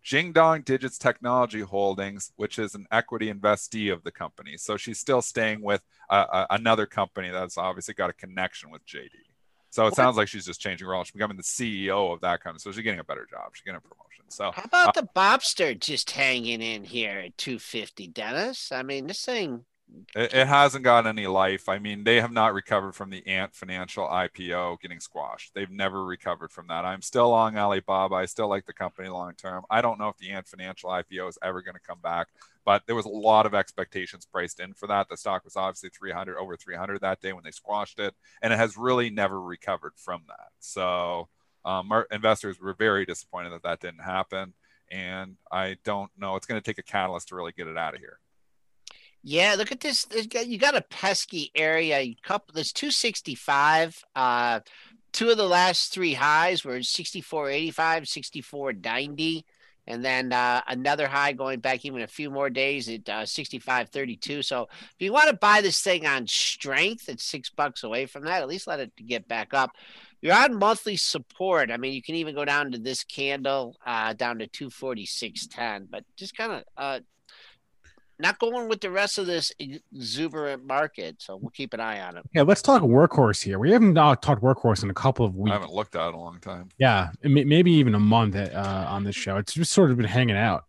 Jingdong 0.05 0.65
Digits 0.65 0.97
Technology 0.97 1.61
Holdings, 1.61 2.33
which 2.37 2.59
is 2.59 2.75
an 2.75 2.87
equity 2.91 3.33
investee 3.33 3.93
of 3.93 4.03
the 4.03 4.11
company. 4.11 4.57
So 4.57 4.77
she's 4.77 4.99
still 4.99 5.21
staying 5.21 5.61
with 5.61 5.83
uh, 6.09 6.25
uh, 6.33 6.47
another 6.51 6.87
company 6.87 7.31
that's 7.31 7.59
obviously 7.59 7.95
got 7.95 8.09
a 8.09 8.15
connection 8.15 8.71
with 8.71 8.87
JD. 8.87 9.11
So 9.71 9.83
it 9.83 9.87
what? 9.87 9.97
sounds 9.97 10.17
like 10.17 10.29
she's 10.29 10.47
just 10.47 10.61
changing 10.61 10.87
roles. 10.87 11.07
She's 11.07 11.13
becoming 11.13 11.37
the 11.37 11.43
CEO 11.43 12.13
of 12.13 12.21
that 12.21 12.43
kind 12.43 12.57
of. 12.57 12.61
So 12.61 12.73
she's 12.73 12.83
getting 12.83 13.01
a 13.01 13.05
better 13.05 13.27
job. 13.31 13.51
She's 13.55 13.63
getting 13.63 13.79
a 13.79 13.81
promotion. 13.81 14.25
So 14.29 14.51
how 14.53 14.65
about 14.65 14.97
uh, 14.97 15.01
the 15.01 15.09
Bobster 15.15 15.79
just 15.79 16.11
hanging 16.11 16.61
in 16.61 16.85
here 16.85 17.19
at 17.19 17.39
250, 17.39 18.09
Dennis? 18.09 18.73
I 18.73 18.83
mean, 18.83 19.07
this 19.07 19.25
thing 19.25 19.65
it, 20.15 20.35
it, 20.35 20.47
hasn't 20.47 20.85
got 20.85 21.07
any 21.07 21.27
life. 21.27 21.69
I 21.69 21.79
mean, 21.79 22.05
they 22.05 22.21
have 22.21 22.33
not 22.33 22.55
recovered 22.55 22.95
from 22.95 23.11
the 23.11 23.27
Ant 23.27 23.55
Financial 23.55 24.07
IPO 24.07 24.81
getting 24.81 25.01
squashed. 25.01 25.53
They've 25.55 25.71
never 25.71 26.05
recovered 26.05 26.51
from 26.51 26.67
that. 26.69 26.85
I'm 26.85 27.03
still 27.03 27.31
long 27.31 27.57
Alibaba. 27.57 28.17
I 28.17 28.27
still 28.27 28.49
like 28.49 28.67
the 28.67 28.73
company 28.73 29.09
long 29.09 29.35
term. 29.35 29.65
I 29.71 29.81
don't 29.81 29.99
know 29.99 30.09
if 30.09 30.17
the 30.19 30.31
Ant 30.31 30.49
Financial 30.49 30.91
IPO 30.91 31.29
is 31.29 31.39
ever 31.43 31.63
going 31.63 31.75
to 31.75 31.81
come 31.81 32.01
back, 32.03 32.29
but 32.71 32.87
there 32.87 32.95
was 32.95 33.05
a 33.05 33.09
lot 33.09 33.47
of 33.47 33.53
expectations 33.53 34.25
priced 34.25 34.61
in 34.61 34.75
for 34.75 34.87
that. 34.87 35.09
The 35.09 35.17
stock 35.17 35.43
was 35.43 35.57
obviously 35.57 35.89
300 35.89 36.39
over 36.39 36.57
300 36.57 37.01
that 37.01 37.21
day 37.21 37.33
when 37.33 37.43
they 37.43 37.51
squashed 37.51 37.99
it, 37.99 38.15
and 38.43 38.53
it 38.53 38.61
has 38.61 38.77
really 38.77 39.11
never 39.11 39.43
recovered 39.43 39.95
from 39.97 40.23
that. 40.29 40.51
So 40.61 41.29
um, 41.65 41.91
our 41.91 42.07
investors 42.13 42.61
were 42.61 42.75
very 42.75 43.05
disappointed 43.05 43.51
that 43.51 43.65
that 43.65 43.81
didn't 43.81 44.05
happen, 44.05 44.55
and 44.89 45.35
I 45.51 45.79
don't 45.83 46.13
know. 46.17 46.37
It's 46.37 46.47
going 46.47 46.61
to 46.61 46.65
take 46.65 46.79
a 46.79 46.85
catalyst 46.85 47.31
to 47.31 47.35
really 47.35 47.51
get 47.51 47.67
it 47.67 47.77
out 47.77 47.95
of 47.95 47.99
here. 47.99 48.21
Yeah, 49.25 49.57
look 49.59 49.73
at 49.73 49.81
this. 49.81 50.07
You 50.33 50.57
got 50.57 50.77
a 50.77 50.83
pesky 50.83 51.51
area. 51.57 52.01
You 52.01 52.15
couple. 52.23 52.55
There's 52.55 52.73
265. 52.73 54.01
Uh, 54.15 54.61
two 55.13 55.29
of 55.29 55.39
the 55.39 55.49
last 55.49 55.93
three 55.93 56.15
highs 56.15 56.65
were 56.65 56.79
64.85, 56.79 57.73
64.90, 57.75 59.43
and 59.91 60.05
then 60.05 60.33
uh, 60.33 60.61
another 60.69 61.07
high 61.07 61.33
going 61.33 61.61
back 61.61 61.85
even 61.85 62.03
a 62.03 62.07
few 62.07 62.31
more 62.31 62.49
days 62.49 62.89
at 62.89 63.09
uh, 63.09 63.23
65.32. 63.23 64.45
So 64.45 64.69
if 64.73 64.95
you 64.99 65.13
want 65.13 65.29
to 65.29 65.37
buy 65.37 65.61
this 65.61 65.83
thing 65.83 66.07
on 66.07 66.27
strength, 66.27 67.09
it's 67.09 67.25
six 67.25 67.51
bucks 67.51 67.83
away 67.83 68.07
from 68.07 68.25
that. 68.25 68.43
At 68.43 68.49
least 68.49 68.67
let 68.67 68.81
it 68.81 68.93
get 69.07 69.29
back 69.29 69.53
up. 69.53 69.73
You're 70.23 70.37
on 70.37 70.59
monthly 70.59 70.97
support. 70.97 71.71
I 71.71 71.77
mean, 71.77 71.93
you 71.93 72.03
can 72.03 72.15
even 72.15 72.35
go 72.35 72.45
down 72.45 72.73
to 72.73 72.79
this 72.79 73.05
candle, 73.05 73.77
uh, 73.85 74.13
down 74.13 74.39
to 74.39 74.47
246.10, 74.47 75.87
but 75.91 76.05
just 76.17 76.37
kind 76.37 76.53
of 76.53 76.65
uh, 76.77 77.01
not 78.21 78.39
going 78.39 78.69
with 78.69 78.81
the 78.81 78.91
rest 78.91 79.19
of 79.19 79.27
this 79.27 79.53
exuberant 79.59 80.65
market. 80.65 81.17
So 81.21 81.37
we'll 81.37 81.51
keep 81.51 81.75
an 81.75 81.81
eye 81.81 82.01
on 82.01 82.19
it. 82.19 82.25
Yeah, 82.35 82.43
let's 82.43 82.63
talk 82.63 82.83
workhorse 82.83 83.43
here. 83.43 83.59
We 83.59 83.71
haven't 83.71 83.97
uh, 83.97 84.17
talked 84.17 84.43
workhorse 84.43 84.83
in 84.83 84.91
a 84.91 84.95
couple 84.95 85.25
of 85.25 85.37
weeks. 85.37 85.51
I 85.51 85.55
haven't 85.55 85.73
looked 85.73 85.97
at 85.97 86.07
it 86.07 86.09
in 86.11 86.15
a 86.15 86.21
long 86.21 86.39
time. 86.41 86.69
Yeah, 86.79 87.11
maybe 87.23 87.73
even 87.73 87.95
a 87.95 88.01
month 88.01 88.37
uh, 88.37 88.87
on 88.89 89.05
this 89.05 89.17
show. 89.17 89.37
It's 89.37 89.55
just 89.55 89.73
sort 89.73 89.91
of 89.91 89.97
been 89.97 90.07
hanging 90.07 90.37
out. 90.37 90.65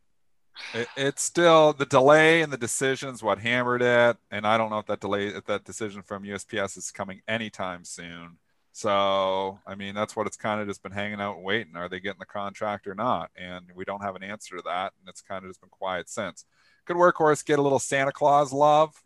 It, 0.73 0.87
it's 0.95 1.23
still 1.23 1.73
the 1.73 1.85
delay 1.85 2.41
and 2.41 2.51
the 2.51 2.57
decisions 2.57 3.23
what 3.23 3.39
hammered 3.39 3.81
it, 3.81 4.17
and 4.29 4.45
I 4.45 4.57
don't 4.57 4.69
know 4.69 4.79
if 4.79 4.85
that 4.87 4.99
delay, 4.99 5.27
if 5.27 5.45
that 5.45 5.63
decision 5.63 6.01
from 6.01 6.23
USPS 6.23 6.77
is 6.77 6.91
coming 6.91 7.21
anytime 7.27 7.83
soon. 7.83 8.37
So, 8.73 9.59
I 9.67 9.75
mean, 9.75 9.95
that's 9.95 10.15
what 10.15 10.27
it's 10.27 10.37
kind 10.37 10.61
of 10.61 10.67
just 10.67 10.81
been 10.81 10.93
hanging 10.93 11.19
out 11.19 11.35
and 11.35 11.43
waiting. 11.43 11.75
Are 11.75 11.89
they 11.89 11.99
getting 11.99 12.19
the 12.19 12.25
contract 12.25 12.87
or 12.87 12.95
not? 12.95 13.29
And 13.35 13.65
we 13.75 13.83
don't 13.83 14.01
have 14.01 14.15
an 14.15 14.23
answer 14.23 14.55
to 14.55 14.63
that, 14.65 14.93
and 14.99 15.09
it's 15.09 15.21
kind 15.21 15.43
of 15.43 15.49
just 15.49 15.61
been 15.61 15.69
quiet 15.69 16.09
since. 16.09 16.45
Could 16.85 16.97
Workhorse 16.97 17.45
get 17.45 17.59
a 17.59 17.61
little 17.61 17.79
Santa 17.79 18.11
Claus 18.11 18.51
love? 18.51 19.01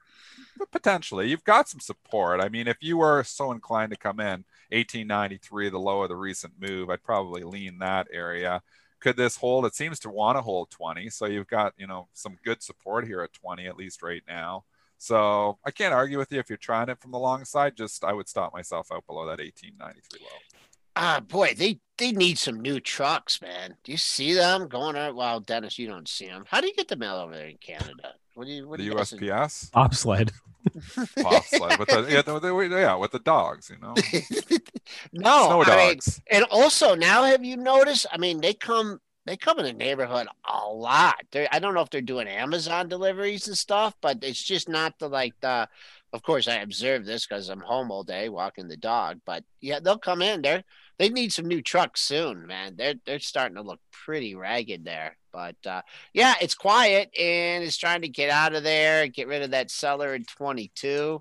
But 0.58 0.72
potentially, 0.72 1.30
you've 1.30 1.44
got 1.44 1.68
some 1.68 1.80
support. 1.80 2.42
I 2.42 2.50
mean, 2.50 2.68
if 2.68 2.78
you 2.82 2.98
were 2.98 3.24
so 3.24 3.52
inclined 3.52 3.92
to 3.92 3.98
come 3.98 4.20
in 4.20 4.46
1893, 4.72 5.70
the 5.70 5.80
low 5.80 6.04
of 6.04 6.10
the 6.10 6.16
recent 6.16 6.54
move, 6.60 6.90
I'd 6.90 7.04
probably 7.04 7.44
lean 7.44 7.80
that 7.80 8.08
area. 8.12 8.62
Could 9.02 9.18
this 9.18 9.38
hold? 9.38 9.66
It 9.66 9.76
seems 9.76 10.00
to 10.00 10.10
want 10.10 10.38
to 10.38 10.42
hold 10.42 10.72
20. 10.72 11.10
So 11.10 11.26
you've 11.26 11.48
got, 11.48 11.74
you 11.78 11.88
know, 11.88 12.08
some 12.14 12.38
good 12.44 12.64
support 12.64 13.06
here 13.06 13.22
at 13.22 13.34
20, 13.34 13.68
at 13.68 13.78
least 13.78 14.02
right 14.02 14.24
now. 14.28 14.64
So 14.98 15.60
I 15.66 15.72
can't 15.72 15.94
argue 15.94 16.18
with 16.18 16.32
you 16.32 16.40
if 16.40 16.50
you're 16.50 16.58
trying 16.58 16.90
it 16.90 17.00
from 17.00 17.12
the 17.12 17.20
long 17.20 17.46
side. 17.46 17.76
Just 17.76 18.04
I 18.04 18.14
would 18.14 18.30
stop 18.30 18.54
myself 18.54 18.88
out 18.92 19.06
below 19.06 19.26
that 19.26 19.40
1893 19.40 20.20
low. 20.22 20.55
Ah, 20.96 21.20
boy, 21.20 21.54
they 21.58 21.80
they 21.98 22.12
need 22.12 22.38
some 22.38 22.62
new 22.62 22.80
trucks, 22.80 23.42
man. 23.42 23.76
Do 23.84 23.92
you 23.92 23.98
see 23.98 24.34
them 24.34 24.68
going 24.68 24.96
out? 24.96 25.16
Well, 25.16 25.40
Dennis, 25.40 25.80
you 25.80 25.88
don't 25.88 26.08
see 26.08 26.28
them. 26.28 26.46
How 26.48 26.62
do 26.62 26.68
you 26.68 26.74
get 26.74 26.88
the 26.88 26.96
mail 26.96 27.16
over 27.16 27.34
there 27.34 27.48
in 27.48 27.58
Canada? 27.58 28.14
What 28.34 28.46
do 28.46 28.52
you? 28.52 28.68
What 28.68 28.80
the 28.80 28.84
do 28.84 28.90
you 28.90 28.96
USPS 28.96 29.72
bobsled. 29.72 30.32
bobsled 31.16 31.80
with 31.80 31.90
the 31.90 32.08
yeah, 32.10 32.22
the, 32.22 32.40
the, 32.40 32.68
yeah, 32.70 32.96
with 32.96 33.12
the 33.12 33.20
dogs, 33.20 33.70
you 33.70 33.78
know. 33.80 33.94
no, 35.14 35.48
Snow 35.48 35.64
dogs. 35.64 36.22
I 36.30 36.36
mean, 36.36 36.44
and 36.44 36.52
also 36.52 36.96
now, 36.96 37.24
have 37.24 37.44
you 37.44 37.56
noticed? 37.56 38.08
I 38.12 38.18
mean, 38.18 38.42
they 38.42 38.54
come 38.54 39.00
they 39.26 39.38
come 39.38 39.60
in 39.60 39.66
the 39.66 39.74
neighborhood 39.74 40.28
a 40.48 40.68
lot. 40.68 41.16
They're, 41.32 41.48
I 41.52 41.60
don't 41.60 41.74
know 41.74 41.82
if 41.82 41.90
they're 41.90 42.02
doing 42.02 42.28
Amazon 42.28 42.88
deliveries 42.88 43.48
and 43.48 43.58
stuff, 43.58 43.96
but 44.02 44.24
it's 44.24 44.44
just 44.44 44.70
not 44.70 45.00
the 45.00 45.10
like 45.10 45.34
the. 45.42 45.68
Of 46.14 46.24
course, 46.24 46.48
I 46.48 46.56
observe 46.58 47.06
this 47.06 47.26
because 47.26 47.50
I'm 47.50 47.60
home 47.60 47.92
all 47.92 48.04
day 48.04 48.30
walking 48.30 48.68
the 48.68 48.78
dog. 48.78 49.20
But 49.26 49.44
yeah, 49.60 49.80
they'll 49.80 49.98
come 49.98 50.22
in. 50.22 50.42
They're 50.42 50.64
they 50.98 51.10
need 51.10 51.34
some 51.34 51.48
new 51.48 51.62
trucks 51.62 52.02
soon, 52.02 52.48
man. 52.48 52.76
They're 52.78 52.96
they're 53.06 53.20
starting 53.20 53.56
to 53.56 53.62
look 53.62 53.80
pretty 53.92 54.36
ragged 54.36 54.86
there. 54.86 55.18
But 55.32 55.56
uh, 55.66 55.82
yeah, 56.14 56.36
it's 56.42 56.56
quiet 56.56 57.10
and 57.20 57.64
it's 57.64 57.78
trying 57.78 58.02
to 58.02 58.08
get 58.08 58.30
out 58.30 58.56
of 58.56 58.64
there, 58.64 59.08
get 59.08 59.28
rid 59.28 59.42
of 59.42 59.52
that 59.52 59.70
seller 59.70 60.16
in 60.16 60.24
22. 60.24 61.20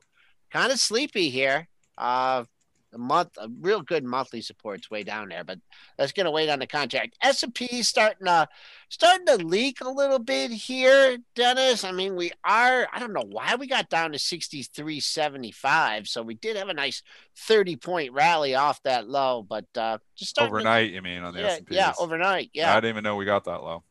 Kind 0.52 0.72
of 0.72 0.78
sleepy 0.78 1.30
here. 1.30 1.68
Uh, 1.98 2.44
a 2.94 2.98
month, 2.98 3.30
a 3.38 3.48
real 3.60 3.82
good 3.82 4.04
monthly 4.04 4.40
support's 4.40 4.90
way 4.90 5.02
down 5.02 5.28
there, 5.28 5.44
but 5.44 5.58
that's 5.98 6.12
going 6.12 6.24
to 6.24 6.30
wait 6.30 6.48
on 6.48 6.58
the 6.58 6.66
contract. 6.66 7.16
S&P 7.22 7.82
starting 7.82 8.26
to 8.26 8.48
starting 8.88 9.26
to 9.26 9.36
leak 9.36 9.80
a 9.80 9.88
little 9.88 10.18
bit 10.18 10.50
here, 10.50 11.18
Dennis. 11.34 11.84
I 11.84 11.92
mean, 11.92 12.16
we 12.16 12.30
are. 12.44 12.88
I 12.92 12.98
don't 12.98 13.12
know 13.12 13.26
why 13.28 13.56
we 13.56 13.66
got 13.66 13.90
down 13.90 14.12
to 14.12 14.18
sixty 14.18 14.62
three 14.62 15.00
seventy 15.00 15.50
five. 15.50 16.08
So 16.08 16.22
we 16.22 16.34
did 16.34 16.56
have 16.56 16.68
a 16.68 16.74
nice 16.74 17.02
thirty 17.36 17.76
point 17.76 18.12
rally 18.12 18.54
off 18.54 18.82
that 18.84 19.08
low, 19.08 19.42
but 19.42 19.66
uh, 19.76 19.98
just 20.16 20.40
overnight. 20.40 20.90
To, 20.90 20.94
you 20.94 21.02
mean 21.02 21.22
on 21.22 21.34
the 21.34 21.40
yeah, 21.40 21.46
S 21.46 21.58
and 21.58 21.66
P? 21.66 21.74
Yeah, 21.74 21.92
overnight. 21.98 22.50
Yeah, 22.54 22.72
I 22.72 22.76
didn't 22.76 22.90
even 22.90 23.04
know 23.04 23.16
we 23.16 23.24
got 23.24 23.44
that 23.44 23.62
low. 23.62 23.82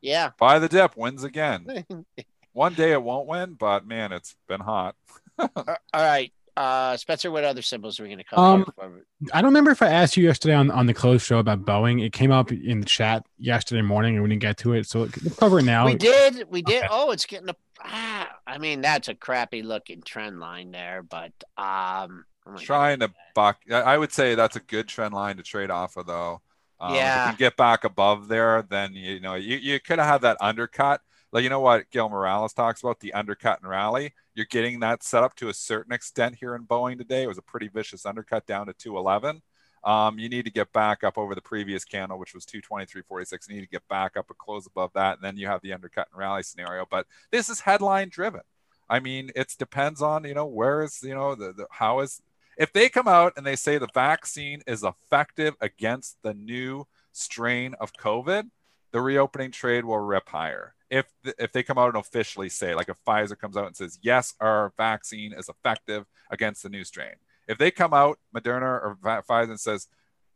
Yeah, 0.00 0.30
buy 0.38 0.58
the 0.58 0.68
dip 0.68 0.96
wins 0.96 1.24
again. 1.24 1.84
One 2.52 2.74
day 2.74 2.92
it 2.92 3.02
won't 3.02 3.28
win, 3.28 3.54
but 3.54 3.86
man, 3.86 4.12
it's 4.12 4.34
been 4.48 4.60
hot. 4.60 4.96
All 5.38 5.78
right. 5.94 6.32
Uh, 6.56 6.96
Spencer, 6.96 7.30
what 7.30 7.44
other 7.44 7.62
symbols 7.62 7.98
are 7.98 8.02
we 8.02 8.08
going 8.08 8.18
to 8.18 8.24
cover? 8.24 8.42
Um. 8.42 9.02
I 9.32 9.42
don't 9.42 9.50
remember 9.50 9.70
if 9.70 9.82
I 9.82 9.88
asked 9.88 10.16
you 10.16 10.24
yesterday 10.24 10.54
on, 10.54 10.70
on 10.70 10.86
the 10.86 10.94
closed 10.94 11.26
show 11.26 11.38
about 11.38 11.64
Boeing. 11.64 12.02
It 12.02 12.12
came 12.12 12.32
up 12.32 12.50
in 12.50 12.80
the 12.80 12.86
chat 12.86 13.26
yesterday 13.38 13.82
morning 13.82 14.14
and 14.14 14.22
we 14.22 14.30
didn't 14.30 14.40
get 14.40 14.56
to 14.58 14.72
it. 14.72 14.86
So 14.86 15.00
let's 15.00 15.36
cover 15.36 15.58
it 15.58 15.64
now. 15.64 15.84
we 15.86 15.94
did, 15.94 16.44
we 16.48 16.62
did. 16.62 16.84
Okay. 16.84 16.88
Oh, 16.90 17.10
it's 17.10 17.26
getting 17.26 17.50
a. 17.50 17.56
Ah, 17.84 18.30
I 18.46 18.58
mean, 18.58 18.80
that's 18.80 19.08
a 19.08 19.14
crappy 19.14 19.62
looking 19.62 20.02
trend 20.02 20.40
line 20.40 20.70
there, 20.70 21.02
but 21.02 21.32
um, 21.58 22.24
oh 22.46 22.52
my 22.52 22.56
God. 22.56 22.60
Trying 22.64 23.00
to 23.00 23.12
buck. 23.34 23.58
I 23.70 23.80
I 23.80 23.98
would 23.98 24.12
say 24.12 24.34
that's 24.34 24.56
a 24.56 24.60
good 24.60 24.88
trend 24.88 25.12
line 25.12 25.36
to 25.36 25.42
trade 25.42 25.70
off 25.70 25.96
of, 25.96 26.06
though. 26.06 26.40
Um, 26.80 26.92
If 26.92 26.96
Yeah. 26.96 27.14
you 27.16 27.20
can 27.30 27.36
get 27.38 27.56
back 27.56 27.84
above 27.84 28.28
there, 28.28 28.62
then 28.62 28.94
you 28.94 29.20
know 29.20 29.34
you, 29.34 29.56
you 29.56 29.80
could 29.80 29.98
have 29.98 30.08
had 30.08 30.20
that 30.22 30.38
undercut. 30.40 31.02
Like 31.32 31.44
you 31.44 31.50
know 31.50 31.60
what 31.60 31.90
Gil 31.90 32.08
Morales 32.08 32.52
talks 32.52 32.82
about 32.82 33.00
the 33.00 33.12
undercut 33.12 33.60
and 33.60 33.70
rally. 33.70 34.14
You're 34.34 34.46
getting 34.46 34.80
that 34.80 35.02
set 35.02 35.22
up 35.22 35.36
to 35.36 35.48
a 35.48 35.54
certain 35.54 35.92
extent 35.92 36.36
here 36.36 36.54
in 36.54 36.64
Boeing 36.64 36.98
today. 36.98 37.22
It 37.22 37.28
was 37.28 37.38
a 37.38 37.42
pretty 37.42 37.68
vicious 37.68 38.04
undercut 38.04 38.46
down 38.46 38.66
to 38.66 38.72
211. 38.72 39.42
Um, 39.82 40.18
you 40.18 40.28
need 40.28 40.44
to 40.44 40.50
get 40.50 40.72
back 40.72 41.04
up 41.04 41.16
over 41.16 41.34
the 41.34 41.40
previous 41.40 41.84
candle, 41.84 42.18
which 42.18 42.34
was 42.34 42.44
223.46. 42.44 43.48
You 43.48 43.54
need 43.54 43.60
to 43.62 43.68
get 43.68 43.86
back 43.88 44.16
up 44.16 44.28
a 44.30 44.34
close 44.34 44.66
above 44.66 44.92
that, 44.94 45.18
and 45.18 45.24
then 45.24 45.36
you 45.36 45.46
have 45.46 45.62
the 45.62 45.72
undercut 45.72 46.08
and 46.12 46.18
rally 46.18 46.42
scenario. 46.42 46.84
But 46.90 47.06
this 47.30 47.48
is 47.48 47.60
headline 47.60 48.08
driven. 48.10 48.42
I 48.88 48.98
mean, 48.98 49.30
it 49.36 49.54
depends 49.58 50.02
on 50.02 50.24
you 50.24 50.34
know 50.34 50.46
where 50.46 50.82
is 50.82 51.00
you 51.02 51.14
know 51.14 51.34
the, 51.34 51.52
the 51.52 51.66
how 51.70 52.00
is 52.00 52.20
if 52.58 52.72
they 52.72 52.88
come 52.88 53.08
out 53.08 53.32
and 53.36 53.46
they 53.46 53.56
say 53.56 53.78
the 53.78 53.88
vaccine 53.94 54.62
is 54.66 54.82
effective 54.82 55.54
against 55.60 56.18
the 56.22 56.34
new 56.34 56.86
strain 57.12 57.74
of 57.80 57.92
COVID, 57.94 58.50
the 58.92 59.00
reopening 59.00 59.50
trade 59.50 59.84
will 59.84 59.98
rip 59.98 60.28
higher. 60.28 60.74
If 60.90 61.06
if 61.24 61.52
they 61.52 61.62
come 61.62 61.78
out 61.78 61.88
and 61.88 61.96
officially 61.96 62.48
say, 62.48 62.74
like 62.74 62.88
if 62.88 62.96
Pfizer 63.06 63.38
comes 63.38 63.56
out 63.56 63.66
and 63.66 63.76
says, 63.76 63.98
yes, 64.02 64.34
our 64.40 64.72
vaccine 64.76 65.32
is 65.32 65.48
effective 65.48 66.06
against 66.30 66.62
the 66.62 66.68
new 66.68 66.84
strain. 66.84 67.14
If 67.46 67.58
they 67.58 67.70
come 67.70 67.94
out, 67.94 68.18
Moderna 68.34 68.62
or 68.62 68.98
Pfizer 69.02 69.50
and 69.50 69.60
says, 69.60 69.88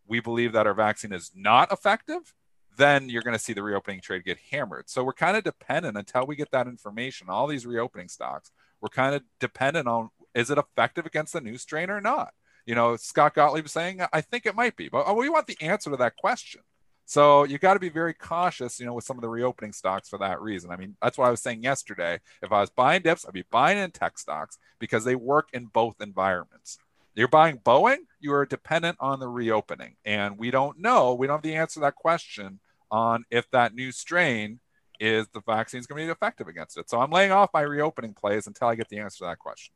we 0.06 0.20
believe 0.20 0.52
that 0.52 0.66
our 0.66 0.74
vaccine 0.74 1.12
is 1.12 1.30
not 1.34 1.72
effective, 1.72 2.34
then 2.76 3.08
you're 3.08 3.22
going 3.22 3.36
to 3.36 3.42
see 3.42 3.52
the 3.52 3.62
reopening 3.62 4.00
trade 4.00 4.24
get 4.24 4.38
hammered. 4.50 4.88
So 4.88 5.04
we're 5.04 5.12
kind 5.12 5.36
of 5.36 5.44
dependent 5.44 5.96
until 5.96 6.26
we 6.26 6.36
get 6.36 6.50
that 6.50 6.66
information. 6.66 7.28
All 7.28 7.46
these 7.46 7.66
reopening 7.66 8.08
stocks, 8.08 8.50
we're 8.80 8.88
kind 8.88 9.14
of 9.14 9.22
dependent 9.40 9.88
on 9.88 10.10
is 10.34 10.50
it 10.50 10.58
effective 10.58 11.06
against 11.06 11.32
the 11.32 11.40
new 11.40 11.56
strain 11.56 11.90
or 11.90 12.00
not? 12.00 12.34
You 12.66 12.74
know, 12.74 12.96
Scott 12.96 13.34
Gottlieb 13.34 13.68
saying, 13.68 14.00
I 14.12 14.20
think 14.20 14.46
it 14.46 14.54
might 14.54 14.76
be, 14.76 14.88
but 14.88 15.04
oh, 15.06 15.14
we 15.14 15.28
want 15.28 15.46
the 15.46 15.60
answer 15.60 15.90
to 15.90 15.96
that 15.98 16.16
question. 16.16 16.62
So 17.06 17.44
you 17.44 17.58
got 17.58 17.74
to 17.74 17.80
be 17.80 17.90
very 17.90 18.14
cautious, 18.14 18.80
you 18.80 18.86
know, 18.86 18.94
with 18.94 19.04
some 19.04 19.16
of 19.16 19.22
the 19.22 19.28
reopening 19.28 19.72
stocks 19.72 20.08
for 20.08 20.18
that 20.18 20.40
reason. 20.40 20.70
I 20.70 20.76
mean, 20.76 20.96
that's 21.02 21.18
what 21.18 21.26
I 21.26 21.30
was 21.30 21.40
saying 21.40 21.62
yesterday. 21.62 22.20
If 22.42 22.50
I 22.50 22.60
was 22.60 22.70
buying 22.70 23.02
dips, 23.02 23.26
I'd 23.26 23.34
be 23.34 23.44
buying 23.50 23.78
in 23.78 23.90
tech 23.90 24.18
stocks 24.18 24.58
because 24.78 25.04
they 25.04 25.14
work 25.14 25.48
in 25.52 25.66
both 25.66 26.00
environments. 26.00 26.78
You're 27.14 27.28
buying 27.28 27.58
Boeing, 27.58 28.06
you 28.18 28.32
are 28.34 28.44
dependent 28.44 28.96
on 29.00 29.20
the 29.20 29.28
reopening. 29.28 29.96
And 30.04 30.36
we 30.38 30.50
don't 30.50 30.80
know, 30.80 31.14
we 31.14 31.26
don't 31.26 31.36
have 31.36 31.42
the 31.42 31.54
answer 31.54 31.74
to 31.74 31.80
that 31.80 31.94
question 31.94 32.58
on 32.90 33.24
if 33.30 33.50
that 33.50 33.74
new 33.74 33.92
strain 33.92 34.60
is 34.98 35.26
the 35.28 35.40
vaccine 35.40 35.80
is 35.80 35.86
going 35.86 36.00
to 36.00 36.06
be 36.06 36.10
effective 36.10 36.48
against 36.48 36.78
it. 36.78 36.88
So 36.88 37.00
I'm 37.00 37.10
laying 37.10 37.32
off 37.32 37.50
my 37.52 37.60
reopening 37.60 38.14
plays 38.14 38.46
until 38.46 38.68
I 38.68 38.74
get 38.74 38.88
the 38.88 38.98
answer 38.98 39.18
to 39.18 39.24
that 39.24 39.38
question. 39.38 39.74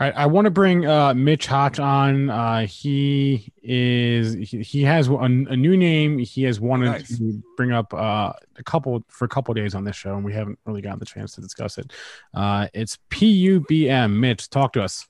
All 0.00 0.06
right, 0.06 0.16
I 0.16 0.24
want 0.24 0.46
to 0.46 0.50
bring 0.50 0.86
uh, 0.86 1.12
Mitch 1.12 1.46
Hotch 1.46 1.78
on. 1.78 2.30
Uh, 2.30 2.66
he 2.66 3.52
is 3.62 4.32
he, 4.32 4.62
he 4.62 4.82
has 4.84 5.08
a, 5.08 5.14
a 5.14 5.28
new 5.28 5.76
name. 5.76 6.18
He 6.18 6.44
has 6.44 6.58
wanted 6.58 6.86
Nice. 6.86 7.18
to 7.18 7.42
bring 7.58 7.72
up 7.72 7.92
uh, 7.92 8.32
a 8.56 8.62
couple 8.64 9.04
for 9.08 9.26
a 9.26 9.28
couple 9.28 9.52
days 9.52 9.74
on 9.74 9.84
this 9.84 9.94
show, 9.94 10.14
and 10.14 10.24
we 10.24 10.32
haven't 10.32 10.58
really 10.64 10.80
gotten 10.80 10.98
the 10.98 11.04
chance 11.04 11.32
to 11.32 11.42
discuss 11.42 11.76
it. 11.76 11.92
Uh, 12.32 12.68
it's 12.72 12.98
PUBM. 13.10 14.18
Mitch, 14.18 14.48
talk 14.48 14.72
to 14.72 14.82
us. 14.82 15.06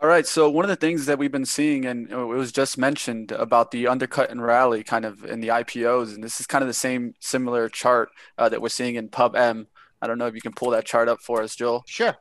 All 0.00 0.08
right. 0.08 0.26
So 0.26 0.48
one 0.48 0.64
of 0.64 0.70
the 0.70 0.76
things 0.76 1.04
that 1.04 1.18
we've 1.18 1.30
been 1.30 1.44
seeing, 1.44 1.84
and 1.84 2.10
it 2.10 2.16
was 2.16 2.52
just 2.52 2.78
mentioned 2.78 3.32
about 3.32 3.70
the 3.70 3.86
undercut 3.86 4.30
and 4.30 4.42
rally 4.42 4.82
kind 4.82 5.04
of 5.04 5.26
in 5.26 5.40
the 5.40 5.48
IPOs, 5.48 6.14
and 6.14 6.24
this 6.24 6.40
is 6.40 6.46
kind 6.46 6.62
of 6.62 6.68
the 6.68 6.74
same 6.74 7.12
similar 7.20 7.68
chart 7.68 8.08
uh, 8.38 8.48
that 8.48 8.62
we're 8.62 8.70
seeing 8.70 8.94
in 8.94 9.10
PubM. 9.10 9.66
I 10.00 10.06
don't 10.06 10.16
know 10.16 10.26
if 10.26 10.34
you 10.34 10.40
can 10.40 10.52
pull 10.54 10.70
that 10.70 10.86
chart 10.86 11.10
up 11.10 11.20
for 11.20 11.42
us, 11.42 11.54
Joel. 11.54 11.84
Sure. 11.86 12.16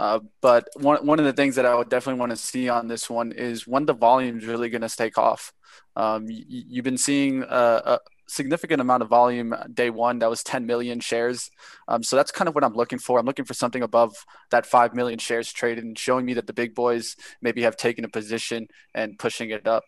Uh, 0.00 0.20
but 0.40 0.66
one 0.76 1.04
one 1.06 1.18
of 1.18 1.26
the 1.26 1.32
things 1.34 1.56
that 1.56 1.66
I 1.66 1.74
would 1.74 1.90
definitely 1.90 2.20
want 2.20 2.30
to 2.30 2.36
see 2.36 2.70
on 2.70 2.88
this 2.88 3.10
one 3.10 3.32
is 3.32 3.66
when 3.66 3.84
the 3.84 3.92
volume 3.92 4.38
is 4.38 4.46
really 4.46 4.70
going 4.70 4.80
to 4.80 4.88
take 4.88 5.18
off. 5.18 5.52
Um, 5.94 6.24
y- 6.24 6.42
you've 6.48 6.86
been 6.86 6.96
seeing 6.96 7.42
a, 7.42 7.82
a 7.84 7.98
significant 8.26 8.80
amount 8.80 9.02
of 9.02 9.10
volume 9.10 9.54
day 9.74 9.90
one. 9.90 10.20
That 10.20 10.30
was 10.30 10.42
10 10.42 10.64
million 10.64 11.00
shares. 11.00 11.50
Um, 11.86 12.02
so 12.02 12.16
that's 12.16 12.32
kind 12.32 12.48
of 12.48 12.54
what 12.54 12.64
I'm 12.64 12.72
looking 12.72 12.98
for. 12.98 13.18
I'm 13.18 13.26
looking 13.26 13.44
for 13.44 13.52
something 13.52 13.82
above 13.82 14.14
that 14.50 14.64
5 14.64 14.94
million 14.94 15.18
shares 15.18 15.52
traded 15.52 15.84
and 15.84 15.98
showing 15.98 16.24
me 16.24 16.32
that 16.34 16.46
the 16.46 16.54
big 16.54 16.74
boys 16.74 17.14
maybe 17.42 17.60
have 17.62 17.76
taken 17.76 18.06
a 18.06 18.08
position 18.08 18.68
and 18.94 19.18
pushing 19.18 19.50
it 19.50 19.66
up. 19.66 19.84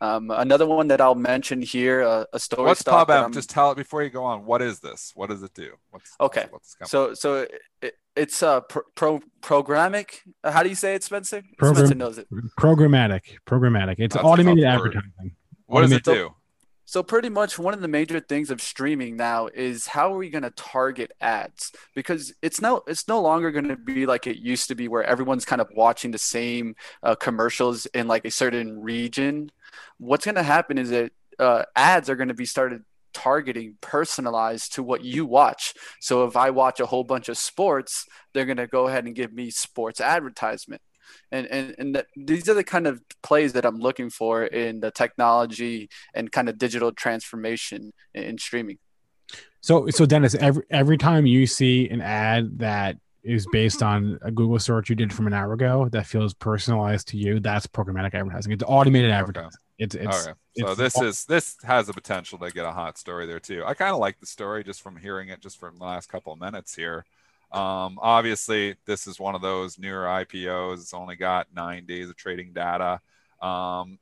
Um, 0.00 0.30
another 0.30 0.66
one 0.66 0.88
that 0.88 1.00
I'll 1.00 1.14
mention 1.14 1.60
here, 1.62 2.02
uh, 2.02 2.24
a 2.32 2.38
story 2.38 2.66
What's 2.66 2.80
stock. 2.80 3.08
that 3.08 3.26
PubM? 3.26 3.34
Just 3.34 3.50
tell 3.50 3.72
it 3.72 3.76
before 3.76 4.02
you 4.02 4.10
go 4.10 4.24
on. 4.24 4.44
What 4.44 4.62
is 4.62 4.80
this? 4.80 5.12
What 5.14 5.30
does 5.30 5.42
it 5.42 5.54
do? 5.54 5.72
What's 5.90 6.14
Okay. 6.20 6.46
What's 6.50 6.74
this 6.74 6.90
So, 6.90 7.14
so 7.14 7.46
it, 7.82 7.94
it's 8.16 8.42
uh, 8.42 8.60
pro, 8.62 8.82
pro 8.94 9.20
programmatic. 9.42 10.20
Uh, 10.42 10.50
How 10.52 10.62
do 10.62 10.68
you 10.68 10.74
say 10.74 10.94
it, 10.94 11.04
Spencer? 11.04 11.42
Program- 11.58 11.76
Spencer 11.86 11.94
knows 11.94 12.18
it. 12.18 12.28
Programmatic, 12.58 13.38
programmatic. 13.46 13.96
It's 13.98 14.14
That's 14.14 14.24
automated 14.26 14.64
advertising. 14.64 15.36
what 15.66 15.82
does 15.82 15.92
it 15.92 16.04
do? 16.04 16.34
So 16.88 17.02
pretty 17.02 17.28
much 17.28 17.58
one 17.58 17.74
of 17.74 17.82
the 17.82 17.86
major 17.86 18.18
things 18.18 18.50
of 18.50 18.62
streaming 18.62 19.14
now 19.14 19.48
is 19.48 19.88
how 19.88 20.14
are 20.14 20.16
we 20.16 20.30
going 20.30 20.44
to 20.44 20.50
target 20.52 21.12
ads? 21.20 21.70
Because 21.94 22.32
it's 22.40 22.62
no 22.62 22.82
it's 22.86 23.06
no 23.06 23.20
longer 23.20 23.50
going 23.50 23.68
to 23.68 23.76
be 23.76 24.06
like 24.06 24.26
it 24.26 24.38
used 24.38 24.68
to 24.68 24.74
be 24.74 24.88
where 24.88 25.04
everyone's 25.04 25.44
kind 25.44 25.60
of 25.60 25.68
watching 25.76 26.12
the 26.12 26.18
same 26.18 26.76
uh, 27.02 27.14
commercials 27.14 27.84
in 27.92 28.08
like 28.08 28.24
a 28.24 28.30
certain 28.30 28.80
region. 28.80 29.52
What's 29.98 30.24
going 30.24 30.36
to 30.36 30.42
happen 30.42 30.78
is 30.78 30.88
that 30.88 31.12
uh, 31.38 31.64
ads 31.76 32.08
are 32.08 32.16
going 32.16 32.28
to 32.28 32.34
be 32.34 32.46
started 32.46 32.84
targeting 33.12 33.76
personalized 33.82 34.72
to 34.76 34.82
what 34.82 35.04
you 35.04 35.26
watch. 35.26 35.74
So 36.00 36.24
if 36.24 36.38
I 36.38 36.48
watch 36.48 36.80
a 36.80 36.86
whole 36.86 37.04
bunch 37.04 37.28
of 37.28 37.36
sports, 37.36 38.06
they're 38.32 38.46
going 38.46 38.56
to 38.56 38.66
go 38.66 38.88
ahead 38.88 39.04
and 39.04 39.14
give 39.14 39.34
me 39.34 39.50
sports 39.50 40.00
advertisement. 40.00 40.80
And 41.30 41.46
and 41.46 41.74
and 41.78 41.94
that, 41.94 42.06
these 42.16 42.48
are 42.48 42.54
the 42.54 42.64
kind 42.64 42.86
of 42.86 43.02
plays 43.22 43.52
that 43.54 43.64
I'm 43.64 43.78
looking 43.78 44.10
for 44.10 44.44
in 44.44 44.80
the 44.80 44.90
technology 44.90 45.88
and 46.14 46.30
kind 46.32 46.48
of 46.48 46.58
digital 46.58 46.92
transformation 46.92 47.92
in, 48.14 48.22
in 48.22 48.38
streaming. 48.38 48.78
So, 49.60 49.88
so 49.88 50.06
Dennis, 50.06 50.34
every 50.34 50.62
every 50.70 50.98
time 50.98 51.26
you 51.26 51.46
see 51.46 51.88
an 51.88 52.00
ad 52.00 52.58
that 52.58 52.96
is 53.22 53.46
based 53.52 53.82
on 53.82 54.18
a 54.22 54.30
Google 54.30 54.58
search 54.58 54.88
you 54.88 54.94
did 54.94 55.12
from 55.12 55.26
an 55.26 55.32
hour 55.32 55.52
ago 55.52 55.88
that 55.92 56.06
feels 56.06 56.32
personalized 56.32 57.08
to 57.08 57.16
you, 57.16 57.40
that's 57.40 57.66
programmatic 57.66 58.14
advertising. 58.14 58.52
It's 58.52 58.64
automated 58.66 59.10
advertising. 59.10 59.60
It's 59.78 59.94
it's 59.94 60.06
All 60.06 60.26
right. 60.26 60.34
So 60.56 60.68
it's 60.68 60.76
this 60.76 61.00
is 61.00 61.24
this 61.24 61.56
has 61.64 61.86
the 61.86 61.92
potential 61.92 62.38
to 62.38 62.50
get 62.50 62.64
a 62.64 62.72
hot 62.72 62.98
story 62.98 63.26
there 63.26 63.40
too. 63.40 63.62
I 63.66 63.74
kind 63.74 63.92
of 63.92 63.98
like 63.98 64.18
the 64.18 64.26
story 64.26 64.64
just 64.64 64.82
from 64.82 64.96
hearing 64.96 65.28
it 65.28 65.40
just 65.40 65.58
from 65.58 65.78
the 65.78 65.84
last 65.84 66.08
couple 66.08 66.32
of 66.32 66.40
minutes 66.40 66.74
here. 66.74 67.04
Um, 67.50 67.98
obviously, 68.02 68.76
this 68.84 69.06
is 69.06 69.18
one 69.18 69.34
of 69.34 69.42
those 69.42 69.78
newer 69.78 70.04
IPOs. 70.06 70.74
It's 70.74 70.94
only 70.94 71.16
got 71.16 71.48
nine 71.54 71.86
days 71.86 72.08
of 72.10 72.16
trading 72.16 72.52
data. 72.52 73.00
Um, 73.40 73.98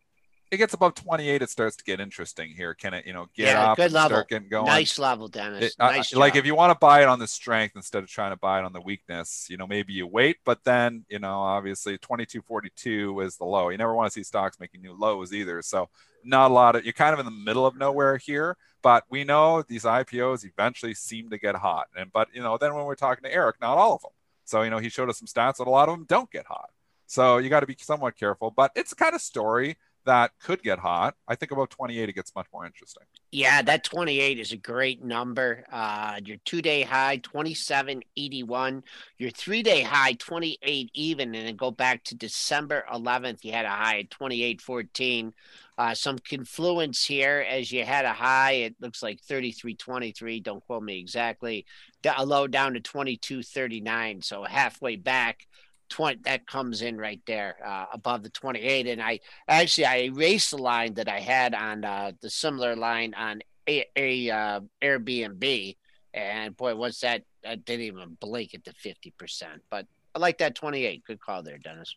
it 0.51 0.59
gets 0.59 0.75
above 0.75 0.95
28, 0.95 1.43
it 1.43 1.51
starts 1.51 1.77
to 1.77 1.85
get 1.85 1.99
interesting 2.01 2.51
here. 2.51 2.73
Can 2.75 2.95
it, 2.95 3.07
you 3.07 3.13
know, 3.13 3.27
get 3.35 3.47
Yeah, 3.49 3.71
up 3.73 3.77
good 3.77 3.87
and 3.87 3.95
level. 3.95 4.09
start 4.11 4.29
getting 4.29 4.49
going? 4.49 4.67
Nice 4.67 4.99
level, 4.99 5.29
Dennis. 5.29 5.65
It- 5.65 5.77
uh, 5.81 5.91
nice 5.91 6.15
I- 6.15 6.19
like 6.19 6.37
if 6.37 6.47
you 6.47 6.55
want 6.55 6.71
to 6.73 6.79
buy 6.79 7.03
it 7.03 7.09
on 7.09 7.19
the 7.19 7.27
strength 7.27 7.75
instead 7.75 8.03
of 8.03 8.09
trying 8.09 8.31
to 8.31 8.37
buy 8.37 8.61
it 8.61 8.65
on 8.65 8.73
the 8.73 8.81
weakness, 8.81 9.47
you 9.51 9.57
know, 9.57 9.67
maybe 9.67 9.93
you 9.93 10.07
wait, 10.07 10.39
but 10.45 10.63
then, 10.65 11.05
you 11.09 11.19
know, 11.19 11.41
obviously 11.41 11.99
2242 11.99 13.21
is 13.21 13.37
the 13.37 13.45
low. 13.45 13.69
You 13.71 13.79
never 13.79 13.95
want 13.95 14.07
to 14.11 14.13
see 14.13 14.23
stocks 14.23 14.61
making 14.61 14.83
new 14.83 14.95
lows 14.95 15.33
either. 15.33 15.63
So 15.63 15.89
not 16.25 16.51
a 16.51 16.55
lot 16.55 16.77
of 16.77 16.85
you're 16.85 16.93
kind 16.93 17.13
of 17.13 17.19
in 17.19 17.25
the 17.25 17.31
middle 17.33 17.67
of 17.67 17.77
nowhere 17.77 18.17
here, 18.17 18.57
but 18.83 19.05
we 19.09 19.25
know 19.25 19.63
these 19.63 19.85
IPOs 19.85 20.45
eventually 20.45 20.95
seem 20.95 21.31
to 21.31 21.39
get 21.39 21.57
hot. 21.57 21.89
And 21.97 22.13
but 22.13 22.29
you 22.33 22.43
know, 22.43 22.57
then 22.59 22.75
when 22.75 22.85
we're 22.85 22.95
talking 22.95 23.23
to 23.25 23.33
Eric, 23.33 23.57
not 23.61 23.79
all 23.79 23.95
of 23.95 24.03
them. 24.03 24.11
So, 24.45 24.63
you 24.63 24.71
know, 24.71 24.79
he 24.79 24.89
showed 24.91 25.09
us 25.11 25.19
some 25.19 25.27
stats 25.27 25.57
that 25.57 25.67
a 25.67 25.71
lot 25.71 25.89
of 25.89 25.97
them 25.97 26.07
don't 26.09 26.31
get 26.31 26.47
hot. 26.47 26.71
So 27.09 27.39
you 27.39 27.49
got 27.51 27.61
to 27.61 27.67
be 27.67 27.77
somewhat 27.81 28.17
careful, 28.17 28.51
but 28.53 28.71
it's 28.77 28.91
the 28.91 28.97
kind 28.97 29.15
of 29.15 29.21
story 29.21 29.77
that 30.07 30.33
could 30.41 30.63
get 30.63 30.79
hot. 30.79 31.15
I 31.29 31.35
think 31.35 31.53
about 31.53 31.71
28 31.71 32.09
it 32.09 32.13
gets 32.15 32.35
much 32.35 32.47
more 32.53 32.65
interesting. 32.65 33.03
Yeah, 33.31 33.61
that 33.63 33.85
28 33.85 34.39
is 34.39 34.53
a 34.53 34.57
great 34.57 35.05
number. 35.05 35.65
Uh, 35.71 36.21
your 36.25 36.39
two 36.45 36.63
day 36.63 36.83
high, 36.83 37.19
2781. 37.19 38.83
Your 39.19 39.31
three 39.31 39.63
day 39.63 39.83
high, 39.83 40.15
28 40.15 40.91
even. 40.95 41.35
And 41.35 41.47
then 41.47 41.57
go 41.57 41.71
back 41.71 42.05
to 42.05 42.15
December 42.15 42.85
11th, 42.93 43.45
you 43.45 43.53
had 43.53 43.67
a 43.67 43.71
high 43.71 44.01
at 44.01 44.11
2814. 44.11 45.35
Uh, 45.79 45.95
some 45.95 46.19
confluence 46.19 47.05
here 47.05 47.45
as 47.47 47.71
you 47.71 47.85
had 47.85 48.07
a 48.07 48.13
high, 48.13 48.53
it 48.53 48.75
looks 48.81 49.03
like 49.03 49.21
3323. 49.21 50.41
Don't 50.41 50.65
quote 50.65 50.83
me 50.83 50.99
exactly. 50.99 51.67
A 52.17 52.25
low 52.25 52.47
down 52.47 52.75
to 52.75 52.81
2239. 52.81 54.23
So 54.23 54.45
halfway 54.45 54.97
back. 54.97 55.47
20 55.89 56.21
that 56.25 56.47
comes 56.47 56.83
in 56.83 56.97
right 56.97 57.21
there 57.27 57.57
uh, 57.65 57.87
above 57.93 58.23
the 58.23 58.31
28 58.31 58.87
and 58.87 59.03
i 59.03 59.19
actually 59.49 59.85
i 59.85 59.97
erased 59.99 60.51
the 60.51 60.59
line 60.59 60.95
that 60.95 61.09
i 61.09 61.21
had 61.21 61.55
on 61.55 61.85
uh, 61.85 62.13
the 62.21 62.31
similar 62.31 62.77
line 62.77 63.15
on 63.15 63.41
a, 63.69 63.85
a 63.97 64.31
uh, 64.31 64.61
airbnb 64.83 65.77
and 66.15 66.57
boy 66.57 66.75
what's 66.75 67.01
that 67.01 67.23
i 67.47 67.55
didn't 67.55 67.87
even 67.87 68.17
blink 68.21 68.55
at 68.55 68.65
the 68.65 68.73
50% 68.73 69.45
but 69.71 69.87
i 70.15 70.19
like 70.19 70.39
that 70.39 70.55
28 70.55 71.05
good 71.05 71.21
call 71.21 71.43
there 71.43 71.59
dennis 71.59 71.97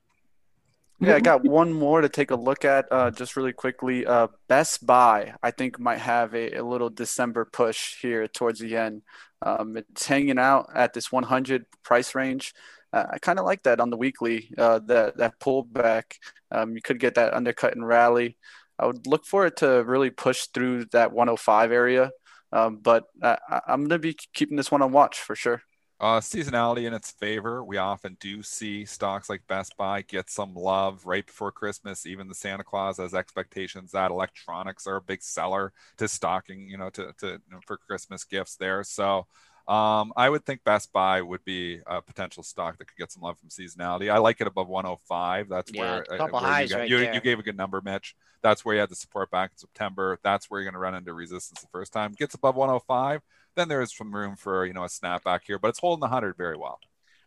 Yeah, 1.02 1.16
I 1.16 1.22
got 1.22 1.46
one 1.46 1.72
more 1.72 2.02
to 2.02 2.10
take 2.10 2.32
a 2.32 2.36
look 2.36 2.66
at 2.66 2.86
uh, 2.92 3.10
just 3.10 3.38
really 3.38 3.54
quickly. 3.54 4.06
Uh, 4.06 4.28
Best 4.50 4.86
Buy, 4.86 5.34
I 5.42 5.52
think, 5.52 5.80
might 5.80 6.00
have 6.00 6.36
a, 6.36 6.58
a 6.58 6.62
little 6.62 6.90
December 6.90 7.46
push 7.46 8.02
here 8.02 8.28
towards 8.28 8.60
the 8.60 8.76
end. 8.76 9.04
Um, 9.42 9.78
it's 9.78 10.06
hanging 10.06 10.38
out 10.38 10.70
at 10.76 10.94
this 10.94 11.10
100 11.10 11.66
price 11.84 12.16
range. 12.16 12.54
Uh, 12.92 13.06
I 13.12 13.20
kind 13.20 13.40
of 13.40 13.46
like 13.46 13.64
that 13.64 13.80
on 13.80 13.90
the 13.90 13.98
weekly, 13.98 14.52
uh, 14.58 14.80
that, 14.86 15.18
that 15.18 15.40
pullback. 15.40 16.04
Um, 16.52 16.76
you 16.76 16.82
could 16.82 17.00
get 17.00 17.16
that 17.16 17.34
undercut 17.34 17.76
and 17.76 17.88
rally. 17.88 18.38
I 18.78 18.88
would 18.88 19.06
look 19.08 19.26
for 19.26 19.46
it 19.46 19.58
to 19.58 19.84
really 19.84 20.10
push 20.10 20.48
through 20.54 20.86
that 20.86 21.12
105 21.12 21.72
area. 21.72 22.12
Um, 22.52 22.78
but 22.78 23.06
I, 23.22 23.38
I'm 23.68 23.82
going 23.82 23.90
to 23.90 24.00
be 24.00 24.18
keeping 24.34 24.58
this 24.58 24.72
one 24.72 24.82
on 24.82 24.92
watch 24.92 25.20
for 25.20 25.36
sure. 25.36 25.62
Uh, 26.02 26.22
seasonality 26.22 26.86
in 26.86 26.94
its 26.94 27.12
favor. 27.12 27.62
We 27.62 27.76
often 27.76 28.16
do 28.22 28.42
see 28.42 28.86
stocks 28.86 29.30
like 29.30 29.46
Best 29.48 29.76
Buy 29.76 30.02
get 30.02 30.30
some 30.30 30.56
love 30.56 31.06
right 31.06 31.26
before 31.26 31.52
Christmas. 31.52 32.06
Even 32.06 32.30
the 32.30 32.36
Santa 32.36 32.64
Claus 32.64 32.98
has 32.98 33.14
expectations 33.14 33.92
that 33.92 34.10
electronics 34.10 34.88
are 34.88 34.96
a 34.96 35.02
big 35.02 35.22
seller 35.22 35.74
to 35.98 36.08
stocking, 36.08 36.70
you 36.70 36.78
know, 36.78 36.90
to, 36.92 37.12
to 37.20 37.28
you 37.28 37.52
know, 37.52 37.60
for 37.68 37.76
Christmas 37.76 38.24
gifts 38.24 38.56
there. 38.56 38.82
So 38.86 39.28
um, 39.70 40.12
I 40.18 40.30
would 40.30 40.46
think 40.46 40.64
Best 40.64 40.92
Buy 40.92 41.22
would 41.22 41.46
be 41.46 41.80
a 41.86 42.02
potential 42.02 42.42
stock 42.42 42.78
that 42.80 42.86
could 42.86 42.98
get 42.98 43.12
some 43.12 43.22
love 43.22 43.38
from 43.38 43.50
seasonality. 43.50 44.12
I 44.12 44.18
like 44.18 44.42
it 44.42 44.48
above 44.48 44.68
105. 44.68 45.48
That's 45.48 45.72
Yeah, 45.72 45.82
where, 45.82 46.02
a 46.10 46.14
uh, 46.14 46.18
couple 46.18 46.40
where 46.40 46.50
highs 46.50 46.70
you, 46.70 46.76
got- 46.76 46.80
right 46.82 46.90
you, 46.90 46.98
there. 47.00 47.14
you 47.14 47.22
gave 47.22 47.38
a 47.40 47.44
good 47.44 47.56
number, 47.58 47.80
Mitch. 47.82 48.16
That's 48.42 48.66
where 48.66 48.74
you 48.76 48.82
had 48.82 48.90
the 48.90 48.96
support 48.96 49.30
back 49.30 49.52
in 49.54 49.58
September. 49.60 50.18
That's 50.24 50.50
where 50.50 50.60
you're 50.60 50.66
going 50.72 50.80
to 50.80 50.80
run 50.80 50.96
into 50.96 51.14
resistance 51.14 51.62
the 51.62 51.68
first 51.72 51.94
time. 51.94 52.14
Gets 52.18 52.34
above 52.36 52.56
105, 52.56 53.22
then 53.56 53.68
there 53.68 53.82
is 53.82 53.96
some 53.96 54.16
room 54.16 54.36
for 54.36 54.66
you 54.66 54.74
know 54.74 54.84
a 54.84 54.88
snapback 54.88 55.42
here, 55.46 55.60
but 55.60 55.68
it's 55.68 55.80
holding 55.80 56.00
the 56.00 56.08
100 56.08 56.36
very 56.36 56.58
well. 56.58 56.80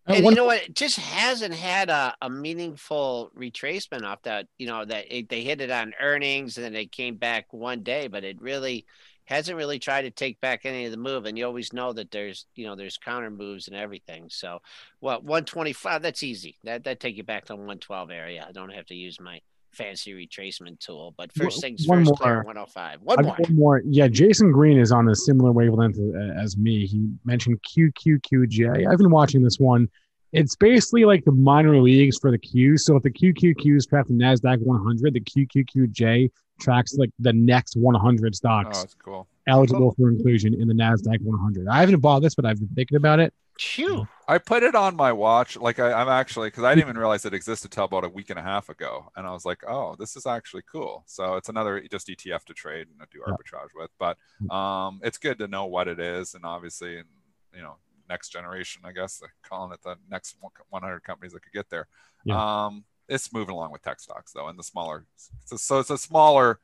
And 0.07 0.25
one- 0.25 0.33
you 0.33 0.37
know 0.37 0.47
what? 0.47 0.63
It 0.63 0.75
just 0.75 0.99
hasn't 0.99 1.55
had 1.55 1.91
a, 1.91 2.17
a 2.21 2.29
meaningful 2.29 3.31
retracement 3.39 4.03
off 4.03 4.23
that. 4.23 4.49
You 4.59 4.67
know 4.67 4.85
that 4.85 5.17
it, 5.17 5.29
they 5.29 5.43
hit 5.43 5.61
it 5.61 5.71
on 5.71 5.93
earnings 6.01 6.57
and 6.57 6.65
then 6.65 6.73
they 6.73 6.87
came 6.87 7.17
back 7.17 7.53
one 7.53 7.83
day, 7.83 8.09
but 8.09 8.25
it 8.25 8.41
really 8.43 8.85
hasn't 9.25 9.57
really 9.57 9.79
tried 9.79 10.03
to 10.03 10.11
take 10.11 10.41
back 10.41 10.65
any 10.65 10.85
of 10.85 10.91
the 10.91 10.97
move. 10.97 11.27
And 11.27 11.39
you 11.39 11.47
always 11.47 11.73
know 11.73 11.93
that 11.93 12.11
there's 12.11 12.47
you 12.55 12.67
know 12.67 12.77
there's 12.77 12.99
counter 12.99 13.31
moves 13.31 13.69
and 13.69 13.77
everything. 13.77 14.27
So 14.31 14.61
what 15.01 15.25
125? 15.25 16.03
That's 16.03 16.23
easy. 16.23 16.59
That 16.65 16.85
that 16.85 17.01
take 17.01 17.17
you 17.17 17.25
back 17.25 17.47
to 17.47 17.55
112 17.55 18.11
area. 18.11 18.45
I 18.49 18.53
don't 18.53 18.73
have 18.73 18.87
to 18.87 18.95
use 18.95 19.21
my 19.21 19.41
fancy 19.73 20.13
retracement 20.13 20.79
tool. 20.81 21.15
But 21.17 21.33
first 21.33 21.61
things 21.61 21.87
one 21.87 22.05
first, 22.05 22.21
more. 22.21 22.37
105. 22.45 22.77
I 22.77 23.03
One 23.03 23.17
oh 23.21 23.23
more. 23.23 23.37
one 23.37 23.57
more. 23.57 23.83
Yeah, 23.85 24.09
Jason 24.09 24.53
Green 24.53 24.79
is 24.79 24.93
on 24.93 25.09
a 25.09 25.15
similar 25.15 25.53
wavelength 25.53 25.99
as 26.37 26.57
me. 26.57 26.87
He 26.87 27.09
mentioned 27.25 27.59
QQQJ. 27.77 28.91
I've 28.91 28.99
been 28.99 29.11
watching 29.11 29.43
this 29.43 29.59
one. 29.59 29.89
It's 30.33 30.57
basically 30.57 31.05
like 31.05 31.25
the 31.25 31.33
minor 31.33 31.77
leagues 31.79 32.19
for 32.19 32.31
the 32.31 32.39
Q. 32.39 32.79
So 32.79 32.97
if 32.97 33.03
the 33.03 33.11
QQQs 33.11 33.89
track 33.89 34.07
the 34.07 34.15
Nasdaq 34.15 34.61
100, 34.61 35.15
the 35.15 35.21
QQQJ 35.21 36.31
tracks 36.63 36.95
like 36.97 37.11
the 37.19 37.33
next 37.33 37.77
100 37.77 38.35
stocks. 38.35 38.67
Oh, 38.69 38.73
stocks 38.73 38.85
it's 38.85 38.95
cool. 38.95 39.27
eligible 39.47 39.95
for 39.99 40.11
inclusion 40.11 40.55
in 40.55 40.69
the 40.69 40.75
Nasdaq 40.75 41.21
100. 41.21 41.69
I 41.69 41.81
haven't 41.81 42.01
bought 42.01 42.21
this, 42.23 42.35
but 42.35 42.45
I've 42.45 42.59
been 42.59 42.69
thinking 42.75 42.97
about 42.97 43.21
it. 43.21 43.33
Phew. 43.59 44.09
I 44.27 44.39
put 44.39 44.63
it 44.63 44.75
on 44.75 44.97
my 44.97 45.13
watch. 45.13 45.57
Like 45.59 45.79
I, 45.79 45.93
I'm 45.93 46.09
actually 46.09 46.49
because 46.49 46.65
I 46.65 46.75
didn't 46.75 46.89
even 46.89 46.97
realize 46.99 47.27
it 47.27 47.35
existed 47.35 47.71
till 47.71 47.85
about 47.85 48.05
a 48.05 48.09
week 48.09 48.31
and 48.31 48.39
a 48.39 48.43
half 48.43 48.71
ago, 48.71 49.11
and 49.15 49.27
I 49.27 49.33
was 49.33 49.45
like, 49.45 49.63
oh, 49.69 49.95
this 49.99 50.17
is 50.17 50.27
actually 50.27 50.63
cool. 50.71 51.05
So 51.07 51.37
it's 51.37 51.51
another 51.51 51.83
just 51.91 52.09
ETF 52.09 52.45
to 52.47 52.55
trade 52.55 52.87
and 52.89 53.09
do 53.11 53.21
Yeah. 53.27 53.35
arbitrage 53.35 53.69
with. 53.75 53.91
But 53.99 54.17
um, 54.55 55.01
it's 55.05 55.19
good 55.19 55.39
to 55.39 55.49
know 55.49 55.67
what 55.67 55.87
it 55.87 56.01
is, 56.01 56.35
and 56.35 56.45
obviously, 56.47 56.97
and 56.99 57.09
you 57.55 57.61
know, 57.61 57.77
next 58.09 58.31
generation, 58.31 58.83
I 58.87 58.93
guess, 58.93 59.19
they're 59.19 59.35
calling 59.43 59.73
it 59.73 59.83
the 59.83 59.97
next 60.11 60.37
100 60.41 61.01
companies 61.05 61.33
that 61.35 61.43
could 61.43 61.53
get 61.53 61.69
there. 61.69 61.89
Yeah. 62.25 62.65
Um, 62.67 62.85
it's 63.13 63.33
moving 63.33 63.55
along 63.55 63.73
with 63.73 63.83
tech 63.83 64.01
stocks 64.01 64.33
though, 64.33 64.49
and 64.49 64.59
the 64.59 64.63
smaller. 64.63 65.05
So, 65.45 65.57
so 65.57 65.79
it's 65.79 65.91
a 65.91 65.99
smaller 65.99 66.61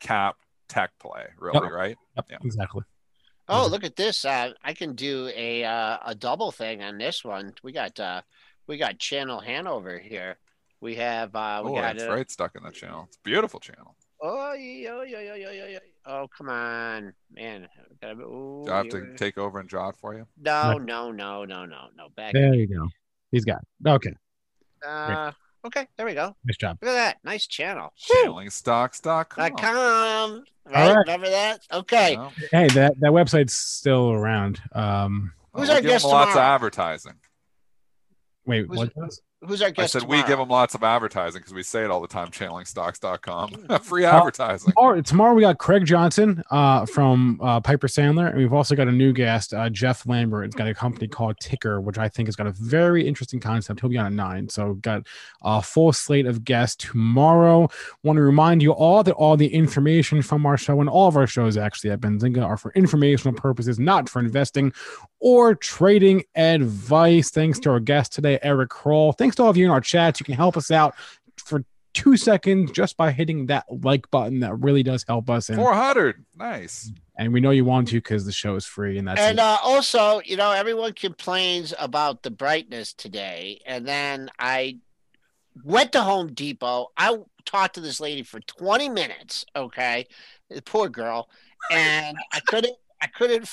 cap 0.00 0.36
tech 0.68 0.90
play, 0.98 1.26
really, 1.38 1.60
Yep. 1.62 1.72
right? 1.72 1.96
Yep, 2.16 2.26
Yeah. 2.30 2.36
exactly. 2.42 2.82
Oh, 3.48 3.66
look 3.66 3.84
at 3.84 3.96
this. 3.96 4.24
Uh, 4.24 4.52
I 4.62 4.72
can 4.72 4.94
do 4.94 5.30
a 5.36 5.64
uh, 5.64 5.98
a 6.06 6.14
double 6.14 6.50
thing 6.50 6.82
on 6.82 6.96
this 6.98 7.22
one. 7.24 7.54
We 7.62 7.72
got 7.72 7.98
uh, 8.00 8.22
we 8.66 8.78
got 8.78 8.98
Channel 8.98 9.40
Hanover 9.40 9.98
here. 9.98 10.38
We 10.80 10.94
have 10.96 11.34
uh, 11.36 11.62
we 11.64 11.72
oh, 11.72 11.74
got 11.74 11.96
it's 11.96 12.04
right 12.06 12.30
stuck 12.30 12.56
in 12.56 12.62
the 12.62 12.70
channel. 12.70 13.04
It's 13.08 13.16
a 13.16 13.20
beautiful 13.22 13.60
channel. 13.60 13.96
oh 14.22 14.54
yeah, 14.54 15.02
yeah, 15.04 15.20
yeah, 15.20 15.34
yeah, 15.34 15.50
yeah, 15.50 15.66
yeah. 15.66 15.78
Oh, 16.06 16.26
come 16.36 16.48
on, 16.48 17.12
man. 17.30 17.68
Gotta 18.00 18.14
be- 18.16 18.22
ooh, 18.22 18.62
Do 18.66 18.72
I 18.72 18.76
have 18.78 18.88
to 18.90 19.00
we- 19.10 19.16
take 19.16 19.36
over 19.38 19.60
and 19.60 19.68
draw 19.68 19.90
it 19.90 19.96
for 19.96 20.14
you? 20.14 20.26
No, 20.40 20.78
no, 20.78 21.10
no, 21.12 21.44
no, 21.44 21.64
no, 21.66 21.86
no. 21.96 22.08
Back. 22.16 22.32
There 22.32 22.54
you 22.54 22.66
go. 22.66 22.88
He's 23.30 23.44
got 23.44 23.60
it. 23.62 23.88
Okay. 23.88 24.14
Uh, 24.86 25.32
okay, 25.64 25.86
there 25.96 26.06
we 26.06 26.14
go. 26.14 26.34
Nice 26.44 26.56
job. 26.56 26.78
Look 26.82 26.90
at 26.90 26.94
that. 26.94 27.16
Nice 27.24 27.46
channel. 27.46 27.92
Channelingstocks.com. 28.24 29.56
Com. 29.56 30.44
Right? 30.66 30.88
right. 30.94 30.96
Remember 30.96 31.28
that? 31.30 31.60
Okay. 31.72 32.12
You? 32.12 32.28
Hey, 32.50 32.68
that, 32.68 32.98
that 33.00 33.12
website's 33.12 33.54
still 33.54 34.12
around. 34.12 34.60
Um, 34.72 35.32
Who's 35.52 35.68
we 35.68 35.74
our 35.74 35.80
guest 35.80 36.04
them 36.04 36.12
lots 36.12 36.32
of 36.32 36.38
advertising. 36.38 37.14
wait, 38.46 38.66
Who's- 38.66 38.90
what? 38.94 39.10
Who's 39.46 39.62
our 39.62 39.68
I 39.68 39.70
guest? 39.72 39.92
said 39.92 40.02
we 40.04 40.22
give 40.24 40.38
them 40.38 40.48
lots 40.48 40.74
of 40.74 40.82
advertising 40.82 41.40
because 41.40 41.52
we 41.54 41.62
say 41.62 41.84
it 41.84 41.90
all 41.90 42.00
the 42.00 42.08
time. 42.08 42.28
Channelingstocks.com, 42.28 43.78
free 43.82 44.04
Uh, 44.04 44.16
advertising. 44.18 44.72
Tomorrow, 44.72 45.00
tomorrow 45.02 45.34
we 45.34 45.40
got 45.42 45.58
Craig 45.58 45.84
Johnson 45.84 46.42
uh, 46.50 46.86
from 46.86 47.40
uh, 47.42 47.60
Piper 47.60 47.86
Sandler, 47.86 48.30
and 48.30 48.38
we've 48.38 48.52
also 48.52 48.74
got 48.74 48.88
a 48.88 48.92
new 48.92 49.12
guest, 49.12 49.54
uh, 49.54 49.68
Jeff 49.70 50.06
Lambert. 50.06 50.46
It's 50.46 50.56
got 50.56 50.68
a 50.68 50.74
company 50.74 51.08
called 51.08 51.38
Ticker, 51.40 51.80
which 51.80 51.98
I 51.98 52.08
think 52.08 52.28
has 52.28 52.36
got 52.36 52.46
a 52.46 52.52
very 52.52 53.06
interesting 53.06 53.40
concept. 53.40 53.80
He'll 53.80 53.90
be 53.90 53.98
on 53.98 54.06
at 54.06 54.12
nine, 54.12 54.48
so 54.48 54.74
got 54.74 55.06
a 55.42 55.60
full 55.62 55.92
slate 55.92 56.26
of 56.26 56.44
guests 56.44 56.76
tomorrow. 56.90 57.68
Want 58.02 58.16
to 58.16 58.22
remind 58.22 58.62
you 58.62 58.72
all 58.72 59.02
that 59.02 59.12
all 59.14 59.36
the 59.36 59.52
information 59.52 60.22
from 60.22 60.46
our 60.46 60.56
show 60.56 60.80
and 60.80 60.88
all 60.88 61.08
of 61.08 61.16
our 61.16 61.26
shows 61.26 61.56
actually 61.56 61.90
at 61.90 62.00
Benzinga 62.00 62.44
are 62.44 62.56
for 62.56 62.72
informational 62.72 63.34
purposes, 63.34 63.78
not 63.78 64.08
for 64.08 64.20
investing 64.20 64.72
or 65.26 65.54
trading 65.54 66.22
advice. 66.34 67.30
Thanks 67.30 67.58
to 67.60 67.70
our 67.70 67.80
guest 67.80 68.12
today, 68.12 68.38
Eric 68.42 68.68
Krull. 68.68 69.16
Thanks 69.16 69.34
to 69.36 69.42
all 69.42 69.48
of 69.48 69.56
you 69.56 69.64
in 69.64 69.70
our 69.70 69.80
chats. 69.80 70.20
You 70.20 70.24
can 70.26 70.34
help 70.34 70.54
us 70.54 70.70
out 70.70 70.94
for 71.38 71.64
two 71.94 72.18
seconds 72.18 72.70
just 72.72 72.98
by 72.98 73.10
hitting 73.10 73.46
that 73.46 73.64
like 73.82 74.10
button. 74.10 74.40
That 74.40 74.54
really 74.60 74.82
does 74.82 75.02
help 75.08 75.30
us. 75.30 75.48
And, 75.48 75.56
400. 75.58 76.22
Nice. 76.36 76.92
and 77.16 77.32
we 77.32 77.40
know 77.40 77.52
you 77.52 77.64
want 77.64 77.88
to 77.88 77.94
because 77.96 78.26
the 78.26 78.32
show 78.32 78.54
is 78.56 78.66
free. 78.66 78.98
And 78.98 79.08
that's 79.08 79.18
And 79.18 79.38
it. 79.38 79.42
uh, 79.42 79.56
also, 79.62 80.20
you 80.26 80.36
know, 80.36 80.52
everyone 80.52 80.92
complains 80.92 81.72
about 81.78 82.22
the 82.22 82.30
brightness 82.30 82.92
today. 82.92 83.62
And 83.64 83.88
then 83.88 84.28
I 84.38 84.76
went 85.64 85.92
to 85.92 86.02
Home 86.02 86.34
Depot. 86.34 86.88
I 86.98 87.16
talked 87.46 87.76
to 87.76 87.80
this 87.80 87.98
lady 87.98 88.24
for 88.24 88.40
20 88.40 88.90
minutes. 88.90 89.46
Okay. 89.56 90.06
The 90.50 90.60
poor 90.60 90.90
girl. 90.90 91.30
And 91.70 92.18
I 92.30 92.40
couldn't, 92.40 92.76
I 93.00 93.06
couldn't. 93.06 93.48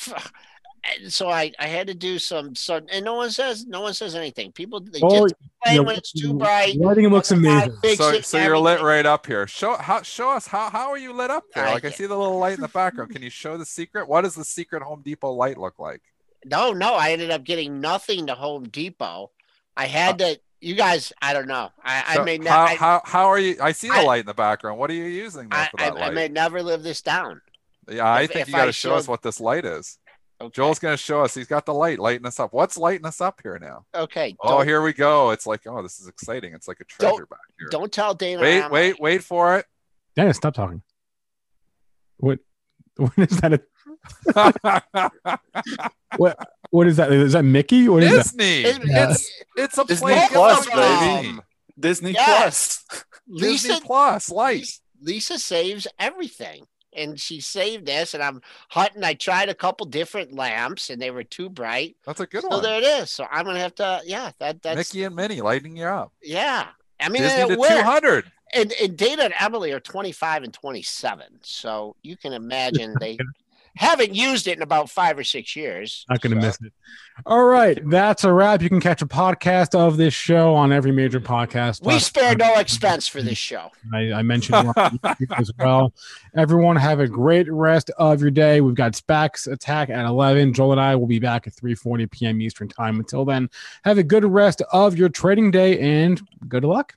F- 0.84 0.98
and 1.02 1.14
So 1.14 1.30
I, 1.30 1.52
I 1.60 1.68
had 1.68 1.88
to 1.88 1.94
do 1.94 2.18
some, 2.20 2.56
so, 2.56 2.82
and 2.92 3.06
no 3.06 3.16
one 3.16 3.32
says, 3.32 3.66
no 3.66 3.82
one 3.82 3.94
says 3.94 4.16
anything. 4.16 4.52
People, 4.52 4.80
they 4.82 5.00
Oh, 5.02 5.28
just 5.28 5.36
complain 5.38 5.76
yeah, 5.76 5.80
when 5.82 5.96
it's 5.96 6.12
too 6.12 6.34
bright. 6.34 6.76
Lighting 6.78 7.08
looks 7.10 7.32
and 7.32 7.44
then 7.46 7.52
I 7.52 7.64
amazing. 7.66 7.98
So, 7.98 8.22
so 8.22 8.38
you're 8.40 8.58
lit 8.58 8.82
right 8.82 9.06
up 9.06 9.26
here. 9.26 9.48
Show 9.48 9.76
how 9.78 10.02
show 10.02 10.32
us 10.32 10.48
how 10.48 10.70
how 10.70 10.90
are 10.90 10.98
you 10.98 11.14
lit 11.14 11.30
up 11.32 11.44
there? 11.54 11.66
Like 11.66 11.76
I 11.76 11.80
can't- 11.82 11.96
see 11.96 12.06
the 12.06 12.18
little 12.18 12.38
light 12.40 12.56
in 12.56 12.62
the 12.62 12.68
background. 12.74 13.12
Can 13.12 13.22
you 13.22 13.30
show 13.30 13.58
the 13.58 13.66
secret? 13.66 14.08
What 14.08 14.22
does 14.22 14.36
the 14.36 14.46
secret 14.46 14.82
Home 14.84 15.02
Depot 15.04 15.32
light 15.32 15.58
look 15.58 15.78
like? 15.80 16.02
No, 16.46 16.72
no, 16.74 16.96
I 16.96 17.12
ended 17.12 17.30
up 17.30 17.44
getting 17.44 17.80
nothing 17.80 18.28
to 18.28 18.34
Home 18.36 18.64
Depot. 18.64 19.30
I 19.78 19.86
had 19.86 20.20
uh, 20.22 20.34
to, 20.34 20.40
you 20.60 20.74
guys, 20.76 21.14
I 21.22 21.34
don't 21.34 21.48
know. 21.48 21.70
I, 21.84 22.18
I 22.20 22.24
may 22.24 22.38
not. 22.40 22.70
how, 22.70 22.76
how 22.76 23.02
how 23.06 23.26
are 23.28 23.38
you? 23.40 23.58
I 23.62 23.72
see 23.74 23.88
the 23.90 23.96
I- 23.96 24.04
light 24.04 24.20
in 24.22 24.26
the 24.26 24.34
background. 24.34 24.80
What 24.80 24.90
are 24.90 24.94
you 24.94 25.06
using 25.06 25.50
there 25.50 25.60
I, 25.60 25.68
for 25.70 25.80
I, 25.82 25.90
that 25.92 25.98
I 25.98 26.06
light? 26.08 26.14
may 26.16 26.28
never 26.30 26.64
live 26.64 26.82
this 26.82 27.02
down. 27.04 27.42
yeah, 27.90 28.04
I 28.06 28.22
if- 28.24 28.32
think 28.32 28.42
if 28.42 28.48
you 28.50 28.56
got 28.56 28.66
to 28.66 28.72
show 28.72 28.96
us 28.96 29.08
what 29.08 29.22
this 29.22 29.40
light 29.40 29.66
is. 29.66 30.00
Okay. 30.42 30.52
Joel's 30.54 30.80
going 30.80 30.94
to 30.94 30.98
show 30.98 31.22
us. 31.22 31.34
He's 31.34 31.48
got 31.48 31.66
the 31.66 31.74
light 31.74 32.00
lighting 32.00 32.26
us 32.26 32.40
up. 32.40 32.52
What's 32.54 32.78
lighting 32.78 33.06
us 33.06 33.22
up 33.22 33.40
here 33.44 33.58
now? 33.60 33.86
okay. 33.94 34.36
Oh, 34.42 34.62
here 34.62 34.82
we 34.82 34.94
go. 34.94 35.30
It's 35.32 35.46
like, 35.46 35.62
oh, 35.68 35.82
this 35.84 36.00
is 36.00 36.08
exciting. 36.08 36.54
It's 36.54 36.68
like 36.68 36.80
a 36.80 36.86
Don't- 37.00 37.12
treasure 37.12 37.26
back 37.28 37.40
here. 37.60 37.68
Don't 37.70 37.92
tell 37.92 38.14
Dana. 38.14 38.42
Wait, 38.42 38.62
I'm 38.64 38.72
wait, 38.72 38.92
like- 38.94 39.02
wait 39.02 39.24
for 39.24 39.58
it. 39.58 39.66
Dennis, 40.16 40.38
stop 40.38 40.54
talking. 40.54 40.82
What? 42.18 42.40
What 42.98 43.14
is 43.18 43.38
that? 43.40 43.54
A... 43.54 45.10
what? 46.18 46.38
What 46.70 46.88
is 46.88 46.98
that? 46.98 47.12
Is 47.12 47.34
that 47.34 47.44
Mickey? 47.44 47.88
What 47.90 48.04
is 48.04 48.12
that? 48.12 48.38
Disney. 48.38 48.64
It's- 48.66 48.82
It's 48.84 49.30
it's 49.56 49.78
a 49.78 49.86
Disney 49.86 50.16
Plus, 50.30 50.66
baby. 50.68 51.40
Disney 51.80 52.12
Yes. 52.12 52.84
Plus. 52.90 53.06
Lisa, 53.28 53.68
Disney 53.70 53.86
Plus 53.86 54.30
light. 54.30 54.68
Lisa 55.02 55.40
saves 55.40 55.88
everything. 56.00 56.66
And 56.94 57.20
she 57.20 57.40
saved 57.40 57.86
this, 57.86 58.14
and 58.14 58.22
I'm 58.22 58.42
hunting. 58.70 59.04
I 59.04 59.14
tried 59.14 59.50
a 59.50 59.54
couple 59.56 59.86
different 59.86 60.34
lamps, 60.34 60.90
and 60.90 61.02
they 61.02 61.12
were 61.12 61.24
too 61.24 61.50
bright. 61.50 61.96
That's 62.06 62.20
a 62.20 62.26
good 62.26 62.42
So 62.42 62.50
one. 62.50 62.64
there 62.64 62.80
it 62.80 62.84
is. 62.84 63.12
So 63.12 63.26
I'm 63.32 63.46
gonna 63.46 63.60
have 63.60 63.76
to, 63.76 64.02
yeah, 64.06 64.32
that 64.40 64.62
that's 64.62 64.76
Mickey 64.78 65.04
and 65.06 65.16
Minnie 65.16 65.42
lighting 65.42 65.76
you 65.78 65.86
up. 65.86 66.12
yeah. 66.22 66.68
I 67.00 67.10
mean, 67.10 67.24
Disney 67.24 67.42
and 67.42 67.50
to 67.50 67.56
200. 67.56 68.32
and, 68.54 68.74
and 68.80 68.96
Dana 68.96 69.24
and 69.24 69.34
Emily 69.40 69.72
are 69.72 69.80
25 69.80 70.44
and 70.44 70.54
27. 70.54 71.26
So 71.42 71.96
you 72.04 72.16
can 72.16 72.34
imagine 72.34 72.94
they 73.00 73.18
Haven't 73.76 74.14
used 74.14 74.48
it 74.48 74.58
in 74.58 74.64
about 74.64 74.90
five 74.90 75.18
or 75.18 75.24
six 75.24 75.56
years. 75.56 76.06
Not 76.10 76.22
going 76.22 76.36
to 76.36 76.42
so. 76.42 76.48
miss 76.48 76.62
it. 76.62 76.74
All 77.26 77.44
right, 77.44 77.80
that's 77.90 78.24
a 78.24 78.34
wrap. 78.34 78.62
You 78.62 78.70
can 78.70 78.82
catch 78.82 79.02
a 79.02 79.06
podcast 79.06 79.76
of 79.76 79.98
this 79.98 80.14
show 80.14 80.56
on 80.56 80.72
every 80.72 80.92
major 80.92 81.22
podcast. 81.22 81.86
We 81.86 82.00
spare 82.00 82.36
no 82.36 82.56
expense 82.56 83.08
for 83.08 83.22
this 83.22 83.38
show. 83.38 83.70
I, 83.94 84.12
I 84.12 84.22
mentioned 84.24 84.74
as 85.38 85.52
well. 85.60 85.94
Everyone 86.36 86.76
have 86.76 87.00
a 87.00 87.08
great 87.08 87.52
rest 87.52 87.92
of 87.98 88.22
your 88.22 88.32
day. 88.32 88.62
We've 88.62 88.76
got 88.76 88.94
SPACs 88.94 89.52
attack 89.52 89.90
at 89.90 90.06
11. 90.06 90.54
Joel 90.54 90.74
and 90.74 90.82
I 90.82 90.96
will 90.96 91.08
be 91.08 91.20
back 91.20 91.48
at 91.48 91.54
3:40 91.54 92.10
p.m. 92.12 92.42
Eastern 92.42 92.68
time. 92.68 93.00
Until 93.00 93.24
then, 93.24 93.50
have 93.84 93.98
a 93.98 94.04
good 94.04 94.26
rest 94.26 94.62
of 94.72 94.98
your 94.98 95.10
trading 95.10 95.52
day 95.52 95.80
and 95.80 96.22
good 96.48 96.64
luck. 96.64 96.94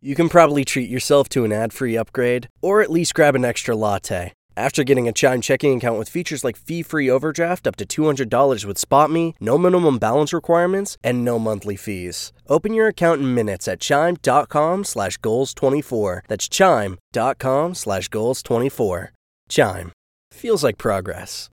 You 0.00 0.16
can 0.16 0.28
probably 0.28 0.64
treat 0.64 0.90
yourself 0.90 1.28
to 1.28 1.44
an 1.44 1.52
ad-free 1.52 1.96
upgrade, 1.96 2.48
or 2.60 2.82
at 2.82 2.90
least 2.90 3.14
grab 3.14 3.36
an 3.36 3.44
extra 3.44 3.76
latte. 3.76 4.32
After 4.56 4.84
getting 4.84 5.08
a 5.08 5.12
Chime 5.12 5.40
checking 5.40 5.76
account 5.78 5.98
with 5.98 6.10
features 6.10 6.44
like 6.44 6.56
fee-free 6.56 7.08
overdraft 7.08 7.66
up 7.66 7.76
to 7.76 7.86
$200 7.86 8.64
with 8.66 8.76
SpotMe, 8.76 9.32
no 9.40 9.56
minimum 9.56 9.98
balance 9.98 10.32
requirements, 10.32 10.98
and 11.02 11.24
no 11.24 11.38
monthly 11.38 11.76
fees. 11.76 12.32
Open 12.48 12.74
your 12.74 12.88
account 12.88 13.22
in 13.22 13.34
minutes 13.34 13.66
at 13.66 13.80
chime.com 13.80 14.84
slash 14.84 15.16
goals24. 15.18 16.20
That's 16.28 16.48
chime.com 16.48 17.74
slash 17.74 18.08
goals24. 18.10 19.08
Chime. 19.48 19.92
Feels 20.32 20.64
like 20.64 20.76
progress. 20.76 21.48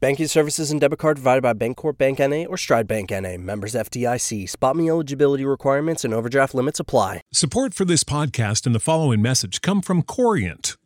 Banking 0.00 0.28
services 0.28 0.70
and 0.70 0.80
debit 0.80 1.00
card 1.00 1.16
provided 1.16 1.42
by 1.42 1.54
Bancorp 1.54 1.98
Bank 1.98 2.20
NA 2.20 2.44
or 2.44 2.56
Stride 2.56 2.86
Bank 2.86 3.10
NA. 3.10 3.36
Members 3.36 3.74
FDIC. 3.74 4.44
SpotMe 4.48 4.88
eligibility 4.88 5.44
requirements 5.44 6.04
and 6.04 6.14
overdraft 6.14 6.54
limits 6.54 6.78
apply. 6.78 7.20
Support 7.32 7.74
for 7.74 7.84
this 7.84 8.04
podcast 8.04 8.64
and 8.64 8.76
the 8.76 8.80
following 8.80 9.20
message 9.20 9.60
come 9.60 9.82
from 9.82 10.02
Corient. 10.02 10.76